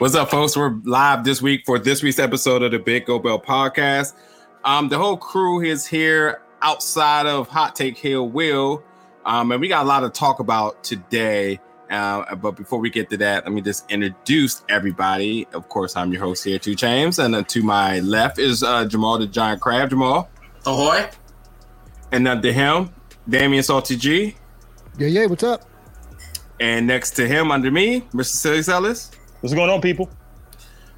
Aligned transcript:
What's 0.00 0.14
up, 0.14 0.30
folks? 0.30 0.56
We're 0.56 0.80
live 0.84 1.24
this 1.24 1.42
week 1.42 1.66
for 1.66 1.78
this 1.78 2.02
week's 2.02 2.18
episode 2.18 2.62
of 2.62 2.70
the 2.70 2.78
Big 2.78 3.04
Go 3.04 3.18
Bell 3.18 3.38
podcast. 3.38 4.14
Um, 4.64 4.88
the 4.88 4.96
whole 4.96 5.18
crew 5.18 5.60
is 5.60 5.86
here 5.86 6.40
outside 6.62 7.26
of 7.26 7.48
Hot 7.48 7.76
Take 7.76 7.98
Hill 7.98 8.30
Will, 8.30 8.82
um, 9.26 9.52
and 9.52 9.60
we 9.60 9.68
got 9.68 9.84
a 9.84 9.86
lot 9.86 10.00
to 10.00 10.08
talk 10.08 10.40
about 10.40 10.82
today. 10.82 11.60
Uh, 11.90 12.34
but 12.36 12.52
before 12.52 12.78
we 12.78 12.88
get 12.88 13.10
to 13.10 13.18
that, 13.18 13.44
let 13.44 13.52
me 13.52 13.60
just 13.60 13.90
introduce 13.90 14.64
everybody. 14.70 15.46
Of 15.52 15.68
course, 15.68 15.94
I'm 15.96 16.10
your 16.14 16.22
host 16.22 16.44
here, 16.44 16.58
Two 16.58 16.74
James, 16.74 17.18
and 17.18 17.34
uh, 17.34 17.42
to 17.42 17.62
my 17.62 18.00
left 18.00 18.38
is 18.38 18.62
uh, 18.62 18.86
Jamal 18.86 19.18
the 19.18 19.26
Giant 19.26 19.60
Crab. 19.60 19.90
Jamal, 19.90 20.30
ahoy! 20.64 21.10
And 22.10 22.26
under 22.26 22.52
him, 22.52 22.88
Damian 23.28 23.62
Salty 23.62 23.96
G. 23.96 24.34
Yeah, 24.96 25.08
yeah. 25.08 25.26
What's 25.26 25.42
up? 25.42 25.68
And 26.58 26.86
next 26.86 27.10
to 27.16 27.28
him, 27.28 27.50
under 27.50 27.70
me, 27.70 28.00
Mr. 28.14 28.24
Silly 28.24 28.62
Ellis. 28.66 29.10
What's 29.40 29.54
going 29.54 29.70
on, 29.70 29.80
people? 29.80 30.10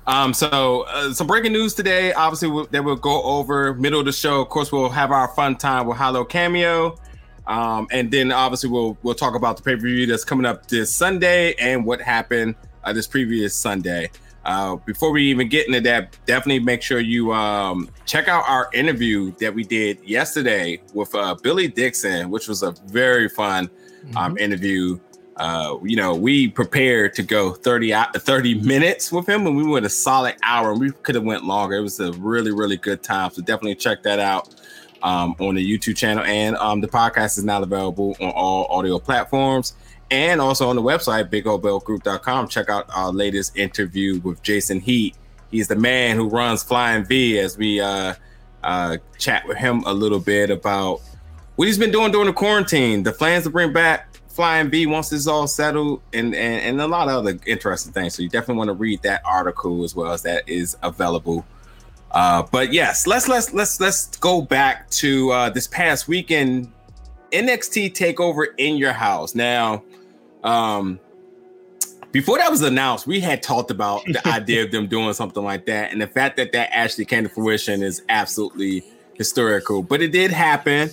Um, 0.07 0.35
so 0.35 0.83
uh, 0.89 1.13
some 1.13 1.29
breaking 1.29 1.53
news 1.53 1.75
today. 1.75 2.13
Obviously, 2.13 2.49
we'll, 2.49 2.67
that 2.67 2.83
we'll 2.83 2.97
go 2.97 3.23
over 3.23 3.75
middle 3.75 4.01
of 4.01 4.07
the 4.07 4.13
show. 4.13 4.41
Of 4.41 4.49
course, 4.49 4.73
we'll 4.73 4.89
have 4.89 5.13
our 5.13 5.29
fun 5.29 5.57
time 5.57 5.87
with 5.87 5.97
Hollow 5.97 6.25
Cameo. 6.25 6.99
Um, 7.47 7.87
and 7.91 8.11
then 8.11 8.31
obviously 8.31 8.71
we'll 8.71 8.97
we'll 9.03 9.15
talk 9.15 9.35
about 9.35 9.57
the 9.57 9.63
pay 9.63 9.75
per 9.75 9.83
view 9.83 10.07
that's 10.07 10.25
coming 10.25 10.47
up 10.47 10.69
this 10.69 10.95
Sunday 10.95 11.55
and 11.55 11.85
what 11.85 12.01
happened 12.01 12.55
uh, 12.85 12.93
this 12.93 13.07
previous 13.07 13.55
Sunday. 13.55 14.11
Uh, 14.45 14.77
before 14.77 15.13
we 15.13 15.23
even 15.25 15.49
get 15.49 15.69
into 15.69 15.81
that, 15.81 16.17
definitely 16.27 16.59
make 16.59 16.83
sure 16.83 16.99
you 16.99 17.33
um, 17.33 17.89
check 18.07 18.27
out 18.27 18.45
our 18.49 18.69
interview 18.75 19.33
that 19.39 19.55
we 19.55 19.63
did 19.63 20.03
yesterday 20.05 20.81
with 20.95 21.15
uh, 21.15 21.35
Billy 21.43 21.69
Dixon, 21.69 22.29
which 22.29 22.49
was 22.49 22.65
a 22.65 22.73
very 22.87 23.29
fun 23.29 23.71
um, 24.17 24.35
mm-hmm. 24.35 24.39
interview. 24.39 24.99
Uh, 25.37 25.79
you 25.83 25.97
know, 25.97 26.15
we 26.15 26.49
prepared 26.49 27.15
to 27.15 27.23
go 27.23 27.53
30, 27.53 27.95
30 28.15 28.55
minutes 28.61 29.11
with 29.11 29.29
him, 29.29 29.47
and 29.47 29.57
we 29.57 29.65
went 29.65 29.87
a 29.87 29.91
solid 29.91 30.37
hour, 30.43 30.73
and 30.73 30.81
we 30.81 30.91
could 30.91 31.15
have 31.15 31.25
went 31.25 31.45
longer. 31.45 31.77
It 31.77 31.83
was 31.83 32.01
a 32.01 32.13
really, 32.13 32.53
really 32.53 32.77
good 32.77 33.03
time. 33.03 33.31
So 33.31 33.41
definitely 33.43 33.77
check 33.77 34.03
that 34.03 34.19
out 34.19 34.55
um, 35.03 35.35
on 35.41 35.55
the 35.55 35.79
YouTube 35.79 35.97
channel, 35.97 36.25
and 36.25 36.57
um, 36.57 36.81
the 36.81 36.89
podcast 36.89 37.39
is 37.39 37.45
now 37.45 37.63
available 37.63 38.17
on 38.21 38.31
all 38.31 38.67
audio 38.67 38.99
platforms 38.99 39.75
and 40.13 40.43
also 40.43 40.69
on 40.69 40.77
the 40.77 40.83
website 40.83 41.31
bigobellgroup.com. 41.31 42.47
Check 42.49 42.69
out 42.69 42.85
our 42.95 43.11
latest 43.11 43.57
interview 43.57 44.21
with 44.21 44.43
Jason 44.43 44.79
Heat. 44.79 45.17
He's 45.51 45.69
the 45.69 45.77
man 45.77 46.17
who 46.17 46.29
runs 46.29 46.63
Flying 46.63 47.05
V 47.05 47.39
as 47.39 47.57
we 47.57 47.81
uh, 47.81 48.15
uh, 48.63 48.99
chat 49.19 49.49
with 49.49 49.57
him 49.57 49.83
a 49.87 49.93
little 49.93 50.21
bit 50.21 50.51
about 50.51 51.01
what 51.57 51.67
he's 51.67 51.79
been 51.79 51.91
doing 51.91 52.13
during 52.13 52.27
the 52.27 52.33
quarantine, 52.33 53.03
the 53.03 53.13
plans 53.13 53.45
to 53.45 53.51
bring 53.51 53.73
back 53.73 54.12
Flying 54.33 54.71
V 54.71 54.87
once 54.87 55.11
this 55.11 55.21
is 55.21 55.29
all 55.29 55.47
settled, 55.47 56.03
and, 56.13 56.35
and 56.35 56.63
and 56.63 56.81
a 56.81 56.87
lot 56.87 57.09
of 57.09 57.15
other 57.15 57.39
interesting 57.47 57.93
things. 57.93 58.15
So 58.15 58.23
you 58.23 58.29
definitely 58.29 58.57
want 58.57 58.69
to 58.69 58.75
read 58.75 59.03
that 59.03 59.23
article 59.25 59.85
as 59.85 59.95
well 59.95 60.13
as 60.13 60.23
that 60.23 60.49
is 60.49 60.77
available 60.83 61.45
uh, 62.13 62.43
but 62.53 62.73
yes, 62.73 63.07
let's 63.07 63.27
let's 63.27 63.53
let's 63.55 63.81
let's 63.81 64.07
go 64.19 64.43
back 64.43 64.89
to 64.91 65.31
uh, 65.33 65.51
this 65.51 65.67
past 65.67 66.09
weekend 66.09 66.71
NXT 67.33 67.95
takeover 67.95 68.49
in 68.59 68.77
your 68.77 68.93
house. 68.93 69.35
Now, 69.35 69.83
um, 70.45 71.01
before 72.13 72.37
that 72.37 72.51
was 72.51 72.61
announced, 72.61 73.07
we 73.07 73.19
had 73.21 73.43
talked 73.43 73.71
about 73.71 74.05
the 74.05 74.21
idea 74.29 74.63
of 74.63 74.71
them 74.71 74.89
doing 74.89 75.13
something 75.15 75.43
like 75.43 75.65
that, 75.67 75.91
and 75.91 76.03
the 76.03 76.07
fact 76.07 76.37
that 76.37 76.53
that 76.53 76.69
actually 76.73 77.07
came 77.07 77.23
to 77.23 77.31
fruition 77.31 77.83
is 77.83 78.03
absolutely 78.11 78.85
historical. 79.15 79.83
But 79.83 80.03
it 80.03 80.13
did 80.13 80.31
happen, 80.31 80.91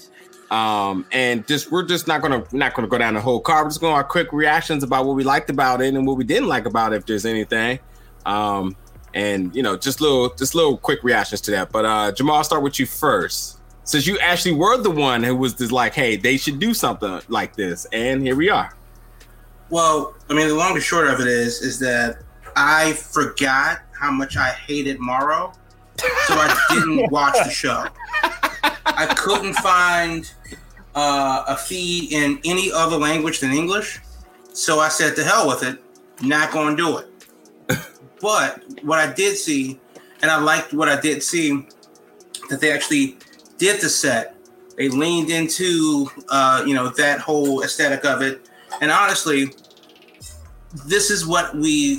um, 0.51 1.05
and 1.11 1.47
just 1.47 1.71
we're 1.71 1.85
just 1.85 2.07
not 2.07 2.21
gonna 2.21 2.43
not 2.51 2.73
gonna 2.73 2.87
go 2.87 2.97
down 2.97 3.13
the 3.13 3.21
whole 3.21 3.39
car. 3.39 3.63
We're 3.63 3.69
just 3.69 3.81
going 3.81 3.93
our 3.93 4.03
quick 4.03 4.33
reactions 4.33 4.83
about 4.83 5.05
what 5.05 5.15
we 5.15 5.23
liked 5.23 5.49
about 5.49 5.81
it 5.81 5.93
and 5.93 6.07
what 6.07 6.17
we 6.17 6.23
didn't 6.23 6.47
like 6.47 6.65
about 6.65 6.93
it, 6.93 6.97
if 6.97 7.05
there's 7.05 7.25
anything. 7.25 7.79
Um, 8.25 8.75
and 9.13 9.55
you 9.55 9.63
know 9.63 9.75
just 9.75 10.01
little 10.01 10.33
just 10.35 10.55
little 10.55 10.77
quick 10.77 11.03
reactions 11.03 11.41
to 11.41 11.51
that. 11.51 11.71
But 11.71 11.85
uh 11.85 12.11
jamal 12.11 12.37
I'll 12.37 12.43
start 12.43 12.63
with 12.63 12.79
you 12.79 12.85
first. 12.85 13.59
Since 13.83 14.05
you 14.05 14.19
actually 14.19 14.51
were 14.51 14.77
the 14.77 14.91
one 14.91 15.23
who 15.23 15.35
was 15.35 15.53
just 15.53 15.71
like 15.71 15.93
hey 15.93 16.15
they 16.15 16.37
should 16.37 16.59
do 16.59 16.73
something 16.73 17.21
like 17.27 17.55
this. 17.55 17.85
And 17.91 18.21
here 18.21 18.35
we 18.35 18.49
are. 18.49 18.75
Well 19.69 20.15
i 20.29 20.33
mean 20.33 20.47
the 20.47 20.55
long 20.55 20.73
and 20.73 20.83
short 20.83 21.07
of 21.07 21.19
it 21.19 21.27
is 21.27 21.61
is 21.61 21.79
that 21.79 22.19
i 22.55 22.93
forgot 22.93 23.81
how 23.99 24.11
much 24.11 24.37
i 24.37 24.49
hated 24.49 24.99
Mauro 24.99 25.53
so 25.97 26.33
i 26.35 26.65
didn't 26.69 27.11
watch 27.11 27.35
the 27.43 27.49
show. 27.49 27.85
I 28.85 29.05
couldn't 29.15 29.53
find 29.55 30.29
uh, 30.99 31.43
a 31.47 31.55
feed 31.55 32.11
in 32.11 32.39
any 32.43 32.71
other 32.71 32.97
language 32.97 33.39
than 33.39 33.51
english 33.51 33.99
so 34.53 34.79
i 34.79 34.89
said 34.89 35.15
to 35.15 35.23
hell 35.23 35.47
with 35.47 35.63
it 35.63 35.75
not 36.21 36.51
gonna 36.51 36.75
do 36.75 36.97
it 36.97 37.09
but 38.21 38.63
what 38.83 38.99
I 38.99 39.11
did 39.11 39.37
see, 39.37 39.79
and 40.21 40.29
I 40.31 40.39
liked 40.39 40.73
what 40.73 40.89
I 40.89 40.99
did 40.99 41.23
see, 41.23 41.67
that 42.49 42.59
they 42.59 42.71
actually 42.71 43.17
did 43.57 43.81
the 43.81 43.89
set. 43.89 44.35
They 44.77 44.89
leaned 44.89 45.29
into, 45.29 46.09
uh, 46.29 46.63
you 46.65 46.73
know, 46.73 46.89
that 46.89 47.19
whole 47.19 47.63
aesthetic 47.63 48.05
of 48.05 48.21
it. 48.21 48.49
And 48.81 48.91
honestly, 48.91 49.53
this 50.85 51.09
is 51.09 51.25
what 51.25 51.55
we, 51.55 51.97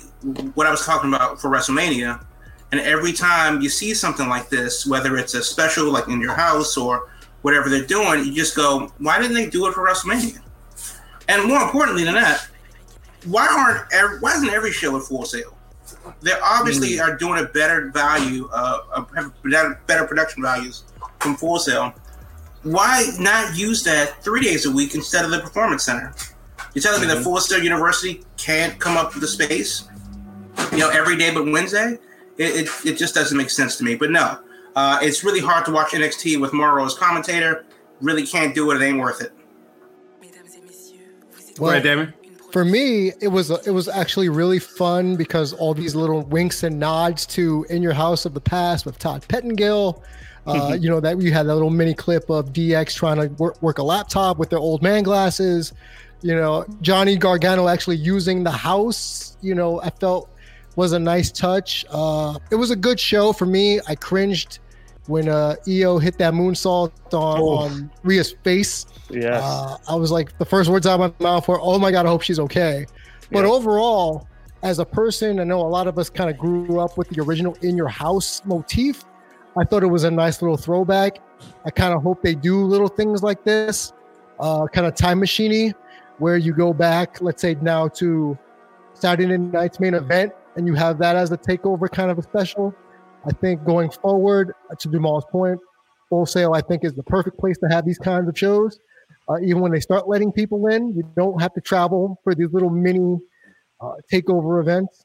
what 0.54 0.66
I 0.66 0.70
was 0.70 0.84
talking 0.84 1.12
about 1.12 1.40
for 1.40 1.50
WrestleMania. 1.50 2.24
And 2.72 2.80
every 2.80 3.12
time 3.12 3.60
you 3.60 3.68
see 3.68 3.94
something 3.94 4.28
like 4.28 4.48
this, 4.48 4.86
whether 4.86 5.16
it's 5.16 5.34
a 5.34 5.42
special 5.42 5.90
like 5.90 6.08
in 6.08 6.20
your 6.20 6.34
house 6.34 6.76
or 6.76 7.09
whatever 7.42 7.68
they're 7.68 7.86
doing, 7.86 8.24
you 8.24 8.32
just 8.32 8.56
go, 8.56 8.92
why 8.98 9.20
didn't 9.20 9.34
they 9.34 9.48
do 9.48 9.66
it 9.66 9.74
for 9.74 9.86
WrestleMania? 9.86 10.40
And 11.28 11.48
more 11.48 11.62
importantly 11.62 12.04
than 12.04 12.14
that, 12.14 12.46
why 13.24 13.46
aren't 13.46 13.92
every, 13.92 14.18
why 14.18 14.34
isn't 14.34 14.48
every 14.48 14.72
show 14.72 14.96
at 14.96 15.02
Full 15.02 15.24
Sail? 15.24 15.56
they 16.22 16.32
obviously 16.42 16.90
mm. 16.90 17.02
are 17.02 17.16
doing 17.16 17.42
a 17.44 17.48
better 17.48 17.90
value, 17.90 18.48
uh, 18.52 19.04
have 19.14 19.32
better, 19.42 19.80
better 19.86 20.06
production 20.06 20.42
values 20.42 20.84
from 21.20 21.36
Full 21.36 21.58
Sail. 21.58 21.94
Why 22.62 23.10
not 23.18 23.56
use 23.56 23.82
that 23.84 24.22
three 24.22 24.42
days 24.42 24.66
a 24.66 24.70
week 24.70 24.94
instead 24.94 25.24
of 25.24 25.30
the 25.30 25.40
Performance 25.40 25.84
Center? 25.84 26.14
You're 26.74 26.82
telling 26.82 27.00
mm-hmm. 27.00 27.08
me 27.08 27.14
that 27.14 27.24
Full 27.24 27.38
Sail 27.40 27.62
University 27.62 28.24
can't 28.36 28.78
come 28.78 28.96
up 28.96 29.14
with 29.14 29.22
the 29.22 29.28
space, 29.28 29.88
you 30.72 30.78
know, 30.78 30.90
every 30.90 31.16
day 31.16 31.32
but 31.32 31.46
Wednesday? 31.46 31.98
It, 32.36 32.66
it, 32.66 32.86
it 32.86 32.98
just 32.98 33.14
doesn't 33.14 33.36
make 33.36 33.50
sense 33.50 33.76
to 33.76 33.84
me. 33.84 33.96
But 33.96 34.10
no, 34.10 34.38
uh, 34.76 34.98
it's 35.02 35.24
really 35.24 35.40
hard 35.40 35.64
to 35.66 35.72
watch 35.72 35.90
NXT 35.90 36.40
with 36.40 36.52
Mauro 36.52 36.84
as 36.84 36.94
commentator. 36.94 37.64
Really 38.00 38.26
can't 38.26 38.54
do 38.54 38.70
it. 38.70 38.80
It 38.80 38.84
ain't 38.84 38.98
worth 38.98 39.20
it. 39.20 39.32
Well, 41.58 41.72
right, 41.72 41.82
Damon 41.82 42.14
for 42.52 42.64
me, 42.64 43.12
it 43.20 43.28
was 43.28 43.50
it 43.50 43.70
was 43.70 43.88
actually 43.88 44.28
really 44.28 44.58
fun 44.58 45.16
because 45.16 45.52
all 45.52 45.74
these 45.74 45.94
little 45.94 46.22
winks 46.22 46.62
and 46.62 46.78
nods 46.78 47.26
to 47.26 47.64
"In 47.70 47.82
Your 47.82 47.92
House" 47.92 48.24
of 48.24 48.34
the 48.34 48.40
past 48.40 48.86
with 48.86 48.98
Todd 48.98 49.24
Pettengill. 49.28 50.02
Uh, 50.46 50.76
you 50.78 50.88
know 50.90 51.00
that 51.00 51.16
we 51.16 51.30
had 51.30 51.46
that 51.46 51.54
little 51.54 51.70
mini 51.70 51.94
clip 51.94 52.28
of 52.30 52.52
DX 52.52 52.94
trying 52.94 53.16
to 53.16 53.28
work, 53.34 53.60
work 53.62 53.78
a 53.78 53.82
laptop 53.82 54.38
with 54.38 54.50
their 54.50 54.58
old 54.58 54.82
man 54.82 55.02
glasses. 55.02 55.72
You 56.22 56.34
know 56.34 56.66
Johnny 56.80 57.16
Gargano 57.16 57.68
actually 57.68 57.96
using 57.96 58.42
the 58.42 58.50
house. 58.50 59.36
You 59.40 59.54
know 59.54 59.80
I 59.82 59.90
felt 59.90 60.30
was 60.80 60.92
a 60.92 60.98
nice 60.98 61.30
touch. 61.30 61.84
Uh, 61.90 62.38
it 62.50 62.54
was 62.54 62.70
a 62.70 62.76
good 62.76 62.98
show 62.98 63.34
for 63.34 63.44
me. 63.44 63.80
I 63.86 63.94
cringed 63.94 64.60
when 65.08 65.28
uh, 65.28 65.56
Io 65.68 65.98
hit 65.98 66.16
that 66.16 66.32
moonsault 66.32 66.92
on, 67.12 67.38
oh. 67.38 67.58
on 67.58 67.90
Rhea's 68.02 68.34
face. 68.44 68.86
Yeah, 69.10 69.40
uh, 69.42 69.76
I 69.86 69.94
was 69.94 70.10
like, 70.10 70.38
the 70.38 70.46
first 70.46 70.70
words 70.70 70.86
out 70.86 70.98
of 70.98 71.12
my 71.20 71.24
mouth 71.24 71.46
were, 71.48 71.60
"Oh 71.60 71.78
my 71.78 71.90
god, 71.90 72.06
I 72.06 72.08
hope 72.08 72.22
she's 72.22 72.40
okay." 72.40 72.86
But 73.30 73.44
yeah. 73.44 73.50
overall, 73.50 74.26
as 74.62 74.78
a 74.78 74.86
person, 74.86 75.38
I 75.38 75.44
know 75.44 75.60
a 75.60 75.68
lot 75.68 75.86
of 75.86 75.98
us 75.98 76.08
kind 76.08 76.30
of 76.30 76.38
grew 76.38 76.80
up 76.80 76.96
with 76.96 77.10
the 77.10 77.20
original 77.22 77.54
"In 77.60 77.76
Your 77.76 77.88
House" 77.88 78.40
motif. 78.46 79.04
I 79.58 79.64
thought 79.64 79.82
it 79.82 79.92
was 79.98 80.04
a 80.04 80.10
nice 80.10 80.40
little 80.40 80.56
throwback. 80.56 81.18
I 81.66 81.70
kind 81.70 81.92
of 81.92 82.02
hope 82.02 82.22
they 82.22 82.34
do 82.34 82.64
little 82.64 82.88
things 82.88 83.22
like 83.22 83.44
this, 83.44 83.92
uh, 84.38 84.66
kind 84.68 84.86
of 84.86 84.94
time 84.94 85.20
machiney, 85.20 85.74
where 86.18 86.38
you 86.38 86.54
go 86.54 86.72
back, 86.72 87.20
let's 87.20 87.42
say 87.42 87.54
now 87.60 87.88
to 88.00 88.38
Saturday 88.94 89.36
night's 89.36 89.78
main 89.78 89.94
event, 89.94 90.32
and 90.56 90.66
you 90.66 90.74
have 90.74 90.98
that 90.98 91.16
as 91.16 91.30
a 91.32 91.38
takeover 91.38 91.90
kind 91.90 92.10
of 92.10 92.18
a 92.18 92.22
special. 92.22 92.74
I 93.26 93.32
think 93.32 93.64
going 93.64 93.90
forward, 93.90 94.52
to 94.78 94.88
Jamal's 94.90 95.24
point, 95.30 95.60
Sail 96.24 96.54
I 96.54 96.60
think 96.60 96.84
is 96.84 96.94
the 96.94 97.04
perfect 97.04 97.38
place 97.38 97.56
to 97.58 97.68
have 97.68 97.84
these 97.86 97.98
kinds 97.98 98.28
of 98.28 98.36
shows. 98.36 98.78
Uh, 99.28 99.38
even 99.42 99.60
when 99.60 99.70
they 99.70 99.80
start 99.80 100.08
letting 100.08 100.32
people 100.32 100.66
in, 100.66 100.92
you 100.96 101.08
don't 101.16 101.40
have 101.40 101.52
to 101.54 101.60
travel 101.60 102.18
for 102.24 102.34
these 102.34 102.48
little 102.52 102.70
mini 102.70 103.18
uh, 103.80 103.92
takeover 104.12 104.60
events. 104.60 105.04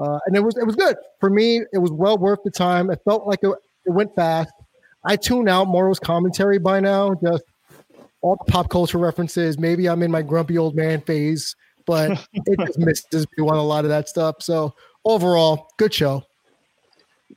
Uh, 0.00 0.18
and 0.26 0.36
it 0.36 0.42
was 0.42 0.56
it 0.56 0.64
was 0.64 0.76
good 0.76 0.96
for 1.20 1.28
me. 1.28 1.62
It 1.72 1.78
was 1.78 1.90
well 1.90 2.16
worth 2.16 2.38
the 2.44 2.50
time. 2.50 2.90
It 2.90 3.00
felt 3.04 3.26
like 3.26 3.40
it, 3.42 3.50
it 3.84 3.90
went 3.90 4.14
fast. 4.14 4.52
I 5.04 5.16
tune 5.16 5.48
out 5.48 5.68
Mauro's 5.68 5.98
commentary 5.98 6.58
by 6.58 6.80
now, 6.80 7.14
just 7.22 7.44
all 8.20 8.36
the 8.36 8.50
pop 8.50 8.70
culture 8.70 8.98
references. 8.98 9.58
Maybe 9.58 9.88
I'm 9.88 10.02
in 10.02 10.10
my 10.10 10.22
grumpy 10.22 10.56
old 10.56 10.74
man 10.74 11.00
phase, 11.02 11.54
but 11.88 12.28
it 12.34 12.58
just 12.60 12.78
misses 12.78 13.26
me 13.36 13.44
on 13.44 13.56
a 13.56 13.62
lot 13.62 13.84
of 13.84 13.88
that 13.88 14.08
stuff. 14.08 14.36
So 14.40 14.74
overall, 15.04 15.70
good 15.78 15.92
show. 15.92 16.22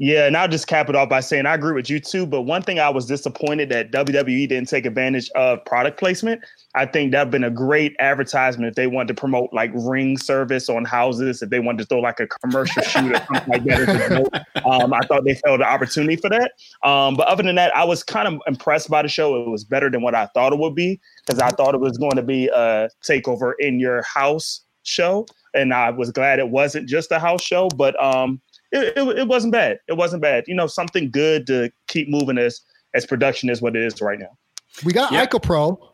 Yeah, 0.03 0.25
and 0.25 0.36
I'll 0.36 0.48
just 0.48 0.65
cap 0.65 0.89
it 0.89 0.95
off 0.95 1.09
by 1.09 1.19
saying 1.19 1.45
I 1.45 1.53
agree 1.53 1.74
with 1.74 1.88
you 1.88 2.00
too. 2.00 2.25
But 2.25 2.42
one 2.42 2.63
thing 2.63 2.80
I 2.80 2.89
was 2.89 3.06
disappointed 3.06 3.69
that 3.69 3.92
WWE 3.92 4.50
didn't 4.50 4.68
take 4.68 4.88
advantage 4.88 5.30
of 5.36 5.63
product 5.65 6.00
placement. 6.00 6.42
I 6.74 6.88
think 6.88 7.12
that'd 7.12 7.30
been 7.30 7.44
a 7.44 7.51
great 7.51 7.95
advertisement 8.00 8.68
if 8.68 8.74
they 8.74 8.88
wanted 8.88 9.09
to 9.09 9.13
promote 9.13 9.53
like 9.53 9.69
ring 9.75 10.18
service 10.18 10.69
on 10.69 10.86
houses, 10.86 11.44
if 11.44 11.51
they 11.51 11.59
wanted 11.59 11.83
to 11.83 11.86
throw 11.86 12.00
like 12.00 12.19
a 12.19 12.25
commercial 12.25 12.81
shoot 12.81 13.12
or 13.12 13.24
something 13.31 13.48
like 13.48 13.63
that. 13.65 14.45
Um, 14.65 14.94
I 14.94 15.00
thought 15.07 15.24
they 15.25 15.33
failed 15.33 15.62
the 15.62 15.65
opportunity 15.65 16.15
for 16.15 16.30
that. 16.30 16.51
Um, 16.83 17.15
but 17.15 17.27
other 17.27 17.42
than 17.42 17.56
that, 17.56 17.75
I 17.75 17.83
was 17.83 18.04
kind 18.04 18.27
of 18.27 18.39
impressed 18.45 18.89
by 18.89 19.01
the 19.01 19.07
show. 19.07 19.42
It 19.42 19.50
was 19.50 19.63
better 19.63 19.89
than 19.89 20.04
what 20.04 20.13
I 20.13 20.27
thought 20.27 20.54
it 20.54 20.59
would 20.59 20.75
be 20.75 21.00
because 21.25 21.39
I 21.39 21.50
thought 21.50 21.74
it 21.74 21.80
was 21.80 21.97
going 21.97 22.15
to 22.15 22.21
be 22.21 22.47
a 22.47 22.89
takeover 23.04 23.54
in 23.57 23.80
your 23.80 24.04
house 24.04 24.62
show, 24.83 25.25
and 25.56 25.74
I 25.74 25.89
was 25.89 26.12
glad 26.12 26.38
it 26.38 26.50
wasn't 26.50 26.88
just 26.88 27.12
a 27.12 27.18
house 27.18 27.42
show. 27.42 27.69
But 27.69 28.01
um, 28.04 28.39
it, 28.71 28.97
it, 28.97 29.19
it 29.19 29.27
wasn't 29.27 29.53
bad. 29.53 29.79
It 29.88 29.94
wasn't 29.94 30.21
bad. 30.21 30.45
You 30.47 30.56
know, 30.56 30.68
something 30.68 31.12
good 31.12 31.47
to 31.47 31.71
keep 31.88 32.09
moving 32.09 32.38
as 32.38 32.62
as 32.94 33.06
production 33.06 33.50
is 33.50 33.62
what 33.62 33.75
it 33.75 33.83
is 33.83 34.01
right 34.01 34.19
now. 34.19 34.38
We 34.83 34.94
got 34.94 35.12
yep. 35.12 35.31
Pro 35.41 35.89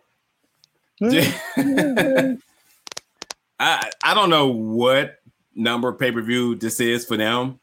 I 1.02 2.38
I 3.60 4.14
don't 4.14 4.30
know 4.30 4.48
what 4.48 5.20
number 5.56 5.92
pay 5.94 6.12
per 6.12 6.22
view 6.22 6.56
this 6.56 6.80
is 6.80 7.06
for 7.06 7.18
them 7.18 7.60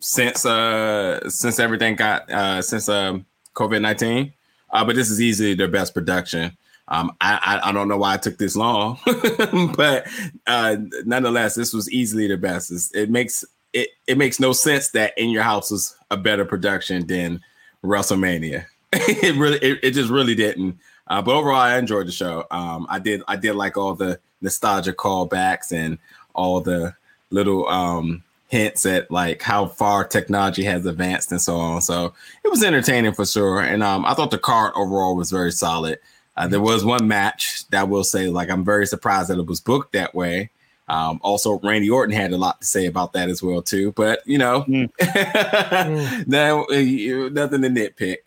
since 0.00 0.46
uh 0.46 1.28
since 1.28 1.58
everything 1.58 1.96
got 1.96 2.30
uh 2.30 2.62
since 2.62 2.88
um 2.88 3.26
COVID 3.54 3.82
nineteen. 3.82 4.32
Uh, 4.70 4.84
but 4.84 4.96
this 4.96 5.10
is 5.10 5.20
easily 5.20 5.54
their 5.54 5.68
best 5.68 5.94
production. 5.94 6.56
Um, 6.88 7.12
I, 7.20 7.60
I, 7.62 7.68
I 7.68 7.72
don't 7.72 7.88
know 7.88 7.96
why 7.96 8.14
it 8.14 8.22
took 8.22 8.38
this 8.38 8.56
long, 8.56 8.98
but 9.76 10.06
uh, 10.46 10.76
nonetheless, 11.04 11.54
this 11.54 11.72
was 11.72 11.90
easily 11.90 12.26
the 12.28 12.36
best. 12.36 12.70
It's, 12.70 12.94
it 12.94 13.10
makes 13.10 13.44
it 13.78 13.90
it 14.06 14.18
makes 14.18 14.40
no 14.40 14.52
sense 14.52 14.90
that 14.90 15.16
in 15.16 15.30
your 15.30 15.42
house 15.42 15.70
was 15.70 15.96
a 16.10 16.16
better 16.16 16.44
production 16.44 17.06
than 17.06 17.40
WrestleMania. 17.84 18.66
it 18.92 19.36
really 19.36 19.58
it, 19.58 19.78
it 19.82 19.90
just 19.92 20.10
really 20.10 20.34
didn't. 20.34 20.78
Uh, 21.06 21.22
but 21.22 21.34
overall, 21.34 21.56
I 21.56 21.78
enjoyed 21.78 22.06
the 22.06 22.12
show. 22.12 22.44
Um, 22.50 22.86
I 22.90 22.98
did 22.98 23.22
I 23.28 23.36
did 23.36 23.54
like 23.54 23.76
all 23.76 23.94
the 23.94 24.18
nostalgia 24.40 24.92
callbacks 24.92 25.72
and 25.72 25.98
all 26.34 26.60
the 26.60 26.94
little 27.30 27.68
um, 27.68 28.22
hints 28.48 28.86
at 28.86 29.10
like 29.10 29.42
how 29.42 29.66
far 29.66 30.04
technology 30.04 30.64
has 30.64 30.86
advanced 30.86 31.30
and 31.30 31.40
so 31.40 31.56
on. 31.56 31.82
So 31.82 32.14
it 32.44 32.48
was 32.48 32.62
entertaining 32.62 33.12
for 33.12 33.26
sure. 33.26 33.60
And 33.60 33.82
um, 33.82 34.04
I 34.04 34.14
thought 34.14 34.30
the 34.30 34.38
card 34.38 34.72
overall 34.74 35.16
was 35.16 35.30
very 35.30 35.52
solid. 35.52 35.98
Uh, 36.36 36.46
there 36.46 36.60
was 36.60 36.84
one 36.84 37.08
match 37.08 37.68
that 37.70 37.88
will 37.88 38.04
say 38.04 38.28
like 38.28 38.50
I'm 38.50 38.64
very 38.64 38.86
surprised 38.86 39.28
that 39.28 39.38
it 39.38 39.46
was 39.46 39.60
booked 39.60 39.92
that 39.92 40.14
way. 40.14 40.50
Um, 40.88 41.20
also, 41.22 41.58
Randy 41.60 41.90
Orton 41.90 42.14
had 42.14 42.32
a 42.32 42.36
lot 42.36 42.60
to 42.60 42.66
say 42.66 42.86
about 42.86 43.12
that 43.12 43.28
as 43.28 43.42
well 43.42 43.62
too. 43.62 43.92
But 43.92 44.20
you 44.26 44.38
know, 44.38 44.62
mm. 44.62 44.88
no, 46.26 46.64
uh, 46.64 47.28
nothing 47.30 47.62
to 47.62 47.68
nitpick 47.68 48.18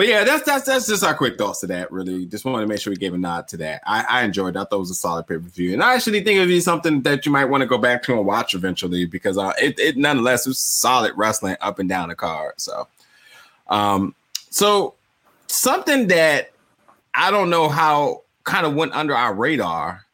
but 0.00 0.08
yeah, 0.08 0.24
that's 0.24 0.44
that's 0.44 0.64
that's 0.64 0.86
just 0.86 1.04
our 1.04 1.14
quick 1.14 1.36
thoughts 1.36 1.60
to 1.60 1.66
that. 1.66 1.92
Really, 1.92 2.24
just 2.24 2.46
wanted 2.46 2.62
to 2.62 2.66
make 2.68 2.80
sure 2.80 2.90
we 2.90 2.96
gave 2.96 3.12
a 3.12 3.18
nod 3.18 3.48
to 3.48 3.58
that. 3.58 3.82
I, 3.84 4.02
I 4.08 4.22
enjoyed. 4.22 4.54
That. 4.54 4.60
I 4.60 4.64
thought 4.64 4.76
it 4.76 4.78
was 4.78 4.90
a 4.90 4.94
solid 4.94 5.26
pay 5.26 5.34
per 5.34 5.40
view, 5.40 5.74
and 5.74 5.82
I 5.82 5.94
actually 5.94 6.24
think 6.24 6.38
it'd 6.38 6.48
be 6.48 6.60
something 6.60 7.02
that 7.02 7.26
you 7.26 7.32
might 7.32 7.44
want 7.44 7.60
to 7.60 7.66
go 7.66 7.76
back 7.76 8.02
to 8.04 8.16
and 8.16 8.24
watch 8.24 8.54
eventually 8.54 9.04
because 9.04 9.36
uh, 9.36 9.52
it, 9.60 9.78
it 9.78 9.98
nonetheless 9.98 10.46
was 10.46 10.58
solid 10.58 11.12
wrestling 11.16 11.56
up 11.60 11.78
and 11.80 11.86
down 11.86 12.08
the 12.08 12.14
card. 12.14 12.54
So, 12.56 12.88
um, 13.68 14.14
so 14.48 14.94
something 15.48 16.06
that 16.08 16.52
I 17.14 17.30
don't 17.30 17.50
know 17.50 17.68
how 17.68 18.22
kind 18.44 18.64
of 18.64 18.74
went 18.74 18.94
under 18.94 19.14
our 19.14 19.34
radar. 19.34 20.06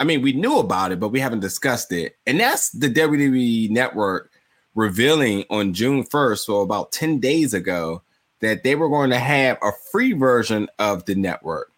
I 0.00 0.04
mean, 0.04 0.22
we 0.22 0.32
knew 0.32 0.58
about 0.58 0.90
it, 0.90 0.98
but 0.98 1.10
we 1.10 1.20
haven't 1.20 1.40
discussed 1.40 1.92
it, 1.92 2.16
and 2.26 2.40
that's 2.40 2.70
the 2.70 2.88
WWE 2.88 3.70
Network 3.70 4.32
revealing 4.74 5.44
on 5.50 5.74
June 5.74 6.02
first, 6.02 6.46
so 6.46 6.62
about 6.62 6.90
ten 6.90 7.20
days 7.20 7.54
ago 7.54 8.02
that 8.40 8.62
they 8.62 8.74
were 8.74 8.88
going 8.88 9.10
to 9.10 9.18
have 9.18 9.58
a 9.62 9.70
free 9.92 10.12
version 10.12 10.68
of 10.78 11.04
the 11.04 11.14
network. 11.14 11.70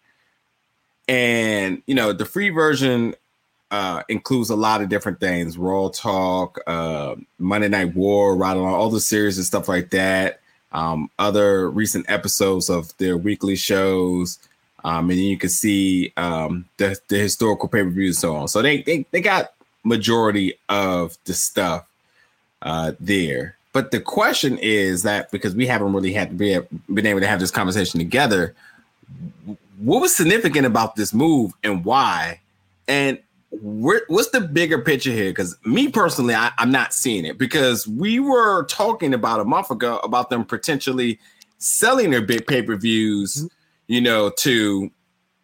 And, 1.07 1.81
you 1.85 1.95
know, 1.95 2.13
the 2.13 2.25
free 2.25 2.49
version 2.49 3.15
uh, 3.71 4.03
includes 4.07 4.49
a 4.49 4.55
lot 4.55 4.81
of 4.81 4.89
different 4.89 5.19
things 5.19 5.57
Raw 5.57 5.89
Talk, 5.89 6.59
uh, 6.65 7.15
Monday 7.37 7.67
Night 7.67 7.95
War, 7.95 8.35
right 8.35 8.55
along 8.55 8.73
all 8.73 8.89
the 8.89 9.01
series 9.01 9.37
and 9.37 9.45
stuff 9.45 9.67
like 9.67 9.89
that. 9.91 10.39
Um, 10.71 11.09
other 11.19 11.69
recent 11.69 12.09
episodes 12.09 12.69
of 12.69 12.95
their 12.97 13.17
weekly 13.17 13.55
shows. 13.55 14.39
Um, 14.83 15.09
and 15.09 15.19
then 15.19 15.25
you 15.25 15.37
can 15.37 15.49
see 15.49 16.11
um, 16.17 16.65
the, 16.77 16.99
the 17.07 17.17
historical 17.17 17.69
pay 17.69 17.83
per 17.83 17.89
views 17.89 18.17
and 18.17 18.21
so 18.21 18.35
on. 18.35 18.47
So 18.47 18.61
they, 18.61 18.81
they, 18.81 19.05
they 19.11 19.21
got 19.21 19.53
majority 19.83 20.55
of 20.69 21.17
the 21.25 21.33
stuff 21.33 21.85
uh, 22.61 22.93
there. 22.99 23.55
But 23.71 23.91
the 23.91 23.99
question 23.99 24.57
is 24.59 25.03
that 25.03 25.31
because 25.31 25.55
we 25.55 25.65
haven't 25.65 25.93
really 25.93 26.13
had 26.13 26.37
be 26.37 26.59
been 26.93 27.07
able 27.07 27.21
to 27.21 27.27
have 27.27 27.39
this 27.39 27.51
conversation 27.51 27.99
together, 27.99 28.53
what 29.79 29.99
was 29.99 30.15
significant 30.15 30.65
about 30.65 30.95
this 30.95 31.13
move 31.13 31.53
and 31.63 31.83
why? 31.83 32.39
And 32.87 33.17
what's 33.49 34.29
the 34.29 34.41
bigger 34.41 34.79
picture 34.79 35.11
here? 35.11 35.31
Because 35.31 35.57
me 35.65 35.87
personally, 35.87 36.35
I, 36.35 36.51
am 36.59 36.71
not 36.71 36.93
seeing 36.93 37.25
it 37.25 37.37
because 37.37 37.87
we 37.87 38.19
were 38.19 38.65
talking 38.65 39.13
about 39.13 39.39
a 39.39 39.45
month 39.45 39.71
ago 39.71 39.97
about 40.03 40.29
them 40.29 40.45
potentially 40.45 41.19
selling 41.57 42.11
their 42.11 42.21
big 42.21 42.45
pay 42.45 42.61
per 42.61 42.75
views, 42.75 43.37
mm-hmm. 43.37 43.47
You 43.87 44.01
know, 44.01 44.29
to 44.29 44.91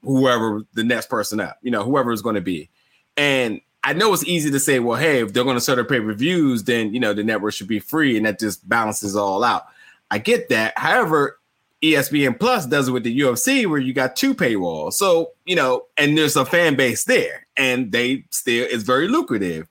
whoever 0.04 0.64
the 0.74 0.84
next 0.84 1.10
person 1.10 1.40
up, 1.40 1.58
you 1.62 1.72
know, 1.72 1.84
whoever 1.84 2.12
is 2.12 2.22
going 2.22 2.36
to 2.36 2.42
be. 2.42 2.70
And 3.18 3.62
I 3.84 3.94
know 3.94 4.14
it's 4.14 4.26
easy 4.26 4.52
to 4.52 4.60
say, 4.60 4.80
well, 4.80 5.00
hey, 5.00 5.22
if 5.22 5.34
they're 5.34 5.44
going 5.44 5.56
to 5.56 5.62
sell 5.62 5.76
their 5.76 5.86
pay 5.86 6.00
per 6.00 6.14
views, 6.14 6.64
then 6.64 6.94
you 6.94 7.00
know 7.00 7.14
the 7.14 7.24
network 7.24 7.54
should 7.54 7.68
be 7.68 7.80
free, 7.80 8.18
and 8.18 8.26
that 8.26 8.40
just 8.40 8.68
balances 8.68 9.16
all 9.16 9.44
out. 9.44 9.68
I 10.12 10.18
get 10.18 10.50
that. 10.50 10.78
However, 10.78 11.40
ESPN 11.82 12.40
Plus 12.40 12.66
does 12.66 12.90
it 12.90 12.92
with 12.92 13.04
the 13.04 13.20
UFC, 13.20 13.66
where 13.68 13.80
you 13.80 13.94
got 13.94 14.16
two 14.16 14.34
paywalls, 14.34 14.94
so 14.94 15.32
you 15.46 15.56
know, 15.56 15.86
and 15.98 16.18
there's 16.18 16.36
a 16.36 16.46
fan 16.46 16.76
base 16.76 17.06
there, 17.06 17.48
and 17.56 17.92
they 17.92 18.26
still 18.32 18.68
it's 18.70 18.84
very 18.84 19.08
lucrative. 19.08 19.68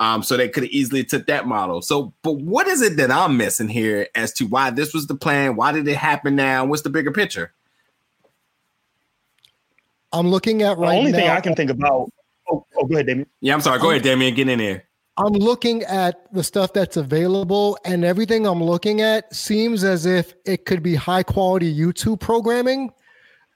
Um, 0.00 0.24
so 0.24 0.36
they 0.36 0.48
could 0.48 0.64
have 0.64 0.72
easily 0.72 1.04
took 1.04 1.26
that 1.26 1.46
model. 1.46 1.80
So, 1.80 2.12
but 2.22 2.32
what 2.32 2.66
is 2.66 2.82
it 2.82 2.96
that 2.96 3.12
I'm 3.12 3.36
missing 3.36 3.68
here 3.68 4.08
as 4.16 4.32
to 4.34 4.44
why 4.44 4.70
this 4.70 4.92
was 4.92 5.06
the 5.06 5.14
plan? 5.14 5.54
Why 5.54 5.70
did 5.70 5.86
it 5.86 5.96
happen 5.96 6.34
now? 6.34 6.64
What's 6.64 6.82
the 6.82 6.90
bigger 6.90 7.12
picture? 7.12 7.52
I'm 10.14 10.28
looking 10.28 10.62
at 10.62 10.78
right 10.78 10.86
now. 10.86 10.92
the 10.92 10.98
only 10.98 11.12
now, 11.12 11.18
thing 11.18 11.28
I 11.28 11.40
can 11.40 11.54
think 11.54 11.70
about 11.70 12.10
Oh, 12.50 12.66
oh, 12.76 12.86
go 12.86 12.94
ahead, 12.94 13.06
Damien. 13.06 13.26
Yeah, 13.40 13.54
I'm 13.54 13.60
sorry. 13.60 13.78
Go 13.78 13.86
I'm, 13.86 13.92
ahead, 13.92 14.02
Damien. 14.02 14.34
Get 14.34 14.48
in 14.48 14.58
there. 14.58 14.84
I'm 15.16 15.32
looking 15.32 15.82
at 15.84 16.32
the 16.32 16.42
stuff 16.42 16.72
that's 16.72 16.96
available, 16.96 17.78
and 17.84 18.04
everything 18.04 18.46
I'm 18.46 18.62
looking 18.62 19.00
at 19.00 19.32
seems 19.34 19.84
as 19.84 20.06
if 20.06 20.34
it 20.44 20.64
could 20.66 20.82
be 20.82 20.94
high 20.94 21.22
quality 21.22 21.74
YouTube 21.74 22.20
programming 22.20 22.92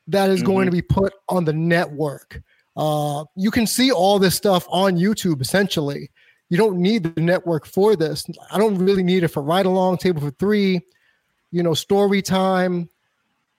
that 0.07 0.31
is 0.31 0.41
mm-hmm. 0.41 0.47
going 0.47 0.67
to 0.67 0.73
be 0.73 0.83
put 0.83 1.13
on 1.29 1.45
the 1.45 1.53
network. 1.53 2.41
Uh, 2.77 3.25
you 3.35 3.51
can 3.51 3.67
see 3.67 3.91
all 3.91 4.19
this 4.19 4.37
stuff 4.37 4.67
on 4.71 4.97
YouTube 4.97 5.41
essentially. 5.41 6.11
You 6.49 6.57
don't 6.57 6.79
need 6.79 7.03
the 7.03 7.21
network 7.21 7.67
for 7.67 7.97
this. 7.97 8.25
I 8.51 8.57
don't 8.57 8.79
really 8.79 9.03
need 9.03 9.25
it 9.25 9.29
for 9.29 9.43
ride 9.43 9.67
along, 9.67 9.99
table 9.99 10.23
for 10.23 10.31
three, 10.31 10.81
you 11.51 11.63
know, 11.63 11.75
story 11.75 12.23
time. 12.23 12.89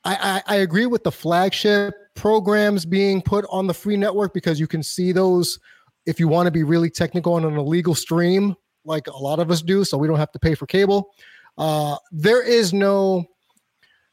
I, 0.06 0.42
I, 0.48 0.56
I 0.56 0.58
agree 0.58 0.86
with 0.86 1.04
the 1.04 1.12
flagship 1.12 1.94
programs 2.20 2.86
being 2.86 3.22
put 3.22 3.46
on 3.50 3.66
the 3.66 3.74
free 3.74 3.96
network 3.96 4.34
because 4.34 4.60
you 4.60 4.68
can 4.68 4.84
see 4.84 5.14
those 5.14 5.58
if 6.06 6.20
you 6.20 6.28
want 6.28 6.48
to 6.48 6.52
be 6.52 6.64
really 6.64 6.90
technical 6.90 7.34
on 7.34 7.46
an 7.46 7.56
illegal 7.56 7.96
stream, 7.96 8.54
like 8.84 9.08
a 9.08 9.18
lot 9.18 9.40
of 9.40 9.50
us 9.50 9.62
do, 9.62 9.86
so 9.86 9.98
we 9.98 10.06
don't 10.06 10.18
have 10.18 10.32
to 10.34 10.40
pay 10.40 10.54
for 10.54 10.66
cable. 10.66 11.14
Uh, 11.58 11.96
there 12.12 12.44
is 12.44 12.74
no, 12.74 13.24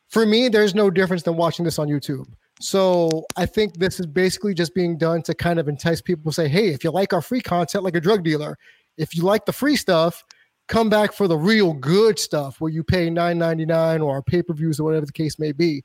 for 0.07 0.25
me, 0.25 0.49
there's 0.49 0.73
no 0.73 0.89
difference 0.89 1.25
than 1.25 1.37
watching 1.37 1.65
this 1.65 1.81
on 1.81 1.89
YouTube. 1.89 2.27
So 2.61 3.27
I 3.37 3.45
think 3.45 3.77
this 3.79 3.99
is 3.99 4.07
basically 4.07 4.55
just 4.55 4.73
being 4.73 4.97
done 4.97 5.21
to 5.23 5.35
kind 5.35 5.59
of 5.59 5.67
entice 5.69 6.01
people 6.01 6.31
to 6.31 6.35
say, 6.35 6.47
hey, 6.47 6.69
if 6.69 6.85
you 6.85 6.93
like 6.93 7.13
our 7.13 7.21
free 7.21 7.41
content 7.41 7.83
like 7.83 7.97
a 7.97 8.01
drug 8.01 8.23
dealer, 8.23 8.57
if 8.97 9.17
you 9.17 9.25
like 9.25 9.47
the 9.47 9.53
free 9.53 9.75
stuff, 9.75 10.25
come 10.69 10.89
back 10.89 11.13
for 11.13 11.27
the 11.27 11.37
real 11.37 11.73
good 11.73 12.21
stuff 12.21 12.61
where 12.61 12.71
you 12.71 12.85
pay 12.85 13.09
$9.99 13.09 14.05
or 14.05 14.23
pay-per-views 14.23 14.79
or 14.79 14.85
whatever 14.85 15.07
the 15.07 15.13
case 15.13 15.41
may 15.41 15.51
be. 15.51 15.83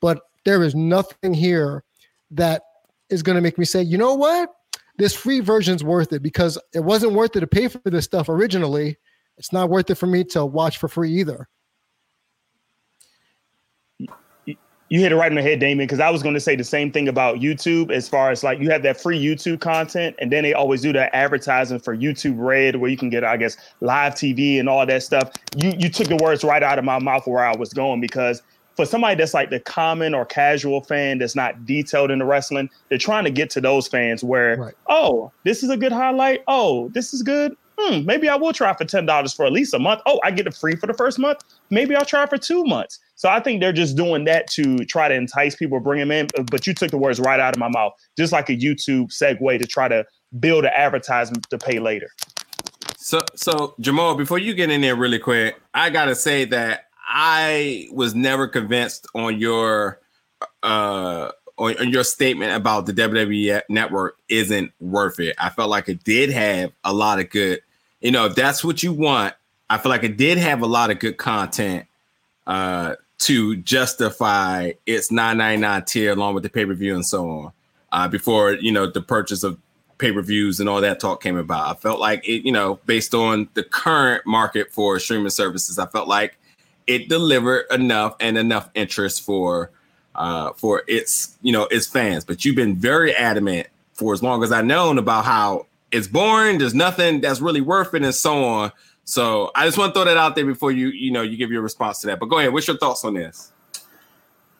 But 0.00 0.20
there 0.44 0.62
is 0.62 0.74
nothing 0.74 1.34
here 1.34 1.84
that 2.32 2.62
is 3.10 3.22
going 3.22 3.36
to 3.36 3.42
make 3.42 3.58
me 3.58 3.64
say, 3.64 3.82
you 3.82 3.98
know 3.98 4.14
what? 4.14 4.50
This 4.96 5.14
free 5.14 5.40
version's 5.40 5.82
worth 5.82 6.12
it 6.12 6.22
because 6.22 6.58
it 6.72 6.80
wasn't 6.80 7.12
worth 7.12 7.34
it 7.36 7.40
to 7.40 7.46
pay 7.46 7.68
for 7.68 7.80
this 7.84 8.04
stuff 8.04 8.28
originally. 8.28 8.96
It's 9.38 9.52
not 9.52 9.68
worth 9.68 9.90
it 9.90 9.96
for 9.96 10.06
me 10.06 10.24
to 10.24 10.44
watch 10.44 10.78
for 10.78 10.88
free 10.88 11.12
either. 11.12 11.48
You 14.90 15.00
hit 15.00 15.12
it 15.12 15.16
right 15.16 15.32
in 15.32 15.34
the 15.34 15.42
head, 15.42 15.60
Damien, 15.60 15.86
because 15.86 15.98
I 15.98 16.10
was 16.10 16.22
going 16.22 16.34
to 16.34 16.40
say 16.40 16.54
the 16.54 16.62
same 16.62 16.92
thing 16.92 17.08
about 17.08 17.38
YouTube 17.38 17.90
as 17.90 18.08
far 18.08 18.30
as 18.30 18.44
like 18.44 18.60
you 18.60 18.70
have 18.70 18.82
that 18.82 19.00
free 19.00 19.20
YouTube 19.20 19.60
content, 19.60 20.14
and 20.20 20.30
then 20.30 20.44
they 20.44 20.52
always 20.52 20.82
do 20.82 20.92
that 20.92 21.12
advertising 21.14 21.80
for 21.80 21.96
YouTube 21.96 22.36
Red, 22.36 22.76
where 22.76 22.90
you 22.90 22.96
can 22.96 23.08
get, 23.08 23.24
I 23.24 23.36
guess, 23.38 23.56
live 23.80 24.14
TV 24.14 24.60
and 24.60 24.68
all 24.68 24.84
that 24.86 25.02
stuff. 25.02 25.32
You 25.56 25.72
you 25.78 25.88
took 25.88 26.08
the 26.08 26.16
words 26.16 26.44
right 26.44 26.62
out 26.62 26.78
of 26.78 26.84
my 26.84 26.98
mouth 26.98 27.26
where 27.26 27.44
I 27.44 27.56
was 27.56 27.72
going 27.72 28.00
because 28.00 28.42
for 28.76 28.84
somebody 28.84 29.14
that's 29.14 29.34
like 29.34 29.50
the 29.50 29.60
common 29.60 30.14
or 30.14 30.24
casual 30.24 30.82
fan 30.82 31.18
that's 31.18 31.36
not 31.36 31.64
detailed 31.64 32.10
in 32.10 32.18
the 32.18 32.24
wrestling, 32.24 32.68
they're 32.88 32.98
trying 32.98 33.24
to 33.24 33.30
get 33.30 33.50
to 33.50 33.60
those 33.60 33.86
fans 33.86 34.24
where, 34.24 34.56
right. 34.56 34.74
oh, 34.88 35.30
this 35.44 35.62
is 35.62 35.70
a 35.70 35.76
good 35.76 35.92
highlight. 35.92 36.42
Oh, 36.48 36.88
this 36.90 37.14
is 37.14 37.22
good. 37.22 37.56
hmm, 37.78 38.04
maybe 38.04 38.28
I 38.28 38.36
will 38.36 38.52
try 38.52 38.74
for 38.74 38.84
ten 38.84 39.06
dollars 39.06 39.32
for 39.32 39.46
at 39.46 39.52
least 39.52 39.74
a 39.74 39.78
month. 39.78 40.00
Oh, 40.06 40.20
I 40.24 40.30
get 40.30 40.46
it 40.46 40.54
free 40.54 40.76
for 40.76 40.86
the 40.86 40.94
first 40.94 41.18
month. 41.18 41.40
Maybe 41.70 41.94
I'll 41.94 42.04
try 42.04 42.26
for 42.26 42.38
two 42.38 42.64
months. 42.64 42.98
So 43.16 43.28
I 43.28 43.40
think 43.40 43.60
they're 43.60 43.72
just 43.72 43.96
doing 43.96 44.24
that 44.24 44.48
to 44.50 44.78
try 44.84 45.08
to 45.08 45.14
entice 45.14 45.54
people, 45.54 45.80
bring 45.80 46.00
them 46.00 46.10
in. 46.10 46.28
But 46.50 46.66
you 46.66 46.74
took 46.74 46.90
the 46.90 46.98
words 46.98 47.20
right 47.20 47.40
out 47.40 47.54
of 47.54 47.60
my 47.60 47.68
mouth, 47.68 47.92
just 48.16 48.32
like 48.32 48.48
a 48.48 48.56
YouTube 48.56 49.12
segue 49.12 49.58
to 49.58 49.66
try 49.66 49.88
to 49.88 50.04
build 50.40 50.64
an 50.64 50.72
advertisement 50.74 51.48
to 51.50 51.58
pay 51.58 51.78
later. 51.78 52.10
So, 52.96 53.20
so 53.34 53.74
Jamal, 53.80 54.14
before 54.14 54.38
you 54.38 54.54
get 54.54 54.70
in 54.70 54.80
there 54.80 54.96
really 54.96 55.18
quick, 55.18 55.60
I 55.74 55.90
gotta 55.90 56.14
say 56.14 56.46
that 56.46 56.83
I 57.06 57.88
was 57.92 58.14
never 58.14 58.48
convinced 58.48 59.06
on 59.14 59.38
your 59.38 60.00
uh 60.62 61.30
on, 61.56 61.78
on, 61.78 61.88
your 61.90 62.02
statement 62.02 62.52
about 62.52 62.86
the 62.86 62.92
WWE 62.92 63.62
network 63.68 64.16
isn't 64.28 64.72
worth 64.80 65.20
it. 65.20 65.36
I 65.38 65.50
felt 65.50 65.70
like 65.70 65.88
it 65.88 66.02
did 66.02 66.30
have 66.30 66.72
a 66.82 66.92
lot 66.92 67.20
of 67.20 67.30
good, 67.30 67.60
you 68.00 68.10
know, 68.10 68.26
if 68.26 68.34
that's 68.34 68.64
what 68.64 68.82
you 68.82 68.92
want. 68.92 69.34
I 69.70 69.78
feel 69.78 69.90
like 69.90 70.02
it 70.02 70.16
did 70.16 70.36
have 70.38 70.62
a 70.62 70.66
lot 70.66 70.90
of 70.90 70.98
good 70.98 71.16
content 71.16 71.86
uh 72.46 72.96
to 73.18 73.56
justify 73.56 74.72
its 74.86 75.10
999 75.10 75.84
tier 75.84 76.12
along 76.12 76.34
with 76.34 76.42
the 76.42 76.50
pay-per-view 76.50 76.94
and 76.94 77.06
so 77.06 77.28
on. 77.30 77.52
Uh 77.92 78.08
before, 78.08 78.52
you 78.54 78.72
know, 78.72 78.90
the 78.90 79.02
purchase 79.02 79.42
of 79.42 79.58
pay-per-views 79.98 80.60
and 80.60 80.68
all 80.68 80.80
that 80.80 81.00
talk 81.00 81.22
came 81.22 81.36
about. 81.36 81.70
I 81.70 81.78
felt 81.78 82.00
like 82.00 82.26
it, 82.28 82.44
you 82.44 82.52
know, 82.52 82.80
based 82.86 83.14
on 83.14 83.48
the 83.54 83.62
current 83.62 84.26
market 84.26 84.72
for 84.72 84.98
streaming 84.98 85.30
services, 85.30 85.78
I 85.78 85.86
felt 85.86 86.08
like 86.08 86.36
it 86.86 87.08
delivered 87.08 87.66
enough 87.70 88.16
and 88.20 88.36
enough 88.36 88.70
interest 88.74 89.22
for 89.22 89.70
uh, 90.14 90.52
for 90.52 90.82
its 90.86 91.36
you 91.42 91.52
know 91.52 91.64
its 91.70 91.86
fans. 91.86 92.24
But 92.24 92.44
you've 92.44 92.56
been 92.56 92.76
very 92.76 93.14
adamant 93.14 93.68
for 93.92 94.12
as 94.12 94.22
long 94.22 94.42
as 94.42 94.52
I've 94.52 94.64
known 94.64 94.98
about 94.98 95.24
how 95.24 95.66
it's 95.90 96.06
boring. 96.06 96.58
There's 96.58 96.74
nothing 96.74 97.20
that's 97.20 97.40
really 97.40 97.60
worth 97.60 97.94
it, 97.94 98.02
and 98.02 98.14
so 98.14 98.44
on. 98.44 98.72
So 99.04 99.50
I 99.54 99.66
just 99.66 99.76
want 99.76 99.94
to 99.94 100.00
throw 100.00 100.04
that 100.06 100.16
out 100.16 100.34
there 100.34 100.46
before 100.46 100.72
you 100.72 100.88
you 100.88 101.10
know 101.10 101.22
you 101.22 101.36
give 101.36 101.50
your 101.50 101.62
response 101.62 102.00
to 102.00 102.06
that. 102.08 102.20
But 102.20 102.26
go 102.26 102.38
ahead. 102.38 102.52
What's 102.52 102.66
your 102.66 102.78
thoughts 102.78 103.04
on 103.04 103.14
this? 103.14 103.52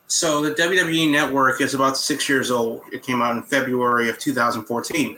So 0.07 0.41
the 0.41 0.51
WWE 0.51 1.09
Network 1.11 1.61
is 1.61 1.73
about 1.73 1.97
six 1.97 2.29
years 2.29 2.51
old. 2.51 2.83
It 2.91 3.01
came 3.01 3.23
out 3.23 3.35
in 3.35 3.41
February 3.41 4.07
of 4.07 4.19
2014. 4.19 5.17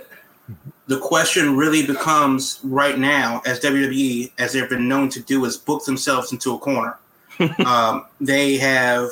The 0.88 1.00
question 1.00 1.58
really 1.58 1.86
becomes 1.86 2.60
right 2.64 2.98
now, 2.98 3.42
as 3.46 3.60
WWE, 3.60 4.32
as 4.38 4.54
they've 4.54 4.70
been 4.70 4.88
known 4.88 5.10
to 5.10 5.22
do, 5.22 5.44
is 5.46 5.58
book 5.58 5.84
themselves 5.84 6.32
into 6.32 6.54
a 6.54 6.60
corner. 6.60 6.98
um, 7.66 8.06
they 8.22 8.58
have 8.58 9.10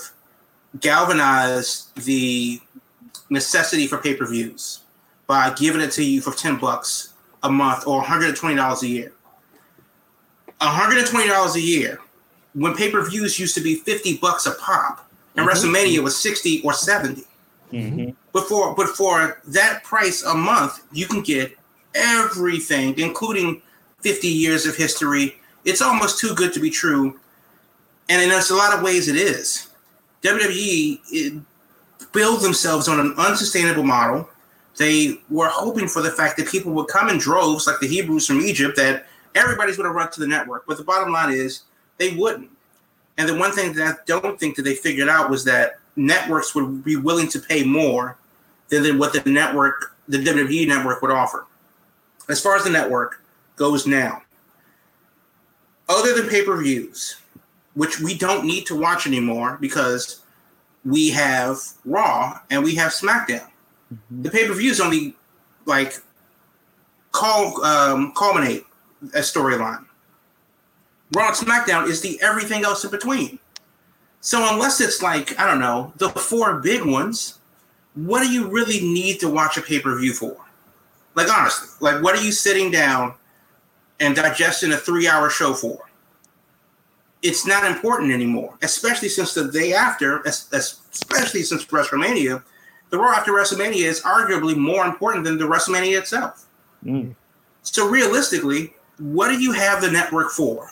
galvanized 0.79 1.93
the 2.05 2.59
necessity 3.29 3.87
for 3.87 3.97
pay 3.97 4.15
per 4.15 4.25
views 4.25 4.81
by 5.27 5.53
giving 5.53 5.81
it 5.81 5.91
to 5.91 6.03
you 6.03 6.21
for 6.21 6.31
10 6.31 6.57
bucks 6.57 7.13
a 7.43 7.51
month 7.51 7.85
or 7.87 8.01
$120 8.01 8.81
a 8.81 8.87
year. 8.87 9.13
$120 10.61 11.55
a 11.55 11.61
year 11.61 11.99
when 12.53 12.73
pay 12.73 12.89
per 12.89 13.07
views 13.07 13.37
used 13.39 13.55
to 13.55 13.61
be 13.61 13.75
50 13.75 14.17
bucks 14.17 14.45
a 14.45 14.51
pop 14.53 15.09
and 15.35 15.47
mm-hmm. 15.47 15.57
WrestleMania 15.57 16.01
was 16.01 16.17
60 16.17 16.61
or 16.61 16.73
70. 16.73 17.23
Mm-hmm. 17.71 18.11
But, 18.31 18.47
for, 18.47 18.73
but 18.75 18.87
for 18.89 19.41
that 19.47 19.83
price 19.83 20.23
a 20.23 20.33
month, 20.33 20.83
you 20.91 21.07
can 21.07 21.21
get 21.21 21.57
everything, 21.95 22.97
including 22.99 23.61
50 24.01 24.27
years 24.27 24.65
of 24.65 24.75
history. 24.75 25.37
It's 25.63 25.81
almost 25.81 26.19
too 26.19 26.35
good 26.35 26.53
to 26.53 26.59
be 26.59 26.69
true. 26.69 27.19
And 28.09 28.21
in 28.21 28.29
a 28.29 28.53
lot 28.53 28.73
of 28.73 28.83
ways, 28.83 29.07
it 29.07 29.15
is. 29.15 29.69
WWE 30.21 31.43
built 32.11 32.41
themselves 32.41 32.87
on 32.87 32.99
an 32.99 33.15
unsustainable 33.17 33.83
model. 33.83 34.29
They 34.77 35.19
were 35.29 35.47
hoping 35.47 35.87
for 35.87 36.01
the 36.01 36.11
fact 36.11 36.37
that 36.37 36.47
people 36.47 36.71
would 36.73 36.87
come 36.87 37.09
in 37.09 37.17
droves, 37.17 37.65
like 37.65 37.79
the 37.79 37.87
Hebrews 37.87 38.27
from 38.27 38.41
Egypt, 38.41 38.75
that 38.77 39.07
everybody's 39.33 39.77
going 39.77 39.89
to 39.89 39.93
run 39.93 40.11
to 40.11 40.19
the 40.19 40.27
network. 40.27 40.65
But 40.67 40.77
the 40.77 40.83
bottom 40.83 41.11
line 41.11 41.31
is 41.33 41.63
they 41.97 42.15
wouldn't. 42.15 42.49
And 43.17 43.29
the 43.29 43.35
one 43.35 43.53
thing 43.53 43.73
that 43.73 43.87
I 43.87 43.97
don't 44.05 44.39
think 44.39 44.55
that 44.57 44.63
they 44.63 44.75
figured 44.75 45.07
out 45.07 45.29
was 45.29 45.45
that 45.45 45.79
networks 45.95 46.53
would 46.53 46.83
be 46.83 46.97
willing 46.97 47.29
to 47.29 47.39
pay 47.39 47.63
more 47.63 48.17
than 48.69 48.97
what 48.97 49.13
the 49.13 49.29
network, 49.29 49.95
the 50.07 50.17
WWE 50.17 50.67
network, 50.67 51.01
would 51.01 51.11
offer. 51.11 51.45
As 52.29 52.41
far 52.41 52.55
as 52.55 52.63
the 52.63 52.69
network 52.69 53.21
goes 53.55 53.85
now, 53.85 54.21
other 55.87 56.13
than 56.13 56.29
pay 56.29 56.43
per 56.43 56.61
views, 56.61 57.17
which 57.73 57.99
we 57.99 58.17
don't 58.17 58.45
need 58.45 58.65
to 58.67 58.75
watch 58.75 59.05
anymore 59.05 59.57
because 59.61 60.21
we 60.83 61.09
have 61.09 61.57
Raw 61.83 62.39
and 62.49 62.63
we 62.63 62.75
have 62.75 62.91
SmackDown. 62.91 63.47
Mm-hmm. 63.93 64.21
The 64.23 64.29
pay 64.29 64.47
per 64.47 64.53
views 64.53 64.79
only 64.79 65.15
like 65.65 65.93
call 67.11 67.63
um, 67.63 68.13
culminate 68.15 68.65
a 69.13 69.19
storyline. 69.19 69.85
Raw 71.15 71.27
and 71.27 71.35
SmackDown 71.35 71.87
is 71.87 72.01
the 72.01 72.19
everything 72.21 72.63
else 72.63 72.83
in 72.83 72.91
between. 72.91 73.39
So 74.21 74.51
unless 74.51 74.81
it's 74.81 75.01
like 75.01 75.37
I 75.39 75.45
don't 75.45 75.59
know 75.59 75.93
the 75.97 76.09
four 76.09 76.59
big 76.59 76.83
ones, 76.83 77.39
what 77.93 78.21
do 78.21 78.31
you 78.31 78.47
really 78.47 78.81
need 78.81 79.19
to 79.19 79.29
watch 79.29 79.57
a 79.57 79.61
pay 79.61 79.79
per 79.79 79.97
view 79.99 80.13
for? 80.13 80.44
Like 81.15 81.31
honestly, 81.31 81.69
like 81.81 82.03
what 82.03 82.17
are 82.17 82.23
you 82.23 82.31
sitting 82.31 82.71
down 82.71 83.15
and 83.99 84.15
digesting 84.15 84.71
a 84.73 84.77
three 84.77 85.07
hour 85.07 85.29
show 85.29 85.53
for? 85.53 85.85
it's 87.25 87.45
not 87.45 87.65
important 87.65 88.11
anymore, 88.11 88.55
especially 88.61 89.09
since 89.09 89.33
the 89.33 89.51
day 89.51 89.73
after, 89.73 90.21
especially 90.21 91.41
since 91.41 91.65
WrestleMania, 91.65 92.43
the 92.91 92.99
Raw 92.99 93.13
after 93.13 93.31
WrestleMania 93.31 93.83
is 93.83 94.01
arguably 94.01 94.55
more 94.55 94.85
important 94.85 95.23
than 95.23 95.39
the 95.39 95.45
WrestleMania 95.45 95.97
itself. 95.97 96.45
Mm. 96.85 97.15
So 97.63 97.89
realistically, 97.89 98.75
what 98.99 99.29
do 99.29 99.39
you 99.39 99.53
have 99.53 99.81
the 99.81 99.89
network 99.89 100.29
for? 100.31 100.69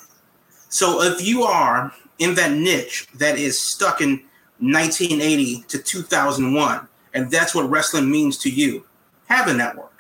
So 0.70 1.02
if 1.02 1.26
you 1.26 1.42
are 1.42 1.92
in 2.20 2.36
that 2.36 2.52
niche 2.52 3.08
that 3.16 3.40
is 3.40 3.60
stuck 3.60 4.02
in 4.02 4.22
1980 4.60 5.64
to 5.70 5.80
2001, 5.80 6.88
and 7.16 7.32
that's 7.32 7.56
what 7.56 7.68
wrestling 7.68 8.12
means 8.12 8.38
to 8.40 8.50
you, 8.52 8.86
have 9.26 9.48
a 9.48 9.54
network. 9.54 9.93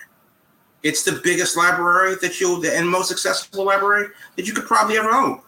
It's 0.83 1.03
the 1.03 1.21
biggest 1.23 1.55
library 1.55 2.15
that 2.21 2.39
you'll 2.39 2.59
the 2.59 2.75
and 2.75 2.87
most 2.87 3.11
accessible 3.11 3.65
library 3.65 4.09
that 4.35 4.45
you 4.45 4.53
could 4.53 4.65
probably 4.65 4.97
ever 4.97 5.09
own. 5.09 5.41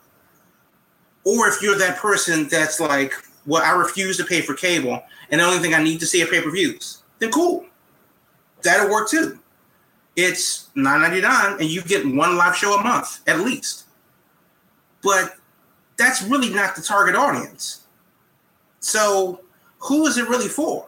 Or 1.25 1.47
if 1.47 1.61
you're 1.61 1.77
that 1.77 1.97
person 1.97 2.47
that's 2.47 2.79
like, 2.79 3.13
well, 3.45 3.61
I 3.63 3.71
refuse 3.71 4.17
to 4.17 4.23
pay 4.23 4.41
for 4.41 4.53
cable, 4.53 5.03
and 5.29 5.41
the 5.41 5.45
only 5.45 5.59
thing 5.59 5.73
I 5.73 5.83
need 5.83 5.99
to 5.99 6.05
see 6.05 6.23
are 6.23 6.27
pay 6.27 6.41
per 6.41 6.51
views, 6.51 7.03
then 7.19 7.31
cool. 7.31 7.65
That'll 8.63 8.89
work 8.89 9.09
too. 9.09 9.39
It's 10.15 10.69
nine 10.75 11.01
ninety 11.01 11.21
nine, 11.21 11.53
and 11.59 11.69
you 11.69 11.81
get 11.81 12.05
one 12.05 12.37
live 12.37 12.55
show 12.55 12.79
a 12.79 12.83
month 12.83 13.21
at 13.27 13.41
least. 13.41 13.85
But 15.03 15.35
that's 15.97 16.23
really 16.23 16.49
not 16.49 16.75
the 16.75 16.81
target 16.81 17.15
audience. 17.15 17.81
So 18.79 19.41
who 19.79 20.05
is 20.07 20.17
it 20.17 20.29
really 20.29 20.47
for? 20.47 20.87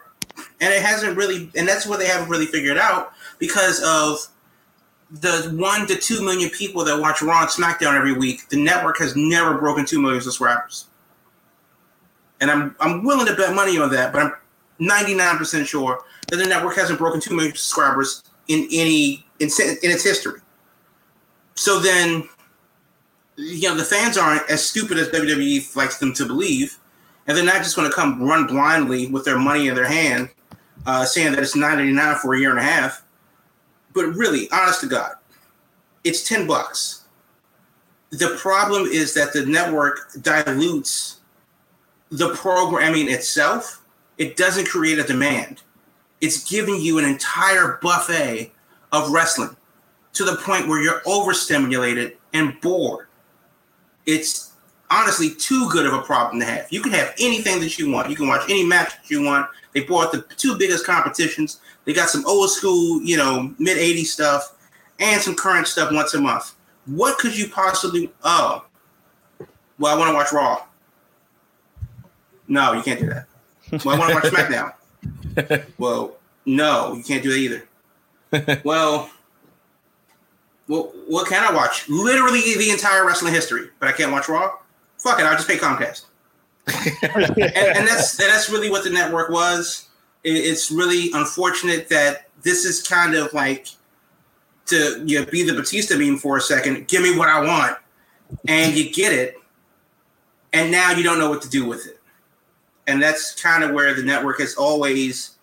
And 0.61 0.73
it 0.73 0.81
hasn't 0.81 1.17
really, 1.17 1.51
and 1.55 1.67
that's 1.67 1.85
what 1.85 1.99
they 1.99 2.07
haven't 2.07 2.29
really 2.29 2.45
figured 2.45 2.77
out 2.77 3.13
because 3.39 3.81
of 3.83 4.27
the 5.09 5.53
one 5.55 5.87
to 5.87 5.95
two 5.95 6.23
million 6.23 6.49
people 6.49 6.83
that 6.83 6.99
watch 6.99 7.21
Raw 7.21 7.41
and 7.41 7.49
SmackDown 7.49 7.95
every 7.95 8.13
week, 8.13 8.49
the 8.49 8.61
network 8.61 8.97
has 8.99 9.15
never 9.15 9.57
broken 9.57 9.85
two 9.85 10.01
million 10.01 10.21
subscribers. 10.21 10.87
And 12.41 12.51
I'm 12.51 12.75
I'm 12.79 13.03
willing 13.03 13.25
to 13.27 13.35
bet 13.35 13.55
money 13.55 13.79
on 13.79 13.89
that, 13.91 14.13
but 14.13 14.21
I'm 14.21 14.33
99% 14.79 15.65
sure 15.65 16.03
that 16.27 16.35
the 16.35 16.45
network 16.45 16.75
hasn't 16.75 16.99
broken 16.99 17.19
two 17.19 17.35
million 17.35 17.55
subscribers 17.55 18.23
in 18.47 18.67
any 18.71 19.25
in, 19.39 19.47
in 19.59 19.91
its 19.91 20.03
history. 20.03 20.41
So 21.55 21.79
then, 21.79 22.27
you 23.37 23.69
know, 23.69 23.75
the 23.75 23.83
fans 23.83 24.17
aren't 24.17 24.47
as 24.49 24.63
stupid 24.63 24.99
as 24.99 25.09
WWE 25.09 25.75
likes 25.75 25.97
them 25.97 26.13
to 26.13 26.25
believe, 26.25 26.77
and 27.25 27.35
they're 27.35 27.45
not 27.45 27.63
just 27.63 27.75
going 27.75 27.89
to 27.89 27.95
come 27.95 28.21
run 28.21 28.45
blindly 28.45 29.07
with 29.07 29.25
their 29.25 29.39
money 29.39 29.67
in 29.67 29.73
their 29.73 29.87
hand, 29.87 30.29
uh, 30.85 31.05
saying 31.05 31.31
that 31.31 31.41
it's 31.41 31.55
99 31.55 32.15
for 32.15 32.35
a 32.35 32.39
year 32.39 32.51
and 32.51 32.59
a 32.59 32.63
half 32.63 33.03
but 33.97 34.15
really, 34.15 34.47
honest 34.51 34.81
to 34.81 34.87
God, 34.87 35.13
it's 36.03 36.27
10 36.27 36.45
bucks. 36.45 37.05
The 38.11 38.37
problem 38.39 38.83
is 38.83 39.13
that 39.15 39.33
the 39.33 39.45
network 39.45 40.11
dilutes 40.21 41.19
the 42.11 42.33
programming 42.35 43.09
itself. 43.09 43.83
It 44.17 44.37
doesn't 44.37 44.67
create 44.67 44.99
a 44.99 45.03
demand. 45.03 45.63
It's 46.21 46.49
giving 46.49 46.79
you 46.79 46.99
an 46.99 47.05
entire 47.05 47.79
buffet 47.81 48.51
of 48.91 49.09
wrestling 49.09 49.55
to 50.13 50.23
the 50.23 50.37
point 50.37 50.67
where 50.67 50.81
you're 50.81 51.01
overstimulated 51.05 52.17
and 52.33 52.59
bored. 52.61 53.07
It's 54.05 54.46
honestly 54.89 55.29
too 55.31 55.69
good 55.69 55.85
of 55.85 55.93
a 55.93 56.01
problem 56.01 56.39
to 56.39 56.45
have. 56.45 56.67
You 56.71 56.81
can 56.81 56.91
have 56.93 57.13
anything 57.19 57.59
that 57.59 57.77
you 57.77 57.89
want. 57.91 58.09
You 58.09 58.15
can 58.15 58.27
watch 58.27 58.43
any 58.49 58.63
match 58.65 58.95
that 58.95 59.09
you 59.09 59.23
want. 59.23 59.49
They 59.73 59.81
bought 59.81 60.11
the 60.11 60.21
two 60.37 60.57
biggest 60.57 60.85
competitions. 60.85 61.59
They 61.85 61.93
got 61.93 62.09
some 62.09 62.25
old 62.25 62.49
school, 62.49 63.01
you 63.01 63.17
know, 63.17 63.53
mid 63.59 63.77
80s 63.77 64.07
stuff 64.07 64.55
and 64.99 65.21
some 65.21 65.35
current 65.35 65.67
stuff 65.67 65.91
once 65.91 66.13
a 66.13 66.21
month. 66.21 66.55
What 66.85 67.17
could 67.17 67.37
you 67.37 67.49
possibly 67.49 68.11
oh 68.23 68.65
well 69.79 69.95
I 69.95 69.97
want 69.97 70.09
to 70.09 70.13
watch 70.13 70.31
Raw. 70.31 70.63
No, 72.47 72.73
you 72.73 72.81
can't 72.81 72.99
do 72.99 73.07
that. 73.07 73.27
Well, 73.83 73.95
I 73.95 73.99
want 73.99 74.09
to 74.11 74.15
watch 74.15 74.33
SmackDown. 74.33 74.73
well, 75.77 76.15
no, 76.45 76.93
you 76.93 77.03
can't 77.03 77.21
do 77.21 77.31
that 77.31 77.37
either. 77.37 78.61
well, 78.63 79.09
Well, 80.69 80.93
what 81.07 81.27
can 81.27 81.43
I 81.43 81.53
watch? 81.53 81.87
Literally 81.89 82.55
the 82.57 82.69
entire 82.71 83.05
wrestling 83.05 83.33
history, 83.33 83.69
but 83.79 83.89
I 83.89 83.91
can't 83.91 84.11
watch 84.11 84.29
Raw. 84.29 84.53
Fuck 84.97 85.19
it, 85.19 85.25
I'll 85.25 85.35
just 85.35 85.47
pay 85.47 85.57
Comcast. 85.57 86.05
and, 87.37 87.77
and, 87.77 87.87
that's 87.87 88.17
that's 88.17 88.49
really 88.49 88.69
what 88.69 88.83
the 88.83 88.89
network 88.89 89.29
was. 89.29 89.87
It, 90.23 90.31
it's 90.31 90.69
really 90.69 91.11
unfortunate 91.13 91.87
that 91.89 92.29
this 92.41 92.65
is 92.65 92.85
kind 92.85 93.15
of 93.15 93.31
like 93.33 93.67
to 94.65 95.01
you 95.05 95.19
know, 95.19 95.25
be 95.25 95.43
the 95.43 95.53
Batista 95.53 95.97
meme 95.97 96.17
for 96.17 96.37
a 96.37 96.41
second. 96.41 96.87
Give 96.89 97.01
me 97.01 97.17
what 97.17 97.29
I 97.29 97.39
want, 97.39 97.77
and 98.47 98.75
you 98.75 98.91
get 98.91 99.13
it, 99.13 99.37
and 100.51 100.69
now 100.71 100.91
you 100.91 101.03
don't 101.03 101.19
know 101.19 101.29
what 101.29 101.41
to 101.43 101.49
do 101.49 101.65
with 101.65 101.87
it. 101.87 101.99
And 102.85 103.01
that's 103.01 103.41
kind 103.41 103.63
of 103.63 103.71
where 103.71 103.93
the 103.93 104.03
network 104.03 104.39
has 104.39 104.55
always 104.55 105.37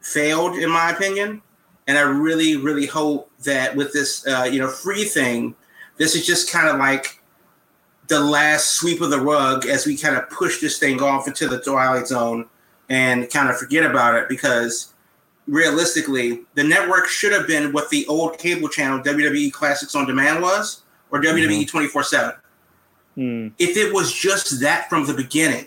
failed, 0.00 0.56
in 0.56 0.70
my 0.70 0.90
opinion. 0.90 1.42
And 1.86 1.98
I 1.98 2.02
really, 2.02 2.56
really 2.56 2.86
hope 2.86 3.30
that 3.44 3.74
with 3.74 3.92
this, 3.92 4.26
uh, 4.26 4.48
you 4.50 4.60
know, 4.60 4.68
free 4.68 5.04
thing, 5.04 5.54
this 5.96 6.14
is 6.14 6.26
just 6.26 6.50
kind 6.50 6.68
of 6.68 6.78
like 6.78 7.19
the 8.10 8.20
last 8.20 8.74
sweep 8.74 9.00
of 9.00 9.08
the 9.08 9.20
rug 9.20 9.64
as 9.64 9.86
we 9.86 9.96
kind 9.96 10.16
of 10.16 10.28
push 10.28 10.60
this 10.60 10.78
thing 10.78 11.00
off 11.00 11.26
into 11.26 11.48
the 11.48 11.60
twilight 11.62 12.06
zone 12.06 12.46
and 12.90 13.30
kind 13.30 13.48
of 13.48 13.56
forget 13.56 13.88
about 13.88 14.16
it 14.16 14.28
because 14.28 14.92
realistically, 15.46 16.42
the 16.54 16.64
network 16.64 17.06
should 17.06 17.32
have 17.32 17.46
been 17.46 17.72
what 17.72 17.88
the 17.88 18.06
old 18.06 18.38
cable 18.38 18.68
channel 18.68 19.00
WWE 19.00 19.52
Classics 19.52 19.94
on 19.94 20.06
Demand 20.06 20.42
was, 20.42 20.82
or 21.10 21.20
WWE 21.22 21.66
twenty 21.68 21.88
four 21.88 22.02
seven. 22.02 22.34
Hmm. 23.14 23.48
If 23.58 23.76
it 23.76 23.92
was 23.92 24.12
just 24.12 24.60
that 24.60 24.88
from 24.88 25.06
the 25.06 25.14
beginning, 25.14 25.66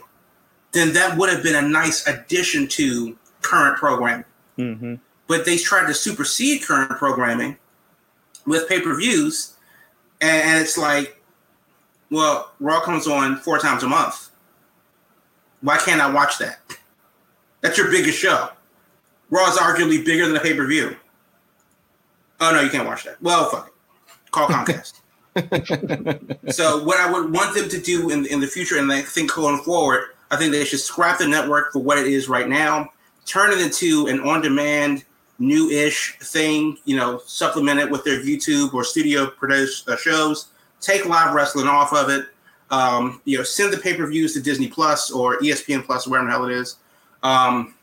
then 0.71 0.93
that 0.93 1.17
would 1.17 1.29
have 1.29 1.43
been 1.43 1.55
a 1.55 1.67
nice 1.67 2.05
addition 2.07 2.67
to 2.69 3.17
current 3.41 3.77
programming. 3.77 4.25
Mm-hmm. 4.57 4.95
But 5.27 5.45
they 5.45 5.57
tried 5.57 5.87
to 5.87 5.93
supersede 5.93 6.63
current 6.63 6.91
programming 6.91 7.57
with 8.45 8.67
pay 8.67 8.81
per 8.81 8.95
views, 8.95 9.55
and 10.21 10.61
it's 10.61 10.77
like, 10.77 11.22
well, 12.13 12.51
Raw 12.59 12.79
comes 12.81 13.07
on 13.07 13.37
four 13.37 13.57
times 13.57 13.81
a 13.81 13.87
month. 13.87 14.29
Why 15.61 15.77
can't 15.77 15.99
I 15.99 16.13
watch 16.13 16.37
that? 16.37 16.59
That's 17.61 17.75
your 17.75 17.89
biggest 17.89 18.19
show. 18.19 18.49
Raw 19.31 19.49
is 19.49 19.57
arguably 19.57 20.05
bigger 20.05 20.27
than 20.27 20.35
a 20.35 20.39
pay 20.39 20.53
per 20.53 20.67
view. 20.67 20.95
Oh 22.39 22.51
no, 22.53 22.61
you 22.61 22.69
can't 22.69 22.87
watch 22.87 23.03
that. 23.05 23.19
Well, 23.19 23.49
fuck 23.49 23.67
it. 23.67 23.73
Call 24.29 24.47
Comcast. 24.47 25.01
so 26.53 26.83
what 26.83 26.99
I 26.99 27.11
would 27.11 27.33
want 27.33 27.55
them 27.55 27.67
to 27.67 27.81
do 27.81 28.11
in 28.11 28.27
in 28.27 28.39
the 28.39 28.47
future, 28.47 28.77
and 28.77 28.91
I 28.91 29.01
think 29.01 29.33
going 29.33 29.63
forward, 29.63 30.09
I 30.29 30.35
think 30.35 30.51
they 30.51 30.65
should 30.65 30.81
scrap 30.81 31.17
the 31.17 31.27
network 31.27 31.73
for 31.73 31.79
what 31.79 31.97
it 31.97 32.05
is 32.05 32.29
right 32.29 32.47
now, 32.47 32.91
turn 33.25 33.51
it 33.51 33.59
into 33.59 34.05
an 34.05 34.19
on-demand, 34.19 35.03
new-ish 35.39 36.19
thing. 36.19 36.77
You 36.85 36.97
know, 36.97 37.21
supplement 37.25 37.79
it 37.79 37.89
with 37.89 38.03
their 38.03 38.21
YouTube 38.21 38.71
or 38.75 38.83
studio 38.83 39.25
produced 39.25 39.89
uh, 39.89 39.97
shows. 39.97 40.49
Take 40.83 41.05
live 41.05 41.33
wrestling 41.33 41.67
off 41.67 41.93
of 41.93 42.09
it. 42.09 42.27
Um, 42.69 43.21
you 43.25 43.37
know, 43.37 43.43
send 43.43 43.71
the 43.71 43.77
pay-per-views 43.77 44.33
to 44.33 44.41
Disney 44.41 44.67
Plus 44.67 45.09
or 45.09 45.39
ESPN 45.39 45.85
Plus 45.85 46.05
or 46.05 46.11
wherever 46.11 46.27
the 46.27 46.31
hell 46.33 46.45
it 46.45 46.51
is. 46.51 46.77
Um, 47.23 47.73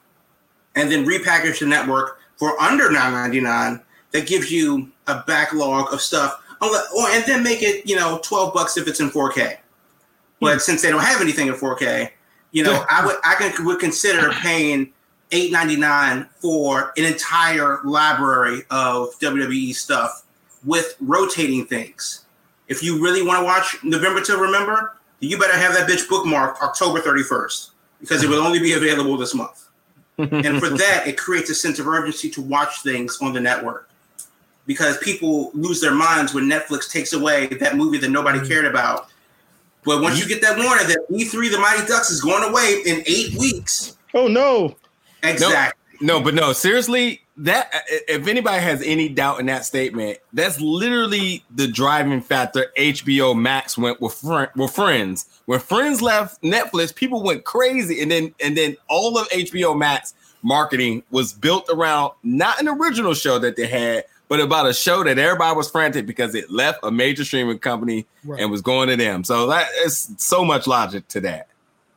and 0.77 0.91
then 0.91 1.05
repackage 1.05 1.61
the 1.61 1.67
network 1.67 2.19
for 2.37 2.61
under 2.61 2.89
9.99 2.89 3.83
that 4.13 4.27
gives 4.27 4.51
you 4.51 4.91
a 5.07 5.23
backlog 5.27 5.93
of 5.93 6.01
stuff 6.01 6.43
or 6.61 7.09
and 7.09 7.25
then 7.25 7.43
make 7.43 7.63
it 7.63 7.87
you 7.89 7.97
know 7.97 8.21
12 8.23 8.53
bucks 8.53 8.77
if 8.77 8.87
it's 8.87 9.01
in 9.01 9.11
4k 9.11 9.57
but 10.41 10.55
hmm. 10.55 10.59
since 10.59 10.83
they 10.83 10.91
don't 10.91 11.03
have 11.03 11.21
anything 11.21 11.49
in 11.49 11.55
4k 11.55 12.11
you 12.53 12.63
know 12.63 12.85
i 12.91 13.05
would 13.05 13.17
i 13.25 13.35
can, 13.35 13.65
would 13.65 13.79
consider 13.79 14.31
paying 14.33 14.93
8.99 15.31 16.29
for 16.41 16.93
an 16.97 17.05
entire 17.05 17.81
library 17.85 18.63
of 18.71 19.19
wwe 19.21 19.75
stuff 19.75 20.25
with 20.65 20.97
rotating 21.01 21.65
things 21.67 22.25
if 22.71 22.83
you 22.83 23.03
really 23.03 23.23
want 23.23 23.39
to 23.39 23.45
watch 23.45 23.77
november 23.85 24.23
to 24.23 24.39
remember 24.39 24.97
you 25.21 25.39
better 25.39 25.59
have 25.59 25.75
that 25.75 25.87
bitch 25.87 26.09
bookmarked 26.09 26.57
october 26.63 27.01
31st 27.01 27.71
because 28.01 28.23
it 28.25 28.31
will 28.31 28.41
only 28.41 28.59
be 28.59 28.73
available 28.73 29.19
this 29.19 29.35
month 29.35 29.67
and 30.33 30.61
for 30.61 30.69
that, 30.69 31.07
it 31.07 31.17
creates 31.17 31.49
a 31.49 31.55
sense 31.55 31.79
of 31.79 31.89
urgency 31.89 32.29
to 32.31 32.43
watch 32.43 32.83
things 32.83 33.19
on 33.23 33.33
the 33.33 33.41
network 33.41 33.89
because 34.67 34.99
people 34.99 35.51
lose 35.55 35.81
their 35.81 35.95
minds 35.95 36.35
when 36.35 36.45
Netflix 36.45 36.91
takes 36.91 37.15
away 37.15 37.47
that 37.47 37.77
movie 37.77 37.97
that 37.99 38.11
nobody 38.11 38.39
mm. 38.39 38.47
cared 38.47 38.67
about. 38.67 39.09
But 39.83 40.03
once 40.03 40.21
you 40.21 40.29
get 40.29 40.43
that 40.43 40.59
warning 40.59 40.89
that 40.89 41.07
D3 41.11 41.51
The 41.51 41.59
Mighty 41.59 41.87
Ducks 41.87 42.11
is 42.11 42.21
going 42.21 42.49
away 42.49 42.83
in 42.85 43.03
eight 43.07 43.35
weeks. 43.39 43.97
Oh 44.13 44.29
no. 44.29 44.77
Exactly. 45.23 45.81
No, 46.03 46.19
no, 46.19 46.25
but 46.25 46.35
no, 46.35 46.53
seriously, 46.53 47.23
that 47.41 47.71
uh, 47.75 47.79
if 48.09 48.27
anybody 48.27 48.61
has 48.63 48.83
any 48.83 49.09
doubt 49.09 49.41
in 49.41 49.47
that 49.47 49.65
statement, 49.65 50.19
that's 50.33 50.61
literally 50.61 51.43
the 51.51 51.67
driving 51.67 52.21
factor 52.21 52.67
HBO 52.77 53.39
Max 53.39 53.79
went 53.79 54.01
with, 54.01 54.15
fr- 54.15 54.45
with 54.55 54.73
Friends. 54.73 55.27
When 55.47 55.59
Friends 55.59 56.03
left 56.03 56.43
Netflix, 56.43 56.95
people 56.95 57.23
went 57.23 57.45
crazy, 57.45 58.01
and 58.03 58.11
then 58.11 58.35
and 58.41 58.57
then 58.57 58.77
all 58.89 59.19
of 59.19 59.29
HBO 59.31 59.77
Max 59.77 60.15
marketing 60.43 61.03
was 61.11 61.33
built 61.33 61.69
around 61.71 62.13
not 62.23 62.61
an 62.61 62.69
original 62.69 63.15
show 63.15 63.39
that 63.39 63.57
they 63.57 63.67
had, 63.67 64.05
but 64.29 64.41
about 64.41 64.67
a 64.67 64.75
show 64.75 65.03
that 65.03 65.19
everybody 65.19 65.57
was 65.57 65.71
frantic 65.71 66.07
because 66.07 66.35
it 66.35 66.51
left 66.51 66.81
a 66.83 66.91
major 66.91 67.25
streaming 67.25 67.59
company 67.59 68.07
right. 68.25 68.41
and 68.41 68.51
was 68.51 68.61
going 68.61 68.89
to 68.89 68.97
them. 68.97 69.25
So 69.25 69.47
that 69.49 69.69
is 69.85 70.13
so 70.19 70.45
much 70.45 70.67
logic 70.67 71.09
to 71.09 71.21
that, 71.23 71.49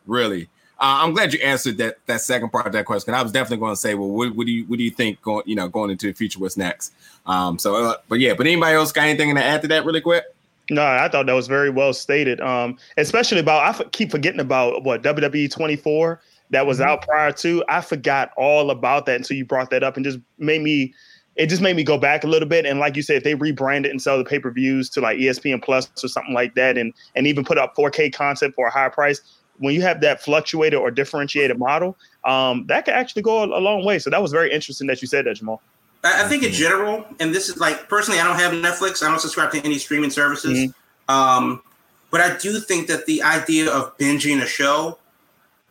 really. 0.08 0.50
Uh, 0.80 1.00
I'm 1.02 1.14
glad 1.14 1.34
you 1.34 1.40
answered 1.40 1.78
that 1.78 1.98
that 2.08 2.22
second 2.22 2.50
part 2.50 2.66
of 2.66 2.74
that 2.74 2.86
question. 2.86 3.14
I 3.14 3.22
was 3.22 3.32
definitely 3.32 3.58
going 3.58 3.74
to 3.74 3.78
say, 3.78 3.96
well, 3.96 4.10
what, 4.10 4.36
what, 4.36 4.48
do 4.48 4.52
you 4.52 4.66
what 4.66 4.78
do 4.78 4.84
you 4.84 4.92
think 4.92 5.22
going 5.22 5.44
you 5.46 5.56
know 5.56 5.68
going 5.68 5.92
into 5.92 6.08
the 6.08 6.14
future? 6.14 6.40
What's 6.40 6.58
next? 6.58 6.94
Um, 7.26 7.58
so, 7.58 7.76
uh, 7.76 7.96
but 8.10 8.20
yeah, 8.20 8.34
but 8.34 8.48
anybody 8.48 8.76
else 8.76 8.92
got 8.92 9.06
anything 9.06 9.34
to 9.36 9.44
add 9.44 9.62
to 9.62 9.68
that 9.70 9.86
really 9.86 10.02
quick? 10.02 10.26
No, 10.70 10.86
I 10.86 11.10
thought 11.10 11.26
that 11.26 11.34
was 11.34 11.48
very 11.48 11.70
well 11.70 11.94
stated. 11.94 12.40
Um, 12.42 12.78
especially 12.98 13.40
about 13.40 13.64
I 13.64 13.70
f- 13.70 13.92
keep 13.92 14.12
forgetting 14.12 14.40
about 14.40 14.84
what 14.84 15.04
WWE 15.04 15.52
24 15.52 16.22
that 16.52 16.66
was 16.66 16.80
mm-hmm. 16.80 16.90
out 16.90 17.02
prior 17.02 17.32
to. 17.34 17.64
I 17.68 17.82
forgot 17.82 18.32
all 18.38 18.72
about 18.72 19.06
that 19.08 19.18
until 19.18 19.38
you 19.38 19.46
brought 19.46 19.70
that 19.72 19.84
up 19.84 19.96
and 19.96 20.06
just 20.06 20.20
made 20.38 20.62
me. 20.62 20.94
It 21.36 21.48
just 21.48 21.64
made 21.64 21.76
me 21.76 21.84
go 21.84 21.98
back 21.98 22.24
a 22.24 22.28
little 22.28 22.48
bit. 22.48 22.64
And 22.64 22.80
like 22.80 22.96
you 22.96 23.02
said, 23.02 23.16
if 23.18 23.24
they 23.24 23.34
rebrand 23.34 23.86
it 23.86 23.90
and 23.90 24.00
sell 24.00 24.20
the 24.20 24.24
pay 24.24 24.38
per 24.38 24.52
views 24.52 24.88
to 24.92 25.02
like 25.02 25.18
ESPN 25.18 25.64
Plus 25.64 25.90
or 26.04 26.08
something 26.08 26.34
like 26.34 26.54
that, 26.56 26.78
and 26.78 26.94
and 27.16 27.26
even 27.26 27.44
put 27.44 27.58
up 27.58 27.76
4K 27.76 28.14
content 28.14 28.54
for 28.54 28.68
a 28.68 28.72
higher 28.72 28.92
price, 28.92 29.20
when 29.58 29.74
you 29.74 29.82
have 29.82 30.02
that 30.02 30.22
fluctuated 30.22 30.80
or 30.80 30.92
differentiated 30.92 31.58
model, 31.58 31.98
um, 32.26 32.66
that 32.68 32.86
could 32.86 32.94
actually 32.94 33.22
go 33.22 33.44
a, 33.44 33.46
a, 33.46 33.62
long 33.62 33.86
way. 33.86 34.00
So 34.00 34.10
that 34.10 34.22
was 34.22 34.32
very 34.32 34.52
interesting 34.52 34.88
that 34.88 35.02
you 35.02 35.08
said 35.08 35.26
that, 35.26 35.36
Jamal. 35.36 35.62
I 36.04 36.28
think 36.28 36.44
in 36.44 36.52
general, 36.52 37.06
and 37.20 37.34
this 37.34 37.48
is 37.48 37.58
like 37.58 37.88
personally, 37.88 38.20
I 38.20 38.26
don't 38.26 38.38
have 38.38 38.52
Netflix. 38.52 39.04
I 39.04 39.10
don't 39.10 39.22
subscribe 39.22 39.52
to 39.52 39.60
any 39.60 39.78
streaming 39.78 40.10
services. 40.10 40.60
Mm-hmm. 40.60 41.12
Um, 41.16 41.62
but 42.12 42.20
I 42.20 42.38
do 42.38 42.60
think 42.60 42.88
that 42.88 43.06
the 43.06 43.24
idea 43.24 43.72
of 43.72 43.98
binging 43.98 44.42
a 44.42 44.46
show 44.46 45.00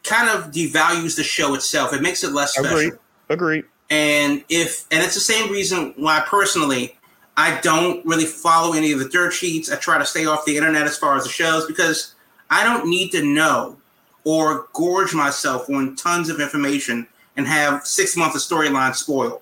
kind 0.04 0.28
of 0.28 0.50
devalues 0.50 1.16
the 1.16 1.22
show 1.22 1.54
itself. 1.54 1.92
It 1.92 2.02
makes 2.02 2.24
it 2.24 2.32
less 2.32 2.54
special. 2.54 2.78
Agree. 2.78 2.92
Agree. 3.28 3.62
And 3.90 4.42
if 4.48 4.86
and 4.90 5.02
it's 5.04 5.14
the 5.14 5.20
same 5.20 5.50
reason 5.50 5.92
why 5.96 6.24
personally 6.26 6.96
I 7.36 7.60
don't 7.60 8.04
really 8.04 8.24
follow 8.24 8.74
any 8.74 8.92
of 8.92 8.98
the 8.98 9.08
dirt 9.08 9.32
sheets. 9.32 9.70
I 9.70 9.76
try 9.76 9.98
to 9.98 10.06
stay 10.06 10.26
off 10.26 10.44
the 10.44 10.56
internet 10.56 10.84
as 10.84 10.96
far 10.96 11.16
as 11.16 11.24
the 11.24 11.30
shows 11.30 11.66
because 11.66 12.14
I 12.52 12.64
don't 12.64 12.86
need 12.86 13.12
to 13.12 13.24
know 13.24 13.78
or 14.24 14.68
gorge 14.74 15.14
myself 15.14 15.70
on 15.70 15.96
tons 15.96 16.28
of 16.28 16.38
information 16.38 17.06
and 17.34 17.46
have 17.46 17.86
six 17.86 18.14
months 18.14 18.36
of 18.36 18.42
storyline 18.42 18.94
spoiled 18.94 19.40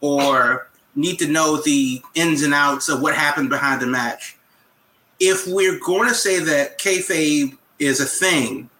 or 0.00 0.68
need 0.94 1.18
to 1.18 1.26
know 1.26 1.60
the 1.60 2.00
ins 2.14 2.42
and 2.42 2.54
outs 2.54 2.88
of 2.88 3.02
what 3.02 3.16
happened 3.16 3.50
behind 3.50 3.82
the 3.82 3.86
match. 3.86 4.36
If 5.18 5.44
we're 5.48 5.80
going 5.80 6.08
to 6.08 6.14
say 6.14 6.38
that 6.38 6.78
kayfabe 6.78 7.58
is 7.80 8.00
a 8.00 8.04
thing, 8.04 8.70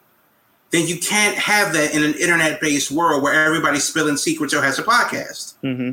then 0.70 0.86
you 0.86 1.00
can't 1.00 1.36
have 1.36 1.72
that 1.72 1.92
in 1.92 2.04
an 2.04 2.14
internet-based 2.14 2.92
world 2.92 3.20
where 3.20 3.44
everybody's 3.44 3.84
spilling 3.84 4.16
secrets 4.16 4.54
or 4.54 4.62
has 4.62 4.78
a 4.78 4.84
podcast. 4.84 5.54
Mm-hmm. 5.64 5.90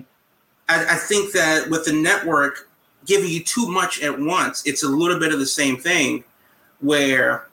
I, 0.70 0.94
I 0.94 0.96
think 0.96 1.34
that 1.34 1.72
with 1.72 1.86
the 1.86 1.94
network 1.94 2.70
giving 3.08 3.32
you 3.32 3.44
too 3.44 3.68
much 3.68 4.00
at 4.04 4.20
once, 4.20 4.62
it's 4.64 4.84
a 4.84 4.88
little 4.88 5.20
bit 5.20 5.34
of 5.34 5.40
the 5.40 5.48
same 5.48 5.78
thing 5.78 6.24
where 6.80 7.48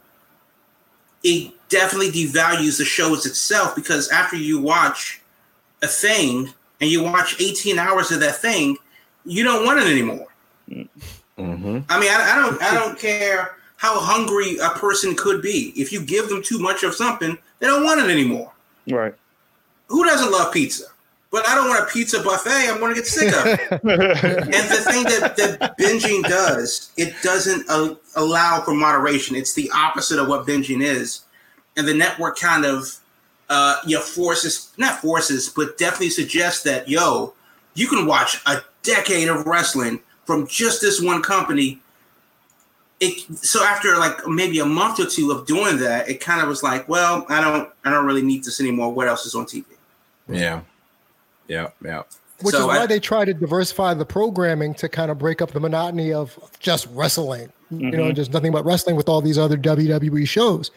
it 1.22 1.52
definitely 1.68 2.10
devalues 2.10 2.78
the 2.78 2.84
shows 2.84 3.26
itself 3.26 3.74
because 3.74 4.08
after 4.10 4.36
you 4.36 4.60
watch 4.60 5.20
a 5.82 5.86
thing 5.86 6.52
and 6.80 6.90
you 6.90 7.02
watch 7.02 7.40
18 7.40 7.78
hours 7.78 8.10
of 8.10 8.20
that 8.20 8.36
thing, 8.36 8.76
you 9.24 9.44
don't 9.44 9.64
want 9.64 9.80
it 9.80 9.86
anymore. 9.86 10.26
Mm-hmm. 10.68 11.78
I 11.88 12.00
mean, 12.00 12.10
I, 12.10 12.32
I, 12.32 12.36
don't, 12.36 12.62
I 12.62 12.74
don't 12.74 12.98
care 12.98 13.56
how 13.76 13.98
hungry 13.98 14.58
a 14.58 14.70
person 14.70 15.14
could 15.14 15.42
be. 15.42 15.72
If 15.76 15.92
you 15.92 16.04
give 16.04 16.28
them 16.28 16.42
too 16.42 16.58
much 16.58 16.82
of 16.82 16.94
something, 16.94 17.36
they 17.58 17.66
don't 17.66 17.84
want 17.84 18.00
it 18.00 18.10
anymore. 18.10 18.52
Right. 18.88 19.14
Who 19.88 20.04
doesn't 20.04 20.30
love 20.30 20.52
pizza? 20.52 20.84
But 21.30 21.46
I 21.46 21.54
don't 21.54 21.68
want 21.68 21.88
a 21.88 21.92
pizza 21.92 22.20
buffet. 22.22 22.68
I'm 22.68 22.80
going 22.80 22.92
to 22.92 23.00
get 23.00 23.06
sick 23.06 23.32
of 23.32 23.46
it. 23.46 23.60
and 23.70 23.82
the 23.82 24.82
thing 24.84 25.04
that, 25.04 25.36
that 25.36 25.78
binging 25.78 26.22
does, 26.24 26.90
it 26.96 27.14
doesn't 27.22 27.68
uh, 27.68 27.94
allow 28.16 28.62
for 28.62 28.74
moderation. 28.74 29.36
It's 29.36 29.54
the 29.54 29.70
opposite 29.72 30.18
of 30.18 30.26
what 30.26 30.44
binging 30.46 30.82
is. 30.82 31.22
And 31.76 31.86
the 31.86 31.94
network 31.94 32.36
kind 32.36 32.64
of, 32.64 32.96
uh, 33.48 33.76
you 33.86 33.96
know, 33.96 34.02
forces, 34.02 34.72
not 34.76 35.00
forces, 35.00 35.48
but 35.48 35.78
definitely 35.78 36.10
suggests 36.10 36.64
that, 36.64 36.88
yo, 36.88 37.32
you 37.74 37.86
can 37.86 38.06
watch 38.06 38.40
a 38.46 38.62
decade 38.82 39.28
of 39.28 39.46
wrestling 39.46 40.00
from 40.24 40.46
just 40.46 40.80
this 40.80 41.00
one 41.00 41.22
company. 41.22 41.80
It 43.00 43.18
so 43.36 43.64
after 43.64 43.96
like 43.96 44.26
maybe 44.26 44.58
a 44.58 44.66
month 44.66 45.00
or 45.00 45.06
two 45.06 45.30
of 45.30 45.46
doing 45.46 45.78
that, 45.78 46.08
it 46.08 46.20
kind 46.20 46.42
of 46.42 46.48
was 46.48 46.62
like, 46.62 46.88
well, 46.88 47.24
I 47.28 47.40
don't 47.40 47.68
I 47.84 47.90
don't 47.90 48.04
really 48.04 48.22
need 48.22 48.44
this 48.44 48.60
anymore. 48.60 48.92
What 48.92 49.08
else 49.08 49.24
is 49.24 49.34
on 49.34 49.46
TV? 49.46 49.64
Yeah, 50.28 50.60
yeah, 51.50 51.68
yeah. 51.84 52.02
Which 52.42 52.54
So 52.54 52.62
is 52.62 52.66
why 52.68 52.78
I- 52.80 52.86
they 52.86 53.00
try 53.00 53.24
to 53.26 53.34
diversify 53.34 53.92
the 53.94 54.06
programming 54.06 54.72
to 54.76 54.88
kind 54.88 55.10
of 55.10 55.18
break 55.18 55.42
up 55.42 55.50
the 55.50 55.60
monotony 55.60 56.12
of 56.12 56.38
just 56.58 56.86
wrestling. 56.92 57.52
You 57.70 57.90
know, 57.92 58.10
just 58.12 58.32
nothing 58.32 58.50
but 58.50 58.64
wrestling 58.64 58.96
with 58.96 59.08
all 59.08 59.20
these 59.20 59.38
other 59.38 59.56
WWE 59.56 60.26
shows. 60.26 60.70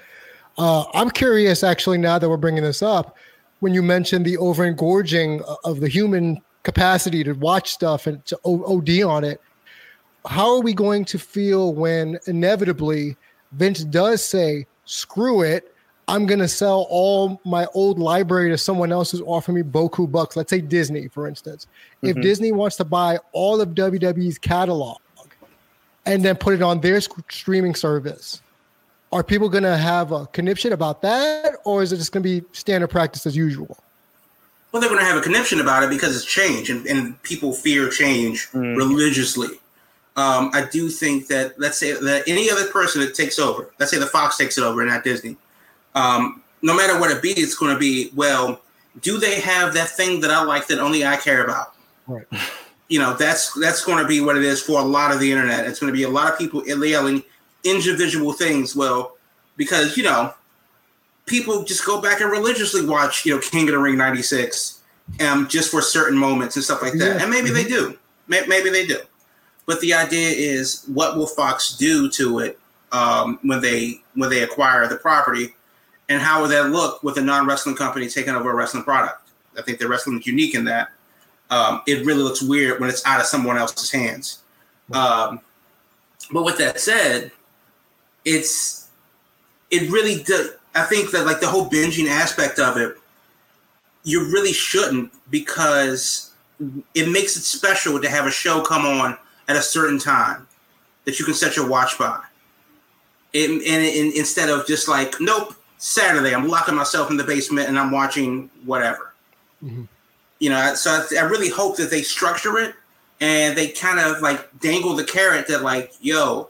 Uh, 0.59 0.83
I'm 0.93 1.09
curious, 1.09 1.63
actually, 1.63 1.97
now 1.97 2.19
that 2.19 2.29
we're 2.29 2.37
bringing 2.37 2.61
this 2.63 2.83
up, 2.83 3.15
when 3.61 3.73
you 3.73 3.81
mentioned 3.81 4.25
the 4.25 4.37
overengorging 4.37 5.41
of 5.63 5.79
the 5.79 5.87
human 5.87 6.39
capacity 6.63 7.23
to 7.23 7.33
watch 7.33 7.71
stuff 7.71 8.05
and 8.05 8.23
to 8.25 8.37
OD 8.45 9.01
on 9.01 9.23
it, 9.23 9.41
how 10.27 10.53
are 10.55 10.61
we 10.61 10.73
going 10.73 11.03
to 11.05 11.17
feel 11.17 11.73
when 11.73 12.19
inevitably 12.27 13.15
Vince 13.53 13.83
does 13.83 14.23
say, 14.23 14.67
screw 14.85 15.41
it, 15.41 15.72
I'm 16.07 16.25
going 16.25 16.39
to 16.39 16.47
sell 16.47 16.85
all 16.89 17.39
my 17.45 17.65
old 17.73 17.97
library 17.99 18.49
to 18.49 18.57
someone 18.57 18.91
else 18.91 19.11
who's 19.11 19.21
offering 19.21 19.55
me 19.55 19.63
Boku 19.63 20.11
bucks? 20.11 20.35
Let's 20.35 20.49
say 20.49 20.59
Disney, 20.61 21.07
for 21.07 21.27
instance. 21.27 21.67
If 22.01 22.19
Disney 22.21 22.51
wants 22.51 22.75
to 22.77 22.83
buy 22.83 23.19
all 23.31 23.61
of 23.61 23.69
WWE's 23.69 24.37
catalog 24.37 24.97
and 26.05 26.23
then 26.23 26.35
put 26.35 26.53
it 26.53 26.61
on 26.61 26.81
their 26.81 26.99
sc- 26.99 27.31
streaming 27.31 27.73
service, 27.73 28.41
are 29.13 29.23
people 29.23 29.47
going 29.47 29.63
to 29.63 29.77
have 29.77 30.11
a 30.11 30.25
conniption 30.27 30.73
about 30.73 31.01
that? 31.03 31.55
Or 31.63 31.83
is 31.83 31.93
it 31.93 31.97
just 31.97 32.11
going 32.11 32.23
to 32.23 32.41
be 32.41 32.45
standard 32.51 32.89
practice 32.89 33.25
as 33.25 33.37
usual? 33.37 33.77
Well, 34.71 34.81
they're 34.81 34.89
going 34.89 35.01
to 35.01 35.05
have 35.05 35.17
a 35.17 35.21
conniption 35.21 35.61
about 35.61 35.83
it 35.83 35.89
because 35.89 36.15
it's 36.15 36.25
change, 36.25 36.71
and, 36.71 36.85
and 36.87 37.21
people 37.21 37.53
fear 37.53 37.89
change 37.89 38.49
religiously. 38.53 39.59
Um, 40.15 40.49
I 40.53 40.67
do 40.71 40.89
think 40.89 41.27
that 41.27 41.59
let's 41.59 41.77
say 41.77 41.93
that 41.93 42.23
any 42.27 42.49
other 42.49 42.65
person 42.67 43.01
that 43.01 43.13
takes 43.13 43.37
over, 43.37 43.71
let's 43.79 43.91
say 43.91 43.99
the 43.99 44.07
Fox 44.07 44.35
takes 44.35 44.57
it 44.57 44.63
over 44.63 44.81
and 44.81 44.89
not 44.89 45.03
Disney, 45.03 45.37
um, 45.95 46.41
no 46.61 46.75
matter 46.75 46.99
what 46.99 47.11
it 47.11 47.21
be, 47.21 47.29
it's 47.29 47.55
going 47.55 47.73
to 47.73 47.79
be 47.79 48.11
well. 48.15 48.61
Do 49.01 49.17
they 49.17 49.39
have 49.41 49.73
that 49.73 49.89
thing 49.89 50.21
that 50.21 50.31
I 50.31 50.43
like 50.43 50.67
that 50.67 50.79
only 50.79 51.05
I 51.05 51.17
care 51.17 51.43
about? 51.43 51.73
Right. 52.07 52.25
You 52.89 52.99
know, 52.99 53.13
that's 53.13 53.53
that's 53.59 53.83
going 53.83 53.97
to 54.03 54.07
be 54.07 54.21
what 54.21 54.35
it 54.37 54.43
is 54.43 54.61
for 54.61 54.79
a 54.79 54.83
lot 54.83 55.11
of 55.11 55.19
the 55.19 55.31
internet. 55.31 55.65
It's 55.65 55.79
going 55.79 55.91
to 55.91 55.97
be 55.97 56.03
a 56.03 56.09
lot 56.09 56.31
of 56.31 56.37
people 56.37 56.63
yelling 56.67 57.23
individual 57.63 58.33
things. 58.33 58.75
Well, 58.75 59.17
because 59.57 59.97
you 59.97 60.03
know, 60.03 60.33
people 61.25 61.63
just 61.63 61.85
go 61.85 62.01
back 62.01 62.21
and 62.21 62.29
religiously 62.29 62.85
watch, 62.85 63.25
you 63.25 63.33
know, 63.33 63.41
King 63.41 63.67
of 63.69 63.71
the 63.71 63.79
Ring 63.79 63.97
'96, 63.97 64.81
um, 65.21 65.47
just 65.47 65.71
for 65.71 65.81
certain 65.81 66.17
moments 66.17 66.55
and 66.55 66.63
stuff 66.63 66.83
like 66.83 66.93
that. 66.93 67.15
Yeah. 67.15 67.21
And 67.21 67.31
maybe 67.31 67.49
they 67.49 67.63
do, 67.63 67.97
May- 68.27 68.45
maybe 68.47 68.69
they 68.69 68.85
do. 68.85 68.99
But 69.65 69.79
the 69.81 69.93
idea 69.93 70.29
is, 70.29 70.83
what 70.93 71.17
will 71.17 71.25
Fox 71.25 71.75
do 71.75 72.09
to 72.11 72.39
it 72.39 72.59
um, 72.91 73.39
when 73.41 73.61
they 73.61 74.01
when 74.13 74.29
they 74.29 74.43
acquire 74.43 74.87
the 74.87 74.97
property, 74.97 75.55
and 76.09 76.21
how 76.21 76.41
would 76.41 76.51
that 76.51 76.69
look 76.69 77.03
with 77.03 77.17
a 77.17 77.21
non 77.21 77.47
wrestling 77.47 77.75
company 77.75 78.07
taking 78.07 78.35
over 78.35 78.51
a 78.51 78.55
wrestling 78.55 78.83
product? 78.83 79.29
I 79.57 79.61
think 79.61 79.79
the 79.79 79.87
wrestling 79.87 80.19
is 80.19 80.27
unique 80.27 80.55
in 80.55 80.65
that 80.65 80.89
um, 81.53 81.81
it 81.85 82.05
really 82.05 82.23
looks 82.23 82.41
weird 82.41 82.79
when 82.79 82.89
it's 82.89 83.05
out 83.05 83.19
of 83.19 83.27
someone 83.27 83.57
else's 83.57 83.91
hands. 83.91 84.39
Um, 84.91 85.41
but 86.31 86.43
with 86.43 86.57
that 86.57 86.79
said, 86.79 87.31
it's 88.25 88.89
it 89.69 89.91
really 89.91 90.23
does. 90.23 90.51
I 90.73 90.83
think 90.83 91.11
that 91.11 91.25
like 91.25 91.39
the 91.39 91.47
whole 91.47 91.69
binging 91.69 92.07
aspect 92.07 92.57
of 92.57 92.77
it, 92.77 92.97
you 94.03 94.31
really 94.31 94.53
shouldn't 94.53 95.11
because 95.29 96.31
it 96.95 97.09
makes 97.09 97.37
it 97.37 97.41
special 97.41 98.01
to 98.01 98.09
have 98.09 98.25
a 98.25 98.31
show 98.31 98.61
come 98.61 98.85
on 98.85 99.17
at 99.47 99.55
a 99.55 99.61
certain 99.61 99.99
time 99.99 100.47
that 101.05 101.19
you 101.19 101.25
can 101.25 101.33
set 101.33 101.55
your 101.55 101.67
watch 101.67 101.99
by. 101.99 102.19
And, 103.35 103.61
and, 103.61 103.85
and 103.85 104.13
instead 104.13 104.49
of 104.49 104.65
just 104.65 104.87
like, 104.87 105.15
nope, 105.19 105.55
Saturday, 105.83 106.33
I'm 106.33 106.47
locking 106.47 106.75
myself 106.75 107.11
in 107.11 107.17
the 107.17 107.25
basement 107.25 107.67
and 107.67 107.77
I'm 107.77 107.91
watching 107.91 108.49
whatever. 108.63 109.13
You 110.39 110.49
know, 110.49 110.75
so 110.75 110.91
I, 110.91 111.17
I 111.17 111.23
really 111.23 111.49
hope 111.49 111.75
that 111.75 111.89
they 111.89 112.01
structure 112.01 112.57
it 112.57 112.73
and 113.19 113.57
they 113.57 113.67
kind 113.67 113.99
of 113.99 114.21
like 114.21 114.47
dangle 114.61 114.95
the 114.95 115.03
carrot 115.03 115.45
that 115.49 115.61
like, 115.61 115.91
yo, 115.99 116.49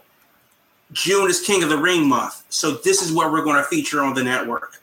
June 0.91 1.31
is 1.31 1.41
King 1.41 1.63
of 1.63 1.69
the 1.69 1.77
Ring 1.77 2.07
month, 2.07 2.43
so 2.49 2.75
this 2.75 3.01
is 3.01 3.11
what 3.11 3.31
we're 3.31 3.43
going 3.43 3.57
to 3.57 3.63
feature 3.63 4.01
on 4.01 4.13
the 4.13 4.23
network. 4.23 4.79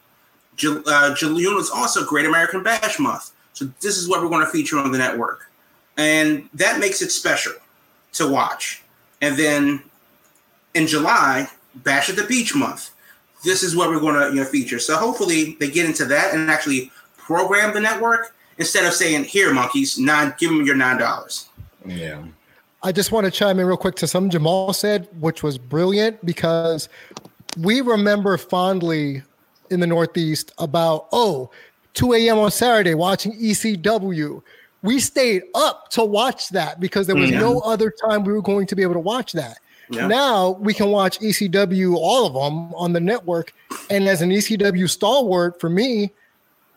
Ju- 0.57 0.83
uh, 0.85 1.15
June 1.15 1.37
is 1.57 1.71
also 1.71 2.05
Great 2.05 2.27
American 2.27 2.65
Bash 2.65 2.99
month, 2.99 3.31
so 3.53 3.67
this 3.81 3.97
is 3.97 4.09
what 4.09 4.21
we're 4.21 4.29
going 4.29 4.45
to 4.45 4.51
feature 4.51 4.79
on 4.79 4.91
the 4.91 4.99
network, 4.99 5.49
and 5.97 6.49
that 6.55 6.81
makes 6.81 7.03
it 7.03 7.13
special 7.13 7.53
to 8.15 8.27
watch. 8.27 8.83
And 9.21 9.37
then 9.37 9.85
in 10.75 10.89
July, 10.89 11.49
Bash 11.77 12.11
at 12.11 12.17
the 12.17 12.25
Beach 12.25 12.53
month, 12.53 12.90
this 13.45 13.63
is 13.63 13.75
what 13.77 13.91
we're 13.91 14.01
going 14.01 14.15
to 14.21 14.29
you 14.35 14.43
know, 14.43 14.45
feature. 14.45 14.79
So 14.79 14.97
hopefully 14.97 15.57
they 15.61 15.71
get 15.71 15.87
into 15.87 16.05
that 16.07 16.35
and 16.35 16.51
actually 16.51 16.91
program 17.17 17.73
the 17.75 17.81
network 17.81 18.35
instead 18.59 18.85
of 18.85 18.93
saying, 18.93 19.25
"Here, 19.25 19.53
monkeys, 19.53 19.99
nine, 19.99 20.35
give 20.39 20.51
them 20.51 20.65
your 20.65 20.77
nine 20.77 20.99
dollars." 20.99 21.49
Yeah. 21.87 22.23
I 22.83 22.93
just 22.93 23.13
want 23.13 23.27
to 23.27 23.31
chime 23.31 23.59
in 23.59 23.67
real 23.67 23.77
quick 23.77 23.95
to 23.97 24.07
something 24.07 24.31
Jamal 24.31 24.73
said, 24.73 25.09
which 25.19 25.43
was 25.43 25.59
brilliant 25.59 26.25
because 26.25 26.89
we 27.59 27.83
remember 27.83 28.39
fondly 28.39 29.23
in 29.71 29.81
the 29.81 29.87
Northeast 29.87 30.53
about, 30.59 31.09
oh, 31.13 31.51
2 31.95 32.15
a.m. 32.15 32.39
on 32.39 32.51
Saturday 32.51 32.95
watching 32.95 33.33
ECW. 33.33 34.43
We 34.83 34.99
stayed 34.99 35.43
up 35.55 35.91
to 35.91 36.05
watch 36.05 36.49
that 36.51 36.81
because 36.81 37.07
there 37.07 37.17
was 37.17 37.31
Yeah. 37.31 37.41
no 37.41 37.61
other 37.61 37.93
time 38.09 38.25
we 38.25 38.33
were 38.33 38.41
going 38.41 38.67
to 38.67 38.75
be 38.77 38.83
able 38.83 38.95
to 38.95 39.01
watch 39.01 39.33
that. 39.33 39.59
Yeah. 39.91 40.07
Now 40.07 40.51
we 40.51 40.73
can 40.73 40.91
watch 40.91 41.19
ECW, 41.21 41.95
all 41.97 42.27
of 42.27 42.35
them 42.35 42.73
on 42.75 42.93
the 42.93 43.01
network. 43.01 43.53
And 43.91 44.07
as 44.09 44.23
an 44.23 44.31
ECW 44.31 44.89
stalwart 44.89 45.61
for 45.61 45.69
me, 45.69 46.13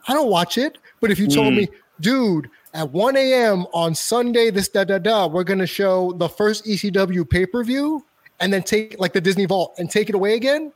I 0.07 0.13
don't 0.13 0.29
watch 0.29 0.57
it. 0.57 0.77
But 0.99 1.11
if 1.11 1.19
you 1.19 1.27
told 1.27 1.53
hmm. 1.53 1.59
me, 1.59 1.67
dude, 2.01 2.49
at 2.73 2.89
1 2.91 3.15
a.m. 3.15 3.65
on 3.73 3.93
Sunday, 3.93 4.49
this 4.49 4.67
da 4.67 4.83
da 4.83 4.97
da, 4.97 5.27
we're 5.27 5.43
gonna 5.43 5.67
show 5.67 6.13
the 6.13 6.27
first 6.27 6.65
ECW 6.65 7.29
pay-per-view 7.29 8.03
and 8.39 8.51
then 8.51 8.63
take 8.63 8.99
like 8.99 9.13
the 9.13 9.21
Disney 9.21 9.45
Vault 9.45 9.75
and 9.77 9.89
take 9.89 10.09
it 10.09 10.15
away 10.15 10.33
again, 10.33 10.71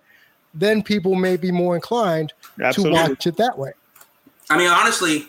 then 0.54 0.84
people 0.84 1.15
may 1.15 1.38
be 1.38 1.52
more 1.52 1.76
inclined 1.76 2.34
Absolutely. 2.62 2.97
to 2.97 3.10
watch 3.10 3.28
it 3.28 3.36
that 3.38 3.58
way. 3.58 3.71
I 4.50 4.58
mean, 4.58 4.69
honestly, 4.69 5.28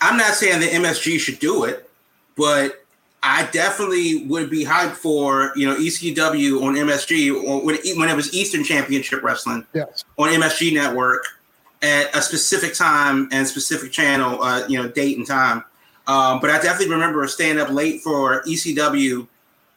I'm 0.00 0.16
not 0.16 0.34
saying 0.34 0.60
that 0.60 0.70
MSG 0.70 1.18
should 1.18 1.38
do 1.38 1.64
it, 1.64 1.88
but 2.36 2.81
I 3.24 3.48
definitely 3.52 4.24
would 4.26 4.50
be 4.50 4.64
hyped 4.64 4.92
for 4.94 5.52
you 5.54 5.66
know 5.66 5.76
ECW 5.76 6.62
on 6.62 6.74
MSG 6.74 7.32
or 7.44 7.64
when 7.64 7.76
it, 7.76 7.96
when 7.96 8.08
it 8.08 8.16
was 8.16 8.34
Eastern 8.34 8.64
Championship 8.64 9.22
Wrestling 9.22 9.64
Yes. 9.74 10.04
on 10.18 10.28
MSG 10.28 10.74
Network 10.74 11.24
at 11.82 12.14
a 12.16 12.22
specific 12.22 12.74
time 12.74 13.28
and 13.32 13.46
specific 13.46 13.90
channel, 13.92 14.42
uh, 14.42 14.66
you 14.68 14.80
know, 14.80 14.88
date 14.88 15.18
and 15.18 15.26
time. 15.26 15.64
Um, 16.06 16.40
but 16.40 16.50
I 16.50 16.60
definitely 16.60 16.90
remember 16.90 17.26
staying 17.28 17.58
up 17.58 17.70
late 17.70 18.00
for 18.00 18.42
ECW 18.42 19.26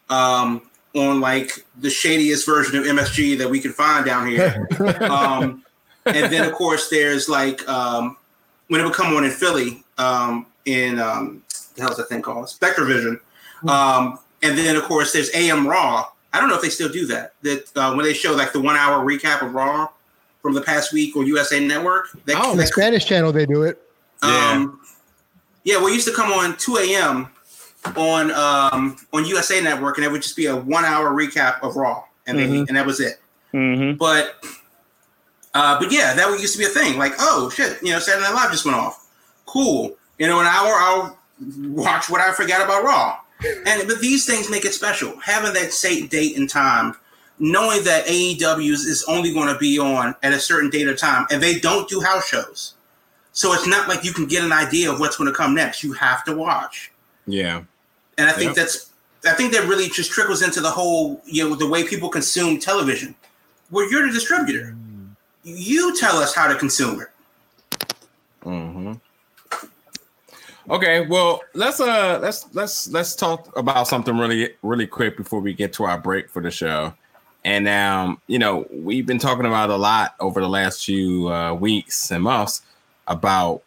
um, 0.10 0.62
on 0.96 1.20
like 1.20 1.66
the 1.80 1.90
shadiest 1.90 2.46
version 2.46 2.78
of 2.80 2.86
MSG 2.86 3.38
that 3.38 3.50
we 3.50 3.60
could 3.60 3.74
find 3.74 4.06
down 4.06 4.28
here. 4.28 4.68
um, 5.02 5.64
and 6.06 6.32
then 6.32 6.48
of 6.48 6.54
course 6.54 6.90
there's 6.90 7.28
like 7.28 7.68
um, 7.68 8.18
when 8.68 8.82
it 8.82 8.84
would 8.84 8.94
come 8.94 9.16
on 9.16 9.24
in 9.24 9.32
Philly 9.32 9.84
um, 9.98 10.46
in 10.66 11.00
um, 11.00 11.44
the 11.76 11.82
hell's 11.82 11.98
that 11.98 12.10
thing 12.10 12.22
called 12.22 12.46
Spectrovision, 12.46 13.20
um, 13.68 14.20
and 14.44 14.58
then 14.58 14.76
of 14.76 14.84
course 14.84 15.12
there's 15.14 15.30
AM 15.36 15.68
Raw. 15.68 16.06
I 16.34 16.40
don't 16.40 16.50
know 16.50 16.56
if 16.56 16.62
they 16.62 16.70
still 16.70 16.90
do 16.90 17.06
that. 17.08 17.34
That 17.44 17.72
uh, 17.76 17.94
when 17.94 18.06
they 18.06 18.14
show 18.14 18.34
like 18.34 18.52
the 18.54 18.60
one 18.62 18.76
hour 18.76 19.06
recap 19.06 19.42
of 19.42 19.54
Raw 19.54 19.90
from 20.42 20.54
the 20.54 20.62
past 20.62 20.92
week 20.94 21.16
on 21.16 21.26
USA 21.26 21.60
Network. 21.66 22.10
They, 22.26 22.34
Oh, 22.36 22.52
On 22.52 22.58
the 22.58 22.64
they- 22.64 22.68
Spanish 22.70 23.06
channel, 23.06 23.32
they 23.32 23.46
do 23.46 23.64
it. 23.64 23.82
um, 24.22 24.80
yeah, 25.64 25.78
well, 25.78 25.88
it 25.88 25.94
used 25.94 26.08
to 26.08 26.14
come 26.14 26.32
on 26.32 26.56
2 26.58 26.78
a.m. 26.78 27.28
on 27.96 28.32
um, 28.32 28.98
on 29.14 29.26
USA 29.26 29.62
Network, 29.62 29.98
and 29.98 30.06
it 30.06 30.12
would 30.12 30.22
just 30.22 30.36
be 30.36 30.46
a 30.48 30.56
one 30.56 30.86
hour 30.86 31.10
recap 31.12 31.62
of 31.64 31.76
Raw, 31.76 32.04
and 32.28 32.38
they, 32.38 32.46
Mhm. 32.48 32.68
and 32.68 32.78
that 32.78 32.86
was 32.86 33.00
it. 33.00 33.20
Mm-hmm. 33.54 33.98
But 33.98 34.36
uh, 35.54 35.80
but 35.80 35.92
yeah, 35.92 36.14
that 36.14 36.30
used 36.40 36.54
to 36.54 36.60
be 36.60 36.66
a 36.66 36.70
thing. 36.70 36.98
Like, 36.98 37.14
oh 37.20 37.50
shit, 37.50 37.82
you 37.82 37.92
know, 37.92 38.00
Saturday 38.00 38.26
Night 38.28 38.34
Live 38.36 38.52
just 38.52 38.66
went 38.66 38.78
off. 38.78 39.08
Cool. 39.46 39.96
You 40.20 40.28
know, 40.28 40.40
an 40.40 40.48
hour 40.48 40.74
I'll 40.74 41.18
watch 41.60 42.10
what 42.10 42.22
I 42.22 42.32
forgot 42.34 42.62
about 42.64 42.84
Raw. 42.84 43.18
And 43.44 43.88
but 43.88 44.00
these 44.00 44.26
things 44.26 44.50
make 44.50 44.66
it 44.66 44.74
special. 44.74 45.18
Having 45.20 45.54
that 45.54 45.74
same 45.74 46.08
date 46.08 46.38
and 46.38 46.50
time, 46.50 46.96
knowing 47.40 47.84
that 47.84 48.06
AEWs 48.06 48.86
is 48.86 49.04
only 49.08 49.34
going 49.34 49.52
to 49.54 49.58
be 49.60 49.78
on 49.78 50.16
at 50.24 50.34
a 50.34 50.40
certain 50.40 50.70
date 50.70 50.88
or 50.88 50.96
time, 50.96 51.26
and 51.30 51.42
they 51.44 51.60
don't 51.60 51.88
do 51.90 52.00
house 52.02 52.28
shows. 52.28 52.74
So 53.34 53.54
it's 53.54 53.68
not 53.68 53.90
like 53.90 54.06
you 54.06 54.14
can 54.14 54.26
get 54.28 54.44
an 54.46 54.54
idea 54.54 54.90
of 54.92 55.00
what's 55.02 55.18
going 55.18 55.30
to 55.30 55.36
come 55.36 55.54
next. 55.54 55.84
You 55.84 55.92
have 55.94 56.24
to 56.24 56.36
watch. 56.36 56.92
Yeah. 57.28 57.64
And 58.18 58.30
I 58.30 58.32
think 58.32 58.50
Yep. 58.50 58.56
that's 58.56 58.92
I 59.28 59.34
think 59.34 59.52
that 59.54 59.68
really 59.68 59.90
just 59.90 60.12
trickles 60.12 60.42
into 60.42 60.62
the 60.62 60.70
whole, 60.70 61.22
you 61.26 61.50
know, 61.50 61.56
the 61.56 61.68
way 61.68 61.84
people 61.86 62.10
consume 62.10 62.60
television. 62.60 63.16
Where 63.72 63.90
you're 63.90 64.06
the 64.08 64.14
distributor. 64.14 64.76
You 65.44 65.96
tell 65.98 66.18
us 66.18 66.34
how 66.34 66.48
to 66.48 66.56
consume 66.56 67.02
it. 67.02 67.08
hmm 68.44 68.94
Okay, 70.68 71.06
well 71.06 71.42
let's 71.54 71.80
uh 71.80 72.18
let's 72.22 72.48
let's 72.54 72.90
let's 72.90 73.16
talk 73.16 73.56
about 73.56 73.88
something 73.88 74.18
really 74.18 74.54
really 74.64 74.88
quick 74.88 75.16
before 75.16 75.40
we 75.40 75.54
get 75.54 75.74
to 75.74 75.84
our 75.84 76.00
break 76.00 76.28
for 76.28 76.42
the 76.42 76.50
show. 76.50 76.92
And 77.44 77.68
um, 77.68 78.20
you 78.26 78.40
know, 78.40 78.66
we've 78.72 79.06
been 79.06 79.20
talking 79.20 79.46
about 79.46 79.70
a 79.70 79.76
lot 79.76 80.16
over 80.20 80.42
the 80.42 80.50
last 80.50 80.84
few 80.84 81.32
uh, 81.32 81.54
weeks 81.54 82.10
and 82.10 82.24
months 82.24 82.64
about 83.08 83.62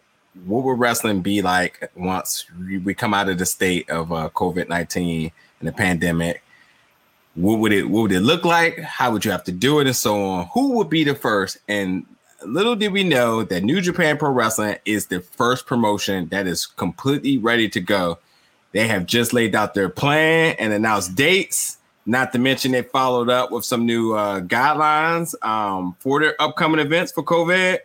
what 0.45 0.65
would 0.65 0.81
wrestling 0.81 1.21
be 1.21 1.41
like 1.41 1.89
once 1.95 2.47
we 2.59 2.95
come 2.95 3.15
out 3.15 3.29
of 3.29 3.39
the 3.39 3.47
state 3.47 3.89
of 3.89 4.13
uh, 4.13 4.29
COVID 4.31 4.69
nineteen 4.69 5.31
and 5.61 5.69
the 5.69 5.73
pandemic. 5.73 6.43
What 7.37 7.61
would 7.61 7.73
it 7.73 7.89
what 7.89 8.03
would 8.03 8.13
it 8.13 8.21
look 8.21 8.45
like? 8.45 8.81
How 8.81 9.13
would 9.13 9.25
you 9.25 9.31
have 9.31 9.45
to 9.45 9.53
do 9.53 9.79
it, 9.79 9.87
and 9.87 9.95
so 9.95 10.21
on? 10.21 10.49
Who 10.55 10.73
would 10.73 10.91
be 10.91 11.05
the 11.05 11.15
first? 11.15 11.59
And 11.69 12.05
little 12.47 12.77
did 12.77 12.93
we 12.93 13.03
know 13.03 13.43
that 13.45 13.63
New 13.63 13.81
Japan 13.81 14.17
Pro 14.17 14.31
Wrestling 14.31 14.77
is 14.85 15.07
the 15.07 15.21
first 15.21 15.67
promotion 15.67 16.29
that 16.29 16.47
is 16.47 16.67
completely 16.67 17.39
ready 17.39 17.69
to 17.71 17.81
go. 17.81 18.19
They 18.73 18.87
have 18.87 19.07
just 19.07 19.33
laid 19.33 19.55
out 19.55 19.75
their 19.75 19.89
plan 19.89 20.55
and 20.59 20.73
announced 20.73 21.15
dates. 21.15 21.79
Not 22.07 22.33
to 22.33 22.39
mention, 22.39 22.73
they 22.73 22.83
followed 22.83 23.29
up 23.29 23.51
with 23.51 23.65
some 23.65 23.85
new 23.85 24.15
uh, 24.15 24.41
guidelines 24.41 25.35
um, 25.45 25.97
for 26.01 26.21
their 26.21 26.41
upcoming 26.41 26.81
events 26.81 27.13
for 27.13 27.23
COVID. 27.23 27.79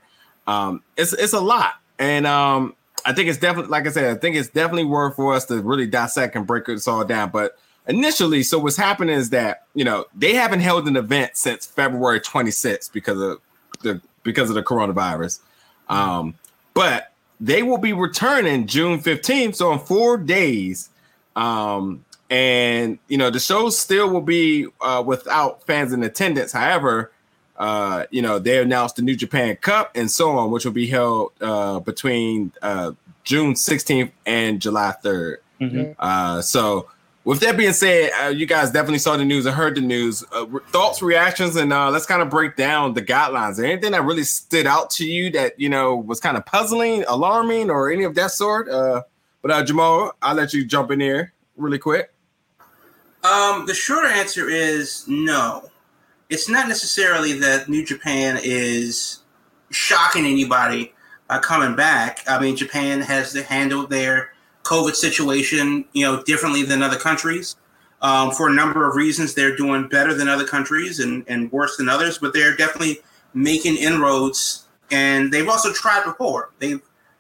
Um, 0.48 0.82
it's 0.98 1.14
it's 1.14 1.34
a 1.34 1.40
lot, 1.40 1.74
and 2.00 2.28
um, 2.28 2.76
I 3.06 3.14
think 3.14 3.30
it's 3.30 3.40
definitely, 3.40 3.72
like 3.72 3.88
I 3.88 3.92
said, 3.92 4.16
I 4.16 4.20
think 4.20 4.36
it's 4.36 4.50
definitely 4.50 4.86
worth 4.86 5.16
for 5.16 5.34
us 5.34 5.46
to 5.46 5.62
really 5.62 5.88
dissect 5.88 6.36
and 6.36 6.48
break 6.48 6.66
this 6.66 6.88
all 6.88 7.04
down. 7.04 7.32
But 7.32 7.58
initially, 7.88 8.44
so 8.44 8.60
what's 8.60 8.78
happening 8.78 9.16
is 9.16 9.30
that 9.32 9.64
you 9.74 9.84
know 9.84 10.06
they 10.16 10.34
haven't 10.34 10.62
held 10.62 10.88
an 10.88 10.96
event 10.96 11.32
since 11.36 11.66
February 11.66 12.20
26th 12.22 12.92
because 12.92 13.20
of 13.20 13.40
the 13.82 14.02
because 14.24 14.50
of 14.50 14.56
the 14.56 14.64
coronavirus. 14.64 15.40
Um, 15.90 16.36
but 16.74 17.12
they 17.40 17.62
will 17.64 17.78
be 17.78 17.94
returning 17.94 18.68
June 18.68 19.00
15th, 19.00 19.56
so 19.56 19.74
in 19.74 19.80
four 19.80 20.18
days. 20.18 20.90
Um, 21.36 22.06
and 22.30 22.98
you 23.08 23.18
know 23.18 23.30
the 23.30 23.40
show 23.40 23.70
still 23.70 24.10
will 24.10 24.22
be 24.22 24.68
uh, 24.82 25.04
without 25.06 25.64
fans 25.64 25.94
in 25.94 26.04
attendance. 26.04 26.52
However, 26.52 27.12
uh, 27.58 28.06
you 28.10 28.22
know 28.22 28.40
they 28.40 28.60
announced 28.60 28.96
the 28.96 29.02
New 29.02 29.16
Japan 29.16 29.56
Cup 29.58 29.92
and 29.96 30.10
so 30.10 30.32
on, 30.32 30.50
which 30.50 30.66
will 30.66 30.72
be 30.72 30.88
held 30.88 31.32
uh, 31.42 31.80
between 31.80 32.52
uh, 32.62 32.94
June 33.24 33.54
16th 33.54 34.12
and 34.26 34.62
July 34.62 34.96
3rd. 35.04 35.38
Mm-hmm. 35.62 35.92
Uh, 36.00 36.42
so 36.42 36.90
with 37.26 37.40
that 37.40 37.56
being 37.56 37.74
said, 37.74 38.12
uh, 38.22 38.28
you 38.28 38.46
guys 38.46 38.72
definitely 38.72 39.00
saw 39.00 39.16
the 39.16 39.24
news 39.24 39.46
and 39.46 39.56
heard 39.56 39.76
the 39.76 39.82
news. 39.82 40.24
Uh, 40.36 40.46
re- 40.48 40.62
thoughts, 40.68 41.02
reactions, 41.02 41.56
and 41.56 41.72
uh, 41.72 41.90
let's 41.90 42.06
kind 42.06 42.22
of 42.22 42.30
break 42.30 42.56
down 42.56 42.94
the 42.94 43.02
guidelines. 43.02 43.64
anything 43.64 43.94
that 43.94 44.04
really 44.04 44.24
stood 44.24 44.68
out 44.68 44.90
to 44.92 45.06
you 45.06 45.30
that 45.32 45.58
you 45.60 45.70
know 45.70 45.96
was 45.96 46.20
kind 46.20 46.36
of 46.36 46.46
puzzling, 46.46 47.06
alarming, 47.08 47.70
or 47.70 47.92
any 47.92 48.04
of 48.04 48.16
that 48.16 48.32
sort? 48.32 48.70
Uh, 48.70 49.04
but 49.42 49.52
uh, 49.52 49.64
Jamal, 49.64 50.14
I'll 50.22 50.36
let 50.36 50.54
you 50.54 50.66
jump 50.66 50.92
in 50.92 51.00
here 51.00 51.34
really 51.56 51.80
quick. 51.80 52.14
Um, 53.24 53.66
the 53.66 53.74
short 53.74 54.06
answer 54.06 54.50
is 54.50 55.06
no. 55.08 55.70
It's 56.30 56.50
not 56.50 56.68
necessarily 56.68 57.34
that 57.40 57.70
New 57.70 57.86
Japan 57.86 58.38
is 58.42 59.20
shocking 59.70 60.26
anybody 60.26 60.94
by 61.28 61.40
coming 61.40 61.76
back. 61.76 62.20
I 62.28 62.40
mean, 62.40 62.56
Japan 62.56 63.00
has 63.02 63.34
handled 63.34 63.90
their 63.90 64.34
COVID 64.64 64.96
situation, 64.96 65.86
you 65.94 66.06
know, 66.06 66.24
differently 66.24 66.64
than 66.64 66.82
other 66.82 66.98
countries. 66.98 67.56
Um, 68.02 68.32
for 68.32 68.50
a 68.50 68.54
number 68.54 68.88
of 68.88 68.96
reasons, 68.96 69.34
they're 69.34 69.56
doing 69.56 69.88
better 69.88 70.14
than 70.14 70.28
other 70.28 70.46
countries 70.46 71.00
and, 71.00 71.24
and 71.28 71.52
worse 71.52 71.78
than 71.78 71.88
others, 71.88 72.18
but 72.18 72.34
they're 72.34 72.56
definitely 72.56 73.00
making 73.34 73.78
inroads. 73.78 74.68
And 74.92 75.32
they've 75.32 75.48
also 75.48 75.72
tried 75.72 76.04
before. 76.04 76.52
They 76.60 76.76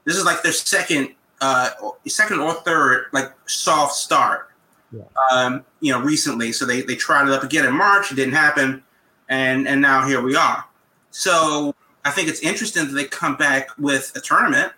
this 0.05 0.17
is 0.17 0.25
like 0.25 0.43
their 0.43 0.51
second, 0.51 1.15
uh, 1.39 1.69
second 2.07 2.39
or 2.39 2.53
third 2.53 3.05
like 3.13 3.31
soft 3.45 3.93
start. 3.93 4.49
Yeah. 4.91 5.03
Um, 5.31 5.65
you 5.79 5.91
know, 5.91 6.01
recently. 6.01 6.51
So 6.51 6.65
they 6.65 6.81
they 6.81 6.95
tried 6.95 7.27
it 7.27 7.33
up 7.33 7.43
again 7.43 7.65
in 7.65 7.73
March. 7.73 8.11
It 8.11 8.15
didn't 8.15 8.35
happen, 8.35 8.83
and 9.29 9.67
and 9.67 9.81
now 9.81 10.05
here 10.05 10.21
we 10.21 10.35
are. 10.35 10.65
So 11.11 11.73
I 12.05 12.11
think 12.11 12.27
it's 12.27 12.41
interesting 12.41 12.87
that 12.87 12.93
they 12.93 13.05
come 13.05 13.35
back 13.35 13.69
with 13.77 14.11
a 14.15 14.19
tournament. 14.19 14.73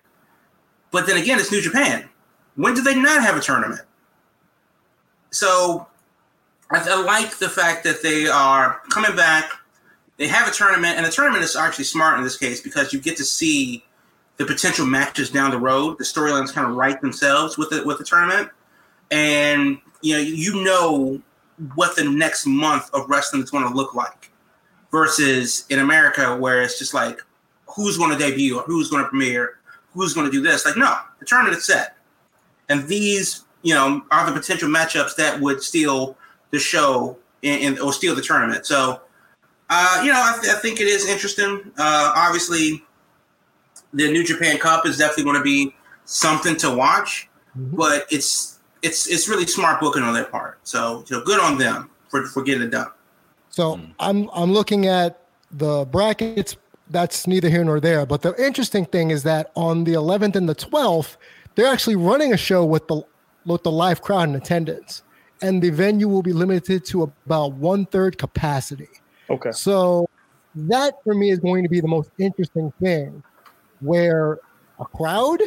But 0.91 1.07
then 1.07 1.17
again, 1.17 1.39
it's 1.39 1.51
New 1.51 1.61
Japan. 1.61 2.07
When 2.55 2.73
do 2.73 2.81
they 2.81 2.95
not 2.95 3.21
have 3.21 3.35
a 3.35 3.41
tournament? 3.41 3.81
So 5.31 5.87
I, 6.71 6.79
I, 6.79 7.01
like 7.01 7.37
the 7.37 7.49
fact 7.49 7.83
that 7.83 8.01
they 8.01 8.27
are 8.27 8.81
coming 8.89 9.15
back. 9.15 9.51
They 10.17 10.27
have 10.27 10.47
a 10.47 10.51
tournament, 10.51 10.95
and 10.95 11.05
the 11.05 11.11
tournament 11.11 11.43
is 11.43 11.57
actually 11.57 11.83
smart 11.83 12.17
in 12.17 12.23
this 12.23 12.37
case 12.37 12.61
because 12.61 12.93
you 12.93 13.01
get 13.01 13.17
to 13.17 13.25
see 13.25 13.83
the 14.37 14.45
potential 14.45 14.85
matches 14.85 15.29
down 15.29 15.51
the 15.51 15.59
road. 15.59 15.97
The 15.97 16.05
storylines 16.05 16.53
kind 16.53 16.65
of 16.65 16.75
write 16.75 17.01
themselves 17.01 17.57
with 17.57 17.69
the 17.69 17.83
with 17.83 17.97
the 17.97 18.05
tournament, 18.05 18.49
and 19.11 19.77
you 20.01 20.15
know 20.15 20.21
you 20.21 20.63
know 20.63 21.21
what 21.75 21.97
the 21.97 22.05
next 22.05 22.45
month 22.45 22.89
of 22.93 23.09
wrestling 23.09 23.43
is 23.43 23.51
going 23.51 23.67
to 23.67 23.73
look 23.75 23.93
like. 23.93 24.31
Versus 24.91 25.65
in 25.69 25.79
America, 25.79 26.37
where 26.37 26.61
it's 26.61 26.79
just 26.79 26.93
like 26.93 27.19
who's 27.67 27.97
going 27.97 28.11
to 28.11 28.17
debut 28.17 28.57
or 28.57 28.63
who's 28.63 28.89
going 28.89 29.03
to 29.03 29.09
premiere, 29.09 29.59
who's 29.93 30.13
going 30.13 30.25
to 30.25 30.31
do 30.31 30.41
this. 30.41 30.65
Like 30.65 30.77
no, 30.77 30.97
the 31.19 31.25
tournament 31.25 31.57
is 31.57 31.65
set 31.65 31.94
and 32.69 32.87
these, 32.87 33.43
you 33.61 33.73
know, 33.73 34.03
are 34.11 34.25
the 34.25 34.37
potential 34.37 34.69
matchups 34.69 35.15
that 35.15 35.39
would 35.39 35.61
steal 35.61 36.17
the 36.51 36.59
show 36.59 37.17
and, 37.43 37.79
or 37.79 37.93
steal 37.93 38.15
the 38.15 38.21
tournament. 38.21 38.65
So, 38.65 39.01
uh, 39.69 40.01
you 40.03 40.11
know, 40.11 40.19
I, 40.19 40.37
th- 40.41 40.53
I, 40.53 40.59
think 40.59 40.79
it 40.79 40.87
is 40.87 41.07
interesting. 41.07 41.71
Uh, 41.77 42.13
obviously, 42.15 42.83
the 43.93 44.11
New 44.11 44.23
Japan 44.23 44.57
Cup 44.57 44.85
is 44.85 44.97
definitely 44.97 45.23
going 45.23 45.37
to 45.37 45.43
be 45.43 45.75
something 46.05 46.55
to 46.57 46.73
watch, 46.73 47.27
mm-hmm. 47.57 47.75
but 47.75 48.05
it's 48.11 48.59
it's 48.81 49.07
it's 49.07 49.27
really 49.27 49.47
smart 49.47 49.79
booking 49.79 50.03
on 50.03 50.13
their 50.13 50.25
part. 50.25 50.59
So, 50.63 51.03
you 51.07 51.17
know, 51.17 51.23
good 51.23 51.39
on 51.39 51.57
them 51.57 51.89
for 52.09 52.25
for 52.27 52.43
getting 52.43 52.61
it 52.61 52.71
done. 52.71 52.87
So 53.49 53.77
mm. 53.77 53.93
I'm 53.99 54.29
I'm 54.33 54.51
looking 54.51 54.85
at 54.85 55.19
the 55.51 55.85
brackets. 55.85 56.57
That's 56.89 57.25
neither 57.25 57.49
here 57.49 57.63
nor 57.63 57.79
there. 57.79 58.05
But 58.05 58.21
the 58.21 58.35
interesting 58.43 58.85
thing 58.85 59.09
is 59.09 59.23
that 59.23 59.51
on 59.55 59.85
the 59.85 59.93
11th 59.93 60.35
and 60.35 60.47
the 60.47 60.53
12th, 60.53 61.17
they're 61.55 61.71
actually 61.71 61.95
running 61.95 62.33
a 62.33 62.37
show 62.37 62.65
with 62.65 62.87
the 62.87 63.01
with 63.45 63.63
the 63.63 63.71
live 63.71 64.01
crowd 64.01 64.29
in 64.29 64.35
attendance, 64.35 65.03
and 65.41 65.61
the 65.61 65.69
venue 65.69 66.07
will 66.07 66.23
be 66.23 66.33
limited 66.33 66.85
to 66.85 67.03
about 67.03 67.53
one 67.53 67.85
third 67.85 68.17
capacity. 68.17 68.89
Okay. 69.29 69.51
So 69.51 70.09
that 70.55 70.95
for 71.03 71.13
me 71.13 71.31
is 71.31 71.39
going 71.39 71.63
to 71.63 71.69
be 71.69 71.81
the 71.81 71.87
most 71.87 72.11
interesting 72.17 72.71
thing, 72.81 73.23
where 73.79 74.39
a 74.79 74.85
crowd 74.85 75.41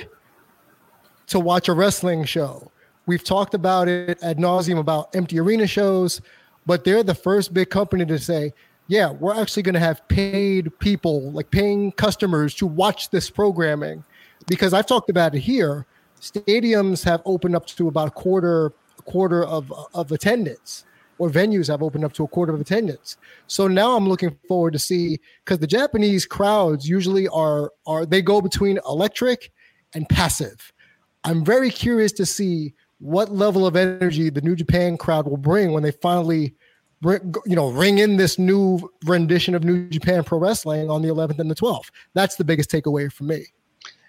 to 1.29 1.41
watch 1.41 1.69
a 1.69 1.73
wrestling 1.73 2.25
show. 2.25 2.71
We've 3.07 3.25
talked 3.25 3.55
about 3.55 3.89
it 3.89 4.23
ad 4.23 4.39
nauseum 4.39 4.79
about 4.79 5.15
empty 5.15 5.39
arena 5.41 5.67
shows, 5.67 6.21
but 6.67 6.85
they're 6.85 7.03
the 7.03 7.15
first 7.15 7.55
big 7.55 7.71
company 7.71 8.05
to 8.07 8.19
say, 8.19 8.53
yeah, 8.87 9.11
we're 9.11 9.35
actually 9.35 9.63
going 9.63 9.75
to 9.75 9.81
have 9.81 10.07
paid 10.09 10.79
people, 10.79 11.31
like 11.33 11.51
paying 11.51 11.93
customers 11.93 12.55
to 12.55 12.67
watch 12.67 13.11
this 13.11 13.29
programming. 13.31 14.05
Because 14.47 14.73
I've 14.73 14.87
talked 14.87 15.11
about 15.11 15.35
it 15.35 15.41
here 15.41 15.87
stadiums 16.21 17.05
have 17.05 17.23
opened 17.25 17.57
up 17.57 17.67
to 17.67 17.89
about 17.89 18.09
a 18.09 18.13
quarter 18.13 18.73
quarter 19.05 19.45
of 19.45 19.73
of 19.95 20.13
attendance 20.13 20.85
or 21.19 21.29
venues 21.29 21.67
have 21.67 21.83
opened 21.83 22.05
up 22.05 22.13
to 22.13 22.25
a 22.25 22.29
quarter 22.29 22.55
of 22.55 22.61
attendance. 22.61 23.17
So 23.47 23.67
now 23.69 23.97
I'm 23.97 24.09
looking 24.09 24.37
forward 24.47 24.73
to 24.73 24.79
see 24.79 25.19
because 25.45 25.59
the 25.59 25.67
Japanese 25.67 26.25
crowds 26.27 26.89
usually 26.89 27.29
are 27.29 27.73
are 27.87 28.07
they 28.07 28.23
go 28.23 28.41
between 28.41 28.79
electric 28.89 29.51
and 29.95 30.09
passive. 30.09 30.73
I'm 31.25 31.45
very 31.45 31.71
curious 31.71 32.13
to 32.13 32.27
see 32.27 32.75
what 33.01 33.33
level 33.33 33.67
of 33.67 33.77
energy 33.77 34.31
the 34.31 34.41
New 34.41 34.57
Japan 34.57 34.97
crowd 34.97 35.27
will 35.27 35.37
bring 35.37 35.73
when 35.73 35.83
they 35.83 35.91
finally 35.91 36.55
you 37.03 37.21
know 37.47 37.71
ring 37.71 37.99
in 37.99 38.17
this 38.17 38.39
new 38.39 38.81
rendition 39.05 39.55
of 39.55 39.65
New 39.65 39.89
Japan 39.89 40.25
Pro 40.25 40.39
Wrestling 40.39 40.91
on 40.91 41.03
the 41.03 41.09
11th 41.09 41.39
and 41.39 41.51
the 41.51 41.55
12th. 41.55 41.91
That's 42.15 42.37
the 42.37 42.45
biggest 42.45 42.71
takeaway 42.71 43.13
for 43.13 43.25
me. 43.25 43.47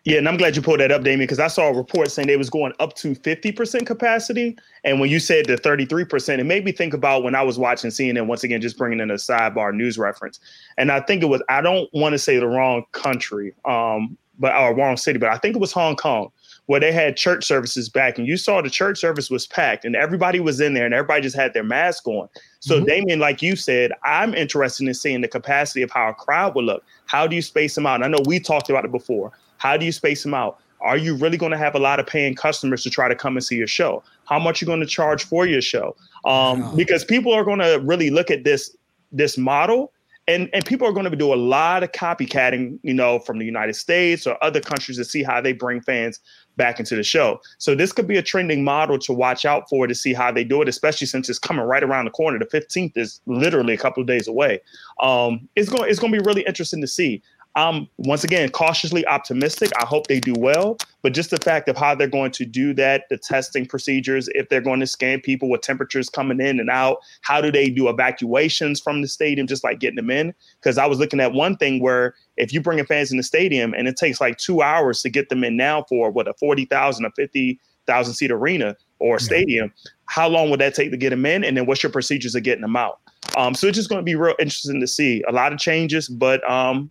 Yeah, 0.05 0.17
and 0.17 0.27
I'm 0.27 0.37
glad 0.37 0.55
you 0.55 0.61
pulled 0.61 0.79
that 0.79 0.91
up, 0.91 1.03
Damien, 1.03 1.21
because 1.21 1.39
I 1.39 1.47
saw 1.47 1.67
a 1.67 1.73
report 1.73 2.09
saying 2.09 2.27
they 2.27 2.37
was 2.37 2.49
going 2.49 2.73
up 2.79 2.95
to 2.95 3.15
50% 3.15 3.85
capacity. 3.85 4.57
And 4.83 4.99
when 4.99 5.09
you 5.09 5.19
said 5.19 5.45
the 5.45 5.57
33%, 5.57 6.39
it 6.39 6.45
made 6.45 6.63
me 6.63 6.71
think 6.71 6.93
about 6.93 7.23
when 7.23 7.35
I 7.35 7.41
was 7.41 7.59
watching 7.59 7.89
CNN, 7.89 8.27
once 8.27 8.43
again, 8.43 8.61
just 8.61 8.77
bringing 8.77 9.01
in 9.01 9.11
a 9.11 9.15
sidebar 9.15 9.73
news 9.73 9.97
reference. 9.97 10.39
And 10.77 10.91
I 10.91 11.01
think 11.01 11.21
it 11.21 11.25
was, 11.25 11.41
I 11.49 11.61
don't 11.61 11.89
want 11.93 12.13
to 12.13 12.19
say 12.19 12.39
the 12.39 12.47
wrong 12.47 12.85
country, 12.93 13.53
um, 13.65 14.17
but 14.39 14.53
our 14.53 14.73
wrong 14.73 14.95
city, 14.95 15.19
but 15.19 15.29
I 15.29 15.37
think 15.37 15.57
it 15.57 15.59
was 15.59 15.73
Hong 15.73 15.97
Kong, 15.97 16.31
where 16.67 16.79
they 16.79 16.93
had 16.93 17.17
church 17.17 17.43
services 17.45 17.89
back. 17.89 18.17
And 18.17 18.25
you 18.25 18.37
saw 18.37 18.61
the 18.61 18.69
church 18.69 18.99
service 18.99 19.29
was 19.29 19.47
packed 19.47 19.83
and 19.83 19.97
everybody 19.97 20.39
was 20.39 20.61
in 20.61 20.75
there 20.75 20.85
and 20.85 20.93
everybody 20.93 21.21
just 21.21 21.35
had 21.35 21.53
their 21.53 21.63
mask 21.63 22.07
on. 22.07 22.29
So, 22.61 22.77
mm-hmm. 22.77 22.85
Damien, 22.85 23.19
like 23.19 23.41
you 23.41 23.57
said, 23.57 23.91
I'm 24.05 24.33
interested 24.33 24.87
in 24.87 24.93
seeing 24.93 25.19
the 25.19 25.27
capacity 25.27 25.81
of 25.81 25.91
how 25.91 26.07
a 26.07 26.13
crowd 26.13 26.55
would 26.55 26.63
look. 26.63 26.85
How 27.05 27.27
do 27.27 27.35
you 27.35 27.41
space 27.41 27.75
them 27.75 27.85
out? 27.85 27.95
And 27.95 28.05
I 28.05 28.07
know 28.07 28.23
we 28.25 28.39
talked 28.39 28.69
about 28.69 28.85
it 28.85 28.91
before 28.91 29.33
how 29.59 29.77
do 29.77 29.85
you 29.85 29.91
space 29.91 30.23
them 30.23 30.33
out? 30.33 30.59
Are 30.81 30.97
you 30.97 31.15
really 31.15 31.37
going 31.37 31.51
to 31.51 31.57
have 31.57 31.75
a 31.75 31.79
lot 31.79 31.99
of 31.99 32.07
paying 32.07 32.35
customers 32.35 32.83
to 32.83 32.89
try 32.89 33.07
to 33.07 33.15
come 33.15 33.35
and 33.35 33.45
see 33.45 33.55
your 33.55 33.67
show? 33.67 34.01
How 34.25 34.39
much 34.39 34.61
are 34.61 34.65
you 34.65 34.67
going 34.67 34.79
to 34.79 34.85
charge 34.85 35.23
for 35.23 35.45
your 35.45 35.61
show? 35.61 35.95
Um, 36.25 36.75
Because 36.75 37.03
people 37.03 37.33
are 37.33 37.43
going 37.43 37.59
to 37.59 37.81
really 37.83 38.09
look 38.09 38.31
at 38.31 38.43
this 38.43 38.75
this 39.11 39.37
model 39.37 39.91
and 40.29 40.47
and 40.53 40.63
people 40.63 40.87
are 40.87 40.91
going 40.91 41.09
to 41.09 41.15
do 41.15 41.33
a 41.33 41.35
lot 41.35 41.83
of 41.83 41.91
copycatting, 41.91 42.79
you 42.83 42.93
know, 42.93 43.19
from 43.19 43.39
the 43.39 43.45
United 43.45 43.73
States 43.73 44.27
or 44.27 44.41
other 44.43 44.61
countries 44.61 44.97
to 44.97 45.03
see 45.03 45.23
how 45.23 45.41
they 45.41 45.53
bring 45.53 45.81
fans 45.81 46.19
back 46.55 46.79
into 46.79 46.95
the 46.95 47.03
show. 47.03 47.41
So 47.57 47.73
this 47.73 47.91
could 47.91 48.07
be 48.07 48.17
a 48.17 48.21
trending 48.21 48.63
model 48.63 48.99
to 48.99 49.13
watch 49.13 49.43
out 49.45 49.67
for 49.69 49.87
to 49.87 49.95
see 49.95 50.13
how 50.13 50.31
they 50.31 50.43
do 50.43 50.61
it, 50.61 50.69
especially 50.69 51.07
since 51.07 51.29
it's 51.29 51.39
coming 51.39 51.65
right 51.65 51.83
around 51.83 52.05
the 52.05 52.11
corner. 52.11 52.37
The 52.37 52.45
15th 52.45 52.95
is 52.95 53.21
literally 53.25 53.73
a 53.73 53.77
couple 53.77 54.01
of 54.01 54.07
days 54.07 54.27
away. 54.27 54.59
Um, 55.01 55.49
it's 55.55 55.69
going 55.69 55.89
it's 55.89 55.99
going 55.99 56.13
to 56.13 56.19
be 56.19 56.25
really 56.25 56.43
interesting 56.43 56.81
to 56.81 56.87
see. 56.87 57.23
I'm 57.55 57.89
once 57.97 58.23
again 58.23 58.49
cautiously 58.49 59.05
optimistic. 59.07 59.71
I 59.81 59.85
hope 59.85 60.07
they 60.07 60.19
do 60.19 60.33
well, 60.37 60.77
but 61.01 61.13
just 61.13 61.31
the 61.31 61.37
fact 61.37 61.67
of 61.67 61.75
how 61.75 61.95
they're 61.95 62.07
going 62.07 62.31
to 62.31 62.45
do 62.45 62.73
that, 62.75 63.05
the 63.09 63.17
testing 63.17 63.65
procedures, 63.65 64.29
if 64.33 64.49
they're 64.49 64.61
going 64.61 64.79
to 64.81 64.87
scan 64.87 65.19
people 65.19 65.49
with 65.49 65.61
temperatures 65.61 66.09
coming 66.09 66.39
in 66.39 66.59
and 66.59 66.69
out, 66.69 66.99
how 67.21 67.41
do 67.41 67.51
they 67.51 67.69
do 67.69 67.89
evacuations 67.89 68.79
from 68.79 69.01
the 69.01 69.07
stadium, 69.07 69.47
just 69.47 69.63
like 69.63 69.79
getting 69.79 69.95
them 69.95 70.11
in? 70.11 70.33
Because 70.61 70.77
I 70.77 70.85
was 70.85 70.99
looking 70.99 71.19
at 71.19 71.33
one 71.33 71.57
thing 71.57 71.81
where 71.81 72.13
if 72.37 72.53
you 72.53 72.61
bring 72.61 72.83
fans 72.85 73.11
in 73.11 73.17
the 73.17 73.23
stadium 73.23 73.73
and 73.73 73.87
it 73.87 73.97
takes 73.97 74.21
like 74.21 74.37
two 74.37 74.61
hours 74.61 75.01
to 75.01 75.09
get 75.09 75.29
them 75.29 75.43
in 75.43 75.57
now 75.57 75.83
for 75.89 76.11
what 76.11 76.27
a 76.27 76.33
40,000 76.35 77.03
or 77.05 77.11
50,000 77.15 78.13
seat 78.13 78.31
arena 78.31 78.77
or 78.99 79.17
stadium, 79.17 79.73
how 80.05 80.27
long 80.27 80.49
would 80.49 80.59
that 80.59 80.75
take 80.75 80.91
to 80.91 80.97
get 80.97 81.09
them 81.09 81.25
in? 81.25 81.43
And 81.43 81.57
then 81.57 81.65
what's 81.65 81.81
your 81.81 81.91
procedures 81.91 82.35
of 82.35 82.43
getting 82.43 82.61
them 82.61 82.75
out? 82.75 82.99
Um, 83.35 83.53
so 83.53 83.67
it's 83.67 83.75
just 83.75 83.89
going 83.89 83.99
to 83.99 84.03
be 84.03 84.15
real 84.15 84.35
interesting 84.39 84.79
to 84.79 84.87
see 84.87 85.23
a 85.27 85.31
lot 85.31 85.51
of 85.51 85.59
changes, 85.59 86.07
but 86.09 86.47
um, 86.49 86.89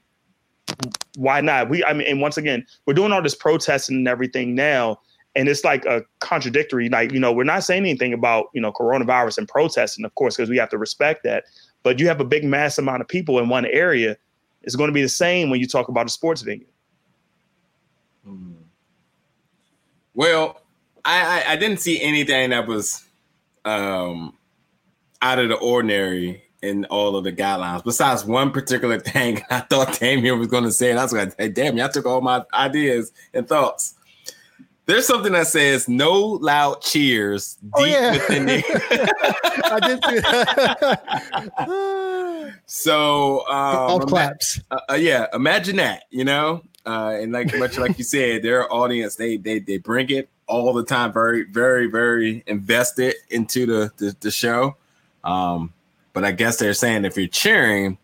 why 1.16 1.40
not? 1.40 1.68
We, 1.68 1.84
I 1.84 1.92
mean, 1.92 2.06
and 2.06 2.20
once 2.20 2.36
again, 2.36 2.66
we're 2.86 2.94
doing 2.94 3.12
all 3.12 3.22
this 3.22 3.34
protesting 3.34 3.96
and 3.96 4.08
everything 4.08 4.54
now, 4.54 5.00
and 5.34 5.48
it's 5.48 5.64
like 5.64 5.84
a 5.84 6.02
contradictory. 6.20 6.88
Like, 6.88 7.12
you 7.12 7.20
know, 7.20 7.32
we're 7.32 7.44
not 7.44 7.64
saying 7.64 7.84
anything 7.84 8.12
about 8.12 8.46
you 8.54 8.60
know 8.60 8.72
coronavirus 8.72 9.38
and 9.38 9.48
protesting, 9.48 10.04
of 10.04 10.14
course, 10.14 10.36
because 10.36 10.50
we 10.50 10.56
have 10.58 10.70
to 10.70 10.78
respect 10.78 11.24
that. 11.24 11.44
But 11.82 12.00
you 12.00 12.08
have 12.08 12.20
a 12.20 12.24
big 12.24 12.44
mass 12.44 12.78
amount 12.78 13.00
of 13.00 13.08
people 13.08 13.38
in 13.38 13.48
one 13.48 13.66
area. 13.66 14.16
It's 14.62 14.76
going 14.76 14.88
to 14.88 14.94
be 14.94 15.02
the 15.02 15.08
same 15.08 15.50
when 15.50 15.60
you 15.60 15.66
talk 15.66 15.88
about 15.88 16.06
a 16.06 16.10
sports 16.10 16.42
venue. 16.42 16.66
Hmm. 18.24 18.52
Well, 20.14 20.60
I, 21.04 21.42
I, 21.42 21.52
I 21.52 21.56
didn't 21.56 21.78
see 21.78 22.00
anything 22.02 22.50
that 22.50 22.66
was 22.66 23.04
um, 23.64 24.36
out 25.22 25.38
of 25.38 25.48
the 25.48 25.54
ordinary 25.54 26.42
in 26.62 26.84
all 26.86 27.16
of 27.16 27.24
the 27.24 27.32
guidelines, 27.32 27.84
besides 27.84 28.24
one 28.24 28.50
particular 28.50 28.98
thing 29.12 29.42
I 29.50 29.60
thought 29.60 29.98
Damien 29.98 30.38
was 30.38 30.48
going 30.48 30.64
to 30.64 30.72
say, 30.72 30.90
and 30.90 30.98
I 30.98 31.04
was 31.04 31.12
going 31.12 31.30
to 31.30 31.36
say, 31.36 31.48
damn, 31.48 31.76
y'all 31.76 31.88
took 31.88 32.06
all 32.06 32.20
my 32.20 32.44
ideas 32.52 33.12
and 33.34 33.46
thoughts. 33.48 33.94
There's 34.86 35.06
something 35.06 35.32
that 35.34 35.46
says 35.46 35.86
no 35.86 36.18
loud 36.18 36.80
cheers 36.80 37.56
deep 37.56 37.72
oh, 37.74 37.84
yeah. 37.84 38.12
within 38.12 38.46
the. 38.46 38.64
I 39.70 39.80
did 39.80 40.02
see 40.02 40.18
that. 41.66 42.54
so, 42.64 43.46
um, 43.48 44.00
claps. 44.00 44.60
Uh, 44.70 44.80
uh, 44.90 44.94
yeah, 44.94 45.26
imagine 45.34 45.76
that, 45.76 46.04
you 46.08 46.24
know, 46.24 46.62
uh, 46.86 47.18
and 47.20 47.32
like 47.32 47.54
much 47.58 47.76
like 47.76 47.98
you 47.98 48.04
said, 48.04 48.42
their 48.42 48.72
audience 48.72 49.16
they 49.16 49.36
they 49.36 49.58
they 49.58 49.76
bring 49.76 50.08
it 50.08 50.30
all 50.46 50.72
the 50.72 50.84
time, 50.84 51.12
very 51.12 51.44
very 51.44 51.86
very 51.86 52.42
invested 52.46 53.14
into 53.28 53.66
the 53.66 53.92
the, 53.98 54.16
the 54.20 54.30
show. 54.30 54.74
Um, 55.22 55.74
but 56.18 56.24
I 56.24 56.32
guess 56.32 56.56
they're 56.56 56.74
saying 56.74 57.04
if 57.04 57.16
you're 57.16 57.28
cheering, 57.28 57.96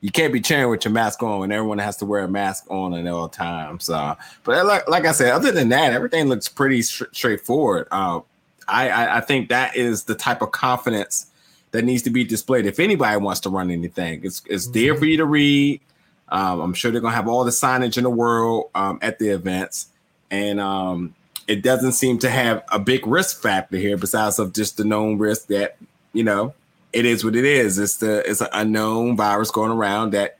you 0.00 0.10
can't 0.10 0.32
be 0.32 0.40
cheering 0.40 0.70
with 0.70 0.84
your 0.84 0.90
mask 0.90 1.22
on 1.22 1.38
when 1.38 1.52
everyone 1.52 1.78
has 1.78 1.96
to 1.98 2.04
wear 2.04 2.24
a 2.24 2.28
mask 2.28 2.68
on 2.68 2.94
at 2.94 3.06
all 3.06 3.28
times. 3.28 3.84
So, 3.84 4.16
but 4.42 4.66
like, 4.66 4.88
like 4.88 5.04
I 5.04 5.12
said, 5.12 5.30
other 5.30 5.52
than 5.52 5.68
that, 5.68 5.92
everything 5.92 6.26
looks 6.26 6.48
pretty 6.48 6.82
st- 6.82 7.14
straightforward. 7.14 7.86
Uh, 7.92 8.22
I, 8.66 8.88
I, 8.88 9.18
I 9.18 9.20
think 9.20 9.50
that 9.50 9.76
is 9.76 10.02
the 10.02 10.16
type 10.16 10.42
of 10.42 10.50
confidence 10.50 11.26
that 11.70 11.84
needs 11.84 12.02
to 12.02 12.10
be 12.10 12.24
displayed. 12.24 12.66
If 12.66 12.80
anybody 12.80 13.18
wants 13.18 13.38
to 13.42 13.50
run 13.50 13.70
anything, 13.70 14.22
it's 14.24 14.42
it's 14.46 14.64
mm-hmm. 14.64 14.72
there 14.72 14.96
for 14.96 15.04
you 15.04 15.18
to 15.18 15.26
read. 15.26 15.80
Um, 16.28 16.58
I'm 16.58 16.74
sure 16.74 16.90
they're 16.90 17.00
gonna 17.00 17.14
have 17.14 17.28
all 17.28 17.44
the 17.44 17.52
signage 17.52 17.96
in 17.98 18.02
the 18.02 18.10
world 18.10 18.70
um, 18.74 18.98
at 19.00 19.20
the 19.20 19.28
events, 19.28 19.90
and 20.28 20.58
um, 20.58 21.14
it 21.46 21.62
doesn't 21.62 21.92
seem 21.92 22.18
to 22.18 22.30
have 22.30 22.64
a 22.72 22.80
big 22.80 23.06
risk 23.06 23.40
factor 23.40 23.76
here, 23.76 23.96
besides 23.96 24.40
of 24.40 24.54
just 24.54 24.76
the 24.76 24.84
known 24.84 25.18
risk 25.18 25.46
that 25.46 25.76
you 26.12 26.24
know 26.24 26.52
it 26.92 27.04
is 27.04 27.24
what 27.24 27.36
it 27.36 27.44
is. 27.44 27.78
It's 27.78 27.96
the 27.96 28.28
it's 28.28 28.40
an 28.40 28.48
unknown 28.52 29.16
virus 29.16 29.50
going 29.50 29.70
around 29.70 30.12
that 30.12 30.38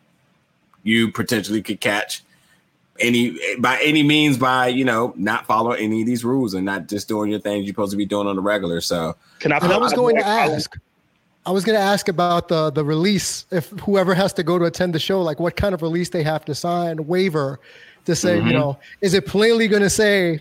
you 0.82 1.12
potentially 1.12 1.62
could 1.62 1.80
catch 1.80 2.22
any 2.98 3.36
by 3.58 3.80
any 3.82 4.02
means 4.02 4.36
by 4.36 4.68
you 4.68 4.84
know 4.84 5.12
not 5.16 5.46
following 5.46 5.82
any 5.82 6.00
of 6.02 6.06
these 6.06 6.24
rules 6.24 6.54
and 6.54 6.64
not 6.64 6.86
just 6.86 7.08
doing 7.08 7.30
your 7.30 7.40
things 7.40 7.64
you're 7.64 7.72
supposed 7.72 7.92
to 7.92 7.96
be 7.96 8.06
doing 8.06 8.26
on 8.26 8.36
the 8.36 8.42
regular. 8.42 8.80
So 8.80 9.16
can 9.38 9.52
I? 9.52 9.58
And 9.58 9.72
I 9.72 9.78
was 9.78 9.92
going 9.92 10.16
to 10.16 10.26
ask. 10.26 10.76
I 11.46 11.52
was 11.52 11.64
going 11.64 11.76
to 11.76 11.82
ask 11.82 12.08
about 12.08 12.48
the 12.48 12.70
the 12.70 12.84
release. 12.84 13.46
If 13.50 13.70
whoever 13.70 14.14
has 14.14 14.32
to 14.34 14.42
go 14.42 14.58
to 14.58 14.66
attend 14.66 14.94
the 14.94 14.98
show, 14.98 15.22
like 15.22 15.40
what 15.40 15.56
kind 15.56 15.74
of 15.74 15.82
release 15.82 16.10
they 16.10 16.22
have 16.22 16.44
to 16.44 16.54
sign, 16.54 17.06
waiver, 17.06 17.60
to 18.04 18.14
say, 18.14 18.38
mm-hmm. 18.38 18.48
you 18.48 18.52
know, 18.52 18.78
is 19.00 19.14
it 19.14 19.26
plainly 19.26 19.66
going 19.66 19.82
to 19.82 19.90
say, 19.90 20.40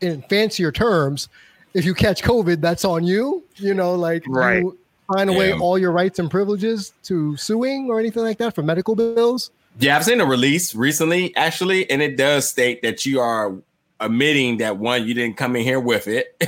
in 0.00 0.22
fancier 0.22 0.70
terms, 0.70 1.28
if 1.74 1.84
you 1.84 1.94
catch 1.94 2.22
COVID, 2.22 2.60
that's 2.60 2.84
on 2.84 3.04
you? 3.04 3.42
You 3.56 3.74
know, 3.74 3.96
like 3.96 4.22
right. 4.28 4.62
You, 4.62 4.78
sign 5.14 5.28
away 5.28 5.50
yeah. 5.50 5.58
all 5.58 5.78
your 5.78 5.92
rights 5.92 6.18
and 6.18 6.30
privileges 6.30 6.92
to 7.04 7.36
suing 7.36 7.88
or 7.90 8.00
anything 8.00 8.22
like 8.22 8.38
that 8.38 8.54
for 8.54 8.62
medical 8.62 8.94
bills? 8.94 9.50
Yeah, 9.78 9.96
I've 9.96 10.04
seen 10.04 10.20
a 10.20 10.26
release 10.26 10.74
recently, 10.74 11.36
actually, 11.36 11.88
and 11.90 12.00
it 12.00 12.16
does 12.16 12.48
state 12.48 12.80
that 12.82 13.04
you 13.04 13.20
are 13.20 13.54
admitting 14.00 14.58
that 14.58 14.78
one, 14.78 15.06
you 15.06 15.14
didn't 15.14 15.36
come 15.36 15.56
in 15.56 15.62
here 15.62 15.80
with 15.80 16.06
it. 16.06 16.36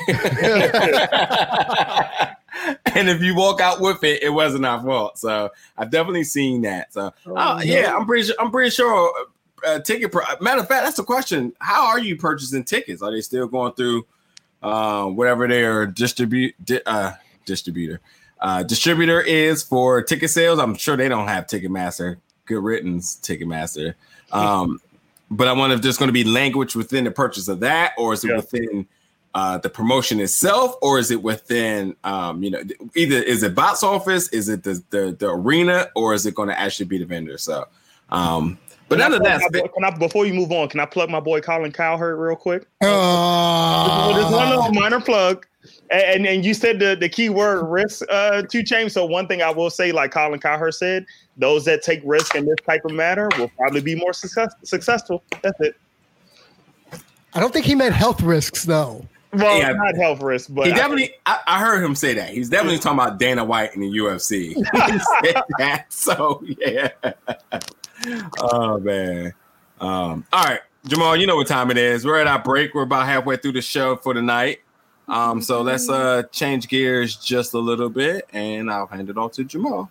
and 2.94 3.08
if 3.08 3.22
you 3.22 3.34
walk 3.34 3.60
out 3.60 3.80
with 3.80 4.04
it, 4.04 4.22
it 4.22 4.30
wasn't 4.30 4.64
our 4.64 4.82
fault. 4.82 5.18
So 5.18 5.50
I've 5.76 5.90
definitely 5.90 6.24
seen 6.24 6.62
that. 6.62 6.92
So 6.92 7.12
oh, 7.26 7.36
uh, 7.36 7.60
yeah, 7.64 7.96
I'm 7.96 8.06
pretty 8.06 8.24
sure. 8.24 8.36
I'm 8.38 8.50
pretty 8.50 8.70
sure. 8.70 9.12
Uh, 9.66 9.80
ticket. 9.80 10.12
Pro- 10.12 10.22
Matter 10.40 10.60
of 10.60 10.68
fact, 10.68 10.84
that's 10.84 10.96
the 10.96 11.02
question. 11.02 11.52
How 11.58 11.86
are 11.86 11.98
you 11.98 12.16
purchasing 12.16 12.64
tickets? 12.64 13.02
Are 13.02 13.10
they 13.10 13.20
still 13.20 13.48
going 13.48 13.72
through 13.72 14.06
uh, 14.62 15.06
whatever 15.06 15.48
their 15.48 15.84
distribute 15.84 16.54
di- 16.64 16.82
uh, 16.86 17.12
distributor? 17.44 18.00
Uh, 18.40 18.62
distributor 18.62 19.20
is 19.20 19.62
for 19.62 20.02
ticket 20.02 20.30
sales. 20.30 20.58
I'm 20.58 20.76
sure 20.76 20.96
they 20.96 21.08
don't 21.08 21.28
have 21.28 21.46
Ticketmaster, 21.46 22.18
good 22.44 22.62
riddance, 22.62 23.16
Ticketmaster. 23.16 23.94
Um, 24.32 24.80
but 25.30 25.48
I 25.48 25.52
wonder 25.52 25.76
if 25.76 25.82
there's 25.82 25.98
going 25.98 26.08
to 26.08 26.12
be 26.12 26.24
language 26.24 26.74
within 26.74 27.04
the 27.04 27.10
purchase 27.10 27.48
of 27.48 27.60
that, 27.60 27.92
or 27.98 28.12
is 28.12 28.24
it 28.24 28.30
yeah. 28.30 28.36
within 28.36 28.86
uh, 29.34 29.58
the 29.58 29.68
promotion 29.68 30.20
itself, 30.20 30.74
or 30.82 30.98
is 30.98 31.10
it 31.10 31.22
within, 31.22 31.94
um, 32.04 32.42
you 32.42 32.50
know, 32.50 32.62
either 32.94 33.16
is 33.16 33.42
it 33.42 33.54
box 33.54 33.82
office, 33.82 34.28
is 34.28 34.48
it 34.48 34.62
the, 34.62 34.82
the, 34.90 35.16
the 35.18 35.28
arena, 35.28 35.88
or 35.94 36.14
is 36.14 36.24
it 36.26 36.34
going 36.34 36.48
to 36.48 36.58
actually 36.58 36.86
be 36.86 36.98
the 36.98 37.04
vendor? 37.04 37.38
So, 37.38 37.66
um, 38.10 38.58
but 38.88 38.98
none 38.98 39.12
of 39.12 39.22
that. 39.22 39.42
Can 39.52 39.84
I, 39.84 39.90
before 39.90 40.24
you 40.24 40.32
move 40.32 40.50
on, 40.50 40.68
can 40.68 40.80
I 40.80 40.86
plug 40.86 41.10
my 41.10 41.20
boy 41.20 41.40
Colin 41.40 41.72
Cowherd 41.72 42.18
real 42.18 42.36
quick? 42.36 42.66
Uh, 42.80 44.14
There's 44.14 44.32
one 44.32 44.48
little 44.48 44.72
minor 44.72 45.00
plug. 45.00 45.46
And, 45.90 46.26
and 46.26 46.44
you 46.44 46.54
said 46.54 46.78
the, 46.78 46.96
the 46.98 47.08
key 47.08 47.28
word 47.28 47.64
risk 47.64 48.02
uh, 48.10 48.42
to 48.42 48.62
change. 48.62 48.92
So 48.92 49.06
one 49.06 49.26
thing 49.26 49.42
I 49.42 49.50
will 49.50 49.70
say, 49.70 49.92
like 49.92 50.10
Colin 50.10 50.38
Cowherd 50.38 50.74
said, 50.74 51.06
those 51.36 51.64
that 51.64 51.82
take 51.82 52.00
risk 52.04 52.34
in 52.34 52.44
this 52.44 52.56
type 52.66 52.84
of 52.84 52.92
matter 52.92 53.28
will 53.38 53.50
probably 53.56 53.80
be 53.80 53.94
more 53.94 54.12
success, 54.12 54.52
successful. 54.64 55.22
That's 55.42 55.58
it. 55.60 55.76
I 57.34 57.40
don't 57.40 57.52
think 57.52 57.66
he 57.66 57.74
meant 57.74 57.94
health 57.94 58.20
risks 58.20 58.64
though. 58.64 59.06
Well, 59.32 59.58
yeah, 59.58 59.72
not 59.72 59.94
health 59.96 60.22
risks, 60.22 60.48
but 60.48 60.66
he 60.66 60.72
definitely. 60.72 61.12
I, 61.26 61.40
I, 61.46 61.60
heard 61.60 61.84
him 61.84 61.94
say 61.94 62.14
that. 62.14 62.30
He's 62.30 62.48
definitely 62.48 62.78
talking 62.78 62.98
about 62.98 63.18
Dana 63.18 63.44
White 63.44 63.74
in 63.74 63.82
the 63.82 63.86
UFC. 63.86 64.54
he 64.54 64.62
said 64.64 65.42
that. 65.58 65.86
So 65.90 66.42
yeah. 66.46 66.90
Oh 68.40 68.78
man. 68.78 69.34
Um, 69.80 70.24
all 70.32 70.44
right, 70.44 70.60
Jamal. 70.86 71.14
You 71.14 71.26
know 71.26 71.36
what 71.36 71.46
time 71.46 71.70
it 71.70 71.76
is. 71.76 72.06
We're 72.06 72.18
at 72.18 72.26
our 72.26 72.42
break. 72.42 72.74
We're 72.74 72.82
about 72.82 73.06
halfway 73.06 73.36
through 73.36 73.52
the 73.52 73.62
show 73.62 73.96
for 73.96 74.14
the 74.14 74.22
night. 74.22 74.60
Um, 75.08 75.40
so 75.40 75.62
let's 75.62 75.88
uh 75.88 76.24
change 76.32 76.68
gears 76.68 77.16
just 77.16 77.54
a 77.54 77.58
little 77.58 77.88
bit, 77.88 78.28
and 78.32 78.70
I'll 78.70 78.86
hand 78.86 79.08
it 79.08 79.16
off 79.16 79.32
to 79.32 79.44
Jamal. 79.44 79.90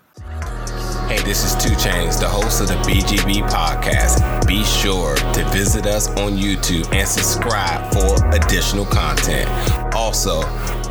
Hey, 1.08 1.22
this 1.24 1.46
is 1.46 1.56
2 1.64 1.74
Chains, 1.78 2.20
the 2.20 2.28
host 2.28 2.60
of 2.60 2.68
the 2.68 2.74
BGB 2.74 3.50
podcast. 3.50 4.46
Be 4.46 4.62
sure 4.66 5.16
to 5.16 5.46
visit 5.52 5.86
us 5.86 6.10
on 6.10 6.34
YouTube 6.34 6.94
and 6.94 7.08
subscribe 7.08 7.94
for 7.94 8.28
additional 8.36 8.86
content. 8.86 9.50
Also, 9.96 10.42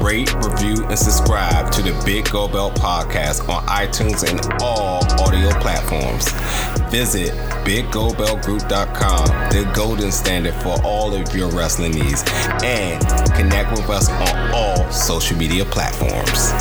rate, 0.00 0.32
review, 0.34 0.84
and 0.86 0.98
subscribe 0.98 1.70
to 1.72 1.82
the 1.82 2.00
Big 2.04 2.30
Gold 2.30 2.52
Belt 2.52 2.74
podcast 2.74 3.48
on 3.48 3.64
iTunes 3.66 4.28
and 4.28 4.40
all 4.62 5.04
audio 5.20 5.50
platforms. 5.60 6.30
Visit 6.90 7.32
BigGoldBeltGroup.com, 7.64 9.26
the 9.50 9.70
golden 9.74 10.12
standard 10.12 10.54
for 10.54 10.80
all 10.84 11.14
of 11.14 11.34
your 11.34 11.50
wrestling 11.50 11.92
needs, 11.92 12.24
and 12.62 13.00
connect 13.34 13.70
with 13.72 13.88
us 13.90 14.08
on 14.08 14.50
all 14.52 14.90
social 14.90 15.36
media 15.36 15.64
platforms. 15.64 16.52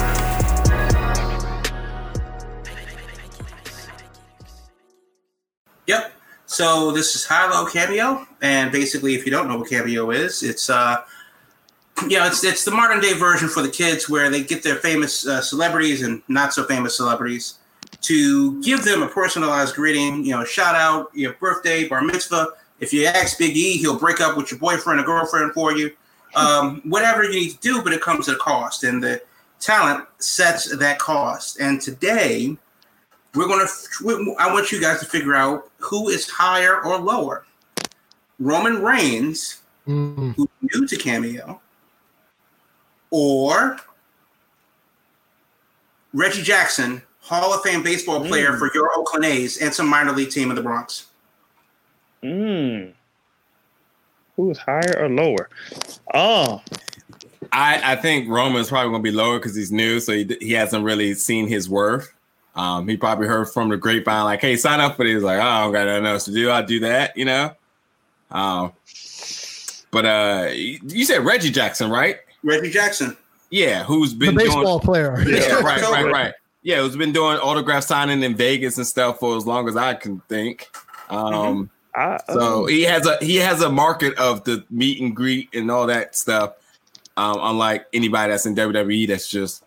Yep. 5.88 6.11
So 6.45 6.91
this 6.91 7.15
is 7.15 7.25
High 7.25 7.49
Low 7.49 7.65
Cameo, 7.65 8.25
and 8.41 8.71
basically, 8.71 9.15
if 9.15 9.25
you 9.25 9.31
don't 9.31 9.47
know 9.47 9.57
what 9.57 9.69
Cameo 9.69 10.11
is, 10.11 10.41
it's 10.41 10.69
uh, 10.69 10.97
yeah, 12.07 12.27
it's 12.27 12.43
it's 12.43 12.65
the 12.65 12.71
modern 12.71 12.99
day 12.99 13.13
version 13.13 13.47
for 13.47 13.61
the 13.61 13.69
kids 13.69 14.09
where 14.09 14.29
they 14.29 14.43
get 14.43 14.63
their 14.63 14.75
famous 14.75 15.25
uh, 15.25 15.41
celebrities 15.41 16.01
and 16.01 16.21
not 16.27 16.53
so 16.53 16.63
famous 16.65 16.95
celebrities 16.97 17.55
to 18.01 18.61
give 18.61 18.83
them 18.83 19.01
a 19.01 19.07
personalized 19.07 19.75
greeting, 19.75 20.23
you 20.23 20.31
know, 20.31 20.43
shout 20.43 20.75
out, 20.75 21.09
your 21.15 21.33
birthday, 21.33 21.87
bar 21.87 22.01
mitzvah. 22.01 22.49
If 22.79 22.91
you 22.93 23.05
ask 23.05 23.37
Big 23.39 23.55
E, 23.55 23.77
he'll 23.77 23.97
break 23.97 24.19
up 24.19 24.35
with 24.37 24.51
your 24.51 24.59
boyfriend 24.59 24.99
or 24.99 25.03
girlfriend 25.03 25.53
for 25.53 25.75
you. 25.75 25.91
Um, 26.35 26.81
whatever 26.83 27.23
you 27.23 27.31
need 27.31 27.51
to 27.51 27.57
do, 27.59 27.81
but 27.81 27.93
it 27.93 28.01
comes 28.01 28.27
at 28.27 28.35
a 28.35 28.39
cost, 28.39 28.83
and 28.83 29.01
the 29.01 29.21
talent 29.61 30.05
sets 30.19 30.75
that 30.77 30.99
cost. 30.99 31.61
And 31.61 31.79
today, 31.79 32.57
we're 33.33 33.47
gonna. 33.47 33.67
I 34.37 34.51
want 34.51 34.71
you 34.71 34.81
guys 34.81 34.99
to 34.99 35.05
figure 35.05 35.33
out 35.33 35.71
who 35.77 36.09
is 36.09 36.29
higher 36.29 36.83
or 36.83 36.97
lower. 36.99 37.45
Roman 38.39 38.81
Reigns, 38.81 39.61
Mm. 39.87 40.35
who's 40.35 40.47
new 40.61 40.87
to 40.87 40.97
Cameo, 40.97 41.61
or 43.11 43.77
Reggie 46.13 46.43
Jackson, 46.43 47.01
Hall 47.19 47.53
of 47.53 47.61
Fame 47.61 47.83
baseball 47.83 48.23
player 48.25 48.51
Mm. 48.53 48.59
for 48.59 48.71
your 48.73 48.91
Oakland 48.97 49.25
A's 49.25 49.57
and 49.57 49.73
some 49.73 49.87
minor 49.87 50.11
league 50.11 50.29
team 50.29 50.49
in 50.49 50.55
the 50.55 50.61
Bronx. 50.61 51.07
Mm. 52.23 52.93
Who 54.35 54.51
is 54.51 54.57
higher 54.57 54.95
or 54.97 55.09
lower? 55.09 55.49
Oh, 56.13 56.61
I, 57.51 57.93
I 57.93 57.95
think 57.95 58.27
Roman's 58.29 58.69
probably 58.69 58.89
going 58.91 59.03
to 59.03 59.11
be 59.11 59.15
lower 59.15 59.37
because 59.39 59.55
he's 59.55 59.71
new, 59.71 59.99
so 59.99 60.13
he, 60.13 60.37
he 60.41 60.51
hasn't 60.53 60.83
really 60.83 61.13
seen 61.13 61.47
his 61.47 61.69
worth. 61.69 62.11
Um, 62.55 62.87
he 62.87 62.95
probably 62.97 63.27
heard 63.27 63.49
from 63.49 63.69
the 63.69 63.77
grapevine, 63.77 64.23
like, 64.23 64.41
"Hey, 64.41 64.55
sign 64.55 64.79
up 64.79 64.95
for 64.95 65.03
this." 65.05 65.21
Like, 65.21 65.39
oh, 65.39 65.41
I 65.41 65.61
don't 65.63 65.73
got 65.73 65.85
nothing 65.87 66.05
else 66.05 66.25
to 66.25 66.31
do. 66.33 66.49
I'll 66.49 66.65
do 66.65 66.79
that, 66.81 67.15
you 67.17 67.25
know. 67.25 67.51
Um, 68.31 68.71
but 69.91 70.05
uh, 70.05 70.49
you 70.53 70.79
you 70.87 71.05
said 71.05 71.23
Reggie 71.25 71.51
Jackson, 71.51 71.89
right? 71.89 72.17
Reggie 72.45 72.69
Jackson. 72.69 73.17
Yeah, 73.49 73.83
who's 73.83 74.13
The 74.13 74.27
been 74.27 74.35
doing 74.35 74.47
baseball 74.47 74.79
player. 74.79 75.19
Yeah, 75.27 75.59
right, 75.61 75.81
right, 75.81 76.11
right. 76.11 76.33
Yeah, 76.63 76.81
who's 76.81 76.95
been 76.95 77.11
doing 77.11 77.37
autograph 77.37 77.83
signing 77.83 78.23
in 78.23 78.35
Vegas 78.35 78.77
and 78.77 78.87
stuff 78.87 79.19
for 79.19 79.35
as 79.37 79.45
long 79.45 79.67
as 79.67 79.75
I 79.75 79.93
can 79.93 80.19
think. 80.29 80.67
Um, 81.09 81.69
I, 81.93 82.19
so 82.33 82.65
he 82.65 82.81
has 82.83 83.05
a 83.05 83.17
he 83.23 83.35
has 83.37 83.61
a 83.61 83.69
market 83.69 84.17
of 84.17 84.43
the 84.43 84.63
meet 84.69 84.99
and 85.01 85.15
greet 85.15 85.53
and 85.53 85.69
all 85.69 85.85
that 85.87 86.15
stuff. 86.15 86.53
Um, 87.17 87.37
unlike 87.41 87.85
anybody 87.93 88.31
that's 88.31 88.45
in 88.45 88.55
WWE 88.55 89.07
that's 89.07 89.29
just 89.29 89.63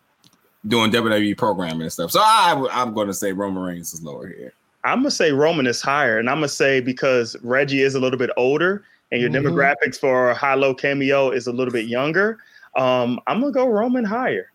doing 0.66 0.90
WWE 0.90 1.36
programming 1.38 1.82
and 1.82 1.92
stuff. 1.92 2.10
So 2.10 2.20
I 2.22 2.66
I'm 2.72 2.92
going 2.94 3.06
to 3.06 3.14
say 3.14 3.32
Roman 3.32 3.62
Reigns 3.62 3.94
is 3.94 4.02
lower 4.02 4.26
here. 4.26 4.52
I'm 4.84 4.98
gonna 5.00 5.10
say 5.10 5.32
Roman 5.32 5.66
is 5.66 5.80
higher, 5.82 6.18
and 6.18 6.28
I'm 6.30 6.36
gonna 6.38 6.48
say 6.48 6.80
because 6.80 7.36
Reggie 7.42 7.82
is 7.82 7.94
a 7.94 8.00
little 8.00 8.18
bit 8.18 8.30
older, 8.36 8.84
and 9.12 9.20
your 9.20 9.30
Mhm. 9.30 9.42
demographics 9.42 9.98
for 9.98 10.32
high 10.34 10.54
low 10.54 10.74
cameo 10.74 11.30
is 11.30 11.46
a 11.46 11.52
little 11.52 11.72
bit 11.72 11.86
younger. 11.86 12.38
Um, 12.78 13.20
I'm 13.26 13.40
gonna 13.40 13.52
go 13.52 13.68
Roman 13.68 14.04
higher. 14.04 14.52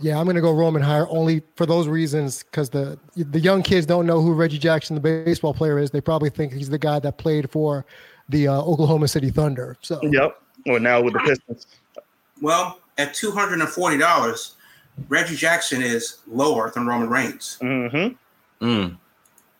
Yeah, 0.00 0.18
I'm 0.18 0.26
gonna 0.26 0.40
go 0.40 0.52
Roman 0.52 0.82
higher 0.82 1.06
only 1.08 1.42
for 1.54 1.64
those 1.64 1.86
reasons 1.86 2.42
because 2.42 2.70
the 2.70 2.98
the 3.14 3.38
young 3.38 3.62
kids 3.62 3.86
don't 3.86 4.04
know 4.04 4.20
who 4.20 4.32
Reggie 4.34 4.58
Jackson, 4.58 4.96
the 4.96 5.00
baseball 5.00 5.54
player, 5.54 5.78
is. 5.78 5.90
They 5.90 6.00
probably 6.00 6.30
think 6.30 6.52
he's 6.52 6.68
the 6.68 6.78
guy 6.78 6.98
that 6.98 7.18
played 7.18 7.50
for 7.50 7.86
the 8.28 8.48
uh, 8.48 8.60
Oklahoma 8.60 9.08
City 9.08 9.30
Thunder. 9.30 9.76
So 9.80 10.00
Yep. 10.02 10.42
Well, 10.66 10.80
now 10.80 11.00
with 11.00 11.14
the 11.14 11.20
Pistons. 11.20 11.66
Well, 12.42 12.80
at 12.98 13.14
two 13.14 13.30
hundred 13.30 13.60
and 13.60 13.68
forty 13.68 13.96
dollars, 13.96 14.56
Reggie 15.08 15.36
Jackson 15.36 15.82
is 15.82 16.18
lower 16.26 16.70
than 16.70 16.86
Roman 16.86 17.08
Reigns. 17.08 17.58
Mm-hmm. 17.62 18.66
Mm. 18.66 18.98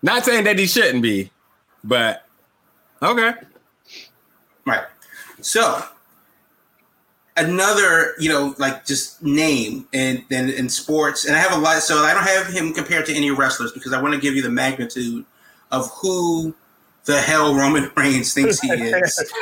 Not 0.03 0.25
saying 0.25 0.45
that 0.45 0.59
he 0.59 0.67
shouldn't 0.67 1.03
be, 1.03 1.31
but 1.85 2.27
okay. 3.03 3.35
Right. 4.67 4.85
So 5.41 5.85
another, 7.41 8.15
you 8.19 8.29
know, 8.29 8.55
like 8.59 8.85
just 8.87 9.23
name 9.23 9.87
in, 9.93 10.25
in 10.31 10.51
in 10.51 10.69
sports, 10.69 11.25
and 11.25 11.37
I 11.37 11.39
have 11.39 11.53
a 11.53 11.61
lot. 11.61 11.83
So 11.83 11.99
I 11.99 12.15
don't 12.15 12.25
have 12.25 12.47
him 12.47 12.73
compared 12.73 13.07
to 13.07 13.15
any 13.15 13.31
wrestlers 13.31 13.73
because 13.73 13.93
I 13.93 14.01
want 14.01 14.15
to 14.15 14.21
give 14.21 14.35
you 14.35 14.43
the 14.43 14.51
magnitude 14.51 15.25
of 15.71 15.91
who 15.91 16.55
the 17.05 17.21
hell 17.21 17.55
Roman 17.55 17.91
Reigns 17.97 18.35
thinks 18.35 18.61
he 18.61 18.71
is. 18.71 19.33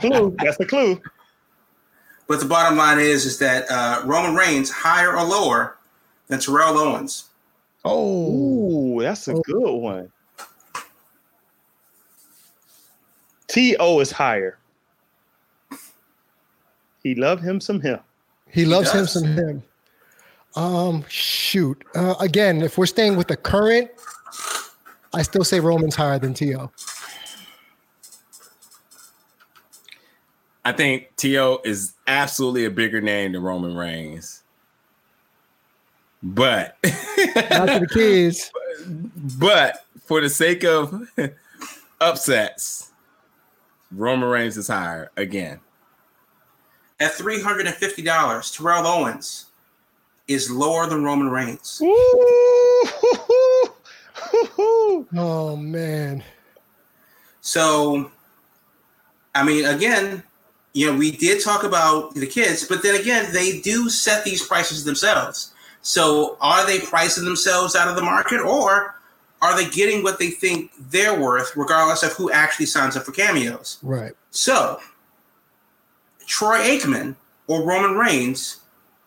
Clue. 0.00 0.34
That's 0.38 0.56
the 0.56 0.66
clue. 0.68 1.00
but 2.28 2.40
the 2.40 2.46
bottom 2.46 2.78
line 2.78 2.98
is, 2.98 3.26
is 3.26 3.38
that 3.38 3.70
uh, 3.70 4.02
Roman 4.04 4.34
Reigns 4.34 4.70
higher 4.70 5.16
or 5.16 5.24
lower 5.24 5.76
than 6.28 6.38
Terrell 6.38 6.78
Owens. 6.78 7.24
oh, 7.84 8.96
Ooh, 8.96 9.02
that's 9.02 9.28
a 9.28 9.34
good 9.34 9.74
one. 9.74 10.12
T.O. 13.48 13.98
is 13.98 14.12
higher. 14.12 14.59
He 17.02 17.14
loved 17.14 17.42
him 17.42 17.60
some 17.60 17.80
him. 17.80 17.98
he 18.50 18.64
loves 18.64 18.92
him 18.92 19.06
some 19.06 19.24
him. 19.24 19.62
Um, 20.56 21.04
shoot. 21.08 21.82
Uh, 21.94 22.14
again, 22.20 22.62
if 22.62 22.76
we're 22.76 22.86
staying 22.86 23.16
with 23.16 23.28
the 23.28 23.36
current, 23.36 23.90
I 25.14 25.22
still 25.22 25.44
say 25.44 25.60
Roman's 25.60 25.94
higher 25.94 26.18
than 26.18 26.34
To. 26.34 26.70
I 30.64 30.72
think 30.72 31.16
T.O. 31.16 31.60
is 31.64 31.94
absolutely 32.06 32.64
a 32.66 32.70
bigger 32.70 33.00
name 33.00 33.32
than 33.32 33.42
Roman 33.42 33.74
Reigns. 33.74 34.42
But 36.22 36.76
Not 36.84 37.66
to 37.66 37.80
the 37.80 37.88
kids. 37.92 38.52
but 39.38 39.86
for 40.04 40.20
the 40.20 40.28
sake 40.28 40.64
of 40.64 41.08
upsets, 42.00 42.90
Roman 43.90 44.28
Reigns 44.28 44.56
is 44.58 44.68
higher 44.68 45.10
again. 45.16 45.60
At 47.00 47.14
three 47.14 47.40
hundred 47.42 47.66
and 47.66 47.74
fifty 47.74 48.02
dollars, 48.02 48.50
Terrell 48.50 48.86
Owens 48.86 49.46
is 50.28 50.50
lower 50.50 50.86
than 50.86 51.02
Roman 51.02 51.30
Reigns. 51.30 51.80
Oh 55.16 55.56
man. 55.58 56.22
So, 57.40 58.10
I 59.34 59.42
mean, 59.42 59.64
again, 59.64 60.22
you 60.74 60.86
know, 60.86 60.96
we 60.96 61.10
did 61.10 61.42
talk 61.42 61.64
about 61.64 62.14
the 62.14 62.26
kids, 62.26 62.66
but 62.68 62.82
then 62.82 63.00
again, 63.00 63.32
they 63.32 63.60
do 63.60 63.88
set 63.88 64.24
these 64.24 64.46
prices 64.46 64.84
themselves. 64.84 65.54
So, 65.82 66.36
are 66.40 66.66
they 66.66 66.80
pricing 66.80 67.24
themselves 67.24 67.74
out 67.74 67.88
of 67.88 67.96
the 67.96 68.02
market, 68.02 68.40
or 68.40 68.94
are 69.40 69.56
they 69.56 69.68
getting 69.70 70.02
what 70.02 70.18
they 70.18 70.28
think 70.28 70.70
they're 70.90 71.18
worth, 71.18 71.56
regardless 71.56 72.02
of 72.02 72.12
who 72.12 72.30
actually 72.30 72.66
signs 72.66 72.94
up 72.96 73.04
for 73.04 73.12
cameos? 73.12 73.78
Right. 73.82 74.12
So, 74.30 74.78
Troy 76.30 76.58
Aikman 76.58 77.16
or 77.48 77.64
Roman 77.64 77.96
Reigns, 77.96 78.58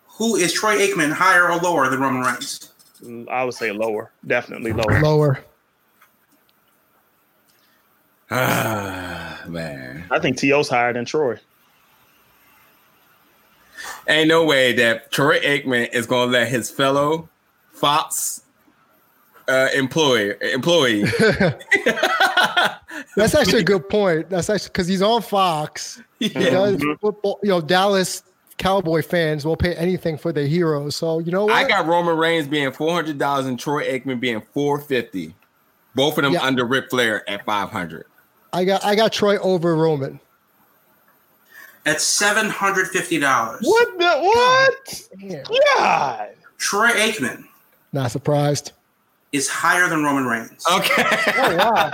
who 0.07 0.35
is 0.35 0.51
Troy 0.51 0.75
Aikman 0.75 1.13
higher 1.13 1.49
or 1.49 1.57
lower 1.57 1.89
than 1.89 2.01
Roman 2.01 2.21
Reigns? 2.21 2.69
I 3.31 3.45
would 3.45 3.53
say 3.53 3.71
lower. 3.71 4.11
Definitely 4.27 4.73
lower. 4.73 5.01
Lower. 5.01 5.39
Ah, 8.29 9.41
man. 9.47 10.03
I 10.11 10.19
think 10.19 10.37
T.O.'s 10.37 10.67
higher 10.67 10.91
than 10.91 11.05
Troy. 11.05 11.39
Ain't 14.09 14.27
no 14.27 14.43
way 14.43 14.73
that 14.73 15.09
Troy 15.11 15.39
Aikman 15.39 15.93
is 15.93 16.05
gonna 16.05 16.29
let 16.29 16.49
his 16.49 16.69
fellow 16.69 17.29
Fox 17.71 18.41
uh, 19.47 19.69
employee 19.73 20.35
employee. 20.53 21.03
That's 23.15 23.35
actually 23.35 23.61
a 23.61 23.63
good 23.63 23.87
point. 23.87 24.29
That's 24.29 24.49
actually 24.49 24.69
because 24.69 24.87
he's 24.87 25.01
on 25.01 25.21
Fox. 25.21 26.01
He 26.29 26.39
yeah. 26.39 26.49
does 26.51 26.77
Mhm. 26.77 26.99
football. 26.99 27.39
You 27.43 27.49
know, 27.49 27.61
Dallas 27.61 28.23
Cowboy 28.57 29.01
fans 29.01 29.45
will 29.45 29.57
pay 29.57 29.73
anything 29.75 30.17
for 30.17 30.31
their 30.31 30.45
heroes. 30.47 30.95
So 30.95 31.19
you 31.19 31.31
know 31.31 31.45
what? 31.45 31.55
I 31.55 31.67
got 31.67 31.85
Roman 31.87 32.15
Reigns 32.17 32.47
being 32.47 32.71
four 32.71 32.93
hundred 32.93 33.17
dollars 33.17 33.45
and 33.47 33.59
Troy 33.59 33.83
Aikman 33.87 34.19
being 34.19 34.41
four 34.53 34.79
fifty. 34.79 35.35
Both 35.95 36.17
of 36.17 36.23
them 36.23 36.33
Yeah. 36.33 36.43
under 36.43 36.65
Ric 36.65 36.89
Flair 36.89 37.27
at 37.29 37.45
five 37.45 37.69
hundred. 37.69 38.05
I 38.53 38.63
got 38.65 38.85
I 38.85 38.95
got 38.95 39.11
Troy 39.11 39.37
over 39.39 39.75
Roman. 39.75 40.19
At 41.85 41.99
seven 41.99 42.49
hundred 42.49 42.87
fifty 42.87 43.19
dollars, 43.19 43.61
What 43.63 43.99
the 43.99 44.19
what? 44.21 45.01
Damn. 45.19 45.43
God. 45.77 46.29
Troy 46.57 46.89
Aikman 46.91 47.43
Not 47.91 48.09
surprised. 48.11 48.71
is 49.33 49.49
higher 49.49 49.89
than 49.89 50.03
Roman 50.03 50.25
Reigns. 50.25 50.63
Okay. 50.71 51.03
Oh, 51.37 51.55
wow. 51.57 51.91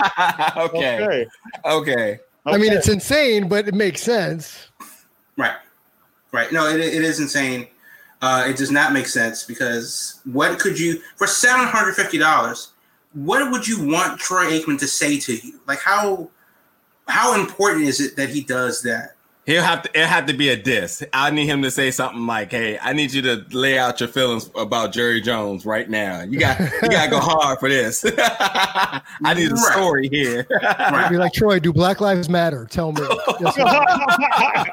okay. 0.66 1.04
Okay. 1.06 1.28
Okay. 1.66 2.20
I 2.46 2.58
mean, 2.58 2.74
it's 2.74 2.88
insane, 2.88 3.48
but 3.48 3.68
it 3.68 3.74
makes 3.74 4.02
sense. 4.02 4.70
Right. 5.38 5.56
Right. 6.32 6.52
No, 6.52 6.68
it, 6.68 6.80
it 6.80 7.04
is 7.04 7.20
insane. 7.20 7.68
Uh, 8.22 8.46
it 8.48 8.58
does 8.58 8.72
not 8.72 8.92
make 8.92 9.08
sense 9.08 9.44
because 9.44 10.20
what 10.26 10.60
could 10.60 10.78
you 10.78 11.02
for 11.16 11.26
seven 11.28 11.66
hundred 11.66 11.96
fifty 11.96 12.18
dollars? 12.18 12.72
What 13.14 13.50
would 13.52 13.68
you 13.68 13.88
want 13.88 14.20
Troy 14.20 14.46
Aikman 14.46 14.78
to 14.80 14.88
say 14.88 15.20
to 15.20 15.36
you? 15.36 15.60
Like 15.68 15.80
how 15.80 16.30
how 17.08 17.40
important 17.40 17.86
is 17.86 18.02
it 18.02 18.16
that 18.18 18.30
he 18.30 18.42
does 18.42 18.82
that? 18.84 19.16
He'll 19.50 19.64
have 19.64 19.82
to. 19.82 20.00
It 20.00 20.06
have 20.06 20.28
to 20.28 20.34
be 20.34 20.50
a 20.50 20.56
diss. 20.56 21.04
I 21.12 21.32
need 21.32 21.48
him 21.48 21.64
to 21.64 21.72
say 21.72 21.90
something 21.90 22.28
like, 22.28 22.52
"Hey, 22.52 22.78
I 22.80 22.94
need 22.94 23.12
you 23.12 23.24
to 23.24 23.44
lay 23.50 23.80
out 23.80 24.00
your 24.00 24.08
feelings 24.08 24.48
about 24.56 24.94
Jerry 24.94 25.22
Jones 25.22 25.66
right 25.66 25.90
now. 25.90 26.22
You 26.22 26.40
got 26.40 26.60
you 26.60 26.90
got 26.90 27.06
to 27.06 27.10
go 27.10 27.20
hard 27.20 27.58
for 27.60 27.68
this. 27.68 28.06
I 28.18 29.02
need 29.36 29.52
a 29.52 29.56
Right. 29.56 29.72
story 29.74 30.08
here." 30.10 30.46
I'd 30.62 31.10
be 31.10 31.18
like, 31.18 31.34
Troy, 31.34 31.58
do 31.58 31.74
Black 31.74 32.00
Lives 32.00 32.30
Matter? 32.30 32.68
Tell 32.70 32.92
me. 32.92 33.02
Yes, 33.40 33.56
sir. 33.56 34.66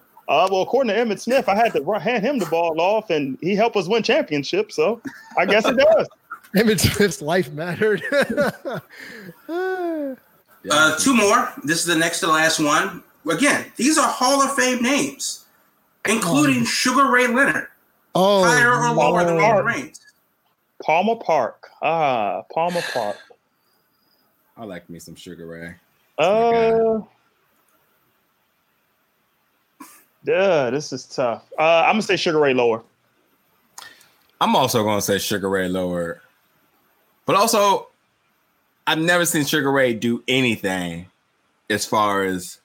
Uh, 0.28 0.46
well, 0.48 0.62
according 0.62 0.86
to 0.88 0.96
Emmett 0.96 1.20
Smith, 1.20 1.48
I 1.48 1.56
had 1.56 1.72
to 1.72 1.82
hand 1.98 2.24
him 2.24 2.38
the 2.38 2.46
ball 2.46 2.80
off, 2.80 3.10
and 3.10 3.36
he 3.40 3.56
helped 3.56 3.74
us 3.76 3.88
win 3.88 4.04
championships. 4.04 4.76
So 4.76 5.00
I 5.36 5.44
guess 5.44 5.64
it 5.66 5.76
does. 5.76 6.06
Emmett 6.56 6.78
Smith's 6.78 7.20
life 7.20 7.50
mattered. 7.50 8.00
uh, 9.48 10.10
two 10.98 11.14
more. 11.16 11.52
This 11.64 11.80
is 11.80 11.84
the 11.86 11.96
next 11.96 12.20
to 12.20 12.26
the 12.26 12.32
last 12.32 12.60
one. 12.60 13.02
Again, 13.28 13.66
these 13.76 13.98
are 13.98 14.08
Hall 14.08 14.42
of 14.42 14.54
Fame 14.54 14.82
names, 14.82 15.44
including 16.08 16.62
oh. 16.62 16.64
Sugar 16.64 17.10
Ray 17.10 17.26
Leonard. 17.26 17.68
Oh, 18.14 18.44
higher 18.44 18.72
or 18.72 18.92
lower 18.92 19.24
than 19.24 19.36
Roman 19.36 19.64
Reigns? 19.64 20.00
Palmer 20.82 21.16
Park. 21.16 21.68
Ah, 21.82 22.42
Palmer 22.52 22.82
Park. 22.92 23.16
I 24.56 24.64
like 24.64 24.88
me 24.90 24.98
some 24.98 25.14
Sugar 25.14 25.46
Ray. 25.46 25.74
Uh, 26.18 27.00
yeah, 30.24 30.70
this 30.70 30.92
is 30.92 31.06
tough. 31.06 31.44
Uh, 31.58 31.84
I'm 31.86 31.92
gonna 31.92 32.02
say 32.02 32.16
Sugar 32.16 32.38
Ray 32.38 32.54
lower. 32.54 32.82
I'm 34.40 34.56
also 34.56 34.82
gonna 34.82 35.02
say 35.02 35.18
Sugar 35.18 35.48
Ray 35.48 35.68
lower, 35.68 36.22
but 37.26 37.36
also 37.36 37.88
I've 38.86 38.98
never 38.98 39.24
seen 39.24 39.44
Sugar 39.44 39.70
Ray 39.70 39.94
do 39.94 40.22
anything 40.26 41.06
as 41.68 41.86
far 41.86 42.24
as 42.24 42.59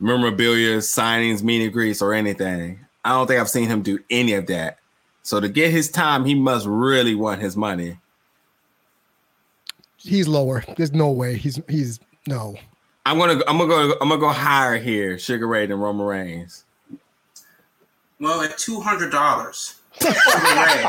memorabilia, 0.00 0.78
signings, 0.78 1.42
meet 1.42 1.62
and 1.62 1.72
greets, 1.72 2.02
or 2.02 2.14
anything. 2.14 2.84
I 3.04 3.10
don't 3.10 3.26
think 3.26 3.40
I've 3.40 3.48
seen 3.48 3.68
him 3.68 3.82
do 3.82 3.98
any 4.10 4.34
of 4.34 4.46
that. 4.46 4.78
So 5.22 5.40
to 5.40 5.48
get 5.48 5.70
his 5.70 5.90
time, 5.90 6.24
he 6.24 6.34
must 6.34 6.66
really 6.66 7.14
want 7.14 7.40
his 7.40 7.56
money. 7.56 7.98
He's 9.96 10.28
lower. 10.28 10.64
There's 10.76 10.92
no 10.92 11.10
way. 11.10 11.36
He's 11.36 11.60
he's 11.68 12.00
no. 12.26 12.56
I'm 13.04 13.18
gonna 13.18 13.42
I'm 13.46 13.58
gonna 13.58 13.66
go 13.66 13.92
I'm 14.00 14.08
gonna 14.08 14.20
go 14.20 14.28
higher 14.28 14.78
here, 14.78 15.18
Sugar 15.18 15.46
Ray 15.46 15.66
than 15.66 15.78
Roman 15.78 16.06
Reigns. 16.06 16.64
Well, 18.20 18.42
at 18.42 18.56
two 18.58 18.80
hundred 18.80 19.10
dollars, 19.10 19.80
Sugar 20.00 20.14
Ray 20.44 20.84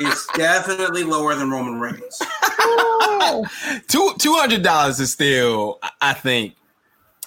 is 0.00 0.26
definitely 0.34 1.04
lower 1.04 1.34
than 1.34 1.50
Roman 1.50 1.80
Reigns. 1.80 2.22
Oh. 2.42 3.46
Two 3.88 4.12
two 4.18 4.34
hundred 4.34 4.62
dollars 4.62 5.00
is 5.00 5.12
still, 5.12 5.78
I 6.00 6.12
think, 6.14 6.54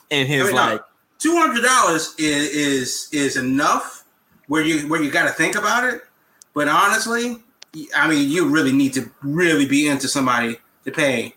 in 0.09 0.27
his 0.27 0.43
I 0.43 0.45
mean, 0.45 0.55
like 0.55 0.81
two 1.19 1.35
hundred 1.37 1.63
dollars 1.63 2.13
is 2.17 2.49
is 2.49 3.09
is 3.11 3.37
enough 3.37 4.05
where 4.47 4.63
you 4.63 4.87
where 4.87 5.01
you 5.01 5.11
got 5.11 5.27
to 5.27 5.33
think 5.33 5.55
about 5.55 5.83
it. 5.83 6.01
But 6.53 6.67
honestly, 6.67 7.37
I 7.95 8.07
mean, 8.07 8.29
you 8.29 8.49
really 8.49 8.71
need 8.71 8.93
to 8.93 9.09
really 9.21 9.65
be 9.65 9.87
into 9.87 10.07
somebody 10.07 10.57
to 10.85 10.91
pay 10.91 11.33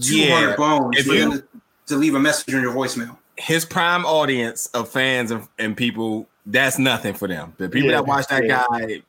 two 0.00 0.28
hundred 0.28 0.50
yeah, 0.50 0.56
bones 0.56 1.02
for 1.02 1.14
you, 1.14 1.32
to, 1.32 1.44
to 1.86 1.96
leave 1.96 2.14
a 2.14 2.20
message 2.20 2.52
in 2.52 2.60
your 2.60 2.74
voicemail. 2.74 3.16
His 3.36 3.64
prime 3.64 4.04
audience 4.04 4.66
of 4.74 4.88
fans 4.88 5.30
and, 5.30 5.46
and 5.58 5.76
people, 5.76 6.28
that's 6.44 6.76
nothing 6.78 7.14
for 7.14 7.28
them. 7.28 7.54
The 7.56 7.68
people 7.68 7.90
yeah, 7.90 7.98
that 7.98 8.06
watch 8.06 8.26
that 8.26 8.44
yeah. 8.44 8.64
guy 8.68 9.02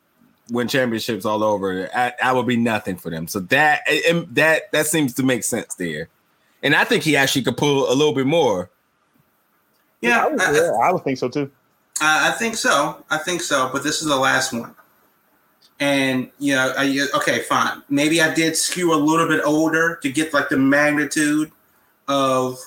win 0.52 0.68
championships 0.68 1.26
all 1.26 1.44
over, 1.44 1.90
that, 1.94 2.18
that 2.22 2.36
would 2.36 2.48
be 2.48 2.56
nothing 2.56 2.96
for 2.96 3.10
them. 3.10 3.28
So 3.28 3.40
that 3.40 3.82
that 4.32 4.72
that 4.72 4.88
seems 4.88 5.14
to 5.16 5.24
make 5.24 5.44
sense 5.44 5.76
there. 5.76 6.10
And 6.62 6.76
I 6.76 6.84
think 6.84 7.04
he 7.04 7.16
actually 7.16 7.42
could 7.42 7.58
pull 7.58 7.92
a 7.92 7.96
little 7.96 8.14
bit 8.14 8.28
more 8.28 8.70
yeah, 10.02 10.26
I 10.26 10.28
would, 10.30 10.42
I, 10.42 10.54
yeah, 10.54 10.72
I 10.82 10.92
would 10.92 11.04
think 11.04 11.18
so 11.18 11.30
too. 11.30 11.52
I 12.02 12.32
think 12.32 12.56
so. 12.56 13.04
I 13.10 13.18
think 13.18 13.42
so. 13.42 13.70
But 13.72 13.84
this 13.84 14.02
is 14.02 14.08
the 14.08 14.16
last 14.16 14.54
one. 14.54 14.74
And 15.80 16.30
you 16.40 16.56
know, 16.56 16.74
I, 16.78 17.08
okay, 17.16 17.40
fine. 17.40 17.84
Maybe 17.90 18.22
I 18.22 18.34
did 18.34 18.56
skew 18.56 18.94
a 18.94 18.96
little 18.96 19.28
bit 19.28 19.42
older 19.46 20.00
to 20.02 20.12
get 20.12 20.34
like 20.34 20.50
the 20.50 20.58
magnitude 20.58 21.52
of 22.08 22.58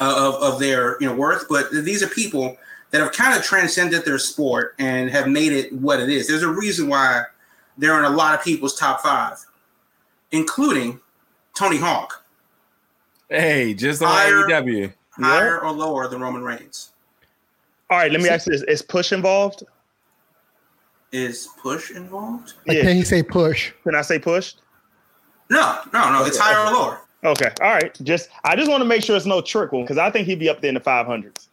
uh, 0.00 0.14
of 0.16 0.54
of 0.54 0.60
their 0.60 0.96
you 1.00 1.06
know 1.06 1.14
worth. 1.14 1.46
But 1.48 1.70
these 1.70 2.02
are 2.02 2.08
people 2.08 2.56
that 2.90 3.00
have 3.00 3.12
kind 3.12 3.36
of 3.36 3.44
transcended 3.44 4.04
their 4.04 4.18
sport 4.18 4.74
and 4.78 5.10
have 5.10 5.28
made 5.28 5.52
it 5.52 5.72
what 5.72 6.00
it 6.00 6.08
is. 6.08 6.28
There's 6.28 6.42
a 6.42 6.48
reason 6.48 6.88
why 6.88 7.24
they're 7.78 7.98
in 7.98 8.04
a 8.04 8.10
lot 8.10 8.34
of 8.34 8.44
people's 8.44 8.76
top 8.76 9.00
five, 9.00 9.38
including 10.32 11.00
Tony 11.56 11.78
Hawk. 11.78 12.24
Hey, 13.28 13.74
just 13.74 14.02
on 14.02 14.10
AEW 14.10 14.92
higher 15.12 15.60
or 15.60 15.70
lower 15.72 16.08
than 16.08 16.20
Roman 16.20 16.42
Reigns? 16.42 16.90
All 17.90 17.98
right, 17.98 18.10
let 18.10 18.20
me 18.20 18.28
ask 18.28 18.46
you 18.46 18.52
this: 18.52 18.62
Is 18.62 18.82
push 18.82 19.12
involved? 19.12 19.64
Is 21.12 21.48
push 21.62 21.90
involved? 21.90 22.54
Like, 22.66 22.78
yeah. 22.78 22.82
Can 22.84 22.96
he 22.96 23.02
say 23.02 23.22
push? 23.22 23.72
Can 23.84 23.94
I 23.94 24.02
say 24.02 24.18
push? 24.18 24.54
No, 25.50 25.78
no, 25.92 26.10
no. 26.10 26.24
It's 26.24 26.38
higher 26.38 26.66
or 26.66 26.72
lower. 26.72 27.00
Okay, 27.24 27.50
all 27.60 27.74
right. 27.74 27.96
Just 28.02 28.30
I 28.44 28.56
just 28.56 28.70
want 28.70 28.80
to 28.80 28.86
make 28.86 29.02
sure 29.02 29.16
it's 29.16 29.26
no 29.26 29.42
trick 29.42 29.72
one 29.72 29.82
because 29.82 29.98
I 29.98 30.10
think 30.10 30.26
he'd 30.26 30.38
be 30.38 30.48
up 30.48 30.60
there 30.60 30.70
in 30.70 30.74
the 30.74 30.80
five 30.80 31.06
hundreds. 31.06 31.48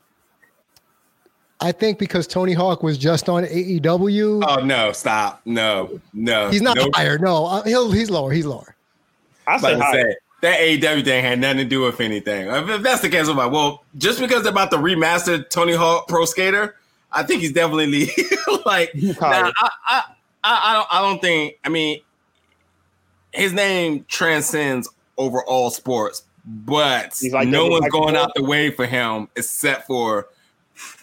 I 1.62 1.74
think 1.74 2.00
because 2.00 2.26
Tony 2.26 2.54
Hawk 2.54 2.84
was 2.84 2.98
just 2.98 3.28
on 3.28 3.44
AEW. 3.44 4.44
Oh 4.48 4.64
no! 4.64 4.94
Stop! 4.94 5.42
No, 5.44 6.00
no. 6.14 6.50
He's 6.50 6.62
not 6.62 6.78
nope. 6.78 6.92
higher. 6.96 7.18
No, 7.18 7.46
uh, 7.46 7.64
he'll 7.64 7.92
he's 7.92 8.10
lower. 8.10 8.32
He's 8.32 8.46
lower. 8.46 8.76
I 9.46 9.58
say 9.58 9.78
higher. 9.78 10.12
Say, 10.12 10.16
that 10.42 10.60
AEW 10.60 11.04
thing 11.04 11.24
had 11.24 11.40
nothing 11.40 11.58
to 11.58 11.66
do 11.66 11.82
with 11.82 12.00
anything. 12.00 12.48
If 12.48 12.82
that's 12.82 13.02
the 13.02 13.10
case, 13.10 13.28
I'm 13.28 13.38
like, 13.38 13.52
well, 13.52 13.84
just 13.98 14.20
because 14.20 14.44
they're 14.44 14.52
about 14.52 14.72
to 14.72 14.78
remaster 14.78 15.48
Tony 15.50 15.74
Hawk 15.74 16.08
Pro 16.08 16.26
Skater, 16.26 16.76
I 17.12 17.24
think 17.24 17.42
he's 17.42 17.54
definitely 17.54 18.10
like. 18.66 18.94
Nah, 18.96 19.16
I, 19.22 19.52
I, 19.88 20.04
I, 20.44 20.74
don't. 20.74 20.88
I 20.92 21.02
don't 21.02 21.22
think. 21.22 21.56
I 21.66 21.70
mean, 21.70 22.02
his 23.34 23.54
name 23.54 24.06
transcends 24.08 24.90
over 25.18 25.44
all 25.44 25.70
sports, 25.70 26.24
but 26.46 27.20
like 27.32 27.48
no 27.48 27.68
one's 27.68 27.82
like 27.82 27.92
going 27.92 28.16
out 28.16 28.32
the 28.36 28.44
way 28.44 28.72
for 28.72 28.86
him 28.86 29.28
except 29.36 29.88
for 29.88 30.28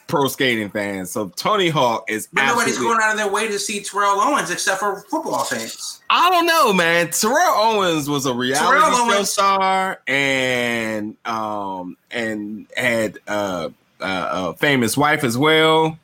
pro 0.07 0.29
skating 0.29 0.71
fans. 0.71 1.11
So 1.11 1.29
Tony 1.37 1.69
Hawk 1.69 2.05
is. 2.09 2.29
But 2.33 2.47
nobody's 2.47 2.79
going 2.79 2.99
out 3.03 3.13
of 3.13 3.17
their 3.17 3.31
way 3.31 3.49
to 3.49 3.59
see 3.59 3.81
Terrell 3.81 4.21
Owens 4.21 4.51
except 4.51 4.81
for 4.81 5.01
football 5.03 5.45
fans. 5.45 6.01
I 6.11 6.31
don't 6.31 6.47
know, 6.47 6.73
man. 6.73 7.11
Terrell 7.11 7.55
Owens 7.55 8.09
was 8.09 8.27
a 8.27 8.35
reality 8.35 8.79
show 8.79 9.05
Owens. 9.05 9.31
star 9.31 10.01
and 10.07 11.17
um 11.25 11.97
and 12.11 12.67
had 12.77 13.19
uh, 13.27 13.71
uh, 14.01 14.53
a 14.53 14.55
famous 14.55 14.97
wife 14.97 15.25
as 15.25 15.37
well. 15.37 15.99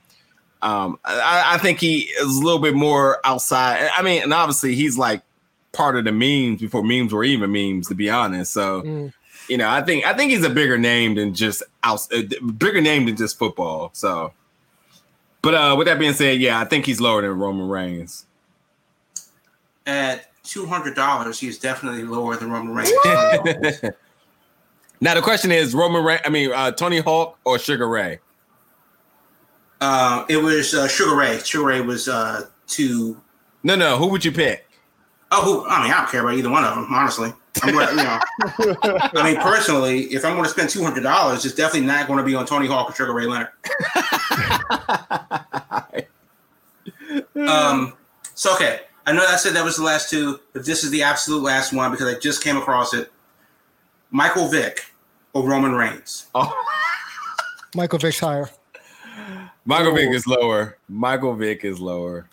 Um, 0.62 0.98
I, 1.05 1.55
I 1.55 1.59
think 1.59 1.80
he 1.80 2.03
is 2.03 2.36
a 2.36 2.44
little 2.44 2.61
bit 2.61 2.74
more 2.74 3.18
outside. 3.24 3.90
I 3.96 4.03
mean, 4.03 4.22
and 4.22 4.32
obviously 4.32 4.76
he's 4.76 4.96
like 4.96 5.22
part 5.72 5.96
of 5.96 6.05
the 6.05 6.12
memes 6.12 6.61
before 6.61 6.84
memes 6.84 7.12
were 7.12 7.24
even 7.24 7.50
memes, 7.50 7.88
to 7.88 7.94
be 7.94 8.11
honest. 8.11 8.53
So. 8.53 8.82
Mm 8.82 9.12
you 9.49 9.59
know, 9.59 9.68
I 9.68 9.82
think 9.82 10.07
I 10.07 10.14
think 10.14 10.30
he's 10.30 10.45
a 10.45 10.51
bigger 10.51 10.78
name 10.78 11.14
than 11.14 11.34
just 11.34 11.62
out, 11.82 12.07
uh, 12.12 12.22
bigger 12.59 12.80
name 12.80 13.07
than 13.07 13.16
just 13.16 13.38
football. 13.38 13.90
So, 13.93 14.32
but 15.43 15.55
uh, 15.55 15.74
with 15.76 15.86
that 15.86 15.99
being 15.99 16.12
said, 16.12 16.40
yeah, 16.40 16.61
I 16.61 16.64
think 16.64 16.86
he's 16.86 17.01
lower 17.01 17.22
than 17.22 17.38
Roman 17.38 17.68
Reigns. 17.68 18.26
At 19.86 20.30
two 20.45 20.66
hundred 20.66 20.95
dollars, 20.95 21.38
he's 21.40 21.59
definitely 21.59 22.05
lower 22.05 22.36
than 22.36 22.51
Roman 22.51 22.74
Reigns. 22.74 22.93
now 25.01 25.14
the 25.14 25.22
question 25.22 25.51
is 25.51 25.74
Roman 25.74 26.05
Ray. 26.05 26.20
I 26.24 26.28
mean, 26.28 26.53
uh, 26.53 26.70
Tony 26.70 27.01
Hawk 27.01 27.38
or 27.45 27.59
Sugar 27.59 27.88
Ray. 27.88 28.20
Uh, 29.80 30.24
it 30.28 30.36
was 30.36 30.74
uh, 30.74 30.86
Sugar 30.86 31.16
Ray. 31.16 31.40
Sugar 31.40 31.64
Ray 31.66 31.80
was 31.80 32.09
uh, 32.09 32.47
two. 32.68 33.20
No, 33.64 33.74
no. 33.74 33.99
Who 33.99 34.07
would 34.09 34.24
you 34.24 34.30
pick? 34.30 34.68
Oh, 35.35 35.41
who? 35.41 35.66
I 35.66 35.83
mean, 35.83 35.91
I 35.91 35.97
don't 35.97 36.11
care 36.11 36.20
about 36.20 36.35
either 36.35 36.51
one 36.51 36.62
of 36.62 36.74
them, 36.74 36.87
honestly. 36.91 37.33
I'm 37.62 37.74
gonna, 37.74 37.91
you 37.91 37.97
know, 37.97 38.20
I 39.14 39.22
mean, 39.24 39.37
personally, 39.41 40.03
if 40.05 40.26
I'm 40.26 40.33
going 40.33 40.45
to 40.45 40.51
spend 40.51 40.68
two 40.68 40.83
hundred 40.83 41.05
dollars, 41.05 41.47
it's 41.47 41.55
definitely 41.55 41.87
not 41.87 42.07
going 42.07 42.18
to 42.18 42.24
be 42.24 42.35
on 42.35 42.45
Tony 42.45 42.66
Hawk 42.66 42.91
or 42.91 42.95
Sugar 42.95 43.14
Ray 43.14 43.26
Leonard. 43.26 43.49
um. 47.49 47.95
So 48.35 48.55
okay, 48.55 48.80
I 49.07 49.12
know 49.12 49.24
I 49.24 49.37
said 49.37 49.55
that 49.55 49.64
was 49.64 49.76
the 49.76 49.85
last 49.85 50.11
two, 50.11 50.39
but 50.53 50.66
this 50.66 50.85
is 50.85 50.91
the 50.91 51.03
absolute 51.03 51.43
last 51.43 51.72
one 51.72 51.91
because 51.91 52.14
I 52.14 52.18
just 52.18 52.45
came 52.45 52.59
across 52.59 52.93
it. 52.93 53.11
Michael 54.11 54.49
Vick 54.49 54.85
or 55.33 55.49
Roman 55.49 55.72
Reigns. 55.72 56.26
Oh. 56.35 56.53
Michael 57.74 57.99
Vick's 57.99 58.20
higher. 58.20 58.51
Michael 59.64 59.93
oh. 59.93 59.95
Vick 59.95 60.11
is 60.11 60.26
lower. 60.26 60.76
Michael 60.89 61.35
Vick 61.35 61.64
is 61.64 61.80
lower. 61.80 62.28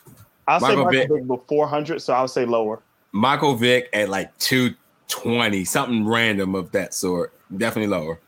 I'll 0.48 0.60
Michael 0.60 0.76
say 0.76 0.84
Michael 0.84 0.92
Vick, 0.92 1.10
Vick 1.10 1.28
before 1.28 1.68
400, 1.68 2.02
so 2.02 2.14
I'll 2.14 2.28
say 2.28 2.44
lower. 2.46 2.82
Michael 3.12 3.56
Vick 3.56 3.90
at 3.94 4.10
like 4.10 4.38
220, 4.40 5.66
something 5.66 6.08
random 6.08 6.56
of 6.56 6.72
that 6.72 6.94
sort. 6.94 7.34
Definitely 7.56 7.90
lower. 7.90 8.20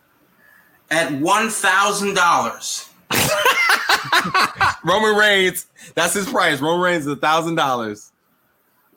At 0.89 1.09
$1,000. 1.09 2.87
Roman 4.83 5.15
Reigns, 5.15 5.67
that's 5.95 6.13
his 6.13 6.27
price. 6.29 6.59
Roman 6.59 6.81
Reigns 6.81 7.07
is 7.07 7.15
$1,000. 7.15 8.11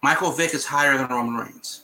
Michael 0.02 0.32
Vick 0.32 0.54
is 0.54 0.66
higher 0.66 0.98
than 0.98 1.08
Roman 1.08 1.34
Reigns. 1.46 1.82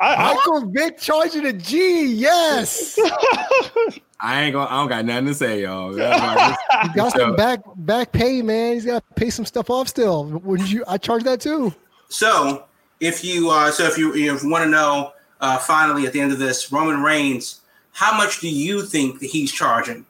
I, 0.00 0.34
Michael 0.34 0.70
Vick 0.70 0.98
charging 0.98 1.46
a 1.46 1.52
G, 1.52 2.04
yes. 2.06 2.98
I 4.20 4.42
ain't 4.42 4.52
gonna. 4.52 4.68
I 4.68 4.76
don't 4.80 4.88
got 4.88 5.04
nothing 5.04 5.26
to 5.26 5.34
say, 5.34 5.62
y'all. 5.62 5.92
he 5.92 5.98
got 6.94 7.12
some 7.12 7.36
back 7.36 7.60
back 7.76 8.12
pay, 8.12 8.42
man. 8.42 8.74
He's 8.74 8.84
got 8.84 9.06
to 9.08 9.14
pay 9.14 9.30
some 9.30 9.44
stuff 9.44 9.70
off 9.70 9.88
still. 9.88 10.26
Wouldn't 10.26 10.70
you? 10.70 10.84
I 10.88 10.98
charge 10.98 11.22
that 11.24 11.40
too. 11.40 11.72
So 12.08 12.64
if 13.00 13.24
you 13.24 13.50
uh, 13.50 13.70
so 13.70 13.84
if 13.84 13.98
you, 13.98 14.14
if 14.14 14.42
you 14.42 14.50
want 14.50 14.64
to 14.64 14.70
know 14.70 15.12
uh, 15.40 15.58
finally 15.58 16.06
at 16.06 16.12
the 16.12 16.20
end 16.20 16.32
of 16.32 16.38
this, 16.38 16.70
Roman 16.72 17.02
Reigns, 17.02 17.60
how 17.92 18.16
much 18.16 18.40
do 18.40 18.48
you 18.48 18.82
think 18.82 19.20
that 19.20 19.26
he's 19.26 19.52
charging 19.52 20.04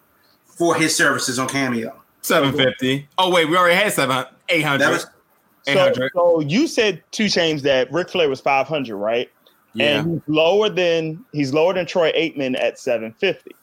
for 0.58 0.74
his 0.74 0.94
services 0.94 1.38
on 1.38 1.48
Cameo. 1.48 1.94
Seven 2.20 2.52
fifty. 2.52 3.08
Oh 3.16 3.30
wait, 3.30 3.48
we 3.48 3.56
already 3.56 3.76
had 3.76 3.92
seven 3.92 4.26
eight 4.48 4.62
hundred. 4.62 4.80
That 4.80 4.90
was 4.90 5.06
So, 5.62 5.92
so 6.12 6.40
you 6.40 6.66
said 6.66 7.02
two 7.12 7.28
chains 7.28 7.62
that 7.62 7.90
Ric 7.92 8.10
Flair 8.10 8.28
was 8.28 8.40
500, 8.40 8.96
right? 8.96 9.30
Yeah. 9.74 10.00
And 10.00 10.12
he's 10.12 10.20
lower 10.26 10.68
than 10.68 11.24
he's 11.32 11.54
lower 11.54 11.74
than 11.74 11.86
Troy 11.86 12.10
Aikman 12.12 12.60
at 12.60 12.78
750. 12.78 13.54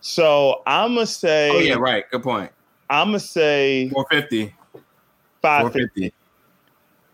So 0.00 0.62
I'm 0.66 0.94
gonna 0.94 1.06
say 1.06 1.50
oh 1.50 1.58
yeah, 1.58 1.74
right. 1.74 2.10
Good 2.10 2.22
point. 2.22 2.50
I'm 2.88 3.08
gonna 3.08 3.20
say 3.20 3.90
Four 3.90 4.06
fifty. 4.10 4.54
Four 4.72 4.82
550. 5.42 5.80
fifty. 5.80 6.14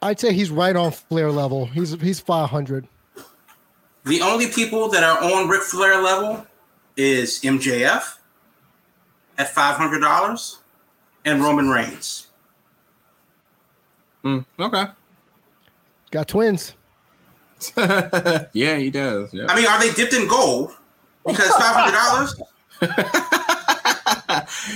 I'd 0.02 0.18
say 0.18 0.32
he's 0.32 0.50
right 0.50 0.74
on 0.74 0.92
Flair 0.92 1.30
level. 1.30 1.66
He's 1.66 1.92
he's 2.00 2.20
500. 2.20 2.88
the 4.04 4.20
only 4.22 4.48
people 4.48 4.88
that 4.88 5.02
are 5.02 5.22
on 5.22 5.48
Ric 5.48 5.62
Flair 5.62 6.00
level 6.02 6.46
is 6.96 7.40
MJF 7.42 8.16
at 9.38 9.50
five 9.54 9.76
hundred 9.76 10.00
dollars 10.00 10.58
and 11.24 11.42
Roman 11.42 11.68
Reigns. 11.68 12.28
Mm, 14.24 14.44
okay. 14.58 14.86
Got 16.10 16.28
twins. 16.28 16.74
yeah, 17.76 18.76
he 18.76 18.90
does. 18.90 19.32
Yeah. 19.34 19.46
I 19.48 19.56
mean, 19.56 19.66
are 19.66 19.78
they 19.80 19.92
dipped 19.92 20.14
in 20.14 20.26
gold? 20.28 20.72
Because 21.26 21.48
five 21.50 21.74
hundred 21.76 21.92
dollars. 21.92 22.40
Let- 22.80 23.46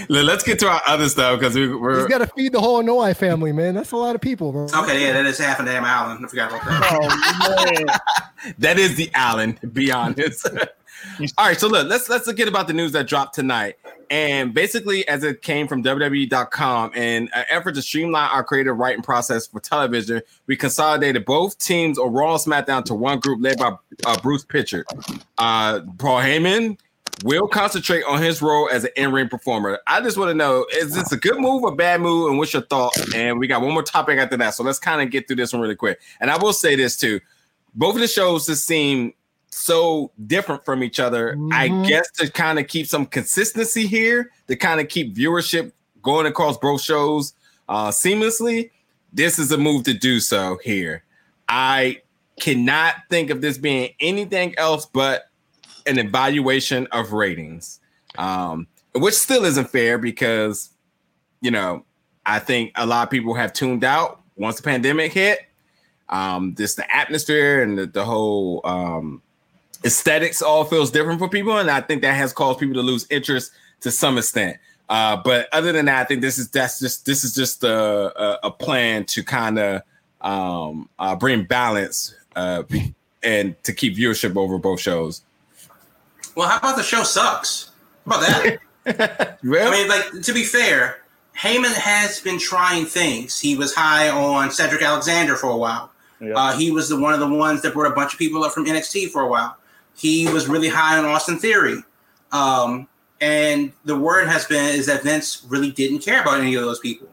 Let's 0.08 0.44
get 0.44 0.58
to 0.60 0.68
our 0.68 0.82
other 0.86 1.08
stuff 1.08 1.38
because 1.38 1.54
we, 1.54 1.62
He's 1.62 1.70
we're 1.70 2.08
got 2.08 2.18
to 2.18 2.26
feed 2.28 2.52
the 2.52 2.60
whole 2.60 2.82
Anoa'i 2.82 3.16
family, 3.16 3.52
man. 3.52 3.74
That's 3.74 3.92
a 3.92 3.96
lot 3.96 4.14
of 4.14 4.20
people, 4.20 4.52
bro. 4.52 4.64
Okay, 4.64 5.02
yeah, 5.02 5.12
that 5.12 5.26
is 5.26 5.38
half 5.38 5.60
a 5.60 5.64
damn 5.64 5.84
island. 5.84 6.24
I 6.24 6.28
forgot 6.28 6.50
about 6.50 6.64
that. 6.64 6.88
Oh 6.92 7.74
man. 7.74 8.54
that 8.58 8.78
is 8.78 8.96
the 8.96 9.10
Allen. 9.14 9.54
To 9.56 9.66
be 9.66 9.90
honest. 9.92 10.48
All 11.38 11.46
right, 11.46 11.58
so 11.58 11.68
look, 11.68 11.88
let's 11.88 12.08
let's 12.08 12.30
get 12.32 12.48
about 12.48 12.66
the 12.66 12.72
news 12.72 12.92
that 12.92 13.06
dropped 13.06 13.34
tonight. 13.34 13.76
And 14.10 14.52
basically, 14.54 15.06
as 15.08 15.24
it 15.24 15.42
came 15.42 15.66
from 15.66 15.82
WWE.com, 15.82 16.94
in 16.94 17.28
an 17.34 17.44
effort 17.48 17.74
to 17.74 17.82
streamline 17.82 18.30
our 18.30 18.44
creative 18.44 18.76
writing 18.76 19.02
process 19.02 19.46
for 19.46 19.60
television, 19.60 20.22
we 20.46 20.56
consolidated 20.56 21.24
both 21.24 21.58
teams 21.58 21.98
of 21.98 22.12
Raw 22.12 22.34
and 22.34 22.42
SmackDown 22.42 22.84
to 22.86 22.94
one 22.94 23.18
group 23.18 23.42
led 23.42 23.58
by 23.58 23.72
uh, 24.06 24.20
Bruce 24.20 24.44
Prichard. 24.44 24.86
Uh, 25.38 25.80
Paul 25.98 26.20
Heyman 26.20 26.78
will 27.22 27.46
concentrate 27.46 28.02
on 28.04 28.20
his 28.20 28.42
role 28.42 28.68
as 28.70 28.84
an 28.84 28.90
in-ring 28.96 29.28
performer. 29.28 29.78
I 29.86 30.00
just 30.00 30.16
want 30.16 30.30
to 30.30 30.34
know: 30.34 30.66
is 30.74 30.94
this 30.94 31.12
a 31.12 31.16
good 31.16 31.38
move 31.38 31.62
or 31.62 31.74
bad 31.74 32.00
move? 32.00 32.30
And 32.30 32.38
what's 32.38 32.52
your 32.52 32.62
thought? 32.62 32.92
And 33.14 33.38
we 33.38 33.46
got 33.46 33.62
one 33.62 33.72
more 33.72 33.82
topic 33.82 34.18
after 34.18 34.36
that, 34.36 34.54
so 34.54 34.64
let's 34.64 34.78
kind 34.78 35.00
of 35.00 35.10
get 35.10 35.26
through 35.26 35.36
this 35.36 35.52
one 35.52 35.62
really 35.62 35.76
quick. 35.76 36.00
And 36.20 36.30
I 36.30 36.36
will 36.36 36.52
say 36.52 36.74
this 36.76 36.96
too: 36.96 37.20
both 37.74 37.94
of 37.94 38.00
the 38.00 38.08
shows 38.08 38.46
just 38.46 38.66
seem 38.66 39.14
so 39.50 40.10
different 40.26 40.64
from 40.64 40.82
each 40.82 40.98
other. 40.98 41.38
I 41.52 41.68
Mhm. 41.68 41.86
guess 41.86 42.10
to 42.18 42.28
kind 42.30 42.58
of 42.58 42.66
keep 42.66 42.88
some 42.88 43.06
consistency 43.06 43.86
here, 43.86 44.32
to 44.48 44.56
kind 44.56 44.80
of 44.80 44.88
keep 44.88 45.14
viewership 45.14 45.70
going 46.02 46.26
across 46.26 46.58
both 46.58 46.80
shows 46.80 47.34
uh, 47.68 47.88
seamlessly. 47.88 48.70
This 49.12 49.38
is 49.38 49.52
a 49.52 49.56
move 49.56 49.84
to 49.84 49.94
do 49.94 50.18
so 50.18 50.58
here. 50.64 51.04
I 51.48 52.02
cannot 52.40 52.96
think 53.10 53.30
of 53.30 53.40
this 53.40 53.56
being 53.56 53.90
anything 54.00 54.54
else 54.58 54.86
but 54.86 55.30
an 55.86 55.98
evaluation 55.98 56.86
of 56.92 57.12
ratings, 57.12 57.80
um, 58.16 58.66
which 58.94 59.14
still 59.14 59.44
isn't 59.44 59.70
fair 59.70 59.98
because, 59.98 60.70
you 61.40 61.50
know, 61.50 61.84
I 62.26 62.38
think 62.38 62.72
a 62.76 62.86
lot 62.86 63.04
of 63.04 63.10
people 63.10 63.34
have 63.34 63.52
tuned 63.52 63.84
out 63.84 64.20
once 64.36 64.56
the 64.56 64.62
pandemic 64.62 65.12
hit. 65.12 65.40
Um, 66.08 66.54
just 66.54 66.76
the 66.76 66.94
atmosphere 66.94 67.62
and 67.62 67.78
the, 67.78 67.86
the 67.86 68.04
whole 68.04 68.60
um, 68.64 69.22
aesthetics 69.84 70.42
all 70.42 70.64
feels 70.64 70.90
different 70.90 71.18
for 71.18 71.28
people, 71.28 71.58
and 71.58 71.70
I 71.70 71.80
think 71.80 72.02
that 72.02 72.14
has 72.14 72.32
caused 72.32 72.60
people 72.60 72.74
to 72.74 72.82
lose 72.82 73.06
interest 73.10 73.52
to 73.80 73.90
some 73.90 74.18
extent. 74.18 74.58
Uh, 74.88 75.16
but 75.16 75.48
other 75.52 75.72
than 75.72 75.86
that, 75.86 76.00
I 76.00 76.04
think 76.04 76.20
this 76.20 76.38
is 76.38 76.50
that's 76.50 76.78
just 76.78 77.06
this 77.06 77.24
is 77.24 77.34
just 77.34 77.64
a 77.64 77.72
a, 77.74 78.38
a 78.44 78.50
plan 78.50 79.04
to 79.06 79.22
kind 79.22 79.58
of 79.58 79.82
um, 80.20 80.88
uh, 80.98 81.16
bring 81.16 81.44
balance 81.44 82.14
uh, 82.36 82.64
and 83.22 83.62
to 83.64 83.72
keep 83.72 83.96
viewership 83.96 84.36
over 84.36 84.58
both 84.58 84.80
shows. 84.80 85.22
Well, 86.34 86.48
how 86.48 86.58
about 86.58 86.76
the 86.76 86.82
show 86.82 87.02
sucks? 87.02 87.70
How 88.06 88.16
about 88.16 88.20
that? 88.26 88.58
Well, 89.42 89.72
I 89.72 89.76
mean, 89.76 89.88
like 89.88 90.22
to 90.24 90.34
be 90.34 90.44
fair, 90.44 90.98
Heyman 91.38 91.74
has 91.74 92.20
been 92.20 92.38
trying 92.38 92.84
things. 92.84 93.40
He 93.40 93.56
was 93.56 93.74
high 93.74 94.10
on 94.10 94.50
Cedric 94.50 94.82
Alexander 94.82 95.36
for 95.36 95.48
a 95.48 95.56
while. 95.56 95.90
Yeah. 96.20 96.34
Uh, 96.34 96.56
he 96.56 96.70
was 96.70 96.88
the 96.88 96.98
one 96.98 97.14
of 97.14 97.20
the 97.20 97.28
ones 97.28 97.62
that 97.62 97.72
brought 97.72 97.90
a 97.90 97.94
bunch 97.94 98.12
of 98.12 98.18
people 98.18 98.44
up 98.44 98.52
from 98.52 98.66
NXT 98.66 99.08
for 99.10 99.22
a 99.22 99.26
while. 99.26 99.56
He 99.96 100.28
was 100.28 100.48
really 100.48 100.68
high 100.68 100.98
on 100.98 101.04
Austin 101.04 101.38
Theory. 101.38 101.82
Um, 102.32 102.88
and 103.20 103.72
the 103.84 103.96
word 103.96 104.28
has 104.28 104.44
been 104.44 104.74
is 104.74 104.86
that 104.86 105.02
Vince 105.02 105.44
really 105.48 105.70
didn't 105.70 106.00
care 106.00 106.20
about 106.20 106.40
any 106.40 106.54
of 106.54 106.62
those 106.62 106.78
people. 106.78 107.08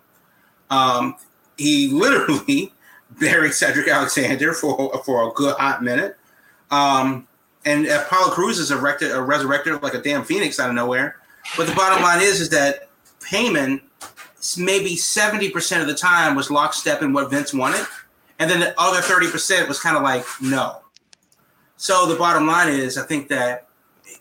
Um, 0.69 1.15
he 1.57 1.87
literally 1.87 2.73
buried 3.19 3.53
Cedric 3.53 3.87
Alexander 3.87 4.53
for 4.53 5.01
for 5.05 5.29
a 5.29 5.31
good 5.31 5.55
hot 5.55 5.83
minute. 5.83 6.17
Um, 6.69 7.27
and 7.65 7.85
Apollo 7.87 8.31
Crews 8.31 8.59
is 8.59 8.71
erected, 8.71 9.11
a 9.11 9.21
resurrected 9.21 9.81
like 9.83 9.93
a 9.93 10.01
damn 10.01 10.23
phoenix 10.23 10.59
out 10.59 10.69
of 10.69 10.75
nowhere. 10.75 11.17
But 11.57 11.67
the 11.67 11.75
bottom 11.75 12.03
line 12.03 12.21
is, 12.21 12.41
is 12.41 12.49
that 12.49 12.89
Heyman 13.21 13.81
maybe 14.57 14.95
seventy 14.95 15.49
percent 15.49 15.81
of 15.81 15.87
the 15.87 15.95
time 15.95 16.35
was 16.35 16.49
lockstep 16.49 17.01
in 17.01 17.13
what 17.13 17.29
Vince 17.29 17.53
wanted, 17.53 17.85
and 18.39 18.49
then 18.49 18.59
the 18.59 18.73
other 18.79 19.01
thirty 19.01 19.29
percent 19.29 19.67
was 19.67 19.79
kind 19.79 19.95
of 19.95 20.03
like 20.03 20.25
no. 20.41 20.81
So 21.77 22.05
the 22.05 22.15
bottom 22.15 22.45
line 22.45 22.69
is, 22.69 22.97
I 22.97 23.05
think 23.05 23.27
that 23.29 23.67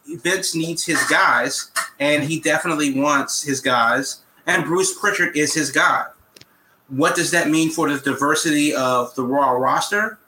Vince 0.07 0.55
needs 0.55 0.85
his 0.85 1.03
guys, 1.05 1.71
and 1.99 2.23
he 2.25 2.41
definitely 2.41 2.99
wants 2.99 3.43
his 3.43 3.61
guys, 3.61 4.21
and 4.47 4.65
Bruce 4.65 4.99
Prichard 4.99 5.37
is 5.37 5.55
his 5.55 5.71
guy. 5.71 6.07
What 6.89 7.15
does 7.15 7.31
that 7.31 7.49
mean 7.49 7.71
for 7.71 7.89
the 7.89 7.99
diversity 7.99 8.75
of 8.75 9.15
the 9.15 9.23
Raw 9.23 9.53
roster? 9.53 10.19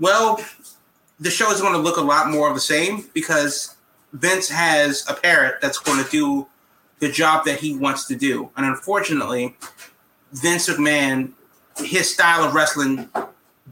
Well, 0.00 0.40
the 1.20 1.30
show 1.30 1.50
is 1.50 1.60
going 1.60 1.72
to 1.72 1.78
look 1.78 1.96
a 1.96 2.02
lot 2.02 2.30
more 2.30 2.48
of 2.48 2.54
the 2.54 2.60
same 2.60 3.08
because 3.12 3.76
Vince 4.12 4.48
has 4.48 5.04
a 5.08 5.14
parrot 5.14 5.56
that's 5.60 5.78
going 5.78 6.02
to 6.02 6.10
do 6.10 6.46
the 7.00 7.10
job 7.10 7.44
that 7.44 7.60
he 7.60 7.76
wants 7.76 8.06
to 8.06 8.16
do. 8.16 8.50
And 8.56 8.66
unfortunately, 8.66 9.56
Vince 10.32 10.68
McMahon, 10.68 11.32
his 11.78 12.12
style 12.12 12.44
of 12.44 12.54
wrestling 12.54 13.08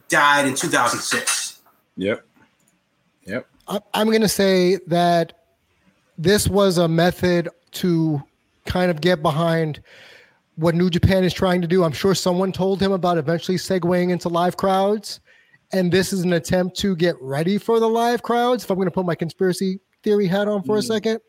died 0.09 0.47
in 0.47 0.55
2006. 0.55 1.61
yep, 1.97 2.25
yep. 3.25 3.47
I- 3.69 3.81
I'm 3.95 4.07
going 4.09 4.21
to 4.21 4.29
say 4.29 4.77
that 4.87 5.33
this 6.19 6.49
was 6.49 6.79
a 6.79 6.89
method 6.89 7.49
to 7.73 8.23
kind 8.65 8.91
of 8.91 9.01
get 9.01 9.23
behind 9.23 9.81
what 10.57 10.75
New 10.75 10.89
Japan 10.89 11.25
is 11.25 11.35
trying 11.35 11.61
to 11.63 11.67
do. 11.69 11.85
I'm 11.85 11.93
sure 11.93 12.15
someone 12.15 12.53
told 12.53 12.81
him 12.81 12.93
about 12.93 13.19
eventually 13.19 13.59
segueing 13.59 14.11
into 14.11 14.29
live 14.29 14.57
crowds. 14.57 15.21
And 15.73 15.93
this 15.93 16.13
is 16.13 16.23
an 16.23 16.33
attempt 16.33 16.77
to 16.79 16.95
get 16.95 17.17
ready 17.21 17.59
for 17.59 17.81
the 17.81 17.89
live 17.89 18.23
crowds. 18.23 18.65
If 18.65 18.71
I'm 18.71 18.77
going 18.77 18.87
to 18.87 18.93
put 18.93 19.07
my 19.07 19.15
conspiracy 19.15 19.81
theory 20.03 20.27
hat 20.27 20.49
on 20.49 20.63
for 20.63 20.77
a 20.77 20.81
mm. 20.81 20.87
second, 20.87 21.21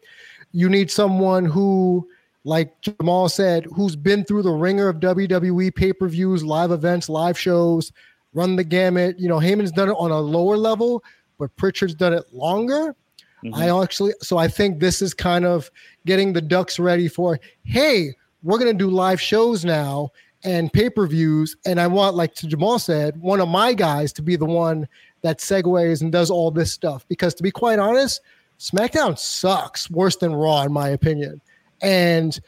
you 0.52 0.70
need 0.70 0.92
someone 0.92 1.46
who, 1.46 2.08
like 2.44 2.80
Jamal 2.82 3.30
said, 3.30 3.66
who's 3.76 3.96
been 3.96 4.24
through 4.24 4.44
the 4.44 4.52
ringer 4.52 4.90
of 4.90 4.98
WWE 4.98 5.74
pay 5.74 5.92
per 5.92 6.08
views, 6.08 6.44
live 6.44 6.72
events, 6.72 7.10
live 7.10 7.38
shows, 7.38 7.92
run 8.34 8.56
the 8.56 8.64
gamut. 8.64 9.20
You 9.20 9.28
know, 9.28 9.40
Heyman's 9.40 9.72
done 9.72 9.90
it 9.90 9.94
on 9.98 10.12
a 10.12 10.20
lower 10.20 10.56
level, 10.56 11.04
but 11.40 11.56
Prichard's 11.58 11.96
done 11.96 12.14
it 12.14 12.24
longer. 12.34 12.96
I 13.44 13.48
mm-hmm. 13.48 13.84
actually, 13.84 14.14
so 14.22 14.38
I 14.38 14.48
think 14.48 14.80
this 14.80 15.02
is 15.02 15.14
kind 15.14 15.46
of 15.46 15.70
getting 16.06 16.34
the 16.34 16.42
ducks 16.42 16.80
ready 16.80 17.08
for, 17.08 17.40
hey, 17.64 18.16
we're 18.44 18.58
going 18.58 18.72
to 18.72 18.78
do 18.78 18.90
live 18.90 19.22
shows 19.22 19.64
now 19.64 20.12
and 20.48 20.72
pay 20.72 20.90
per 20.90 21.06
views. 21.06 21.58
And 21.66 21.80
I 21.80 21.88
want, 21.88 22.16
like 22.16 22.34
Jamal 22.34 22.80
said, 22.80 23.20
one 23.22 23.42
of 23.42 23.50
my 23.50 23.74
guys 23.74 24.14
to 24.14 24.22
be 24.22 24.38
the 24.38 24.46
one 24.46 24.88
that 25.22 25.40
segues 25.40 26.02
and 26.02 26.10
does 26.10 26.32
all 26.32 26.52
this 26.52 26.72
stuff. 26.72 27.06
Because 27.10 27.36
to 27.36 27.44
be 27.44 27.52
quite 27.52 27.80
honest, 27.80 28.22
SmackDown 28.58 29.20
sucks 29.20 29.92
worse 29.92 30.16
than 30.16 30.34
Raw, 30.34 30.64
in 30.64 30.72
my 30.72 30.88
opinion. 30.88 31.42
And 31.82 32.40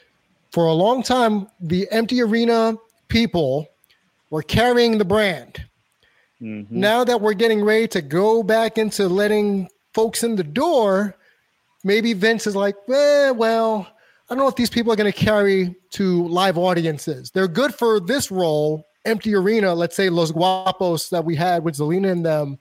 for 0.52 0.66
a 0.66 0.74
long 0.74 1.04
time, 1.04 1.48
the 1.60 1.88
empty 1.92 2.22
arena 2.22 2.78
people 3.10 3.68
were 4.30 4.44
carrying 4.44 4.98
the 4.98 5.06
brand. 5.06 5.66
Mhm. 6.42 6.72
Now 6.72 7.04
that 7.04 7.20
we're 7.20 7.34
getting 7.34 7.64
ready 7.66 7.88
to 7.90 8.02
go 8.02 8.44
back 8.44 8.78
into 8.78 9.10
letting 9.10 9.68
folks 9.94 10.24
in 10.24 10.38
the 10.38 10.44
door, 10.44 11.18
maybe 11.84 12.14
Vince 12.14 12.48
is 12.48 12.56
like, 12.56 12.76
eh, 12.88 13.32
well, 13.32 13.88
I 14.30 14.36
don't 14.36 14.44
know 14.44 14.48
if 14.48 14.56
these 14.56 14.70
people 14.70 14.94
are 14.94 14.96
going 14.96 15.12
to 15.12 15.18
carry 15.18 15.76
to 15.92 16.28
live 16.28 16.58
audiences. 16.58 17.32
They're 17.32 17.48
good 17.48 17.74
for 17.74 18.00
this 18.00 18.30
role, 18.30 18.86
empty 19.06 19.34
arena, 19.34 19.74
let's 19.74 19.96
say 19.96 20.10
Los 20.10 20.32
Guapos 20.32 21.10
that 21.10 21.26
we 21.26 21.36
had 21.36 21.64
with 21.64 21.76
Zelina 21.76 22.12
and 22.12 22.24
them. 22.24 22.60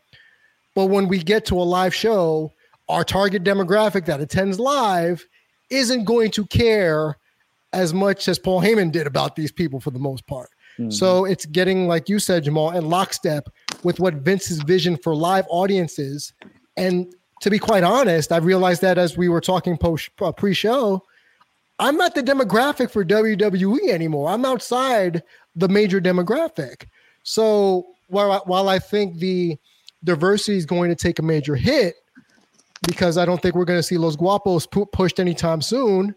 But 0.75 0.87
when 0.87 1.09
we 1.09 1.19
get 1.19 1.45
to 1.47 1.61
a 1.61 1.63
live 1.63 1.95
show, 1.95 2.53
our 2.89 3.05
target 3.05 3.45
demographic 3.45 4.07
that 4.07 4.21
attends 4.21 4.59
live 4.59 5.27
isn't 5.69 6.05
going 6.05 6.31
to 6.31 6.47
care 6.47 7.19
as 7.75 7.93
much 7.93 8.29
as 8.29 8.39
Paul 8.39 8.63
Heyman 8.63 8.91
did 8.91 9.07
about 9.07 9.37
these 9.37 9.53
people 9.53 9.79
for 9.79 9.91
the 9.91 9.99
most 9.99 10.27
part. 10.27 10.49
So 10.91 11.25
it's 11.25 11.45
getting, 11.45 11.89
like 11.89 12.09
you 12.09 12.19
said, 12.19 12.45
Jamal, 12.45 12.71
in 12.71 12.89
lockstep 12.89 13.49
with 13.83 13.99
what 13.99 14.15
Vince's 14.15 14.63
vision 14.63 14.97
for 14.97 15.15
live 15.15 15.45
audiences. 15.51 16.33
And 16.77 17.13
to 17.41 17.51
be 17.51 17.59
quite 17.59 17.83
honest, 17.83 18.31
I 18.31 18.37
realized 18.39 18.81
that 18.83 18.97
as 18.97 19.19
we 19.19 19.29
were 19.29 19.41
talking 19.41 19.77
post 19.77 20.09
uh, 20.21 20.31
pre-show, 20.33 21.03
I'm 21.79 21.97
not 21.97 22.15
the 22.15 22.23
demographic 22.23 22.91
for 22.91 23.05
WWE 23.05 23.89
anymore. 23.89 24.31
I'm 24.31 24.45
outside 24.45 25.23
the 25.55 25.69
major 25.69 26.01
demographic. 26.01 26.87
So 27.23 27.87
while 28.09 28.33
I, 28.33 28.39
while 28.39 28.69
I 28.69 28.79
think 28.79 29.19
the 29.19 29.57
diversity 30.05 30.57
is 30.57 30.67
going 30.67 30.91
to 30.91 30.97
take 30.97 31.19
a 31.19 31.23
major 31.23 31.55
hit 31.55 31.95
because 32.87 33.19
I 33.19 33.25
don't 33.25 33.41
think 33.41 33.55
we're 33.55 33.65
going 33.65 33.79
to 33.79 33.83
see 33.83 33.99
Los 33.99 34.17
Guapos 34.17 34.71
pu- 34.71 34.87
pushed 34.87 35.21
anytime 35.21 35.61
soon. 35.61 36.15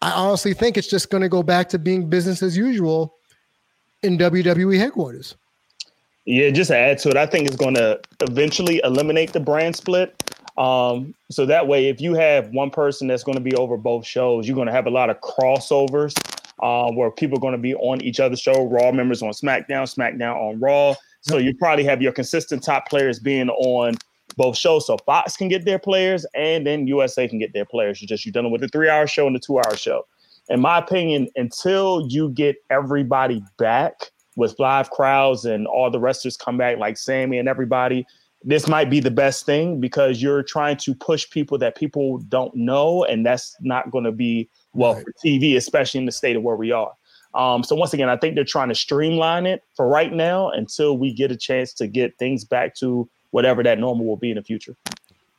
I 0.00 0.10
honestly 0.10 0.54
think 0.54 0.76
it's 0.76 0.88
just 0.88 1.10
going 1.10 1.22
to 1.22 1.28
go 1.28 1.42
back 1.42 1.68
to 1.70 1.78
being 1.78 2.08
business 2.08 2.42
as 2.42 2.56
usual 2.56 3.14
in 4.02 4.18
WWE 4.18 4.78
headquarters. 4.78 5.36
Yeah, 6.24 6.50
just 6.50 6.70
to 6.70 6.76
add 6.76 6.98
to 6.98 7.10
it, 7.10 7.16
I 7.16 7.26
think 7.26 7.46
it's 7.46 7.56
going 7.56 7.74
to 7.74 8.00
eventually 8.20 8.80
eliminate 8.84 9.32
the 9.32 9.40
brand 9.40 9.76
split. 9.76 10.31
Um, 10.58 11.14
so 11.30 11.46
that 11.46 11.66
way, 11.66 11.88
if 11.88 12.00
you 12.00 12.14
have 12.14 12.48
one 12.50 12.70
person 12.70 13.08
that's 13.08 13.24
going 13.24 13.36
to 13.36 13.42
be 13.42 13.54
over 13.54 13.76
both 13.76 14.06
shows, 14.06 14.46
you're 14.46 14.54
going 14.54 14.66
to 14.66 14.72
have 14.72 14.86
a 14.86 14.90
lot 14.90 15.10
of 15.10 15.20
crossovers 15.20 16.14
uh, 16.62 16.90
where 16.92 17.10
people 17.10 17.38
are 17.38 17.40
going 17.40 17.52
to 17.52 17.58
be 17.58 17.74
on 17.74 18.00
each 18.02 18.20
other's 18.20 18.40
show. 18.40 18.66
Raw 18.66 18.92
members 18.92 19.22
on 19.22 19.30
SmackDown, 19.30 19.92
SmackDown 19.92 20.36
on 20.36 20.60
Raw. 20.60 20.94
So 21.22 21.38
you 21.38 21.54
probably 21.56 21.84
have 21.84 22.02
your 22.02 22.12
consistent 22.12 22.62
top 22.62 22.88
players 22.88 23.18
being 23.18 23.48
on 23.48 23.94
both 24.36 24.56
shows. 24.56 24.86
So 24.86 24.96
Fox 24.98 25.36
can 25.36 25.48
get 25.48 25.64
their 25.64 25.78
players, 25.78 26.26
and 26.34 26.66
then 26.66 26.86
USA 26.86 27.28
can 27.28 27.38
get 27.38 27.52
their 27.52 27.64
players. 27.64 28.02
You 28.02 28.08
just 28.08 28.26
you're 28.26 28.32
dealing 28.32 28.50
with 28.50 28.62
a 28.62 28.68
three-hour 28.68 29.06
show 29.06 29.26
and 29.26 29.36
a 29.36 29.38
two-hour 29.38 29.76
show. 29.76 30.06
In 30.48 30.60
my 30.60 30.78
opinion, 30.78 31.28
until 31.36 32.06
you 32.08 32.30
get 32.30 32.56
everybody 32.70 33.42
back 33.58 34.10
with 34.36 34.58
live 34.58 34.90
crowds 34.90 35.44
and 35.44 35.66
all 35.66 35.90
the 35.90 36.00
wrestlers 36.00 36.36
come 36.36 36.56
back, 36.56 36.78
like 36.78 36.96
Sammy 36.96 37.38
and 37.38 37.48
everybody, 37.48 38.06
this 38.44 38.66
might 38.68 38.90
be 38.90 39.00
the 39.00 39.10
best 39.10 39.46
thing 39.46 39.80
because 39.80 40.22
you're 40.22 40.42
trying 40.42 40.76
to 40.78 40.94
push 40.94 41.28
people 41.30 41.58
that 41.58 41.76
people 41.76 42.18
don't 42.28 42.54
know, 42.54 43.04
and 43.04 43.24
that's 43.24 43.56
not 43.60 43.90
going 43.90 44.04
to 44.04 44.12
be 44.12 44.48
well 44.72 44.94
right. 44.94 45.04
for 45.04 45.12
TV, 45.24 45.56
especially 45.56 45.98
in 45.98 46.06
the 46.06 46.12
state 46.12 46.36
of 46.36 46.42
where 46.42 46.56
we 46.56 46.72
are. 46.72 46.92
Um, 47.34 47.64
so 47.64 47.74
once 47.74 47.94
again, 47.94 48.08
I 48.08 48.16
think 48.16 48.34
they're 48.34 48.44
trying 48.44 48.68
to 48.68 48.74
streamline 48.74 49.46
it 49.46 49.62
for 49.74 49.88
right 49.88 50.12
now 50.12 50.50
until 50.50 50.98
we 50.98 51.12
get 51.12 51.30
a 51.30 51.36
chance 51.36 51.72
to 51.74 51.86
get 51.86 52.18
things 52.18 52.44
back 52.44 52.74
to 52.76 53.08
whatever 53.30 53.62
that 53.62 53.78
normal 53.78 54.04
will 54.04 54.16
be 54.16 54.30
in 54.30 54.36
the 54.36 54.42
future. 54.42 54.76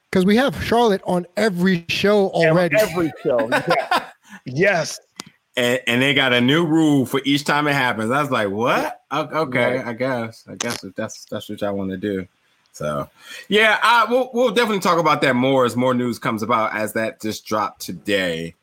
Because 0.09 0.25
we 0.25 0.35
have 0.35 0.61
Charlotte 0.63 1.01
on 1.05 1.25
every 1.37 1.85
show 1.89 2.29
already. 2.29 2.75
Every, 2.79 3.11
show, 3.21 3.49
yeah. 3.49 4.09
yes. 4.45 4.99
And, 5.55 5.81
and, 5.85 6.01
they 6.01 6.15
got 6.15 6.33
a 6.33 6.41
new 6.41 6.65
rule 6.65 7.05
for 7.05 7.21
each 7.25 7.43
time 7.45 7.67
it 7.67 7.73
happens. 7.73 8.09
I 8.09 8.21
was 8.21 8.31
like, 8.31 8.49
"What? 8.49 9.01
Okay, 9.11 9.77
right. 9.77 9.85
I 9.85 9.93
guess. 9.93 10.45
I 10.47 10.55
guess 10.55 10.83
if 10.83 10.95
that's 10.95 11.25
that's 11.25 11.47
what 11.47 11.61
I 11.61 11.69
want 11.69 11.91
to 11.91 11.97
do." 11.97 12.27
So, 12.74 13.09
yeah, 13.47 13.80
I, 13.82 14.05
we'll 14.09 14.30
we'll 14.34 14.51
definitely 14.51 14.82
talk 14.82 14.99
about 14.99 15.21
that 15.21 15.36
more 15.36 15.65
as 15.65 15.76
more 15.76 15.93
news 15.93 16.19
comes 16.19 16.43
about 16.43 16.76
as 16.76 16.93
that 16.93 17.21
just 17.21 17.45
dropped 17.45 17.82
today. 17.82 18.55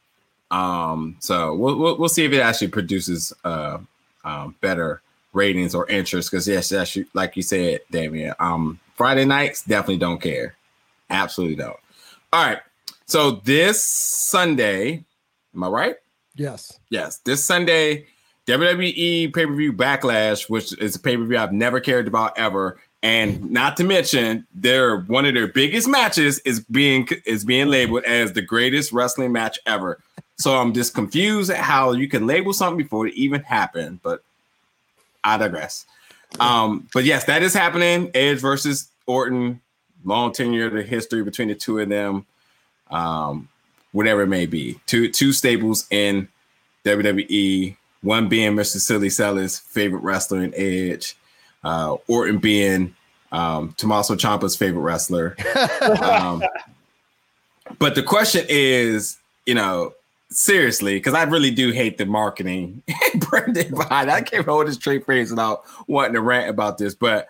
Um, 0.50 1.16
so 1.20 1.54
we'll, 1.54 1.78
we'll, 1.78 1.96
we'll 1.96 2.08
see 2.08 2.24
if 2.24 2.32
it 2.32 2.40
actually 2.40 2.68
produces 2.68 3.32
uh 3.44 3.78
um, 4.24 4.54
better 4.60 5.00
ratings 5.32 5.74
or 5.74 5.88
interest 5.88 6.30
because 6.30 6.46
yes, 6.46 6.70
yes, 6.72 6.98
like 7.14 7.36
you 7.36 7.42
said, 7.42 7.80
Damien. 7.90 8.34
Um, 8.38 8.80
Friday 8.94 9.24
nights 9.24 9.62
definitely 9.62 9.98
don't 9.98 10.20
care, 10.20 10.56
absolutely 11.08 11.56
don't. 11.56 11.76
All 12.32 12.44
right, 12.44 12.58
so 13.06 13.32
this 13.32 13.82
Sunday, 13.82 15.04
am 15.54 15.64
I 15.64 15.68
right? 15.68 15.96
Yes. 16.34 16.78
Yes, 16.90 17.18
this 17.18 17.44
Sunday, 17.44 18.06
WWE 18.46 19.34
pay 19.34 19.46
per 19.46 19.54
view 19.54 19.72
Backlash, 19.72 20.48
which 20.48 20.76
is 20.78 20.96
a 20.96 21.00
pay 21.00 21.16
per 21.16 21.24
view 21.24 21.38
I've 21.38 21.52
never 21.52 21.80
cared 21.80 22.08
about 22.08 22.38
ever, 22.38 22.80
and 23.02 23.50
not 23.50 23.76
to 23.78 23.84
mention, 23.84 24.46
their 24.54 24.98
one 25.00 25.24
of 25.24 25.34
their 25.34 25.48
biggest 25.48 25.88
matches 25.88 26.38
is 26.40 26.60
being 26.60 27.08
is 27.24 27.44
being 27.44 27.68
labeled 27.68 28.04
as 28.04 28.32
the 28.32 28.42
greatest 28.42 28.92
wrestling 28.92 29.32
match 29.32 29.58
ever. 29.64 30.00
So 30.36 30.54
I'm 30.54 30.72
just 30.72 30.94
confused 30.94 31.50
at 31.50 31.58
how 31.58 31.92
you 31.92 32.08
can 32.08 32.26
label 32.26 32.52
something 32.52 32.78
before 32.78 33.06
it 33.06 33.14
even 33.14 33.42
happened, 33.42 34.00
but 34.02 34.22
I 35.24 35.36
digress. 35.38 35.86
Um, 36.38 36.88
but 36.94 37.04
yes, 37.04 37.24
that 37.24 37.42
is 37.42 37.54
happening. 37.54 38.10
Edge 38.14 38.38
versus 38.38 38.88
Orton, 39.06 39.60
long 40.04 40.32
tenure, 40.32 40.66
of 40.66 40.74
the 40.74 40.82
history 40.82 41.22
between 41.22 41.48
the 41.48 41.54
two 41.54 41.78
of 41.78 41.88
them, 41.88 42.26
um, 42.90 43.48
whatever 43.92 44.22
it 44.22 44.28
may 44.28 44.46
be. 44.46 44.78
Two 44.86 45.10
two 45.10 45.32
staples 45.32 45.86
in 45.90 46.28
WWE. 46.84 47.76
One 48.02 48.28
being 48.28 48.52
Mr. 48.52 48.78
Silly 48.78 49.10
Sellers' 49.10 49.58
favorite 49.58 50.02
wrestler 50.02 50.42
in 50.42 50.54
Edge, 50.56 51.16
uh, 51.64 51.96
Orton 52.08 52.38
being 52.38 52.94
um, 53.32 53.74
Tommaso 53.76 54.14
Ciampa's 54.16 54.56
favorite 54.56 54.82
wrestler. 54.82 55.36
um, 56.02 56.42
but 57.78 57.94
the 57.94 58.02
question 58.02 58.44
is, 58.48 59.18
you 59.46 59.54
know, 59.54 59.94
seriously, 60.30 60.96
because 60.96 61.14
I 61.14 61.22
really 61.24 61.50
do 61.50 61.70
hate 61.70 61.98
the 61.98 62.06
marketing 62.06 62.82
branding 63.16 63.70
behind. 63.70 64.10
I 64.10 64.22
can't 64.22 64.46
hold 64.46 64.66
this 64.66 64.76
straight 64.76 65.04
phrase 65.04 65.30
without 65.30 65.64
wanting 65.86 66.14
to 66.14 66.20
rant 66.20 66.50
about 66.50 66.78
this. 66.78 66.94
But 66.94 67.28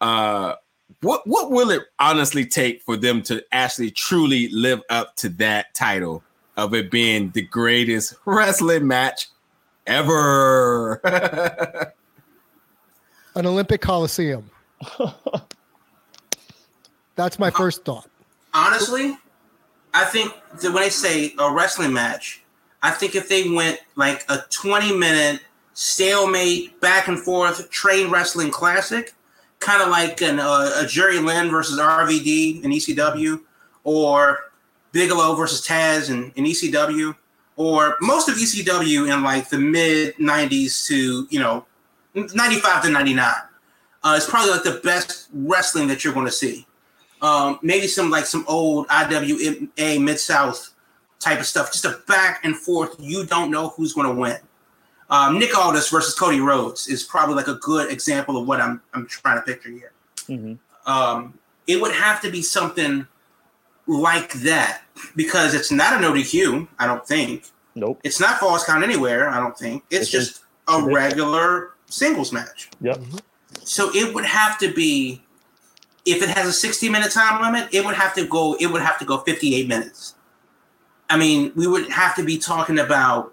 uh, 0.00 0.54
what 1.02 1.26
what 1.26 1.50
will 1.50 1.70
it 1.70 1.82
honestly 1.98 2.44
take 2.46 2.82
for 2.82 2.96
them 2.96 3.22
to 3.22 3.44
actually 3.52 3.90
truly 3.90 4.48
live 4.48 4.80
up 4.90 5.16
to 5.16 5.28
that 5.30 5.74
title 5.74 6.22
of 6.56 6.74
it 6.74 6.90
being 6.90 7.30
the 7.30 7.42
greatest 7.42 8.14
wrestling 8.24 8.86
match 8.86 9.28
ever? 9.86 11.00
An 13.38 13.46
Olympic 13.46 13.80
Coliseum. 13.80 14.50
That's 17.14 17.38
my 17.38 17.50
first 17.50 17.84
thought. 17.84 18.10
Honestly, 18.52 19.16
I 19.94 20.04
think 20.06 20.34
that 20.60 20.72
when 20.72 20.82
they 20.82 20.90
say 20.90 21.34
a 21.38 21.52
wrestling 21.52 21.92
match, 21.92 22.42
I 22.82 22.90
think 22.90 23.14
if 23.14 23.28
they 23.28 23.48
went 23.48 23.78
like 23.94 24.24
a 24.28 24.38
20 24.50 24.96
minute 24.96 25.40
stalemate, 25.74 26.80
back 26.80 27.06
and 27.06 27.16
forth 27.16 27.70
chain 27.70 28.10
wrestling 28.10 28.50
classic, 28.50 29.14
kind 29.60 29.82
of 29.82 29.88
like 29.88 30.20
an, 30.20 30.40
uh, 30.40 30.72
a 30.82 30.86
Jerry 30.86 31.20
Lynn 31.20 31.48
versus 31.48 31.78
RVD 31.78 32.64
in 32.64 32.72
ECW, 32.72 33.40
or 33.84 34.50
Bigelow 34.90 35.36
versus 35.36 35.64
Taz 35.64 36.10
in, 36.10 36.32
in 36.34 36.44
ECW, 36.44 37.14
or 37.54 37.96
most 38.00 38.28
of 38.28 38.34
ECW 38.34 39.14
in 39.14 39.22
like 39.22 39.48
the 39.48 39.58
mid 39.58 40.16
90s 40.16 40.86
to, 40.86 41.28
you 41.30 41.38
know, 41.38 41.64
95 42.14 42.82
to 42.82 42.90
99. 42.90 43.32
Uh, 44.02 44.14
it's 44.16 44.28
probably 44.28 44.52
like 44.52 44.62
the 44.62 44.80
best 44.84 45.28
wrestling 45.32 45.88
that 45.88 46.04
you're 46.04 46.14
going 46.14 46.26
to 46.26 46.32
see 46.32 46.66
um, 47.22 47.58
maybe 47.62 47.86
some 47.86 48.10
like 48.10 48.26
some 48.26 48.44
old 48.46 48.86
IWA 48.90 50.00
Mid 50.00 50.20
South 50.20 50.74
type 51.20 51.40
of 51.40 51.46
stuff, 51.46 51.72
just 51.72 51.84
a 51.84 52.00
back 52.06 52.44
and 52.44 52.56
forth. 52.56 52.96
You 52.98 53.26
don't 53.26 53.50
know 53.50 53.68
who's 53.70 53.92
going 53.92 54.08
to 54.08 54.20
win. 54.20 54.38
Um, 55.10 55.38
Nick 55.38 55.56
Aldis 55.56 55.88
versus 55.88 56.14
Cody 56.14 56.40
Rhodes 56.40 56.86
is 56.86 57.02
probably 57.02 57.34
like 57.34 57.48
a 57.48 57.54
good 57.54 57.90
example 57.90 58.36
of 58.36 58.46
what 58.46 58.60
I'm 58.60 58.80
I'm 58.94 59.06
trying 59.06 59.38
to 59.38 59.42
picture 59.42 59.70
here. 59.70 59.92
Mm-hmm. 60.28 60.90
Um, 60.90 61.38
it 61.66 61.80
would 61.80 61.92
have 61.92 62.20
to 62.22 62.30
be 62.30 62.42
something 62.42 63.06
like 63.86 64.32
that 64.34 64.82
because 65.16 65.54
it's 65.54 65.72
not 65.72 65.96
a 65.96 66.00
no 66.00 66.12
DQ. 66.12 66.68
I 66.78 66.86
don't 66.86 67.06
think. 67.06 67.44
Nope. 67.74 68.00
It's 68.04 68.20
not 68.20 68.38
false 68.38 68.64
count 68.64 68.84
anywhere. 68.84 69.28
I 69.28 69.38
don't 69.38 69.56
think. 69.56 69.84
It's, 69.90 70.02
it's 70.02 70.10
just 70.10 70.40
a 70.66 70.82
regular 70.82 71.74
singles 71.88 72.32
match. 72.32 72.70
Yep. 72.80 72.96
Mm-hmm. 72.96 73.18
So 73.64 73.90
it 73.94 74.14
would 74.14 74.24
have 74.24 74.58
to 74.58 74.72
be 74.72 75.22
if 76.04 76.22
it 76.22 76.30
has 76.30 76.46
a 76.46 76.52
60 76.52 76.88
minute 76.88 77.12
time 77.12 77.42
limit, 77.42 77.68
it 77.72 77.84
would 77.84 77.94
have 77.94 78.14
to 78.14 78.26
go, 78.26 78.56
it 78.58 78.66
would 78.66 78.82
have 78.82 78.98
to 78.98 79.04
go 79.04 79.18
58 79.18 79.68
minutes. 79.68 80.14
I 81.10 81.16
mean, 81.16 81.52
we 81.54 81.66
would 81.66 81.90
have 81.90 82.14
to 82.16 82.22
be 82.22 82.38
talking 82.38 82.78
about 82.78 83.32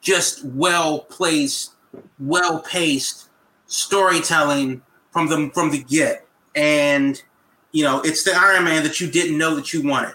just 0.00 0.44
well 0.44 1.00
placed, 1.00 1.72
well 2.18 2.60
paced 2.60 3.28
storytelling 3.66 4.82
from 5.12 5.28
the 5.28 5.50
from 5.52 5.70
the 5.70 5.82
get. 5.82 6.26
And 6.54 7.20
you 7.72 7.84
know, 7.84 8.00
it's 8.00 8.24
the 8.24 8.32
Iron 8.34 8.64
Man 8.64 8.82
that 8.82 9.00
you 9.00 9.10
didn't 9.10 9.38
know 9.38 9.54
that 9.54 9.72
you 9.72 9.86
wanted. 9.86 10.14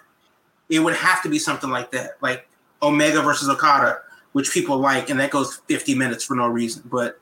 It 0.70 0.80
would 0.80 0.95
have 0.95 1.22
to 1.24 1.30
be 1.30 1.39
something 1.39 1.70
like 1.70 1.91
that, 1.91 2.18
like 2.22 2.47
Omega 2.82 3.22
versus 3.22 3.49
Okada, 3.49 3.99
which 4.36 4.51
people 4.51 4.77
like, 4.77 5.09
and 5.09 5.17
that 5.17 5.31
goes 5.31 5.61
50 5.69 5.95
minutes 5.95 6.25
for 6.25 6.36
no 6.36 6.49
reason. 6.49 6.83
But 6.91 7.21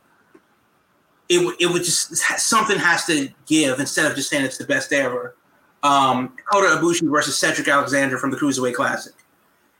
it 1.30 1.46
would 1.46 1.62
it 1.62 1.68
would 1.68 1.84
just 1.84 2.16
something 2.40 2.80
has 2.80 3.06
to 3.06 3.30
give 3.46 3.80
instead 3.80 4.10
of 4.10 4.16
just 4.16 4.32
saying 4.32 4.44
it's 4.44 4.58
the 4.58 4.66
best 4.66 4.92
ever. 4.92 5.36
Um, 5.84 6.36
Kota 6.52 6.82
Ibushi 6.82 7.08
versus 7.12 7.38
Cedric 7.38 7.68
Alexander 7.68 8.18
from 8.18 8.32
the 8.32 8.38
Cruiserweight 8.38 8.74
Classic. 8.74 9.14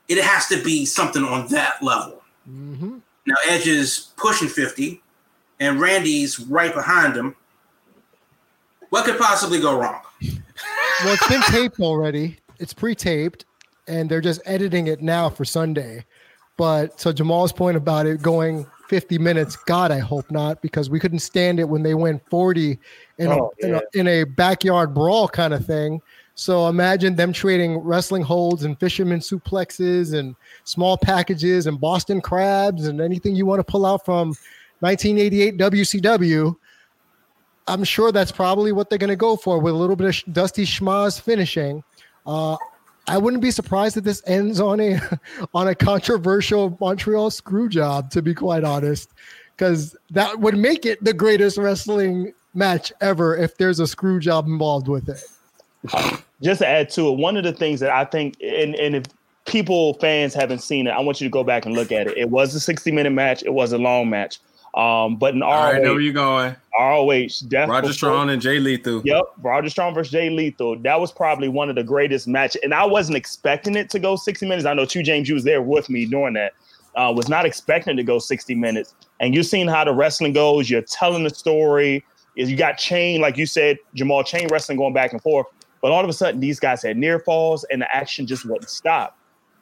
It 0.08 0.24
has 0.24 0.46
to 0.50 0.64
be 0.64 0.86
something 0.86 1.24
on 1.24 1.48
that 1.48 1.82
level. 1.82 2.22
Mm-hmm. 2.48 3.00
Now 3.26 3.36
Edge 3.50 3.66
is 3.66 4.12
pushing 4.16 4.48
fifty, 4.48 5.02
and 5.60 5.82
Randy's 5.82 6.40
right 6.40 6.72
behind 6.72 7.16
him. 7.16 7.36
What 8.92 9.06
could 9.06 9.18
possibly 9.18 9.60
go 9.60 9.80
wrong? 9.80 10.02
Well, 11.04 11.16
it's 11.16 11.28
been 11.28 11.42
taped 11.42 11.80
already. 11.80 12.38
It's 12.60 12.74
pre-taped, 12.74 13.46
and 13.88 14.08
they're 14.08 14.22
just 14.22 14.40
editing 14.46 14.86
it 14.86 15.02
now 15.02 15.32
for 15.32 15.46
Sunday. 15.46 16.06
But 16.58 17.00
so 17.00 17.12
Jamal's 17.12 17.52
point 17.52 17.78
about 17.78 18.06
it 18.06 18.22
going 18.22 18.66
50 18.88 19.18
minutes. 19.18 19.56
God, 19.56 19.92
I 19.92 20.00
hope 20.00 20.30
not, 20.30 20.62
because 20.62 20.90
we 20.90 21.00
couldn't 21.00 21.20
stand 21.20 21.60
it 21.60 21.68
when 21.68 21.82
they 21.82 21.96
went 21.96 22.22
40 22.30 22.78
in, 23.18 23.28
oh, 23.28 23.52
a, 23.64 23.68
yeah. 23.68 23.68
in, 23.68 23.76
a, 23.76 23.82
in 23.94 24.08
a 24.08 24.24
backyard 24.24 24.94
brawl 24.94 25.28
kind 25.28 25.54
of 25.54 25.66
thing. 25.66 26.02
So 26.36 26.68
imagine 26.68 27.16
them 27.16 27.32
trading 27.32 27.78
wrestling 27.78 28.24
holds 28.24 28.64
and 28.64 28.80
fisherman 28.80 29.20
suplexes 29.20 30.18
and 30.18 30.36
small 30.64 30.98
packages 30.98 31.68
and 31.68 31.80
Boston 31.80 32.22
crabs 32.22 32.88
and 32.88 33.02
anything 33.02 33.36
you 33.36 33.46
want 33.46 33.60
to 33.60 33.64
pull 33.64 33.86
out 33.86 34.04
from 34.04 34.30
1988 34.80 35.58
WCW. 35.58 36.56
I'm 37.68 37.84
sure 37.84 38.12
that's 38.12 38.32
probably 38.32 38.72
what 38.72 38.90
they're 38.90 39.00
going 39.00 39.10
to 39.10 39.16
go 39.16 39.36
for 39.36 39.60
with 39.60 39.74
a 39.74 39.78
little 39.78 39.96
bit 39.96 40.26
of 40.28 40.34
Dusty 40.34 40.66
Schmaz 40.66 41.22
finishing. 41.22 41.84
Uh, 42.26 42.58
I 43.08 43.18
wouldn't 43.18 43.42
be 43.42 43.52
surprised 43.52 43.98
if 43.98 44.04
this 44.04 44.22
ends 44.26 44.60
on 44.60 44.80
a 44.80 45.00
on 45.54 45.68
a 45.68 45.76
controversial 45.76 46.78
Montreal 46.80 47.32
screw 47.32 47.70
job, 47.70 48.10
to 48.12 48.22
be 48.22 48.34
quite 48.34 48.64
honest, 48.64 49.10
because 49.56 49.96
that 50.12 50.40
would 50.40 50.58
make 50.58 50.86
it 50.86 51.04
the 51.04 51.14
greatest 51.14 51.58
wrestling 51.58 52.34
match 52.54 52.94
ever 53.02 53.36
if 53.36 53.58
there's 53.58 53.80
a 53.80 53.88
screw 53.88 54.20
job 54.20 54.46
involved 54.48 54.88
with 54.88 55.10
it. 55.10 55.24
Just 56.42 56.60
to 56.60 56.68
add 56.68 56.90
to 56.92 57.10
it, 57.10 57.18
one 57.18 57.36
of 57.38 57.44
the 57.44 57.54
things 57.54 57.80
that 57.80 57.90
I 57.90 58.06
think, 58.06 58.36
and, 58.42 58.76
and 58.76 58.96
if 58.96 59.06
people 59.46 59.96
fans 59.96 60.34
haven't 60.34 60.60
seen 60.60 60.88
it, 60.88 60.92
I 60.92 61.00
want 61.00 61.20
you 61.20 61.28
to 61.28 61.32
go 61.32 61.44
back 61.44 61.66
and 61.66 61.76
look 61.76 61.92
at 61.92 62.08
it. 62.08 62.18
It 62.18 62.30
was 62.30 62.56
a 62.56 62.60
60 62.60 62.92
minute 62.92 63.12
match. 63.12 63.44
It 63.44 63.54
was 63.54 63.74
a 63.74 63.78
long 63.78 64.10
match. 64.10 64.40
Um, 64.76 65.18
but 65.18 65.36
in 65.36 65.42
ROH, 65.42 65.48
I 65.48 65.80
know 65.80 65.94
where 65.94 66.02
you're 66.02 66.14
going. 66.14 66.56
ROH, 66.78 67.28
Death 67.48 67.70
Roger 67.70 67.82
before, 67.82 67.94
Strong 67.94 68.30
and 68.32 68.42
Jay 68.42 68.60
Lethal. 68.60 69.02
Yep, 69.06 69.24
Roderick 69.42 69.72
Strong 69.72 69.94
versus 69.94 70.12
Jay 70.12 70.30
Lethal. 70.32 70.80
That 70.80 71.00
was 71.00 71.12
probably 71.12 71.48
one 71.48 71.70
of 71.70 71.76
the 71.76 71.84
greatest 71.84 72.28
matches, 72.28 72.62
and 72.64 72.74
I 72.74 72.86
wasn't 72.86 73.18
expecting 73.18 73.76
it 73.76 73.90
to 73.92 74.00
go 74.00 74.16
60 74.16 74.48
minutes. 74.48 74.66
I 74.66 74.74
know 74.74 74.86
Two 74.86 75.04
James, 75.04 75.30
you 75.30 75.36
was 75.36 75.44
there 75.44 75.62
with 75.62 75.90
me 75.90 76.06
during 76.06 76.34
that. 76.34 76.54
Uh, 76.96 77.12
was 77.16 77.28
not 77.28 77.44
expecting 77.46 77.98
to 77.98 78.04
go 78.04 78.20
60 78.20 78.56
minutes, 78.56 78.96
and 79.20 79.34
you're 79.34 79.44
seeing 79.44 79.68
how 79.68 79.84
the 79.84 79.94
wrestling 79.94 80.34
goes. 80.34 80.70
You're 80.70 80.82
telling 80.82 81.24
the 81.24 81.30
story. 81.30 82.04
Is 82.36 82.50
you 82.50 82.58
got 82.58 82.80
chain, 82.80 83.22
like 83.22 83.38
you 83.38 83.46
said, 83.46 83.78
Jamal 83.94 84.24
chain 84.24 84.48
wrestling 84.48 84.80
going 84.80 84.94
back 84.94 85.12
and 85.12 85.22
forth. 85.22 85.46
But 85.84 85.92
all 85.92 86.04
of 86.04 86.10
a 86.10 86.14
sudden, 86.14 86.40
these 86.40 86.60
guys 86.60 86.82
had 86.82 86.98
near 86.98 87.20
falls, 87.20 87.64
and 87.66 87.82
the 87.82 87.96
action 87.96 88.26
just 88.26 88.44
wouldn't 88.46 88.70
stop. 88.70 89.18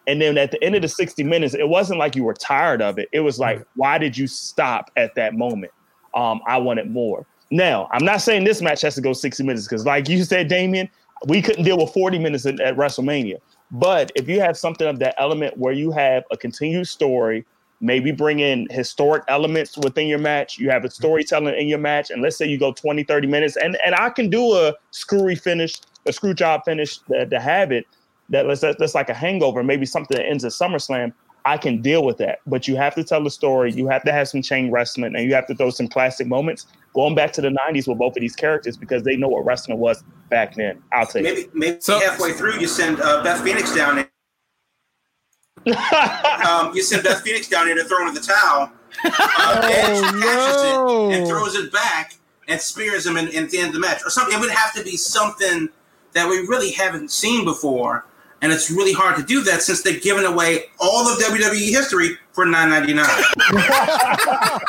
And 0.07 0.21
then 0.21 0.37
at 0.37 0.51
the 0.51 0.63
end 0.63 0.75
of 0.75 0.81
the 0.81 0.87
60 0.87 1.23
minutes, 1.23 1.53
it 1.53 1.69
wasn't 1.69 1.99
like 1.99 2.15
you 2.15 2.23
were 2.23 2.33
tired 2.33 2.81
of 2.81 2.97
it. 2.97 3.09
It 3.11 3.19
was 3.19 3.39
like, 3.39 3.63
why 3.75 3.97
did 3.97 4.17
you 4.17 4.27
stop 4.27 4.89
at 4.97 5.15
that 5.15 5.35
moment? 5.35 5.71
Um, 6.15 6.41
I 6.47 6.57
wanted 6.57 6.89
more. 6.89 7.25
Now, 7.51 7.87
I'm 7.91 8.05
not 8.05 8.21
saying 8.21 8.45
this 8.45 8.61
match 8.61 8.81
has 8.81 8.95
to 8.95 9.01
go 9.01 9.13
60 9.13 9.43
minutes 9.43 9.67
because, 9.67 9.85
like 9.85 10.09
you 10.09 10.23
said, 10.23 10.47
Damien, 10.47 10.89
we 11.27 11.41
couldn't 11.41 11.63
deal 11.63 11.77
with 11.77 11.93
40 11.93 12.17
minutes 12.17 12.45
at, 12.45 12.59
at 12.59 12.75
WrestleMania. 12.75 13.37
But 13.71 14.11
if 14.15 14.27
you 14.27 14.39
have 14.41 14.57
something 14.57 14.87
of 14.87 14.99
that 14.99 15.15
element 15.17 15.57
where 15.57 15.73
you 15.73 15.91
have 15.91 16.23
a 16.31 16.37
continued 16.37 16.87
story, 16.87 17.45
maybe 17.79 18.11
bring 18.11 18.39
in 18.39 18.67
historic 18.69 19.23
elements 19.27 19.77
within 19.77 20.07
your 20.07 20.19
match, 20.19 20.57
you 20.57 20.69
have 20.69 20.85
a 20.85 20.89
storytelling 20.89 21.55
in 21.55 21.67
your 21.67 21.79
match, 21.79 22.09
and 22.09 22.21
let's 22.21 22.37
say 22.37 22.45
you 22.45 22.57
go 22.57 22.71
20, 22.71 23.03
30 23.03 23.27
minutes, 23.27 23.57
and, 23.57 23.77
and 23.85 23.95
I 23.95 24.09
can 24.09 24.29
do 24.29 24.53
a 24.53 24.73
screwy 24.91 25.35
finish, 25.35 25.75
a 26.05 26.13
screw 26.13 26.33
job 26.33 26.61
finish 26.65 26.99
to, 26.99 27.25
to 27.25 27.39
have 27.39 27.71
it 27.71 27.85
that 28.31 28.47
let's 28.47 28.61
that's 28.61 28.95
like 28.95 29.09
a 29.09 29.13
hangover, 29.13 29.63
maybe 29.63 29.85
something 29.85 30.17
that 30.17 30.25
ends 30.25 30.43
at 30.43 30.51
SummerSlam. 30.51 31.13
I 31.43 31.57
can 31.57 31.81
deal 31.81 32.05
with 32.05 32.17
that, 32.17 32.39
but 32.45 32.67
you 32.67 32.75
have 32.75 32.93
to 32.95 33.03
tell 33.03 33.23
the 33.23 33.31
story. 33.31 33.71
You 33.71 33.87
have 33.87 34.03
to 34.03 34.11
have 34.11 34.29
some 34.29 34.41
chain 34.41 34.69
wrestling, 34.69 35.15
and 35.15 35.25
you 35.25 35.33
have 35.33 35.47
to 35.47 35.55
throw 35.55 35.71
some 35.71 35.87
classic 35.87 36.27
moments 36.27 36.67
going 36.93 37.15
back 37.15 37.33
to 37.33 37.41
the 37.41 37.49
'90s 37.49 37.87
with 37.87 37.97
both 37.97 38.15
of 38.15 38.21
these 38.21 38.35
characters 38.35 38.77
because 38.77 39.03
they 39.03 39.15
know 39.15 39.27
what 39.27 39.43
wrestling 39.43 39.79
was 39.79 40.03
back 40.29 40.55
then. 40.55 40.81
I'll 40.93 41.05
take 41.05 41.23
maybe 41.23 41.47
maybe 41.53 41.81
so, 41.81 41.99
halfway 41.99 42.33
through 42.33 42.59
you 42.59 42.67
send 42.67 43.01
uh, 43.01 43.23
Beth 43.23 43.43
Phoenix 43.43 43.75
down. 43.75 43.99
In. 43.99 44.07
um, 46.47 46.75
you 46.75 46.83
send 46.83 47.03
Beth 47.03 47.21
Phoenix 47.21 47.47
down 47.47 47.67
here 47.67 47.75
to 47.75 47.83
throw 47.83 48.07
in 48.07 48.13
the 48.13 48.21
towel. 48.21 48.71
Uh, 49.03 49.61
Edge 49.63 50.03
oh, 50.03 50.11
no. 50.13 51.09
it 51.09 51.17
and 51.17 51.27
throws 51.27 51.55
it 51.55 51.71
back 51.73 52.15
and 52.47 52.61
spears 52.61 53.05
him 53.05 53.17
in, 53.17 53.27
in 53.29 53.47
the 53.47 53.57
end 53.57 53.67
of 53.67 53.73
the 53.73 53.79
match, 53.79 54.01
or 54.05 54.09
something. 54.09 54.37
It 54.37 54.39
would 54.39 54.51
have 54.51 54.73
to 54.75 54.83
be 54.83 54.95
something 54.95 55.69
that 56.13 56.29
we 56.29 56.39
really 56.39 56.71
haven't 56.71 57.09
seen 57.09 57.45
before 57.45 58.05
and 58.41 58.51
it's 58.51 58.71
really 58.71 58.93
hard 58.93 59.15
to 59.17 59.23
do 59.23 59.43
that 59.43 59.61
since 59.61 59.81
they're 59.81 59.99
giving 59.99 60.25
away 60.25 60.65
all 60.79 61.07
of 61.07 61.19
WWE 61.19 61.69
history 61.69 62.17
for 62.33 62.45
nine 62.45 62.69
ninety 62.69 62.93
nine. 62.93 63.07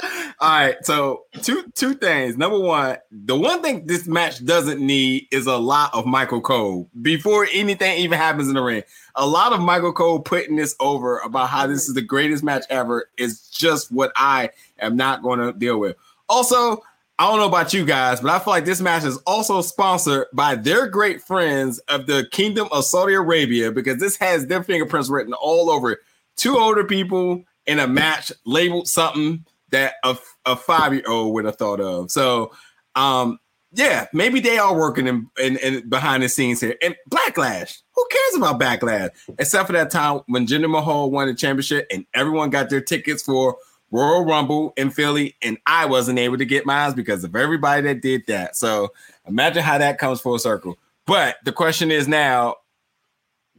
all 0.40 0.48
right, 0.48 0.76
so 0.82 1.24
two 1.42 1.64
two 1.74 1.94
things. 1.94 2.36
Number 2.36 2.58
one, 2.58 2.98
the 3.10 3.36
one 3.36 3.62
thing 3.62 3.86
this 3.86 4.06
match 4.06 4.44
doesn't 4.44 4.80
need 4.80 5.26
is 5.30 5.46
a 5.46 5.56
lot 5.56 5.92
of 5.92 6.06
Michael 6.06 6.40
Cole 6.40 6.88
before 7.02 7.48
anything 7.52 7.98
even 7.98 8.18
happens 8.18 8.48
in 8.48 8.54
the 8.54 8.62
ring. 8.62 8.84
A 9.16 9.26
lot 9.26 9.52
of 9.52 9.60
Michael 9.60 9.92
Cole 9.92 10.20
putting 10.20 10.56
this 10.56 10.76
over 10.78 11.18
about 11.18 11.48
how 11.48 11.66
this 11.66 11.88
is 11.88 11.94
the 11.94 12.02
greatest 12.02 12.44
match 12.44 12.64
ever 12.70 13.10
is 13.16 13.48
just 13.48 13.90
what 13.90 14.12
I 14.14 14.50
am 14.78 14.96
not 14.96 15.22
going 15.22 15.40
to 15.40 15.52
deal 15.52 15.78
with. 15.78 15.96
Also, 16.28 16.82
I 17.20 17.28
don't 17.28 17.40
know 17.40 17.48
about 17.48 17.74
you 17.74 17.84
guys, 17.84 18.20
but 18.20 18.30
I 18.30 18.38
feel 18.38 18.52
like 18.52 18.64
this 18.64 18.80
match 18.80 19.02
is 19.02 19.16
also 19.26 19.60
sponsored 19.60 20.26
by 20.32 20.54
their 20.54 20.86
great 20.86 21.20
friends 21.20 21.80
of 21.88 22.06
the 22.06 22.28
Kingdom 22.30 22.68
of 22.70 22.84
Saudi 22.84 23.14
Arabia 23.14 23.72
because 23.72 23.98
this 23.98 24.16
has 24.18 24.46
their 24.46 24.62
fingerprints 24.62 25.08
written 25.08 25.32
all 25.32 25.68
over 25.68 25.90
it. 25.92 25.98
Two 26.36 26.56
older 26.56 26.84
people 26.84 27.42
in 27.66 27.80
a 27.80 27.88
match 27.88 28.30
labeled 28.44 28.86
something 28.86 29.44
that 29.70 29.94
a, 30.04 30.16
a 30.46 30.54
five 30.54 30.94
year 30.94 31.02
old 31.08 31.34
would 31.34 31.44
have 31.44 31.56
thought 31.56 31.80
of. 31.80 32.08
So, 32.12 32.52
um, 32.94 33.40
yeah, 33.72 34.06
maybe 34.12 34.38
they 34.38 34.58
are 34.58 34.74
working 34.74 35.08
in, 35.08 35.28
in, 35.40 35.56
in, 35.56 35.88
behind 35.88 36.22
the 36.22 36.28
scenes 36.28 36.60
here. 36.60 36.76
And 36.80 36.94
Backlash, 37.10 37.82
who 37.96 38.06
cares 38.10 38.36
about 38.36 38.60
Backlash? 38.60 39.10
Except 39.40 39.66
for 39.66 39.72
that 39.72 39.90
time 39.90 40.20
when 40.28 40.46
Jinder 40.46 40.70
Mahal 40.70 41.10
won 41.10 41.26
the 41.26 41.34
championship 41.34 41.88
and 41.90 42.06
everyone 42.14 42.50
got 42.50 42.70
their 42.70 42.80
tickets 42.80 43.24
for 43.24 43.56
Royal 43.90 44.24
Rumble 44.24 44.74
in 44.76 44.90
Philly, 44.90 45.36
and 45.42 45.58
I 45.66 45.86
wasn't 45.86 46.18
able 46.18 46.38
to 46.38 46.44
get 46.44 46.66
mine 46.66 46.92
because 46.92 47.24
of 47.24 47.34
everybody 47.34 47.82
that 47.82 48.02
did 48.02 48.26
that. 48.26 48.56
So 48.56 48.92
imagine 49.26 49.62
how 49.62 49.78
that 49.78 49.98
comes 49.98 50.20
full 50.20 50.38
circle. 50.38 50.78
But 51.06 51.36
the 51.44 51.52
question 51.52 51.90
is 51.90 52.06
now, 52.06 52.56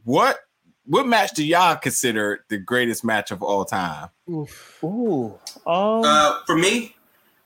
what 0.04 0.38
what 0.86 1.06
match 1.06 1.32
do 1.32 1.44
y'all 1.44 1.76
consider 1.76 2.44
the 2.48 2.58
greatest 2.58 3.04
match 3.04 3.30
of 3.30 3.42
all 3.42 3.64
time? 3.64 4.08
Oof. 4.28 4.82
Ooh. 4.82 5.38
Um, 5.66 6.02
uh, 6.04 6.40
for 6.46 6.56
me, 6.56 6.96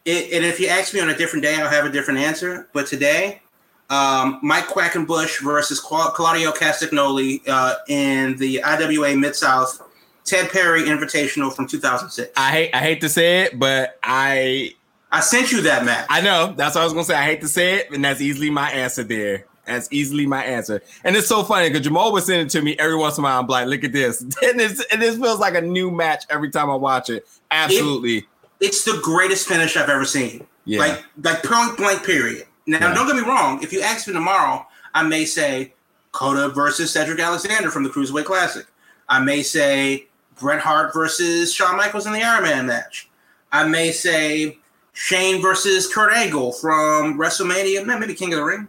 it, 0.04 0.32
and 0.32 0.44
if 0.44 0.60
you 0.60 0.68
ask 0.68 0.94
me 0.94 1.00
on 1.00 1.08
a 1.08 1.16
different 1.16 1.42
day, 1.42 1.56
I'll 1.56 1.68
have 1.68 1.84
a 1.84 1.90
different 1.90 2.20
answer. 2.20 2.68
But 2.72 2.86
today, 2.86 3.42
um, 3.90 4.40
Mike 4.42 4.66
Quackenbush 4.66 5.42
versus 5.42 5.80
Claudio 5.80 6.52
Castagnoli 6.52 7.46
uh, 7.48 7.76
in 7.88 8.36
the 8.36 8.62
IWA 8.62 9.16
Mid 9.16 9.36
South 9.36 9.82
Ted 10.24 10.50
Petty 10.50 10.84
Invitational 10.84 11.54
from 11.54 11.66
2006. 11.66 12.32
I 12.36 12.50
hate 12.50 12.74
I 12.74 12.80
hate 12.80 13.00
to 13.02 13.08
say 13.08 13.42
it, 13.42 13.58
but 13.58 13.98
I 14.02 14.74
I 15.12 15.20
sent 15.20 15.52
you 15.52 15.60
that 15.62 15.84
match. 15.84 16.06
I 16.08 16.20
know. 16.20 16.54
That's 16.56 16.74
what 16.74 16.82
I 16.82 16.84
was 16.84 16.92
gonna 16.92 17.04
say. 17.04 17.14
I 17.14 17.24
hate 17.24 17.40
to 17.42 17.48
say 17.48 17.74
it, 17.76 17.92
and 17.92 18.04
that's 18.04 18.20
easily 18.20 18.50
my 18.50 18.70
answer 18.70 19.04
there. 19.04 19.46
That's 19.66 19.88
easily 19.90 20.26
my 20.26 20.44
answer. 20.44 20.82
And 21.04 21.16
it's 21.16 21.28
so 21.28 21.42
funny 21.42 21.68
because 21.68 21.84
Jamal 21.84 22.12
was 22.12 22.26
sending 22.26 22.46
it 22.46 22.50
to 22.50 22.62
me 22.62 22.76
every 22.78 22.96
once 22.96 23.16
in 23.16 23.24
a 23.24 23.26
while. 23.26 23.40
I'm 23.40 23.46
like, 23.46 23.66
look 23.66 23.84
at 23.84 23.92
this. 23.92 24.20
and, 24.42 24.60
and 24.60 25.02
this 25.02 25.16
feels 25.16 25.38
like 25.38 25.54
a 25.54 25.60
new 25.60 25.90
match 25.90 26.24
every 26.28 26.50
time 26.50 26.70
I 26.70 26.74
watch 26.74 27.08
it. 27.08 27.26
Absolutely. 27.50 28.18
It, 28.18 28.24
it's 28.60 28.84
the 28.84 29.00
greatest 29.02 29.48
finish 29.48 29.76
I've 29.76 29.88
ever 29.88 30.04
seen. 30.04 30.46
Yeah. 30.64 30.80
Like 30.80 31.04
like 31.22 31.42
point 31.42 31.76
blank 31.76 32.04
period. 32.04 32.46
Now 32.66 32.78
yeah. 32.80 32.94
don't 32.94 33.06
get 33.06 33.16
me 33.16 33.22
wrong. 33.22 33.62
If 33.62 33.72
you 33.72 33.82
ask 33.82 34.06
me 34.06 34.14
tomorrow, 34.14 34.66
I 34.94 35.02
may 35.02 35.24
say 35.24 35.74
Kota 36.12 36.48
versus 36.48 36.92
Cedric 36.92 37.20
Alexander 37.20 37.70
from 37.70 37.84
the 37.84 37.90
Cruiserweight 37.90 38.24
Classic. 38.24 38.66
I 39.08 39.20
may 39.20 39.42
say 39.42 40.06
Bret 40.38 40.60
Hart 40.60 40.92
versus 40.92 41.52
Shawn 41.52 41.76
Michaels 41.76 42.06
in 42.06 42.12
the 42.12 42.22
Iron 42.22 42.44
Man 42.44 42.66
match. 42.66 43.08
I 43.52 43.66
may 43.66 43.92
say 43.92 44.58
Shane 44.92 45.40
versus 45.40 45.92
Kurt 45.92 46.12
Angle 46.12 46.52
from 46.52 47.18
WrestleMania, 47.18 47.84
maybe 47.86 48.14
King 48.14 48.32
of 48.32 48.38
the 48.38 48.44
Ring, 48.44 48.68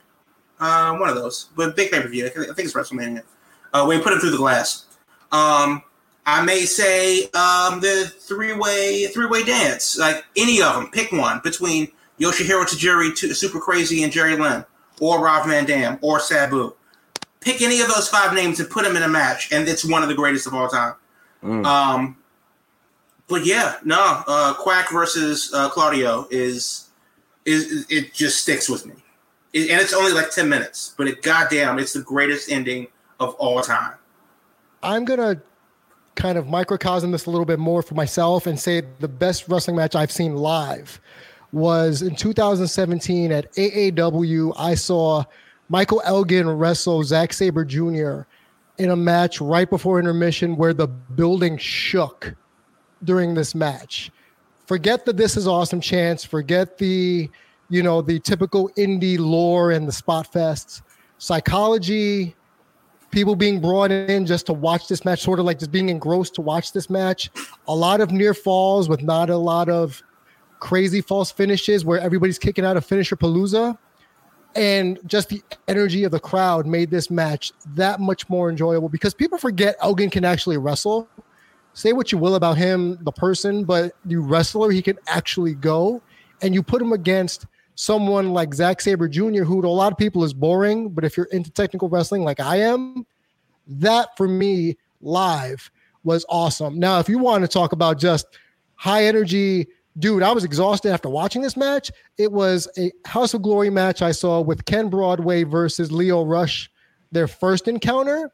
uh, 0.60 0.96
one 0.98 1.10
of 1.10 1.16
those, 1.16 1.50
but 1.56 1.76
big 1.76 1.92
pay 1.92 2.02
per 2.02 2.08
view. 2.08 2.26
I 2.26 2.30
think 2.30 2.60
it's 2.60 2.74
WrestleMania. 2.74 3.24
Uh, 3.74 3.86
we 3.88 4.00
put 4.00 4.14
him 4.14 4.20
through 4.20 4.32
the 4.32 4.38
glass. 4.38 4.86
Um, 5.32 5.82
I 6.26 6.44
may 6.44 6.62
say 6.62 7.24
um, 7.34 7.82
the 7.82 8.12
three 8.20 8.54
way 8.54 9.08
three 9.08 9.28
way 9.28 9.44
dance, 9.44 9.98
like 9.98 10.26
any 10.36 10.62
of 10.62 10.76
them. 10.76 10.90
Pick 10.90 11.12
one 11.12 11.40
between 11.44 11.88
Yoshihiro 12.20 12.64
Tajiri, 12.66 13.16
Super 13.36 13.60
Crazy, 13.60 14.04
and 14.04 14.12
Jerry 14.12 14.36
Lynn, 14.36 14.66
or 15.00 15.24
Rob 15.24 15.48
Van 15.48 15.66
Dam, 15.66 16.00
or 16.02 16.20
Sabu. 16.20 16.74
Pick 17.42 17.62
any 17.62 17.82
of 17.82 17.88
those 17.88 18.10
five 18.10 18.34
names 18.34 18.60
and 18.60 18.70
put 18.70 18.86
them 18.86 18.96
in 18.96 19.04
a 19.04 19.08
match, 19.08 19.52
and 19.52 19.68
it's 19.68 19.86
one 19.86 20.02
of 20.02 20.10
the 20.10 20.16
greatest 20.16 20.48
of 20.48 20.56
all 20.56 20.68
time. 20.68 20.96
Mm. 21.46 21.66
Um, 21.66 22.18
but 23.28 23.46
yeah, 23.46 23.76
no, 23.84 24.24
uh, 24.28 24.54
Quack 24.56 24.92
versus 24.92 25.52
uh, 25.54 25.70
Claudio 25.70 26.28
is 26.32 26.90
is 27.46 27.86
it 27.90 28.14
just 28.14 28.42
sticks 28.42 28.68
with 28.68 28.86
me, 28.86 28.96
it, 29.54 29.70
and 29.70 29.80
it's 29.80 29.94
only 29.94 30.12
like 30.12 30.32
ten 30.32 30.50
minutes, 30.50 30.96
but 30.98 31.08
it 31.08 31.22
goddamn, 31.22 31.78
it's 31.78 31.94
the 31.94 32.02
greatest 32.02 32.52
ending 32.52 32.88
of 33.20 33.36
all 33.36 33.62
time. 33.62 33.94
I'm 34.82 35.06
gonna 35.06 35.40
kind 36.16 36.38
of 36.38 36.48
microcosm 36.48 37.12
this 37.12 37.28
a 37.28 37.30
little 37.30 37.46
bit 37.46 37.60
more 37.60 37.84
for 37.84 37.94
myself 37.94 38.48
and 38.48 38.60
say 38.60 38.82
the 39.00 39.08
best 39.08 39.48
wrestling 39.48 39.76
match 39.76 39.96
I've 39.96 40.12
seen 40.12 40.36
live 40.36 41.00
was 41.52 42.02
in 42.02 42.16
2017 42.16 43.32
at 43.32 43.54
AAW. 43.54 44.54
I 44.58 44.76
saw 44.76 45.24
Michael 45.70 46.02
Elgin 46.06 46.50
wrestle 46.50 47.04
Zack 47.04 47.34
Sabre 47.34 47.66
Jr 47.66 48.22
in 48.78 48.90
a 48.90 48.96
match 48.96 49.40
right 49.42 49.70
before 49.70 50.00
intermission 50.00 50.56
where 50.56 50.74
the 50.74 50.88
building 50.88 51.58
shook 51.58 52.36
during 53.04 53.34
this 53.34 53.56
match. 53.56 54.12
Forget 54.66 55.06
the 55.06 55.14
this 55.14 55.38
is 55.38 55.48
awesome 55.48 55.82
chance, 55.82 56.24
forget 56.24 56.78
the 56.78 57.30
you 57.70 57.84
know 57.84 58.02
the 58.02 58.20
typical 58.20 58.70
indie 58.78 59.18
lore 59.18 59.72
and 59.72 59.88
the 59.88 59.92
spot 59.92 60.32
fests. 60.32 60.82
psychology, 61.18 62.36
people 63.12 63.36
being 63.36 63.62
brought 63.62 63.92
in 63.92 64.26
just 64.26 64.46
to 64.48 64.54
watch 64.54 64.88
this 64.88 65.06
match, 65.06 65.22
sort 65.22 65.40
of 65.40 65.46
like 65.46 65.60
just 65.60 65.72
being 65.72 65.90
engrossed 65.90 66.36
to 66.36 66.42
watch 66.42 66.74
this 66.74 66.90
match. 66.90 67.30
A 67.68 67.76
lot 67.76 68.02
of 68.02 68.12
near 68.12 68.34
falls 68.34 68.90
with 68.90 69.02
not 69.02 69.30
a 69.30 69.38
lot 69.38 69.70
of 69.70 70.04
crazy 70.60 71.02
false 71.02 71.32
finishes 71.32 71.86
where 71.86 72.00
everybody's 72.00 72.40
kicking 72.40 72.66
out 72.66 72.76
a 72.76 72.82
finisher 72.82 73.16
palooza. 73.16 73.78
And 74.56 75.00
just 75.06 75.30
the 75.30 75.44
energy 75.68 76.06
of 76.06 76.12
the 76.12 76.20
crowd 76.20 76.66
made 76.66 76.90
this 76.90 77.12
match 77.12 77.52
that 77.76 78.00
much 78.00 78.30
more 78.30 78.50
enjoyable 78.50 78.88
because 78.88 79.14
people 79.14 79.38
forget 79.38 79.76
Elgin 79.82 80.10
can 80.10 80.24
actually 80.24 80.58
wrestle. 80.58 81.10
Say 81.74 81.92
what 81.92 82.14
you 82.14 82.18
will 82.18 82.36
about 82.36 82.58
him, 82.58 82.98
the 83.02 83.12
person, 83.12 83.66
but 83.66 83.94
the 84.06 84.16
wrestler, 84.16 84.72
he 84.72 84.82
can 84.82 84.98
actually 85.08 85.56
go. 85.56 86.02
And 86.42 86.54
you 86.54 86.64
put 86.64 86.82
him 86.82 86.94
against 86.94 87.46
someone 87.76 88.32
like 88.32 88.54
Zack 88.54 88.80
Sabre 88.80 89.10
Jr., 89.10 89.44
who 89.44 89.62
to 89.62 89.68
a 89.68 89.70
lot 89.70 89.92
of 89.92 89.98
people 89.98 90.24
is 90.24 90.34
boring, 90.34 90.88
but 90.90 91.04
if 91.04 91.18
you're 91.18 91.26
into 91.28 91.52
technical 91.52 91.90
wrestling 91.90 92.24
like 92.24 92.40
I 92.40 92.62
am, 92.62 93.06
that 93.68 94.16
for 94.16 94.28
me 94.28 94.78
live 95.02 95.70
was 96.06 96.26
awesome. 96.30 96.80
Now, 96.80 97.00
if 97.00 97.10
you 97.10 97.18
want 97.18 97.44
to 97.44 97.48
talk 97.50 97.74
about 97.74 98.00
just 98.00 98.26
high 98.76 99.06
energy, 99.06 99.68
dude, 99.98 100.24
I 100.24 100.32
was 100.32 100.44
exhausted 100.44 100.92
after 100.92 101.10
watching 101.10 101.42
this 101.42 101.56
match. 101.58 101.92
It 102.18 102.32
was 102.32 102.68
a 102.78 102.92
House 103.06 103.34
of 103.34 103.42
Glory 103.42 103.70
match 103.70 104.02
I 104.02 104.12
saw 104.12 104.42
with 104.42 104.66
Ken 104.66 104.90
Broadway 104.90 105.44
versus 105.44 105.92
Lio 105.92 106.24
Rush, 106.24 106.70
their 107.12 107.28
first 107.28 107.68
encounter. 107.68 108.32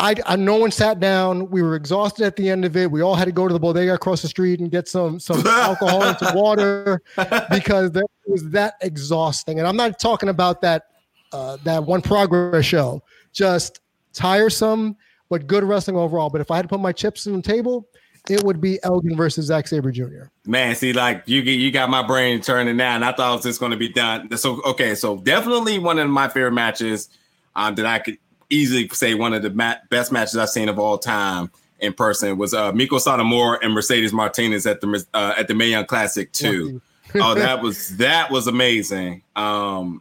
I, 0.00 0.16
I, 0.26 0.36
no 0.36 0.56
one 0.56 0.72
sat 0.72 0.98
down. 0.98 1.50
We 1.50 1.62
were 1.62 1.76
exhausted 1.76 2.24
at 2.26 2.34
the 2.34 2.50
end 2.50 2.64
of 2.64 2.76
it. 2.76 2.90
We 2.90 3.00
all 3.00 3.14
had 3.14 3.26
to 3.26 3.32
go 3.32 3.46
to 3.46 3.54
the 3.54 3.60
bodega 3.60 3.94
across 3.94 4.22
the 4.22 4.28
street 4.28 4.58
and 4.58 4.70
get 4.70 4.88
some 4.88 5.20
some 5.20 5.46
alcohol 5.46 6.02
and 6.02 6.18
some 6.18 6.34
water 6.34 7.00
because 7.50 7.92
that 7.92 8.06
was 8.26 8.48
that 8.50 8.74
exhausting. 8.80 9.60
And 9.60 9.68
I'm 9.68 9.76
not 9.76 9.98
talking 10.00 10.30
about 10.30 10.60
that 10.62 10.86
uh, 11.32 11.58
that 11.64 11.84
one 11.84 12.02
progress 12.02 12.64
show. 12.64 13.02
Just 13.32 13.80
tiresome, 14.12 14.96
but 15.28 15.46
good 15.46 15.62
wrestling 15.62 15.96
overall. 15.96 16.28
But 16.28 16.40
if 16.40 16.50
I 16.50 16.56
had 16.56 16.62
to 16.62 16.68
put 16.68 16.80
my 16.80 16.92
chips 16.92 17.26
on 17.28 17.34
the 17.34 17.42
table, 17.42 17.88
it 18.28 18.42
would 18.42 18.60
be 18.60 18.82
Elgin 18.82 19.16
versus 19.16 19.46
Zack 19.46 19.66
Sabre 19.68 19.92
Jr. 19.92 20.24
Man, 20.46 20.74
see, 20.74 20.92
like 20.92 21.22
you 21.26 21.42
get 21.42 21.52
you 21.52 21.70
got 21.70 21.90
my 21.90 22.02
brain 22.02 22.40
turning 22.40 22.76
now, 22.76 22.94
and 22.94 23.04
I 23.04 23.12
thought 23.12 23.32
it 23.32 23.36
was 23.36 23.44
just 23.44 23.60
going 23.60 23.72
to 23.72 23.78
be 23.78 23.88
done. 23.88 24.34
So 24.36 24.62
okay, 24.62 24.94
so 24.94 25.18
definitely 25.18 25.78
one 25.78 25.98
of 25.98 26.08
my 26.08 26.28
favorite 26.28 26.52
matches 26.52 27.08
um, 27.54 27.74
that 27.74 27.86
I 27.86 27.98
could 27.98 28.18
easily 28.50 28.88
say 28.88 29.14
one 29.14 29.34
of 29.34 29.42
the 29.42 29.50
ma- 29.50 29.76
best 29.90 30.12
matches 30.12 30.36
I've 30.36 30.48
seen 30.48 30.68
of 30.68 30.78
all 30.78 30.98
time 30.98 31.50
in 31.80 31.92
person 31.92 32.38
was 32.38 32.54
uh, 32.54 32.72
Meiko 32.72 32.98
Satomura 33.00 33.58
and 33.62 33.74
Mercedes 33.74 34.12
Martinez 34.12 34.66
at 34.66 34.80
the 34.80 35.04
uh, 35.12 35.34
at 35.36 35.48
the 35.48 35.54
Mae 35.54 35.70
Young 35.70 35.86
Classic 35.86 36.32
too. 36.32 36.80
oh, 37.14 37.34
that 37.34 37.62
was 37.62 37.96
that 37.98 38.30
was 38.30 38.46
amazing. 38.46 39.22
Um, 39.36 40.00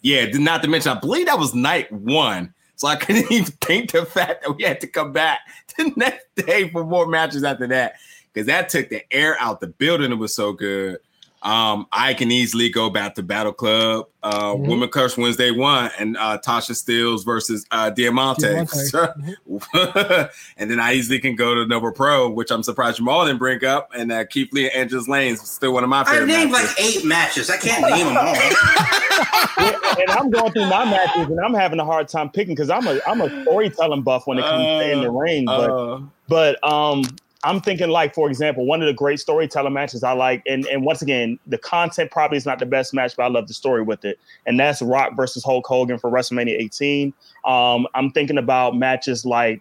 yeah, 0.00 0.26
not 0.32 0.62
to 0.62 0.68
mention, 0.68 0.90
I 0.96 0.98
believe 0.98 1.26
that 1.26 1.38
was 1.38 1.54
night 1.54 1.92
one. 1.92 2.54
So 2.82 2.88
I 2.88 2.96
couldn't 2.96 3.26
even 3.30 3.44
think 3.44 3.92
the 3.92 4.04
fact 4.04 4.42
that 4.42 4.56
we 4.56 4.64
had 4.64 4.80
to 4.80 4.88
come 4.88 5.12
back 5.12 5.38
the 5.76 5.92
next 5.94 6.26
day 6.34 6.68
for 6.68 6.82
more 6.82 7.06
matches 7.06 7.44
after 7.44 7.68
that 7.68 7.94
because 8.32 8.48
that 8.48 8.70
took 8.70 8.88
the 8.88 9.04
air 9.14 9.36
out 9.38 9.60
the 9.60 9.68
building. 9.68 10.10
It 10.10 10.16
was 10.16 10.34
so 10.34 10.52
good. 10.52 10.98
Um, 11.42 11.88
I 11.90 12.14
can 12.14 12.30
easily 12.30 12.68
go 12.70 12.88
back 12.88 13.16
to 13.16 13.22
Battle 13.22 13.52
Club, 13.52 14.06
uh, 14.22 14.54
mm-hmm. 14.54 14.68
Women 14.68 14.88
Crush 14.88 15.16
Wednesday 15.16 15.50
one, 15.50 15.90
and 15.98 16.16
uh, 16.16 16.38
Tasha 16.38 16.70
Steelz 16.70 17.24
versus 17.24 17.66
uh, 17.72 17.90
Diamante. 17.90 18.42
Diamante. 18.42 18.70
mm-hmm. 18.70 20.26
and 20.56 20.70
then 20.70 20.78
I 20.78 20.94
easily 20.94 21.18
can 21.18 21.34
go 21.34 21.54
to 21.54 21.66
Nova 21.66 21.90
Pro, 21.90 22.30
which 22.30 22.52
I'm 22.52 22.62
surprised 22.62 22.98
Jamal 22.98 23.26
didn't 23.26 23.40
bring 23.40 23.64
up, 23.64 23.90
and 23.92 24.12
uh, 24.12 24.24
Keith 24.24 24.52
Lee 24.52 24.70
and 24.70 24.74
Angela's 24.74 25.08
Lane's 25.08 25.42
is 25.42 25.50
still 25.50 25.72
one 25.72 25.82
of 25.82 25.90
my 25.90 26.04
favorite. 26.04 26.30
I 26.30 26.44
named 26.44 26.52
matches. 26.52 26.76
like 26.76 26.80
eight 26.80 27.04
matches. 27.04 27.50
I 27.50 27.56
can't 27.56 27.90
name 27.90 28.06
them 28.06 28.16
all. 28.16 29.98
and 30.00 30.10
I'm 30.10 30.30
going 30.30 30.52
through 30.52 30.68
my 30.68 30.84
matches, 30.84 31.26
and 31.26 31.40
I'm 31.40 31.54
having 31.54 31.80
a 31.80 31.84
hard 31.84 32.06
time 32.06 32.30
picking 32.30 32.54
because 32.54 32.70
I'm 32.70 32.86
a 32.86 33.00
I'm 33.04 33.20
a 33.20 33.42
storytelling 33.42 34.02
buff 34.02 34.28
when 34.28 34.38
it 34.38 34.42
comes 34.42 34.64
to 34.64 34.92
in 34.92 35.00
the 35.00 35.08
uh, 35.08 35.12
ring, 35.12 35.46
but 35.46 35.70
uh. 35.70 36.00
but 36.28 36.64
um 36.64 37.02
I'm 37.44 37.60
thinking 37.60 37.88
like, 37.88 38.14
for 38.14 38.28
example, 38.28 38.64
one 38.66 38.80
of 38.82 38.86
the 38.86 38.94
great 38.94 39.18
storytelling 39.18 39.72
matches 39.72 40.04
I 40.04 40.12
like, 40.12 40.42
and 40.46 40.64
and 40.66 40.84
once 40.84 41.02
again, 41.02 41.38
the 41.46 41.58
content 41.58 42.10
probably 42.10 42.36
is 42.36 42.46
not 42.46 42.58
the 42.58 42.66
best 42.66 42.94
match, 42.94 43.16
but 43.16 43.24
I 43.24 43.28
love 43.28 43.48
the 43.48 43.54
story 43.54 43.82
with 43.82 44.04
it, 44.04 44.18
and 44.46 44.58
that's 44.58 44.80
Rock 44.80 45.16
versus 45.16 45.44
Hulk 45.44 45.66
Hogan 45.66 45.98
for 45.98 46.10
WrestleMania 46.10 46.58
18. 46.58 47.12
Um, 47.44 47.86
I'm 47.94 48.10
thinking 48.12 48.38
about 48.38 48.76
matches 48.76 49.24
like 49.24 49.60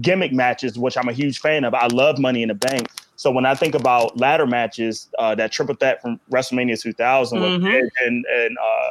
gimmick 0.00 0.32
matches, 0.32 0.78
which 0.78 0.96
I'm 0.96 1.08
a 1.08 1.12
huge 1.12 1.40
fan 1.40 1.64
of. 1.64 1.74
I 1.74 1.86
love 1.88 2.18
Money 2.18 2.42
in 2.42 2.48
the 2.48 2.54
Bank. 2.54 2.88
So 3.16 3.30
when 3.30 3.44
I 3.44 3.54
think 3.54 3.74
about 3.74 4.16
ladder 4.16 4.46
matches, 4.46 5.08
uh, 5.18 5.34
that 5.34 5.52
triple 5.52 5.74
threat 5.74 6.00
from 6.00 6.18
WrestleMania 6.30 6.80
2000 6.80 7.38
mm-hmm. 7.38 7.64
with 7.64 7.74
Edge 7.74 7.90
and, 8.06 8.24
and 8.24 8.58
uh, 8.58 8.90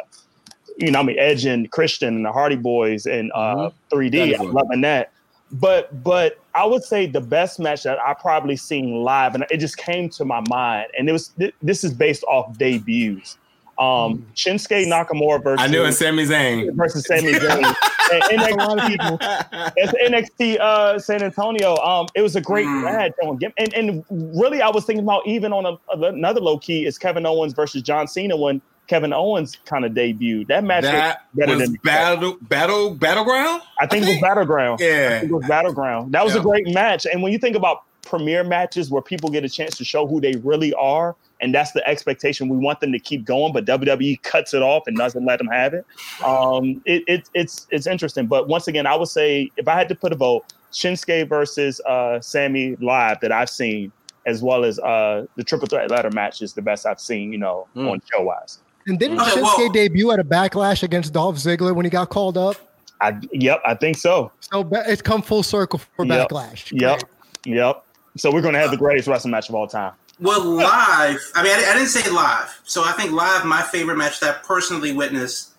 you 0.78 0.92
know, 0.92 1.00
I 1.00 1.04
mean 1.04 1.18
Edge 1.20 1.46
and 1.46 1.72
Christian 1.72 2.16
and 2.16 2.26
the 2.26 2.32
Hardy 2.32 2.56
Boys 2.56 3.06
and 3.06 3.32
uh, 3.34 3.56
mm-hmm. 3.56 3.98
3D, 3.98 4.40
I'm 4.40 4.54
loving 4.54 4.82
that. 4.82 5.12
But 5.52 6.04
but 6.04 6.40
I 6.54 6.66
would 6.66 6.84
say 6.84 7.08
the 7.08 7.22
best 7.22 7.60
match 7.60 7.84
that 7.84 7.98
I 8.00 8.14
probably 8.14 8.56
seen 8.56 9.04
live, 9.04 9.34
and 9.36 9.46
it 9.50 9.58
just 9.58 9.78
came 9.78 10.10
to 10.12 10.26
my 10.26 10.44
mind, 10.48 10.88
and 10.98 11.10
it 11.10 11.12
was 11.12 11.34
this 11.62 11.84
is 11.84 11.94
based 11.94 12.24
off 12.26 12.58
debuts. 12.58 13.38
Um, 13.80 14.18
hmm. 14.18 14.32
Shinsuke 14.36 14.86
Nakamura 14.88 15.42
versus 15.42 15.66
I 15.66 15.68
knew 15.68 15.86
it, 15.86 15.94
Sami 15.94 16.26
Zayn 16.26 16.76
versus 16.76 17.06
Sami 17.06 17.32
Zayn. 17.32 17.76
and 18.12 18.42
NXT, 18.42 19.72
it's 19.78 19.94
NXT 19.94 20.60
uh, 20.60 21.00
San 21.00 21.24
Antonio. 21.24 21.76
Um, 21.78 22.08
it 22.16 22.22
was 22.22 22.36
a 22.36 22.42
great 22.42 22.68
mm. 22.68 22.84
match. 22.84 23.14
And 23.58 23.74
and 23.74 24.06
really, 24.10 24.62
I 24.62 24.70
was 24.70 24.86
thinking 24.86 25.04
about 25.04 25.26
even 25.26 25.54
on 25.54 25.66
a, 25.66 25.78
another 25.94 26.42
low 26.42 26.58
key 26.58 26.86
is 26.86 26.98
Kevin 26.98 27.26
Owens 27.26 27.54
versus 27.54 27.82
John 27.82 28.08
Cena 28.08 28.36
when 28.36 28.62
Kevin 28.90 29.14
Owens 29.14 29.56
kind 29.66 29.86
of 29.86 29.92
debuted. 29.92 30.48
That 30.48 30.64
match 30.64 30.82
that 30.84 31.22
was 31.36 31.46
better 31.46 31.58
was 31.58 31.70
than 31.70 31.80
battle 31.84 32.38
battle 32.42 32.96
battleground. 32.96 33.62
I 33.80 33.86
think, 33.86 34.04
I 34.04 34.06
think, 34.06 34.06
it 34.06 34.10
was 34.14 34.22
battleground. 34.22 34.80
Yeah, 34.80 35.22
it 35.22 35.32
was 35.32 35.46
battleground. 35.48 36.12
That 36.12 36.26
was 36.26 36.34
yeah. 36.34 36.42
a 36.42 36.44
great 36.44 36.68
match. 36.74 37.06
And 37.06 37.22
when 37.22 37.32
you 37.32 37.38
think 37.38 37.56
about 37.56 37.84
premier 38.02 38.44
matches 38.44 38.90
where 38.90 39.04
people 39.04 39.30
get 39.30 39.46
a 39.46 39.50
chance 39.50 39.78
to 39.78 39.86
show 39.86 40.08
who 40.08 40.20
they 40.20 40.34
really 40.44 40.74
are, 40.74 41.16
and 41.40 41.54
that's 41.54 41.72
the 41.74 41.88
expectation. 41.88 42.50
We 42.50 42.58
want 42.58 42.80
them 42.80 42.92
to 42.92 43.00
keep 43.00 43.26
going, 43.26 43.54
but 43.54 43.66
WWE 43.66 44.24
cuts 44.24 44.56
it 44.56 44.64
off 44.64 44.88
and 44.88 44.98
doesn't 44.98 45.24
let 45.24 45.38
them 45.38 45.48
have 45.50 45.76
it. 45.76 45.86
Um, 46.26 46.82
it, 46.86 47.04
it 47.08 47.30
it's 47.36 47.68
it's 47.70 47.86
interesting. 47.86 48.26
But 48.26 48.48
once 48.48 48.68
again, 48.68 48.88
I 48.88 48.96
would 48.96 49.08
say 49.08 49.52
if 49.56 49.68
I 49.68 49.76
had 49.76 49.88
to 49.90 49.96
put 49.96 50.12
a 50.12 50.16
vote, 50.16 50.52
Shinsuke 50.74 51.30
versus 51.30 51.80
uh, 51.82 52.20
Sami 52.22 52.76
live 52.78 53.20
that 53.22 53.32
I've 53.32 53.52
seen, 53.52 53.92
as 54.26 54.42
well 54.42 54.66
as 54.66 54.80
uh, 54.80 55.28
the 55.36 55.44
triple 55.44 55.68
threat 55.68 55.92
ladder 55.92 56.10
match 56.10 56.42
is 56.42 56.54
the 56.54 56.64
best 56.64 56.88
I've 56.88 57.00
seen. 57.00 57.32
You 57.32 57.38
know, 57.38 57.68
mm. 57.76 57.88
on 57.88 58.02
show 58.12 58.24
wise. 58.24 58.58
And 58.90 59.00
didn't 59.00 59.20
okay, 59.20 59.32
Shinsuke 59.32 59.58
well, 59.58 59.70
debut 59.70 60.12
at 60.12 60.20
a 60.20 60.24
backlash 60.24 60.84
against 60.84 61.14
Dolph 61.14 61.36
Ziggler 61.36 61.76
when 61.76 61.86
he 61.86 61.90
got 61.90 62.10
called 62.10 62.38
up? 62.38 62.58
I, 63.02 63.18
yep, 63.32 63.62
I 63.66 63.76
think 63.76 63.98
so. 63.98 64.32
So 64.42 64.68
it's 64.72 65.02
come 65.02 65.22
full 65.22 65.44
circle 65.44 65.80
for 65.80 66.06
yep. 66.06 66.30
backlash. 66.30 66.72
Yep, 66.72 67.04
yep. 67.46 67.86
So 68.18 68.32
we're 68.32 68.42
going 68.42 68.56
to 68.56 68.60
have 68.60 68.72
the 68.72 68.78
greatest 68.78 69.08
wrestling 69.08 69.32
match 69.32 69.48
of 69.48 69.56
all 69.56 69.68
time. 69.68 69.94
Well, 70.20 70.44
live. 70.44 71.22
I 71.36 71.44
mean, 71.44 71.54
I, 71.54 71.70
I, 71.70 71.74
didn't 71.74 71.88
say 71.88 72.10
live. 72.10 72.60
So 72.66 72.84
I 72.84 72.92
think 72.92 73.12
live, 73.12 73.46
my 73.46 73.62
favorite 73.62 73.98
match 73.98 74.20
that 74.20 74.36
I 74.36 74.40
personally 74.46 74.92
witnessed. 74.92 75.52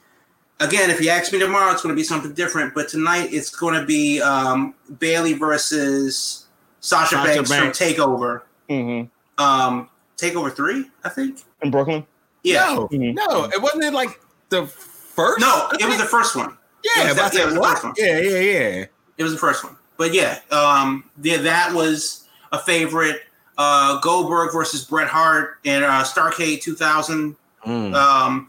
Again, 0.59 0.91
if 0.91 1.01
you 1.01 1.09
ask 1.09 1.33
me 1.33 1.39
tomorrow, 1.39 1.73
it's 1.73 1.83
going 1.83 1.95
to 1.95 1.99
be 1.99 2.05
something 2.05 2.35
different. 2.35 2.75
But 2.75 2.89
tonight, 2.89 3.33
it's 3.33 3.49
going 3.49 3.81
to 3.81 3.87
be 3.87 4.21
um, 4.21 4.75
Bayley 4.99 5.33
versus 5.33 6.47
Sasha, 6.81 7.15
Sasha 7.15 7.27
Banks, 7.27 7.49
Banks, 7.49 7.79
from 7.79 7.89
Takeover. 7.89 8.43
Mm-hmm. 8.69 9.43
Um, 9.43 9.89
Takeover 10.19 10.55
three, 10.55 10.91
I 11.03 11.09
think, 11.09 11.39
in 11.63 11.71
Brooklyn. 11.71 12.07
Yeah. 12.43 12.75
No, 12.75 12.89
mm-hmm. 12.89 13.15
no, 13.15 13.45
it 13.45 13.61
wasn't 13.61 13.85
it 13.85 13.93
like 13.93 14.21
the 14.49 14.67
first. 14.67 15.41
No, 15.41 15.69
it 15.73 15.87
was 15.87 15.99
the 15.99 16.05
first 16.05 16.37
one. 16.37 16.57
Yeah, 16.85 17.13
that, 17.13 17.35
yeah, 17.35 17.43
it 17.43 17.47
was 17.47 17.55
the 17.55 17.63
first 17.63 17.85
one. 17.85 17.95
Yeah, 17.97 18.19
yeah, 18.19 18.39
yeah. 18.39 18.87
It 19.19 19.23
was 19.23 19.33
the 19.33 19.39
first 19.39 19.65
one. 19.65 19.77
But 19.97 20.15
yeah, 20.15 20.39
um, 20.51 21.05
yeah, 21.23 21.37
that 21.39 21.75
was 21.75 22.27
a 22.53 22.59
favorite. 22.59 23.23
Uh, 23.59 24.01
Goldberg 24.01 24.53
versus 24.53 24.85
Bret 24.87 25.09
Hart 25.09 25.59
in 25.65 25.83
uh, 25.83 26.03
Starcade 26.03 26.63
2000, 26.63 27.37
mm. 27.67 27.95
um, 27.95 28.49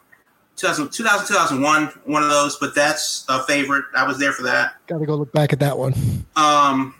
2000, 0.55 0.89
2000, 0.89 1.27
2001, 1.27 1.87
one 2.05 2.23
of 2.23 2.29
those. 2.29 2.55
But 2.55 2.73
that's 2.73 3.25
a 3.27 3.43
favorite. 3.43 3.83
I 3.93 4.07
was 4.07 4.17
there 4.17 4.31
for 4.31 4.43
that. 4.43 4.75
Got 4.87 4.99
to 4.99 5.05
go 5.05 5.15
look 5.15 5.33
back 5.33 5.51
at 5.51 5.59
that 5.59 5.77
one. 5.77 5.93
Um, 6.37 6.95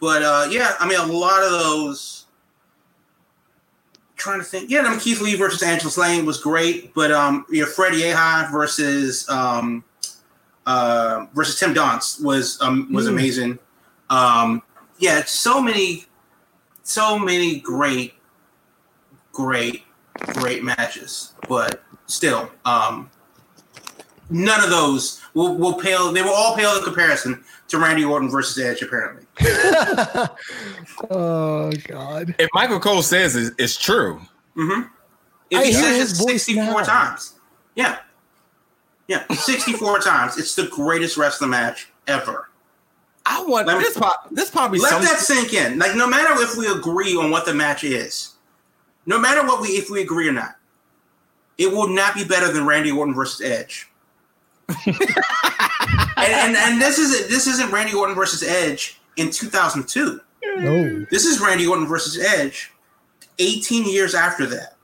but 0.00 0.22
uh, 0.22 0.48
yeah, 0.50 0.74
I 0.80 0.88
mean, 0.88 0.98
a 0.98 1.04
lot 1.04 1.42
of 1.42 1.50
those 1.50 2.21
trying 4.22 4.38
to 4.38 4.44
think. 4.44 4.70
Yeah, 4.70 4.82
I 4.82 4.90
mean, 4.90 5.00
Keith 5.00 5.20
Lee 5.20 5.34
versus 5.34 5.62
Angela 5.62 5.92
Lane 5.96 6.24
was 6.24 6.40
great, 6.40 6.94
but 6.94 7.10
um, 7.10 7.44
you 7.50 7.62
know, 7.62 7.66
Freddie 7.66 8.02
Yehi 8.02 8.50
versus 8.52 9.28
um, 9.28 9.84
uh, 10.64 11.26
versus 11.34 11.58
Tim 11.58 11.74
Donst 11.74 12.22
was 12.22 12.60
um, 12.62 12.90
was 12.92 13.06
mm. 13.06 13.10
amazing. 13.10 13.58
Um, 14.10 14.62
yeah, 14.98 15.24
so 15.24 15.60
many, 15.60 16.06
so 16.84 17.18
many 17.18 17.58
great, 17.58 18.14
great, 19.32 19.82
great 20.34 20.62
matches, 20.62 21.32
but 21.48 21.82
still, 22.06 22.50
um, 22.64 23.10
none 24.30 24.62
of 24.62 24.70
those 24.70 25.20
will, 25.34 25.56
will 25.56 25.74
pale. 25.74 26.12
They 26.12 26.22
will 26.22 26.30
all 26.30 26.54
pale 26.54 26.76
in 26.76 26.84
comparison 26.84 27.42
to 27.68 27.78
Randy 27.78 28.04
Orton 28.04 28.30
versus 28.30 28.62
Edge, 28.62 28.82
apparently. 28.82 29.21
oh 31.10 31.72
God! 31.86 32.34
If 32.38 32.50
Michael 32.52 32.80
Cole 32.80 33.02
says 33.02 33.34
it's, 33.34 33.50
it's 33.58 33.76
true, 33.78 34.20
mm-hmm. 34.56 34.82
If 35.50 35.64
he 35.64 35.72
says 35.72 36.12
it 36.12 36.16
sixty-four 36.16 36.82
times, 36.82 37.34
yeah. 37.74 37.98
Yeah, 39.08 39.24
64 39.30 39.98
times. 40.02 40.38
It's 40.38 40.54
the 40.54 40.68
greatest 40.68 41.16
wrestling 41.16 41.50
match 41.50 41.88
ever. 42.06 42.48
I 43.26 43.44
want 43.44 43.66
Let 43.66 43.78
me- 43.78 43.84
this. 43.84 43.96
Pro- 43.96 44.10
this 44.30 44.50
probably 44.50 44.78
Let 44.78 44.90
some, 44.90 45.02
that 45.02 45.18
sink 45.18 45.52
in. 45.52 45.78
Like, 45.78 45.94
no 45.94 46.06
matter 46.08 46.40
if 46.42 46.56
we 46.56 46.66
agree 46.66 47.16
on 47.16 47.30
what 47.30 47.44
the 47.44 47.54
match 47.54 47.84
is, 47.84 48.34
no 49.06 49.18
matter 49.18 49.46
what 49.46 49.60
we 49.60 49.68
if 49.68 49.90
we 49.90 50.02
agree 50.02 50.28
or 50.28 50.32
not, 50.32 50.56
it 51.58 51.70
will 51.70 51.88
not 51.88 52.14
be 52.14 52.24
better 52.24 52.50
than 52.52 52.66
Randy 52.66 52.90
Orton 52.90 53.14
versus 53.14 53.40
Edge. 53.40 53.88
and, 54.86 54.96
and 56.16 56.56
and 56.56 56.80
this 56.80 56.98
is 56.98 57.28
this 57.28 57.46
isn't 57.46 57.70
Randy 57.70 57.94
Orton 57.94 58.14
versus 58.14 58.42
Edge 58.42 59.00
in 59.16 59.30
2002. 59.30 60.20
No. 60.56 61.06
This 61.10 61.24
is 61.24 61.40
Randy 61.40 61.66
Orton 61.66 61.86
versus 61.86 62.22
Edge, 62.22 62.72
18 63.38 63.88
years 63.88 64.14
after 64.14 64.46
that. 64.46 64.76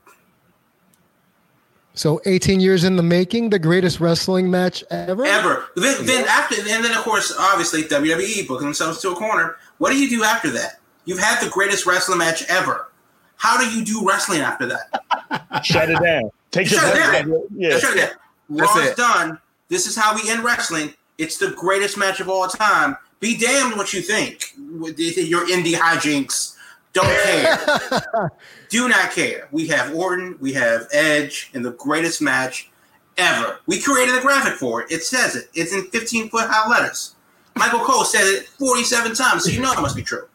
So 1.93 2.21
18 2.25 2.61
years 2.61 2.85
in 2.85 2.95
the 2.95 3.03
making, 3.03 3.49
the 3.49 3.59
greatest 3.59 3.99
wrestling 3.99 4.49
match 4.49 4.85
ever. 4.89 5.25
Ever. 5.25 5.67
Then, 5.75 6.05
then 6.05 6.25
after, 6.29 6.55
and 6.55 6.83
then 6.83 6.91
of 6.95 7.03
course, 7.03 7.33
obviously 7.37 7.83
WWE 7.83 8.47
booking 8.47 8.67
themselves 8.67 9.01
to 9.01 9.11
a 9.11 9.15
corner. 9.15 9.57
What 9.79 9.91
do 9.91 9.99
you 10.01 10.09
do 10.09 10.23
after 10.23 10.49
that? 10.51 10.79
You've 11.03 11.19
had 11.19 11.43
the 11.43 11.49
greatest 11.49 11.85
wrestling 11.85 12.19
match 12.19 12.43
ever. 12.49 12.89
How 13.35 13.57
do 13.57 13.77
you 13.77 13.83
do 13.83 14.07
wrestling 14.07 14.39
after 14.39 14.65
that? 14.67 15.61
Shut 15.65 15.89
it 15.89 16.01
down. 16.01 16.31
Take 16.51 16.71
your 16.71 16.79
Shut 16.79 16.95
it 16.95 17.25
breath. 17.25 17.41
Yeah. 17.53 17.77
Shut 17.79 17.97
it 17.97 17.99
down. 17.99 18.09
That's 18.49 18.75
Raw's 18.75 18.85
it. 18.85 18.97
done. 18.97 19.39
This 19.67 19.85
is 19.85 19.95
how 19.95 20.15
we 20.15 20.29
end 20.29 20.43
wrestling. 20.43 20.93
It's 21.17 21.37
the 21.37 21.51
greatest 21.51 21.97
match 21.97 22.19
of 22.19 22.29
all 22.29 22.47
time. 22.47 22.95
Be 23.19 23.37
damned 23.37 23.75
what 23.75 23.93
you 23.93 24.01
think. 24.01 24.53
Your 24.57 25.45
indie 25.47 25.73
hijinks. 25.73 26.55
Don't 26.93 27.05
care. 27.23 28.31
Do 28.69 28.87
not 28.89 29.11
care. 29.11 29.47
We 29.51 29.67
have 29.67 29.93
Orton, 29.93 30.37
we 30.39 30.53
have 30.53 30.87
Edge 30.91 31.49
in 31.53 31.61
the 31.61 31.71
greatest 31.71 32.21
match 32.21 32.69
ever. 33.17 33.59
We 33.67 33.81
created 33.81 34.15
a 34.17 34.21
graphic 34.21 34.53
for 34.53 34.81
it. 34.81 34.91
It 34.91 35.03
says 35.03 35.35
it. 35.35 35.49
It's 35.53 35.73
in 35.73 35.83
15 35.87 36.29
foot 36.29 36.47
high 36.49 36.69
letters. 36.69 37.15
Michael 37.55 37.79
Cole 37.81 38.05
said 38.05 38.21
it 38.23 38.47
47 38.57 39.13
times, 39.15 39.43
so 39.43 39.49
you 39.51 39.59
know 39.61 39.71
it 39.73 39.81
must 39.81 39.95
be 39.95 40.01
true. 40.01 40.27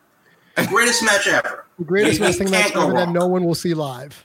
Greatest 0.68 1.02
match 1.02 1.26
ever. 1.26 1.64
The 1.78 1.84
greatest 1.84 2.18
You- 2.20 2.26
wrestling 2.26 2.50
match 2.50 2.76
ever 2.76 2.92
that 2.92 3.08
no 3.08 3.26
one 3.26 3.44
will 3.44 3.54
see 3.54 3.74
live. 3.74 4.24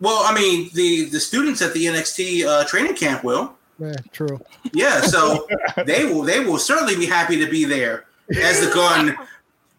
Well, 0.00 0.22
I 0.24 0.34
mean, 0.34 0.70
the 0.74 1.06
the 1.06 1.20
students 1.20 1.60
at 1.62 1.72
the 1.74 1.86
NXT 1.86 2.44
uh, 2.46 2.64
training 2.64 2.94
camp 2.96 3.24
will. 3.24 3.54
Yeah, 3.78 3.96
true. 4.12 4.40
Yeah, 4.72 5.00
so 5.02 5.46
they 5.84 6.06
will 6.06 6.22
they 6.22 6.40
will 6.40 6.58
certainly 6.58 6.96
be 6.96 7.06
happy 7.06 7.38
to 7.38 7.50
be 7.50 7.64
there 7.64 8.06
as 8.34 8.66
the 8.66 8.72
gun 8.72 9.16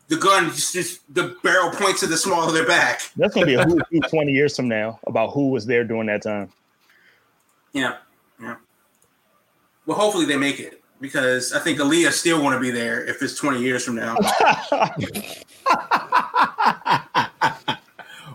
the 0.07 0.17
gun 0.17 0.51
just, 0.51 0.73
just 0.73 1.13
the 1.13 1.35
barrel 1.43 1.71
points 1.71 2.01
to 2.01 2.07
the 2.07 2.17
small 2.17 2.47
of 2.47 2.53
their 2.53 2.67
back. 2.67 3.01
That's 3.15 3.33
gonna 3.33 3.45
be 3.45 3.55
a 3.55 3.63
who, 3.63 3.79
who 3.89 3.99
20 3.99 4.31
years 4.31 4.55
from 4.55 4.67
now 4.67 4.99
about 5.07 5.31
who 5.31 5.49
was 5.49 5.65
there 5.65 5.83
during 5.83 6.07
that 6.07 6.21
time. 6.21 6.49
Yeah, 7.73 7.97
yeah. 8.41 8.55
Well, 9.85 9.97
hopefully 9.97 10.25
they 10.25 10.37
make 10.37 10.59
it 10.59 10.83
because 11.01 11.53
I 11.53 11.59
think 11.59 11.79
Aaliyah 11.79 12.11
still 12.11 12.41
want 12.41 12.55
to 12.55 12.59
be 12.59 12.71
there 12.71 13.05
if 13.05 13.21
it's 13.21 13.37
twenty 13.37 13.61
years 13.61 13.83
from 13.83 13.95
now. 13.95 14.17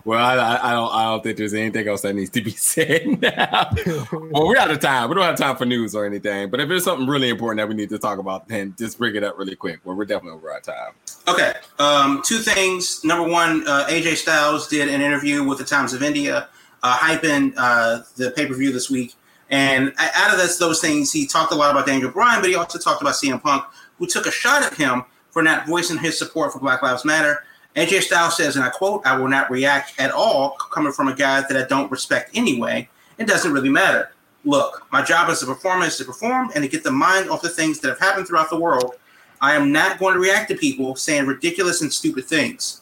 Well, 0.05 0.19
I, 0.19 0.35
I, 0.35 0.69
I 0.69 0.73
don't. 0.73 0.93
I 0.93 1.03
don't 1.03 1.23
think 1.23 1.37
there's 1.37 1.53
anything 1.53 1.87
else 1.87 2.01
that 2.01 2.13
needs 2.13 2.29
to 2.31 2.41
be 2.41 2.51
said 2.51 3.21
now. 3.21 3.71
well, 4.11 4.47
we're 4.47 4.57
out 4.57 4.69
of 4.69 4.79
time. 4.79 5.09
We 5.09 5.15
don't 5.15 5.23
have 5.23 5.37
time 5.37 5.55
for 5.55 5.65
news 5.65 5.95
or 5.95 6.05
anything. 6.05 6.49
But 6.49 6.59
if 6.59 6.67
there's 6.67 6.83
something 6.83 7.07
really 7.07 7.29
important 7.29 7.59
that 7.59 7.69
we 7.69 7.75
need 7.75 7.89
to 7.89 7.99
talk 7.99 8.19
about, 8.19 8.47
then 8.47 8.75
just 8.77 8.97
bring 8.97 9.15
it 9.15 9.23
up 9.23 9.37
really 9.37 9.55
quick. 9.55 9.79
Well, 9.83 9.95
we're 9.95 10.05
definitely 10.05 10.37
over 10.37 10.51
our 10.51 10.59
time. 10.59 10.93
Okay, 11.27 11.53
um, 11.79 12.21
two 12.25 12.39
things. 12.39 13.03
Number 13.03 13.29
one, 13.29 13.65
uh, 13.67 13.85
AJ 13.87 14.17
Styles 14.17 14.67
did 14.67 14.89
an 14.89 15.01
interview 15.01 15.43
with 15.43 15.57
the 15.57 15.63
Times 15.63 15.93
of 15.93 16.03
India, 16.03 16.49
uh, 16.83 16.97
hyping 16.97 17.53
uh, 17.55 18.01
the 18.17 18.31
pay 18.31 18.45
per 18.45 18.53
view 18.53 18.73
this 18.73 18.89
week. 18.89 19.15
And 19.49 19.93
out 19.97 20.33
of 20.33 20.39
this, 20.39 20.57
those 20.57 20.81
things, 20.81 21.11
he 21.13 21.27
talked 21.27 21.51
a 21.51 21.55
lot 21.55 21.71
about 21.71 21.85
Daniel 21.85 22.09
Bryan, 22.09 22.41
but 22.41 22.49
he 22.49 22.55
also 22.55 22.79
talked 22.79 23.01
about 23.01 23.13
CM 23.13 23.41
Punk, 23.41 23.63
who 23.99 24.07
took 24.07 24.25
a 24.25 24.31
shot 24.31 24.63
at 24.63 24.73
him 24.73 25.03
for 25.29 25.43
not 25.43 25.67
voicing 25.67 25.97
his 25.97 26.17
support 26.17 26.51
for 26.51 26.59
Black 26.59 26.81
Lives 26.81 27.05
Matter. 27.05 27.43
AJ 27.75 28.03
Styles 28.03 28.37
says, 28.37 28.55
and 28.55 28.63
I 28.63 28.69
quote, 28.69 29.05
I 29.05 29.17
will 29.17 29.27
not 29.27 29.49
react 29.49 29.99
at 29.99 30.11
all 30.11 30.51
coming 30.51 30.93
from 30.93 31.07
a 31.07 31.15
guy 31.15 31.41
that 31.41 31.57
I 31.57 31.67
don't 31.67 31.89
respect 31.91 32.31
anyway. 32.35 32.87
It 33.17 33.27
doesn't 33.27 33.51
really 33.51 33.69
matter. 33.69 34.11
Look, 34.45 34.85
my 34.91 35.01
job 35.01 35.29
as 35.29 35.41
a 35.41 35.45
performer 35.45 35.85
is 35.85 35.97
to 35.97 36.05
perform 36.05 36.51
and 36.53 36.63
to 36.63 36.69
get 36.69 36.83
the 36.83 36.91
mind 36.91 37.29
off 37.29 37.41
the 37.41 37.49
things 37.49 37.79
that 37.79 37.89
have 37.89 37.99
happened 37.99 38.27
throughout 38.27 38.49
the 38.49 38.59
world. 38.59 38.95
I 39.41 39.55
am 39.55 39.71
not 39.71 39.99
going 39.99 40.13
to 40.13 40.19
react 40.19 40.49
to 40.49 40.55
people 40.55 40.95
saying 40.95 41.25
ridiculous 41.25 41.81
and 41.81 41.91
stupid 41.91 42.25
things. 42.25 42.81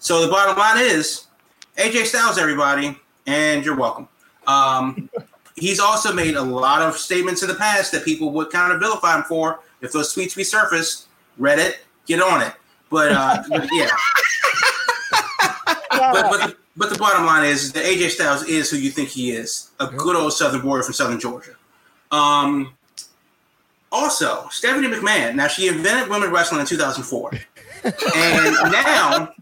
So 0.00 0.24
the 0.24 0.30
bottom 0.30 0.56
line 0.56 0.78
is, 0.78 1.26
AJ 1.76 2.06
Styles, 2.06 2.38
everybody, 2.38 2.98
and 3.26 3.64
you're 3.64 3.76
welcome. 3.76 4.08
Um, 4.46 5.08
he's 5.56 5.78
also 5.78 6.12
made 6.12 6.34
a 6.34 6.42
lot 6.42 6.82
of 6.82 6.96
statements 6.96 7.42
in 7.42 7.48
the 7.48 7.54
past 7.54 7.92
that 7.92 8.04
people 8.04 8.32
would 8.32 8.50
kind 8.50 8.72
of 8.72 8.80
vilify 8.80 9.16
him 9.16 9.22
for. 9.24 9.60
If 9.80 9.92
those 9.92 10.14
tweets 10.14 10.36
resurface, 10.36 11.06
Reddit, 11.38 11.76
get 12.06 12.20
on 12.20 12.42
it. 12.42 12.52
But, 12.92 13.12
uh, 13.12 13.42
but 13.48 13.66
yeah, 13.72 13.88
but 15.90 16.12
but 16.12 16.46
the, 16.46 16.56
but 16.76 16.90
the 16.90 16.98
bottom 16.98 17.24
line 17.24 17.46
is 17.46 17.72
that 17.72 17.86
AJ 17.86 18.10
Styles 18.10 18.42
is 18.44 18.70
who 18.70 18.76
you 18.76 18.90
think 18.90 19.08
he 19.08 19.30
is, 19.30 19.70
a 19.80 19.86
good 19.86 20.14
old 20.14 20.34
Southern 20.34 20.60
boy 20.60 20.82
from 20.82 20.92
Southern 20.92 21.18
Georgia. 21.18 21.56
Um, 22.10 22.74
also, 23.90 24.46
Stephanie 24.50 24.88
McMahon. 24.88 25.34
Now 25.34 25.48
she 25.48 25.68
invented 25.68 26.10
women 26.10 26.30
wrestling 26.30 26.60
in 26.60 26.66
2004, 26.66 27.30
and 27.84 27.94
now 28.70 29.32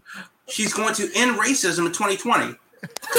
she's 0.47 0.73
going 0.73 0.93
to 0.95 1.09
end 1.13 1.37
racism 1.37 1.85
in 1.85 1.91
2020. 1.91 2.55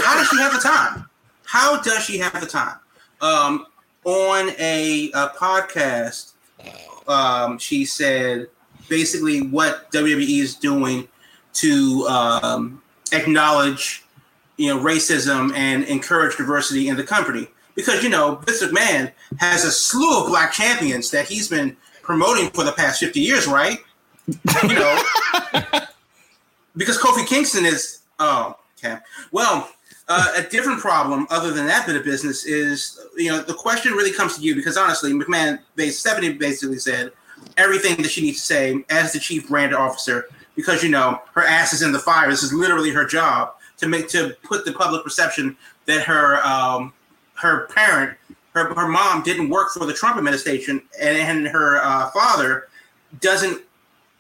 How 0.03 0.14
does 0.14 0.28
she 0.28 0.39
have 0.39 0.55
the 0.55 0.61
time? 0.61 1.11
How 1.45 1.78
does 1.83 2.05
she 2.05 2.16
have 2.16 2.41
the 2.41 2.47
time? 2.47 2.78
Um, 3.20 3.66
on 4.05 4.49
a, 4.59 5.11
a 5.12 5.28
podcast, 5.28 6.33
um, 7.07 7.59
she 7.59 7.85
said 7.85 8.49
basically 8.93 9.40
what 9.40 9.90
WWE 9.90 10.43
is 10.43 10.55
doing 10.55 11.09
to 11.55 12.07
um, 12.11 12.82
acknowledge, 13.11 14.05
you 14.59 14.68
know, 14.68 14.78
racism 14.78 15.51
and 15.57 15.84
encourage 15.84 16.36
diversity 16.36 16.88
in 16.88 16.97
the 16.97 17.03
company. 17.03 17.49
Because 17.74 18.05
you 18.05 18.11
know, 18.11 18.34
Vince 18.44 18.62
McMahon 18.62 19.10
has 19.39 19.64
a 19.64 19.73
slew 19.73 20.20
of 20.20 20.27
black 20.27 20.52
champions 20.52 21.10
that 21.10 21.27
he's 21.27 21.48
been 21.48 21.74
promoting 22.02 22.51
for 22.51 22.64
the 22.64 22.73
past 22.73 23.01
fifty 23.01 23.20
years, 23.20 23.47
right? 23.47 23.78
You 24.62 24.74
know, 24.74 25.02
because 26.77 26.98
Kofi 26.98 27.27
Kingston 27.27 27.64
is. 27.64 28.01
Oh, 28.19 28.59
okay. 28.77 28.98
Well, 29.32 29.70
uh, 30.09 30.35
a 30.36 30.43
different 30.43 30.81
problem 30.81 31.27
other 31.31 31.51
than 31.51 31.66
that 31.66 31.86
bit 31.86 31.97
of 31.97 32.05
business 32.05 32.44
is, 32.44 33.01
you 33.16 33.31
know, 33.31 33.40
the 33.40 33.55
question 33.55 33.94
really 33.94 34.12
comes 34.12 34.36
to 34.36 34.43
you 34.43 34.55
because 34.55 34.77
honestly, 34.77 35.14
McMahon, 35.14 35.60
Stephanie 35.90 36.35
basically 36.35 36.78
said 36.78 37.10
everything 37.57 37.97
that 38.03 38.11
she 38.11 38.23
needs 38.23 38.41
to 38.41 38.47
say 38.47 38.85
as 38.91 39.12
the 39.12 39.19
chief 39.19 39.49
brand 39.49 39.74
officer 39.74 40.27
because 40.55 40.83
you 40.83 40.91
know 40.91 41.20
her 41.35 41.45
ass 41.45 41.73
is 41.73 41.83
in 41.83 41.93
the 41.93 41.99
fire. 41.99 42.29
This 42.31 42.43
is 42.43 42.53
literally 42.53 42.91
her 42.91 43.05
job 43.05 43.55
to 43.79 43.89
make 43.89 44.09
to 44.11 44.37
put 44.43 44.65
the 44.65 44.73
public 44.73 45.03
perception 45.03 45.57
that 45.87 46.03
her 46.03 46.45
um, 46.47 46.93
her 47.35 47.66
parent, 47.69 48.16
her 48.55 48.73
her 48.74 48.89
mom 48.89 49.23
didn't 49.23 49.49
work 49.49 49.73
for 49.73 49.85
the 49.87 49.93
Trump 49.93 50.16
administration, 50.16 50.83
and, 51.01 51.16
and 51.16 51.49
her 51.49 51.79
uh, 51.83 52.11
father 52.11 52.69
doesn't 53.20 53.62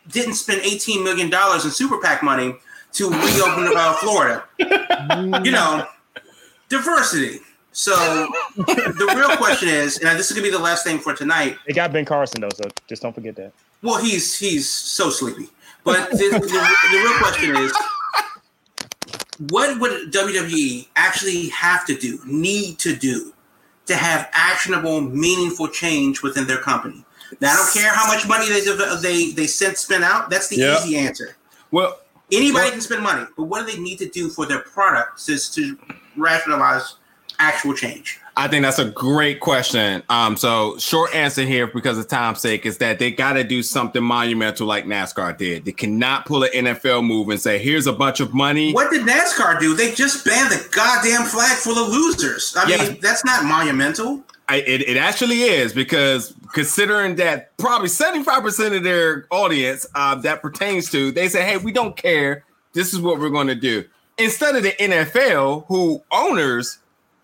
didn't 0.08 0.34
spend 0.34 0.60
eighteen 0.62 1.04
million 1.04 1.30
dollars 1.30 1.64
in 1.64 1.70
super 1.70 1.98
PAC 1.98 2.22
money 2.22 2.54
to 2.92 3.08
reopen 3.10 3.70
uh, 3.76 3.94
Florida. 3.94 4.44
You 5.44 5.50
know, 5.50 5.86
diversity. 6.68 7.40
So 7.72 7.92
the 8.56 9.14
real 9.16 9.36
question 9.36 9.68
is, 9.68 9.98
and 9.98 10.18
this 10.18 10.30
is 10.30 10.36
gonna 10.36 10.44
be 10.46 10.50
the 10.50 10.58
last 10.58 10.84
thing 10.84 10.98
for 10.98 11.14
tonight. 11.14 11.56
They 11.66 11.72
got 11.72 11.92
Ben 11.92 12.04
Carson 12.04 12.40
though, 12.40 12.50
so 12.54 12.64
just 12.86 13.02
don't 13.02 13.14
forget 13.14 13.34
that. 13.36 13.52
Well, 13.82 13.96
he's 14.02 14.38
he's 14.38 14.68
so 14.68 15.10
sleepy. 15.10 15.48
But 15.84 16.10
the, 16.10 16.16
the, 16.16 16.38
the 16.38 16.98
real 16.98 17.18
question 17.18 17.56
is, 17.56 17.72
what 19.50 19.80
would 19.80 20.12
WWE 20.12 20.86
actually 20.94 21.48
have 21.48 21.84
to 21.86 21.96
do, 21.96 22.20
need 22.24 22.78
to 22.78 22.94
do, 22.94 23.32
to 23.86 23.96
have 23.96 24.28
actionable, 24.32 25.00
meaningful 25.00 25.66
change 25.66 26.22
within 26.22 26.46
their 26.46 26.58
company? 26.58 27.04
Now, 27.40 27.54
I 27.54 27.56
don't 27.56 27.72
care 27.72 27.90
how 27.92 28.06
much 28.06 28.28
money 28.28 28.48
they 28.48 28.60
they 29.00 29.32
they 29.32 29.46
send 29.46 29.76
spend 29.76 30.04
out. 30.04 30.30
That's 30.30 30.48
the 30.48 30.56
Yeah. 30.56 30.78
easy 30.84 30.96
answer. 30.98 31.36
Well, 31.70 31.98
Anybody 32.30 32.64
Well- 32.64 32.70
can 32.72 32.80
spend 32.80 33.02
money, 33.02 33.26
but 33.36 33.42
what 33.44 33.66
do 33.66 33.72
they 33.72 33.78
need 33.78 33.98
to 33.98 34.08
do 34.08 34.30
for 34.30 34.46
their 34.46 34.60
product 34.60 35.22
to, 35.26 35.36
to 35.52 35.78
rationalize 36.16 36.94
actual 37.42 37.74
change? 37.74 38.18
I 38.34 38.48
think 38.48 38.62
that's 38.62 38.78
a 38.78 38.86
great 38.86 39.40
question. 39.40 40.02
Um, 40.08 40.38
so 40.38 40.78
short 40.78 41.14
answer 41.14 41.42
here, 41.42 41.66
because 41.66 41.98
of 41.98 42.08
time's 42.08 42.40
sake, 42.40 42.64
is 42.64 42.78
that 42.78 42.98
they 42.98 43.10
got 43.10 43.34
to 43.34 43.44
do 43.44 43.62
something 43.62 44.02
monumental 44.02 44.66
like 44.66 44.86
NASCAR 44.86 45.36
did. 45.36 45.66
They 45.66 45.72
cannot 45.72 46.24
pull 46.24 46.42
an 46.44 46.50
NFL 46.54 47.04
move 47.06 47.28
and 47.28 47.38
say, 47.38 47.58
"Here's 47.58 47.86
a 47.86 47.92
bunch 47.92 48.20
of 48.20 48.32
money." 48.32 48.72
What 48.72 48.90
did 48.90 49.02
NASCAR 49.06 49.60
do? 49.60 49.74
They 49.74 49.92
just 49.92 50.24
banned 50.24 50.50
the 50.50 50.66
goddamn 50.70 51.24
flag 51.24 51.58
full 51.58 51.76
of 51.76 51.90
losers. 51.90 52.54
I 52.56 52.68
Yes. 52.68 52.88
mean, 52.90 52.98
that's 53.02 53.22
not 53.24 53.44
monumental. 53.44 54.22
I, 54.48 54.56
it, 54.56 54.88
it 54.88 54.96
actually 54.96 55.42
is 55.42 55.72
because 55.74 56.34
considering 56.54 57.16
that 57.16 57.56
probably 57.58 57.88
75% 57.88 58.76
of 58.76 58.82
their 58.82 59.26
audience 59.30 59.86
uh, 59.94 60.14
that 60.16 60.42
pertains 60.42 60.90
to, 60.90 61.12
they 61.12 61.28
say, 61.28 61.42
hey, 61.44 61.56
we 61.58 61.70
don't 61.72 61.96
care. 61.96 62.44
This 62.72 62.92
is 62.92 63.00
what 63.00 63.18
we're 63.20 63.30
going 63.30 63.46
to 63.46 63.54
do. 63.54 63.84
Instead 64.18 64.56
of 64.56 64.62
the 64.62 64.72
NFL, 64.72 65.66
who 65.68 66.02
owners 66.10 66.78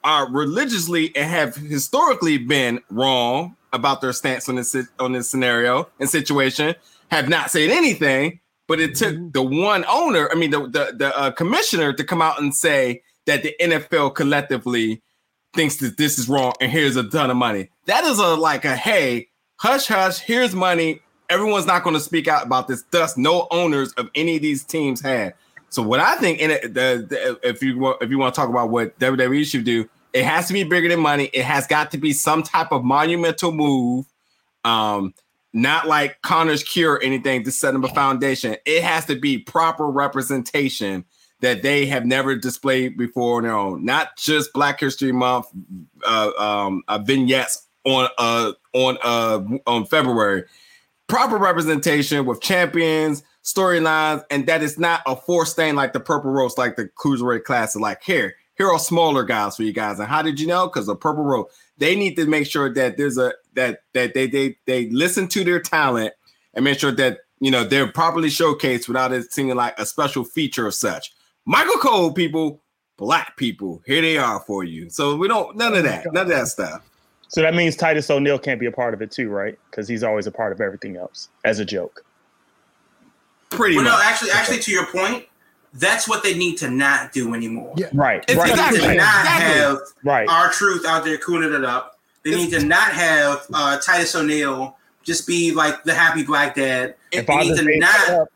are 0.04 0.30
religiously 0.30 1.14
and 1.16 1.30
have 1.30 1.56
historically 1.56 2.38
been 2.38 2.80
wrong 2.90 3.56
about 3.72 4.00
their 4.00 4.12
stance 4.12 4.48
on 4.48 4.56
this 4.56 4.76
on 4.98 5.12
this 5.12 5.28
scenario 5.28 5.88
and 6.00 6.08
situation 6.08 6.74
have 7.10 7.28
not 7.28 7.50
said 7.50 7.70
anything. 7.70 8.40
But 8.66 8.80
it 8.80 8.94
took 8.96 9.14
mm-hmm. 9.14 9.30
the 9.30 9.42
one 9.42 9.84
owner, 9.88 10.28
I 10.30 10.34
mean, 10.34 10.50
the 10.50 10.60
the, 10.60 10.94
the 10.94 11.18
uh, 11.18 11.30
commissioner, 11.30 11.92
to 11.94 12.04
come 12.04 12.20
out 12.20 12.40
and 12.40 12.54
say 12.54 13.02
that 13.26 13.42
the 13.42 13.54
NFL 13.60 14.14
collectively 14.14 15.02
thinks 15.54 15.76
that 15.76 15.96
this 15.96 16.18
is 16.18 16.28
wrong 16.28 16.52
and 16.60 16.70
here's 16.70 16.96
a 16.96 17.08
ton 17.08 17.30
of 17.30 17.36
money. 17.36 17.70
That 17.86 18.04
is 18.04 18.18
a 18.18 18.34
like 18.34 18.64
a 18.66 18.76
hey, 18.76 19.28
hush 19.56 19.86
hush, 19.86 20.18
here's 20.18 20.54
money. 20.54 21.00
Everyone's 21.30 21.66
not 21.66 21.82
going 21.82 21.94
to 21.94 22.00
speak 22.00 22.28
out 22.28 22.44
about 22.44 22.68
this. 22.68 22.84
Thus, 22.90 23.16
no 23.16 23.48
owners 23.50 23.92
of 23.94 24.10
any 24.14 24.36
of 24.36 24.42
these 24.42 24.64
teams 24.64 25.00
had. 25.00 25.34
So 25.70 25.82
what 25.82 26.00
I 26.00 26.16
think 26.16 26.40
in 26.40 26.50
it, 26.50 26.74
the, 26.74 27.06
the, 27.08 27.38
if 27.42 27.62
you 27.62 27.78
want, 27.78 28.02
if 28.02 28.10
you 28.10 28.18
want 28.18 28.34
to 28.34 28.40
talk 28.40 28.48
about 28.48 28.70
what 28.70 28.98
WWE 28.98 29.44
should 29.44 29.64
do, 29.64 29.88
it 30.12 30.24
has 30.24 30.46
to 30.48 30.52
be 30.52 30.64
bigger 30.64 30.88
than 30.88 31.00
money. 31.00 31.24
It 31.32 31.44
has 31.44 31.66
got 31.66 31.90
to 31.90 31.98
be 31.98 32.12
some 32.12 32.42
type 32.42 32.72
of 32.72 32.84
monumental 32.84 33.52
move. 33.52 34.06
Um, 34.64 35.14
not 35.52 35.86
like 35.86 36.20
Connor's 36.22 36.62
cure 36.62 36.94
or 36.94 37.02
anything 37.02 37.44
to 37.44 37.50
set 37.50 37.72
them 37.72 37.84
a 37.84 37.88
foundation. 37.88 38.56
It 38.64 38.82
has 38.82 39.06
to 39.06 39.16
be 39.16 39.38
proper 39.38 39.86
representation 39.86 41.04
that 41.40 41.62
they 41.62 41.86
have 41.86 42.04
never 42.04 42.34
displayed 42.34 42.96
before 42.96 43.38
on 43.38 43.44
their 43.44 43.52
own. 43.52 43.84
Not 43.84 44.16
just 44.16 44.52
Black 44.52 44.80
History 44.80 45.12
Month 45.12 45.46
uh, 46.04 46.30
um, 46.38 46.82
uh, 46.88 46.98
vignettes 46.98 47.66
on 47.84 48.08
uh, 48.18 48.52
on 48.72 48.98
uh, 49.02 49.42
on 49.66 49.86
February. 49.86 50.44
Proper 51.06 51.38
representation 51.38 52.26
with 52.26 52.40
champions, 52.40 53.22
storylines, 53.44 54.24
and 54.30 54.46
that 54.46 54.62
is 54.62 54.78
not 54.78 55.02
a 55.06 55.16
forced 55.16 55.56
thing 55.56 55.74
like 55.74 55.92
the 55.92 56.00
Purple 56.00 56.30
Rose, 56.30 56.58
like 56.58 56.76
the 56.76 56.88
Cruiserweight 56.88 57.44
Classic. 57.44 57.80
Like 57.80 58.02
here, 58.02 58.34
here 58.56 58.68
are 58.68 58.78
smaller 58.78 59.24
guys 59.24 59.56
for 59.56 59.62
you 59.62 59.72
guys. 59.72 59.98
And 59.98 60.08
how 60.08 60.22
did 60.22 60.38
you 60.40 60.46
know? 60.46 60.66
Because 60.66 60.86
the 60.86 60.96
Purple 60.96 61.24
Rose, 61.24 61.46
they 61.78 61.96
need 61.96 62.16
to 62.16 62.26
make 62.26 62.46
sure 62.46 62.72
that 62.74 62.96
there's 62.96 63.18
a 63.18 63.32
that 63.54 63.82
that 63.94 64.14
they 64.14 64.26
they 64.26 64.56
they 64.66 64.90
listen 64.90 65.28
to 65.28 65.44
their 65.44 65.60
talent 65.60 66.12
and 66.54 66.64
make 66.64 66.78
sure 66.78 66.92
that 66.92 67.20
you 67.40 67.50
know 67.50 67.64
they're 67.64 67.90
properly 67.90 68.28
showcased 68.28 68.88
without 68.88 69.12
it 69.12 69.32
seeming 69.32 69.56
like 69.56 69.78
a 69.78 69.86
special 69.86 70.24
feature 70.24 70.66
of 70.66 70.74
such. 70.74 71.12
Michael 71.46 71.78
Cole 71.78 72.12
people, 72.12 72.60
black 72.96 73.36
people, 73.36 73.82
here 73.86 74.02
they 74.02 74.18
are 74.18 74.40
for 74.40 74.64
you. 74.64 74.90
So 74.90 75.16
we 75.16 75.28
don't 75.28 75.56
none 75.56 75.74
of 75.74 75.84
that, 75.84 76.04
none 76.12 76.24
of 76.24 76.28
that 76.28 76.48
stuff. 76.48 76.82
So 77.28 77.42
that 77.42 77.54
means 77.54 77.76
Titus 77.76 78.10
O'Neil 78.10 78.38
can't 78.38 78.58
be 78.58 78.66
a 78.66 78.72
part 78.72 78.94
of 78.94 79.02
it 79.02 79.10
too, 79.10 79.28
right? 79.28 79.58
Because 79.70 79.86
he's 79.86 80.02
always 80.02 80.26
a 80.26 80.30
part 80.30 80.50
of 80.50 80.60
everything 80.60 80.96
else 80.96 81.28
as 81.44 81.58
a 81.58 81.64
joke. 81.64 82.04
Pretty 83.50 83.76
well, 83.76 83.84
much. 83.84 83.92
no, 83.92 84.00
actually, 84.02 84.30
actually, 84.30 84.58
to 84.60 84.70
your 84.70 84.86
point, 84.86 85.24
that's 85.74 86.08
what 86.08 86.22
they 86.22 86.36
need 86.36 86.56
to 86.58 86.70
not 86.70 87.12
do 87.12 87.34
anymore. 87.34 87.74
Yeah. 87.76 87.88
Right. 87.92 88.24
It's 88.28 88.36
right. 88.36 88.50
Exactly. 88.50 88.80
Right. 88.80 88.96
not 88.96 89.26
have 89.26 89.78
right. 90.04 90.28
R-Truth 90.28 90.86
out 90.86 91.04
there 91.04 91.18
cooling 91.18 91.52
it 91.52 91.64
up. 91.64 91.98
They 92.24 92.34
need 92.34 92.50
to 92.50 92.64
not 92.64 92.92
have 92.92 93.46
uh, 93.54 93.78
Titus 93.78 94.14
O'Neil 94.14 94.76
just 95.02 95.26
be 95.26 95.52
like 95.52 95.84
the 95.84 95.94
happy 95.94 96.22
black 96.22 96.54
dad. 96.54 96.94
If 97.12 97.26
they 97.26 97.36
need 97.36 97.56
to 97.56 97.78
not, 97.78 98.28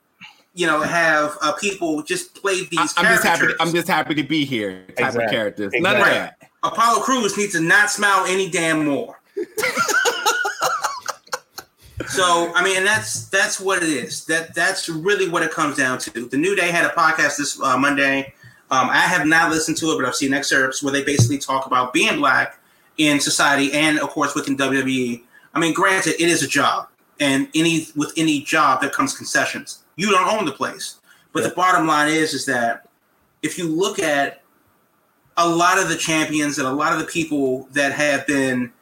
you 0.55 0.67
know, 0.67 0.81
have 0.81 1.37
uh, 1.43 1.53
people 1.53 2.03
just 2.03 2.35
play 2.41 2.65
these. 2.65 2.95
I'm 2.97 3.05
just 3.05 3.25
happy. 3.25 3.47
To, 3.49 3.57
I'm 3.61 3.73
just 3.73 3.89
happy 3.89 4.15
to 4.15 4.23
be 4.23 4.45
here. 4.45 4.85
Type 4.89 4.99
exactly. 4.99 5.25
of 5.25 5.31
characters. 5.31 5.73
Exactly. 5.75 6.01
None 6.01 6.09
of 6.09 6.15
that. 6.15 6.51
Apollo 6.63 7.03
Crews 7.03 7.37
needs 7.37 7.53
to 7.53 7.61
not 7.61 7.91
smile 7.91 8.25
any 8.27 8.49
damn 8.49 8.87
more. 8.87 9.21
So 12.09 12.53
I 12.55 12.65
mean, 12.65 12.85
that's 12.85 13.27
that's 13.27 13.61
what 13.61 13.83
it 13.83 13.89
is. 13.89 14.25
That 14.27 14.55
that's 14.55 14.89
really 14.89 15.29
what 15.29 15.43
it 15.43 15.51
comes 15.51 15.77
down 15.77 15.99
to. 15.99 16.27
The 16.27 16.37
New 16.37 16.57
Day 16.57 16.71
had 16.71 16.85
a 16.85 16.91
podcast 16.91 17.39
this 17.39 17.61
uh, 17.61 17.77
Monday. 17.77 18.35
Um, 18.71 18.89
I 18.89 19.01
have 19.01 19.27
not 19.27 19.51
listened 19.51 19.77
to 19.79 19.93
it, 19.93 19.97
but 19.99 20.07
I've 20.07 20.17
seen 20.17 20.33
excerpts 20.33 20.83
where 20.83 20.93
they 20.93 21.05
basically 21.05 21.39
talk 21.39 21.67
about 21.67 21.93
being 21.93 22.17
black 22.17 22.59
in 22.97 23.21
society 23.21 23.71
and, 23.73 23.99
of 24.01 24.09
course, 24.09 24.35
within 24.35 24.57
WWE. 24.57 25.23
I 25.55 25.61
mean, 25.61 25.75
granted, 25.75 26.15
it 26.15 26.29
is 26.29 26.43
a 26.43 26.49
job, 26.49 26.89
and 27.21 27.49
any 27.55 27.89
with 27.95 28.13
any 28.17 28.41
job 28.41 28.81
there 28.81 28.91
comes 28.91 29.17
concessions. 29.17 29.83
You 29.97 30.11
don't 30.11 30.27
own 30.27 30.47
the 30.47 30.53
place, 30.53 31.01
but 31.33 31.43
yeah. 31.43 31.51
the 31.51 31.55
bottom 31.55 31.87
line 31.87 32.09
is 32.09 32.33
is 32.33 32.47
that 32.47 32.89
if 33.43 33.59
you 33.59 33.69
look 33.69 33.99
at 33.99 34.43
a 35.37 35.49
lot 35.49 35.79
of 35.79 35.89
the 35.89 35.97
champions 35.97 36.59
and 36.59 36.67
a 36.67 36.73
lot 36.73 36.93
of 36.93 36.99
the 36.99 37.07
people 37.07 37.69
that 37.73 37.93
have 37.93 38.27
been 38.27 38.73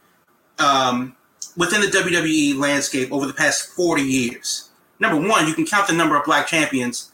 um, 0.58 1.16
within 1.60 1.82
the 1.82 1.88
WWE 1.88 2.56
landscape 2.56 3.12
over 3.12 3.26
the 3.26 3.34
past 3.34 3.68
40 3.74 4.00
years. 4.00 4.70
Number 4.98 5.28
one, 5.28 5.46
you 5.46 5.52
can 5.52 5.66
count 5.66 5.86
the 5.88 5.92
number 5.92 6.16
of 6.16 6.24
black 6.24 6.46
champions 6.46 7.12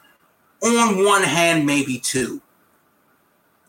on 0.63 1.05
one 1.05 1.25
hand, 1.25 1.67
maybe 1.67 1.99
two. 1.99 2.41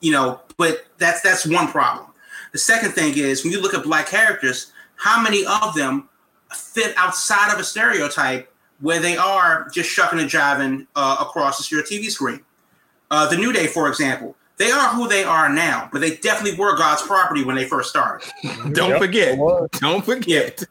You 0.02 0.12
know, 0.12 0.40
but 0.56 0.86
that's 1.00 1.22
that's 1.22 1.48
one 1.48 1.68
problem. 1.70 2.06
The 2.52 2.60
second 2.60 2.92
thing 2.92 3.18
is 3.18 3.44
when 3.44 3.52
you 3.52 3.60
look 3.60 3.74
at 3.74 3.84
black 3.84 4.06
characters, 4.06 4.72
how 4.98 5.20
many 5.20 5.44
of 5.48 5.74
them 5.74 6.10
fit 6.54 6.94
outside 6.96 7.52
of 7.52 7.60
a 7.60 7.64
stereotype 7.64 8.54
where 8.80 9.00
they 9.00 9.18
are 9.18 9.68
just 9.74 9.90
shucking 9.90 10.20
and 10.20 10.30
jiving 10.30 10.86
uh, 10.96 11.18
across 11.20 11.72
your 11.72 11.82
TV 11.82 12.12
screen? 12.12 12.42
Uh, 13.10 13.28
the 13.28 13.36
New 13.36 13.52
Day, 13.52 13.66
for 13.66 13.90
example, 13.90 14.36
they 14.58 14.72
are 14.72 14.90
who 14.90 15.08
they 15.08 15.24
are 15.24 15.50
now, 15.50 15.88
but 15.92 16.02
they 16.02 16.18
definitely 16.18 16.58
were 16.58 16.76
God's 16.76 17.04
property 17.04 17.44
when 17.44 17.56
they 17.56 17.66
first 17.66 17.90
started. 17.90 18.28
Don't 18.74 18.90
yep, 18.90 19.00
forget. 19.00 19.38
Don't 19.74 20.04
forget. 20.04 20.64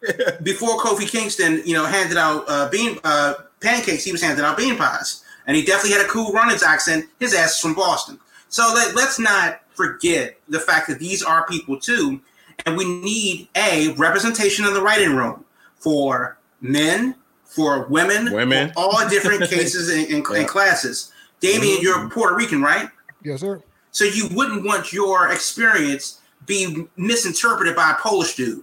Before 0.42 0.78
Kofi 0.78 1.08
Kingston, 1.08 1.62
you 1.64 1.74
know, 1.74 1.86
handed 1.86 2.16
out 2.16 2.44
uh, 2.48 2.68
bean 2.68 2.98
uh, 3.04 3.34
pancakes, 3.60 4.04
he 4.04 4.12
was 4.12 4.20
handing 4.20 4.44
out 4.44 4.56
bean 4.56 4.76
pies, 4.76 5.24
and 5.46 5.56
he 5.56 5.64
definitely 5.64 5.96
had 5.96 6.04
a 6.04 6.08
cool 6.08 6.32
Runnings 6.32 6.64
accent. 6.64 7.06
His 7.20 7.32
ass 7.32 7.54
is 7.54 7.60
from 7.60 7.74
Boston, 7.74 8.18
so 8.48 8.70
let, 8.74 8.96
let's 8.96 9.18
not 9.18 9.60
forget 9.74 10.38
the 10.48 10.58
fact 10.58 10.88
that 10.88 10.98
these 10.98 11.22
are 11.22 11.46
people 11.46 11.78
too, 11.78 12.20
and 12.64 12.76
we 12.76 12.84
need 12.84 13.48
a 13.54 13.92
representation 13.96 14.64
in 14.66 14.74
the 14.74 14.82
writing 14.82 15.14
room 15.14 15.44
for 15.76 16.38
men, 16.60 17.14
for 17.44 17.86
women, 17.86 18.32
women, 18.32 18.72
for 18.72 18.80
all 18.80 19.08
different 19.08 19.48
cases 19.48 19.88
and, 19.90 20.12
and, 20.12 20.26
yeah. 20.28 20.40
and 20.40 20.48
classes. 20.48 21.12
Damien, 21.38 21.76
mm-hmm. 21.76 21.82
you're 21.82 22.10
Puerto 22.10 22.34
Rican, 22.34 22.62
right? 22.62 22.88
Yes, 23.22 23.40
sir. 23.40 23.62
So 23.96 24.04
you 24.04 24.28
wouldn't 24.28 24.62
want 24.62 24.92
your 24.92 25.32
experience 25.32 26.20
be 26.44 26.86
misinterpreted 26.98 27.74
by 27.74 27.92
a 27.92 27.94
Polish 27.94 28.36
dude. 28.36 28.62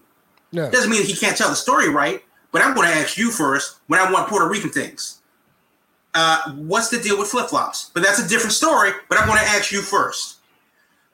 No. 0.51 0.69
Doesn't 0.69 0.91
mean 0.91 1.03
he 1.03 1.15
can't 1.15 1.35
tell 1.35 1.49
the 1.49 1.55
story 1.55 1.89
right, 1.89 2.21
but 2.51 2.61
I'm 2.61 2.75
going 2.75 2.87
to 2.87 2.93
ask 2.93 3.17
you 3.17 3.31
first 3.31 3.79
when 3.87 3.99
I 3.99 4.11
want 4.11 4.29
Puerto 4.29 4.47
Rican 4.47 4.69
things. 4.69 5.23
Uh, 6.13 6.51
what's 6.51 6.89
the 6.89 6.99
deal 6.99 7.17
with 7.17 7.29
flip 7.29 7.49
flops? 7.49 7.89
But 7.95 8.03
that's 8.03 8.19
a 8.19 8.29
different 8.29 8.53
story, 8.53 8.91
but 9.09 9.17
I'm 9.17 9.25
going 9.25 9.39
to 9.39 9.45
ask 9.45 9.71
you 9.71 9.81
first. 9.81 10.37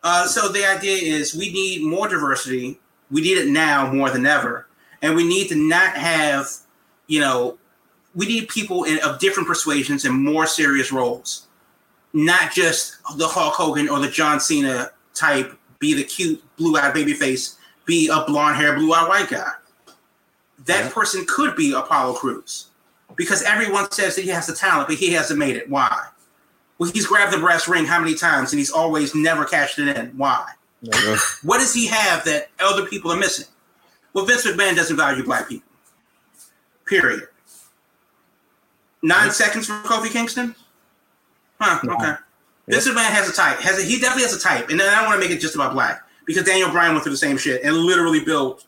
Uh, 0.03 0.27
so 0.27 0.49
the 0.49 0.65
idea 0.65 0.97
is 0.97 1.33
we 1.33 1.53
need 1.53 1.85
more 1.85 2.09
diversity. 2.09 2.77
We 3.09 3.21
need 3.21 3.37
it 3.37 3.47
now 3.47 3.89
more 3.89 4.09
than 4.09 4.25
ever. 4.25 4.67
And 5.01 5.15
we 5.15 5.25
need 5.25 5.47
to 5.47 5.55
not 5.55 5.95
have, 5.95 6.49
you 7.07 7.21
know, 7.21 7.57
we 8.13 8.25
need 8.25 8.49
people 8.49 8.83
in, 8.83 8.99
of 8.99 9.19
different 9.19 9.47
persuasions 9.47 10.03
and 10.03 10.13
more 10.13 10.45
serious 10.45 10.91
roles 10.91 11.47
not 12.14 12.52
just 12.52 12.98
the 13.18 13.27
Hulk 13.27 13.53
Hogan 13.53 13.90
or 13.90 13.99
the 13.99 14.10
John 14.10 14.40
Cena 14.40 14.91
type, 15.14 15.57
be 15.80 15.94
the 15.94 16.03
cute 16.03 16.44
blue 16.57 16.77
eyed 16.77 16.94
baby 16.94 17.14
face, 17.14 17.57
be 17.86 18.07
a 18.07 18.23
blonde 18.26 18.57
hair, 18.57 18.76
blue 18.76 18.94
eyed 18.94 19.07
white 19.07 19.30
guy. 19.30 19.52
That 20.65 20.86
yeah. 20.86 20.91
person 20.91 21.26
could 21.27 21.56
be 21.56 21.73
Apollo 21.73 22.14
Crews 22.14 22.68
because 23.15 23.44
everyone 23.44 23.91
says 23.91 24.15
that 24.15 24.23
he 24.23 24.30
has 24.30 24.48
the 24.48 24.53
talent, 24.53 24.88
but 24.88 24.98
he 24.98 25.11
hasn't 25.11 25.40
made 25.40 25.56
it. 25.56 25.69
Why? 25.69 26.07
Well, 26.77 26.91
he's 26.91 27.07
grabbed 27.07 27.34
the 27.34 27.38
brass 27.38 27.68
ring 27.68 27.86
how 27.86 27.99
many 27.99 28.15
times 28.15 28.52
and 28.52 28.60
he's 28.60 28.72
always 28.72 29.14
never 29.14 29.45
cashed 29.45 29.80
it 29.80 29.95
in. 29.98 30.07
Why? 30.18 30.45
Yeah. 30.81 31.18
What 31.44 31.60
does 31.60 31.73
he 31.73 31.88
have 31.88 32.23
that 32.26 32.49
other 32.60 32.86
people 32.86 33.11
are 33.11 33.18
missing? 33.18 33.45
Well, 34.14 34.26
Vince 34.26 34.45
McMahon 34.45 34.76
doesn't 34.76 34.95
value 34.95 35.23
black 35.23 35.49
people. 35.49 35.68
Period. 36.86 37.27
Nine 39.03 39.27
yeah. 39.27 39.31
seconds 39.31 39.68
for 39.68 39.73
Kofi 39.73 40.10
Kingston? 40.10 40.56
Huh. 41.60 41.80
Okay. 41.84 42.06
Yep. 42.06 42.19
This 42.68 42.86
man 42.88 43.11
has 43.11 43.30
a 43.30 43.34
type. 43.34 43.60
Has 43.60 43.80
a, 43.80 43.84
he 43.84 43.99
definitely 43.99 44.23
has 44.23 44.34
a 44.34 44.40
type, 44.40 44.69
and 44.69 44.80
then 44.80 44.88
I 44.90 44.98
don't 44.98 45.06
want 45.07 45.22
to 45.22 45.27
make 45.27 45.36
it 45.36 45.41
just 45.41 45.56
about 45.56 45.73
black 45.73 46.03
because 46.26 46.44
Daniel 46.44 46.69
Bryan 46.69 46.94
went 46.94 47.03
through 47.03 47.14
the 47.14 47.18
same 47.18 47.38
shit 47.38 47.64
and 47.64 47.76
literally 47.76 48.23
built 48.23 48.68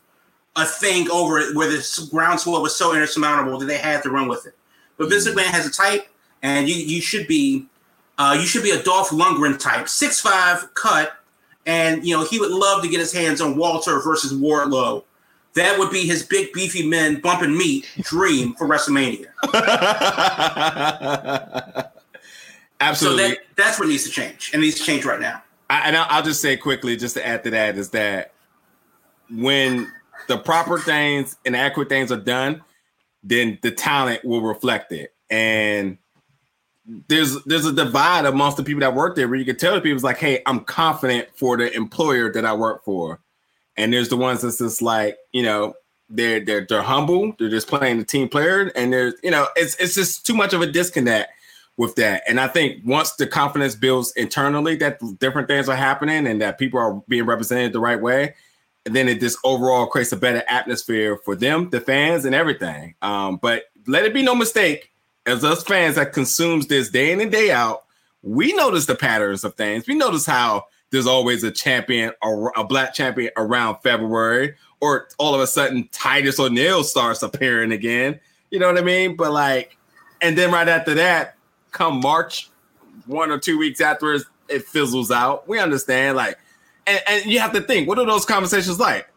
a 0.56 0.64
thing 0.64 1.08
over 1.10 1.38
it 1.38 1.54
where 1.54 1.68
the 1.68 2.08
groundswell 2.10 2.60
was 2.60 2.74
so 2.74 2.94
insurmountable 2.94 3.58
that 3.58 3.66
they 3.66 3.78
had 3.78 4.02
to 4.02 4.10
run 4.10 4.28
with 4.28 4.44
it. 4.46 4.54
But 4.98 5.08
Vince 5.08 5.28
mm-hmm. 5.28 5.38
McMahon 5.38 5.50
has 5.52 5.66
a 5.66 5.70
type, 5.70 6.08
and 6.42 6.68
you 6.68 6.74
you 6.74 7.00
should 7.00 7.26
be 7.26 7.66
uh, 8.18 8.36
you 8.38 8.46
should 8.46 8.62
be 8.62 8.70
a 8.70 8.82
Dolph 8.82 9.10
Lundgren 9.10 9.58
type, 9.58 9.88
six 9.88 10.20
five 10.20 10.74
cut, 10.74 11.16
and 11.64 12.04
you 12.04 12.16
know 12.16 12.24
he 12.24 12.38
would 12.40 12.50
love 12.50 12.82
to 12.82 12.88
get 12.88 13.00
his 13.00 13.12
hands 13.12 13.40
on 13.40 13.56
Walter 13.56 14.00
versus 14.00 14.32
Wardlow. 14.32 15.04
That 15.54 15.78
would 15.78 15.90
be 15.90 16.06
his 16.06 16.22
big 16.22 16.52
beefy 16.52 16.88
men 16.88 17.20
bumping 17.20 17.56
meat 17.56 17.86
dream 18.00 18.54
for 18.54 18.66
WrestleMania. 18.66 19.26
Absolutely. 22.82 23.22
So 23.22 23.28
that, 23.28 23.38
that's 23.56 23.78
what 23.78 23.88
needs 23.88 24.04
to 24.04 24.10
change, 24.10 24.50
and 24.52 24.62
needs 24.62 24.76
to 24.76 24.84
change 24.84 25.04
right 25.04 25.20
now. 25.20 25.42
I, 25.70 25.88
and 25.88 25.96
I'll 25.96 26.22
just 26.22 26.42
say 26.42 26.56
quickly, 26.56 26.96
just 26.96 27.14
to 27.14 27.26
add 27.26 27.44
to 27.44 27.50
that, 27.50 27.78
is 27.78 27.90
that 27.90 28.32
when 29.30 29.90
the 30.28 30.38
proper 30.38 30.78
things 30.78 31.36
and 31.46 31.56
accurate 31.56 31.88
things 31.88 32.12
are 32.12 32.16
done, 32.16 32.62
then 33.22 33.58
the 33.62 33.70
talent 33.70 34.24
will 34.24 34.42
reflect 34.42 34.92
it. 34.92 35.14
And 35.30 35.98
there's 37.08 37.42
there's 37.44 37.64
a 37.64 37.72
divide 37.72 38.26
amongst 38.26 38.56
the 38.56 38.64
people 38.64 38.80
that 38.80 38.94
work 38.94 39.14
there 39.14 39.28
where 39.28 39.38
you 39.38 39.44
can 39.44 39.56
tell 39.56 39.74
the 39.74 39.80
people 39.80 39.94
it's 39.94 40.04
like, 40.04 40.18
hey, 40.18 40.42
I'm 40.46 40.60
confident 40.60 41.28
for 41.34 41.56
the 41.56 41.72
employer 41.74 42.32
that 42.32 42.44
I 42.44 42.52
work 42.52 42.84
for. 42.84 43.20
And 43.76 43.92
there's 43.92 44.08
the 44.08 44.16
ones 44.16 44.42
that's 44.42 44.58
just 44.58 44.82
like, 44.82 45.16
you 45.32 45.42
know, 45.42 45.74
they're 46.10 46.44
they're 46.44 46.66
they're 46.68 46.82
humble, 46.82 47.34
they're 47.38 47.48
just 47.48 47.68
playing 47.68 47.98
the 47.98 48.04
team 48.04 48.28
player, 48.28 48.70
and 48.74 48.92
there's 48.92 49.14
you 49.22 49.30
know, 49.30 49.46
it's 49.56 49.76
it's 49.76 49.94
just 49.94 50.26
too 50.26 50.34
much 50.34 50.52
of 50.52 50.60
a 50.60 50.66
disconnect 50.66 51.30
with 51.76 51.94
that. 51.96 52.22
And 52.28 52.38
I 52.38 52.48
think 52.48 52.82
once 52.84 53.12
the 53.12 53.26
confidence 53.26 53.74
builds 53.74 54.12
internally 54.12 54.76
that 54.76 55.00
different 55.18 55.48
things 55.48 55.68
are 55.68 55.76
happening 55.76 56.26
and 56.26 56.40
that 56.40 56.58
people 56.58 56.78
are 56.78 57.02
being 57.08 57.24
represented 57.24 57.72
the 57.72 57.80
right 57.80 58.00
way, 58.00 58.34
then 58.84 59.08
it 59.08 59.20
just 59.20 59.38
overall 59.44 59.86
creates 59.86 60.12
a 60.12 60.16
better 60.16 60.42
atmosphere 60.48 61.18
for 61.24 61.36
them, 61.36 61.70
the 61.70 61.80
fans, 61.80 62.24
and 62.24 62.34
everything. 62.34 62.94
Um, 63.00 63.38
but 63.40 63.64
let 63.86 64.04
it 64.04 64.12
be 64.12 64.22
no 64.22 64.34
mistake, 64.34 64.90
as 65.26 65.44
us 65.44 65.62
fans 65.62 65.94
that 65.96 66.12
consumes 66.12 66.66
this 66.66 66.90
day 66.90 67.12
in 67.12 67.20
and 67.20 67.30
day 67.30 67.50
out, 67.52 67.84
we 68.22 68.52
notice 68.54 68.86
the 68.86 68.94
patterns 68.94 69.44
of 69.44 69.54
things. 69.54 69.86
We 69.86 69.94
notice 69.94 70.26
how 70.26 70.66
there's 70.90 71.06
always 71.06 71.42
a 71.42 71.50
champion 71.50 72.12
or 72.22 72.52
a 72.56 72.64
black 72.64 72.92
champion 72.92 73.32
around 73.36 73.78
February, 73.82 74.54
or 74.80 75.08
all 75.18 75.34
of 75.34 75.40
a 75.40 75.46
sudden 75.46 75.88
Titus 75.92 76.38
O'Neil 76.38 76.84
starts 76.84 77.22
appearing 77.22 77.72
again. 77.72 78.20
You 78.50 78.58
know 78.58 78.66
what 78.66 78.78
I 78.78 78.82
mean? 78.82 79.16
But 79.16 79.32
like, 79.32 79.76
and 80.20 80.36
then 80.36 80.52
right 80.52 80.68
after 80.68 80.94
that, 80.94 81.36
come 81.72 82.00
March, 82.00 82.50
one 83.06 83.30
or 83.30 83.38
two 83.38 83.58
weeks 83.58 83.80
afterwards, 83.80 84.24
it 84.48 84.64
fizzles 84.64 85.10
out. 85.10 85.48
We 85.48 85.58
understand, 85.58 86.16
like, 86.16 86.38
and, 86.86 87.00
and 87.08 87.26
you 87.26 87.40
have 87.40 87.52
to 87.52 87.60
think, 87.60 87.88
what 87.88 87.98
are 87.98 88.06
those 88.06 88.24
conversations 88.24 88.78
like? 88.78 89.08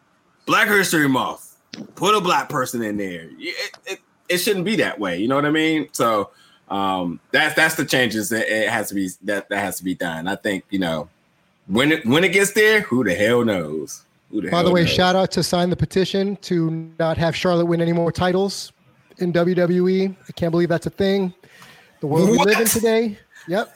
Black 0.46 0.68
History 0.68 1.08
Month, 1.08 1.58
put 1.96 2.16
a 2.16 2.22
black 2.22 2.50
person 2.50 2.82
in 2.82 2.98
there. 2.98 3.30
It, 3.38 3.78
it, 3.86 4.00
it 4.30 4.38
shouldn't 4.38 4.66
be 4.66 4.76
that 4.78 5.00
way. 5.00 5.18
You 5.18 5.28
know 5.28 5.36
what 5.36 5.46
I 5.46 5.52
mean? 5.52 5.90
So 5.92 6.32
um, 6.70 7.20
that's 7.32 7.56
that's 7.56 7.76
the 7.76 7.86
changes 7.86 8.30
that 8.30 8.48
it 8.48 8.70
has 8.70 8.90
to 8.90 8.96
be 8.96 9.10
that 9.24 9.50
that 9.50 9.60
has 9.60 9.78
to 9.78 9.84
be 9.84 9.96
done. 9.96 10.28
I 10.28 10.36
think 10.36 10.66
you 10.70 10.80
know 10.80 11.10
when 11.68 11.92
it 11.92 12.06
when 12.06 12.24
it 12.24 12.30
gets 12.30 12.52
there, 12.54 12.82
who 12.82 13.04
the 13.04 13.14
hell 13.14 13.44
knows? 13.44 14.04
Who 14.32 14.42
the 14.42 14.50
By 14.50 14.64
the 14.64 14.72
way, 14.72 14.82
knows? 14.82 14.92
shout 14.92 15.16
out 15.16 15.32
to 15.32 15.44
sign 15.44 15.70
the 15.70 15.76
petition 15.76 16.38
to 16.38 16.92
not 17.00 17.18
have 17.18 17.36
Charlotte 17.36 17.66
win 17.66 17.82
any 17.82 17.94
more 17.94 18.12
titles 18.12 18.72
in 19.18 19.32
WWE. 19.32 20.16
I 20.28 20.32
can't 20.34 20.52
believe 20.52 20.70
that's 20.70 20.86
a 20.86 20.92
thing. 20.92 21.34
The 22.06 22.10
world 22.10 22.30
what? 22.38 22.46
we 22.46 22.54
live 22.54 22.62
in 22.62 22.68
today. 22.68 23.18
Yep, 23.48 23.76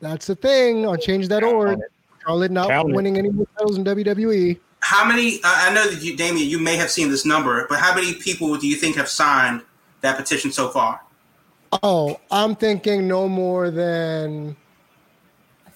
that's 0.00 0.26
the 0.26 0.34
thing 0.34 0.84
on 0.86 0.98
change.org. 1.00 1.78
Charlotte 2.20 2.50
not 2.50 2.68
Count 2.68 2.92
winning 2.92 3.14
it. 3.14 3.20
any 3.20 3.30
more 3.30 3.46
titles 3.56 3.78
in 3.78 3.84
WWE. 3.84 4.58
How 4.80 5.04
many? 5.04 5.36
Uh, 5.36 5.40
I 5.44 5.72
know 5.72 5.88
that 5.88 6.02
you, 6.02 6.16
Damien, 6.16 6.50
you 6.50 6.58
may 6.58 6.74
have 6.74 6.90
seen 6.90 7.10
this 7.10 7.24
number, 7.24 7.68
but 7.68 7.78
how 7.78 7.94
many 7.94 8.14
people 8.14 8.56
do 8.56 8.66
you 8.66 8.74
think 8.74 8.96
have 8.96 9.08
signed 9.08 9.62
that 10.00 10.16
petition 10.16 10.50
so 10.50 10.70
far? 10.70 11.00
Oh, 11.84 12.18
I'm 12.32 12.56
thinking 12.56 13.06
no 13.06 13.28
more 13.28 13.70
than 13.70 14.56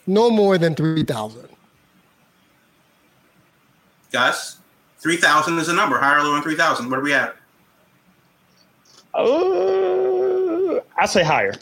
no 0.08 0.30
more 0.30 0.58
than 0.58 0.74
three 0.74 1.04
thousand. 1.04 1.48
Gus, 4.10 4.58
three 4.98 5.16
thousand 5.16 5.60
is 5.60 5.68
a 5.68 5.72
number. 5.72 5.96
Higher 5.96 6.18
or 6.18 6.24
lower 6.24 6.34
than 6.34 6.42
three 6.42 6.56
thousand? 6.56 6.90
What 6.90 6.98
are 6.98 7.02
we 7.02 7.14
at? 7.14 7.36
Uh, 9.14 10.80
I 10.98 11.06
say 11.06 11.22
higher. 11.22 11.54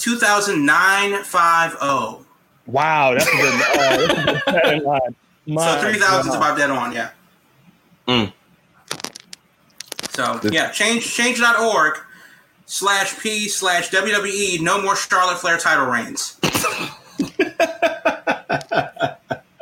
2,950. 0.00 2.24
Wow, 2.66 3.14
that's 3.14 3.26
a 3.26 3.30
good, 3.30 3.54
uh, 3.54 3.58
that's 3.76 4.46
a 4.46 4.52
good 4.52 4.82
line. 4.84 5.14
so 5.46 5.80
3,000 5.80 6.30
is 6.30 6.36
about 6.36 6.56
dead 6.56 6.70
on, 6.70 6.92
yeah. 6.92 7.10
Mm. 8.08 8.32
So, 10.10 10.40
yeah, 10.50 10.70
change 10.70 11.04
change.org 11.04 11.98
slash 12.66 13.18
P 13.18 13.48
slash 13.48 13.90
WWE, 13.90 14.60
no 14.60 14.80
more 14.80 14.96
Charlotte 14.96 15.38
Flair 15.38 15.58
title 15.58 15.86
reigns. 15.86 16.36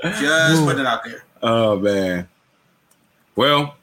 Just 0.03 0.65
putting 0.65 0.81
it 0.81 0.87
out 0.87 1.05
there. 1.05 1.25
Oh, 1.43 1.79
man. 1.79 2.29
Well, 3.37 3.77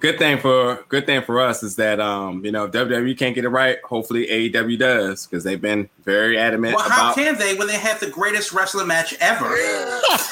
good 0.00 0.18
thing 0.18 0.38
for 0.38 0.84
good 0.88 1.06
thing 1.06 1.22
for 1.22 1.40
us 1.40 1.62
is 1.62 1.76
that 1.76 2.00
um 2.00 2.44
you 2.44 2.52
know 2.52 2.68
WWE 2.68 3.16
can't 3.18 3.34
get 3.34 3.44
it 3.44 3.48
right. 3.48 3.78
Hopefully 3.84 4.26
AEW 4.26 4.78
does 4.78 5.26
because 5.26 5.44
they've 5.44 5.60
been 5.60 5.88
very 6.04 6.38
adamant. 6.38 6.76
Well, 6.76 6.88
how 6.88 7.14
can 7.14 7.38
they 7.38 7.54
when 7.54 7.66
they 7.66 7.78
have 7.78 8.00
the 8.00 8.10
greatest 8.10 8.52
wrestling 8.52 8.86
match 8.86 9.14
ever 9.20 9.56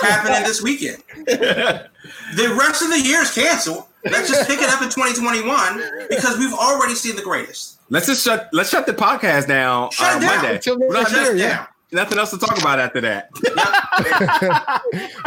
happening 0.00 0.42
this 0.44 0.62
weekend? 0.62 1.02
the 1.26 2.56
rest 2.58 2.82
of 2.82 2.90
the 2.90 3.00
year 3.00 3.22
is 3.22 3.32
canceled. 3.34 3.84
Let's 4.04 4.28
just 4.28 4.48
pick 4.48 4.60
it 4.60 4.68
up 4.68 4.82
in 4.82 4.90
2021 4.90 6.08
because 6.10 6.38
we've 6.38 6.52
already 6.52 6.94
seen 6.94 7.16
the 7.16 7.22
greatest. 7.22 7.80
Let's 7.88 8.06
just 8.06 8.24
shut 8.24 8.48
let's 8.52 8.70
shut 8.70 8.86
the 8.86 8.92
podcast 8.92 9.48
down 9.48 9.90
shut 9.90 10.16
uh, 10.16 10.18
down. 10.20 10.36
Monday. 10.36 10.54
Until 10.56 11.04
shut 11.04 11.36
yeah. 11.36 11.56
down 11.56 11.66
nothing 11.94 12.18
else 12.18 12.30
to 12.30 12.38
talk 12.38 12.58
about 12.58 12.78
after 12.78 13.00
that. 13.00 13.30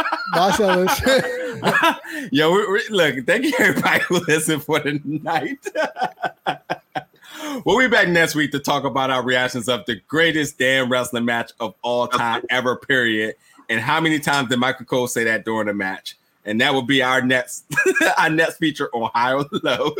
Marcellus. 0.34 1.00
Yo, 2.32 2.52
we, 2.52 2.72
we, 2.72 2.82
look, 2.90 3.26
thank 3.26 3.44
you 3.44 3.52
everybody 3.58 4.02
who 4.04 4.20
listened 4.26 4.62
for 4.62 4.78
the 4.78 5.00
night. 5.04 5.58
we'll 7.64 7.78
be 7.78 7.88
back 7.88 8.08
next 8.08 8.34
week 8.34 8.52
to 8.52 8.58
talk 8.58 8.84
about 8.84 9.10
our 9.10 9.22
reactions 9.22 9.68
of 9.68 9.84
the 9.86 9.96
greatest 10.08 10.58
damn 10.58 10.90
wrestling 10.90 11.24
match 11.24 11.52
of 11.60 11.74
all 11.82 12.06
time 12.06 12.42
ever, 12.50 12.76
period. 12.76 13.34
And 13.68 13.80
how 13.80 14.00
many 14.00 14.18
times 14.18 14.48
did 14.48 14.58
Michael 14.58 14.86
Cole 14.86 15.08
say 15.08 15.24
that 15.24 15.44
during 15.44 15.66
the 15.66 15.74
match? 15.74 16.16
And 16.44 16.60
that 16.60 16.72
will 16.72 16.82
be 16.82 17.02
our 17.02 17.20
next 17.20 17.64
our 18.18 18.30
next 18.30 18.56
feature 18.56 18.88
on 18.94 19.10
High 19.14 19.34
or 19.34 19.44
Low. 19.62 19.94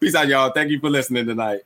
Peace 0.00 0.14
out, 0.14 0.26
y'all. 0.26 0.50
Thank 0.50 0.70
you 0.70 0.80
for 0.80 0.90
listening 0.90 1.26
tonight. 1.26 1.60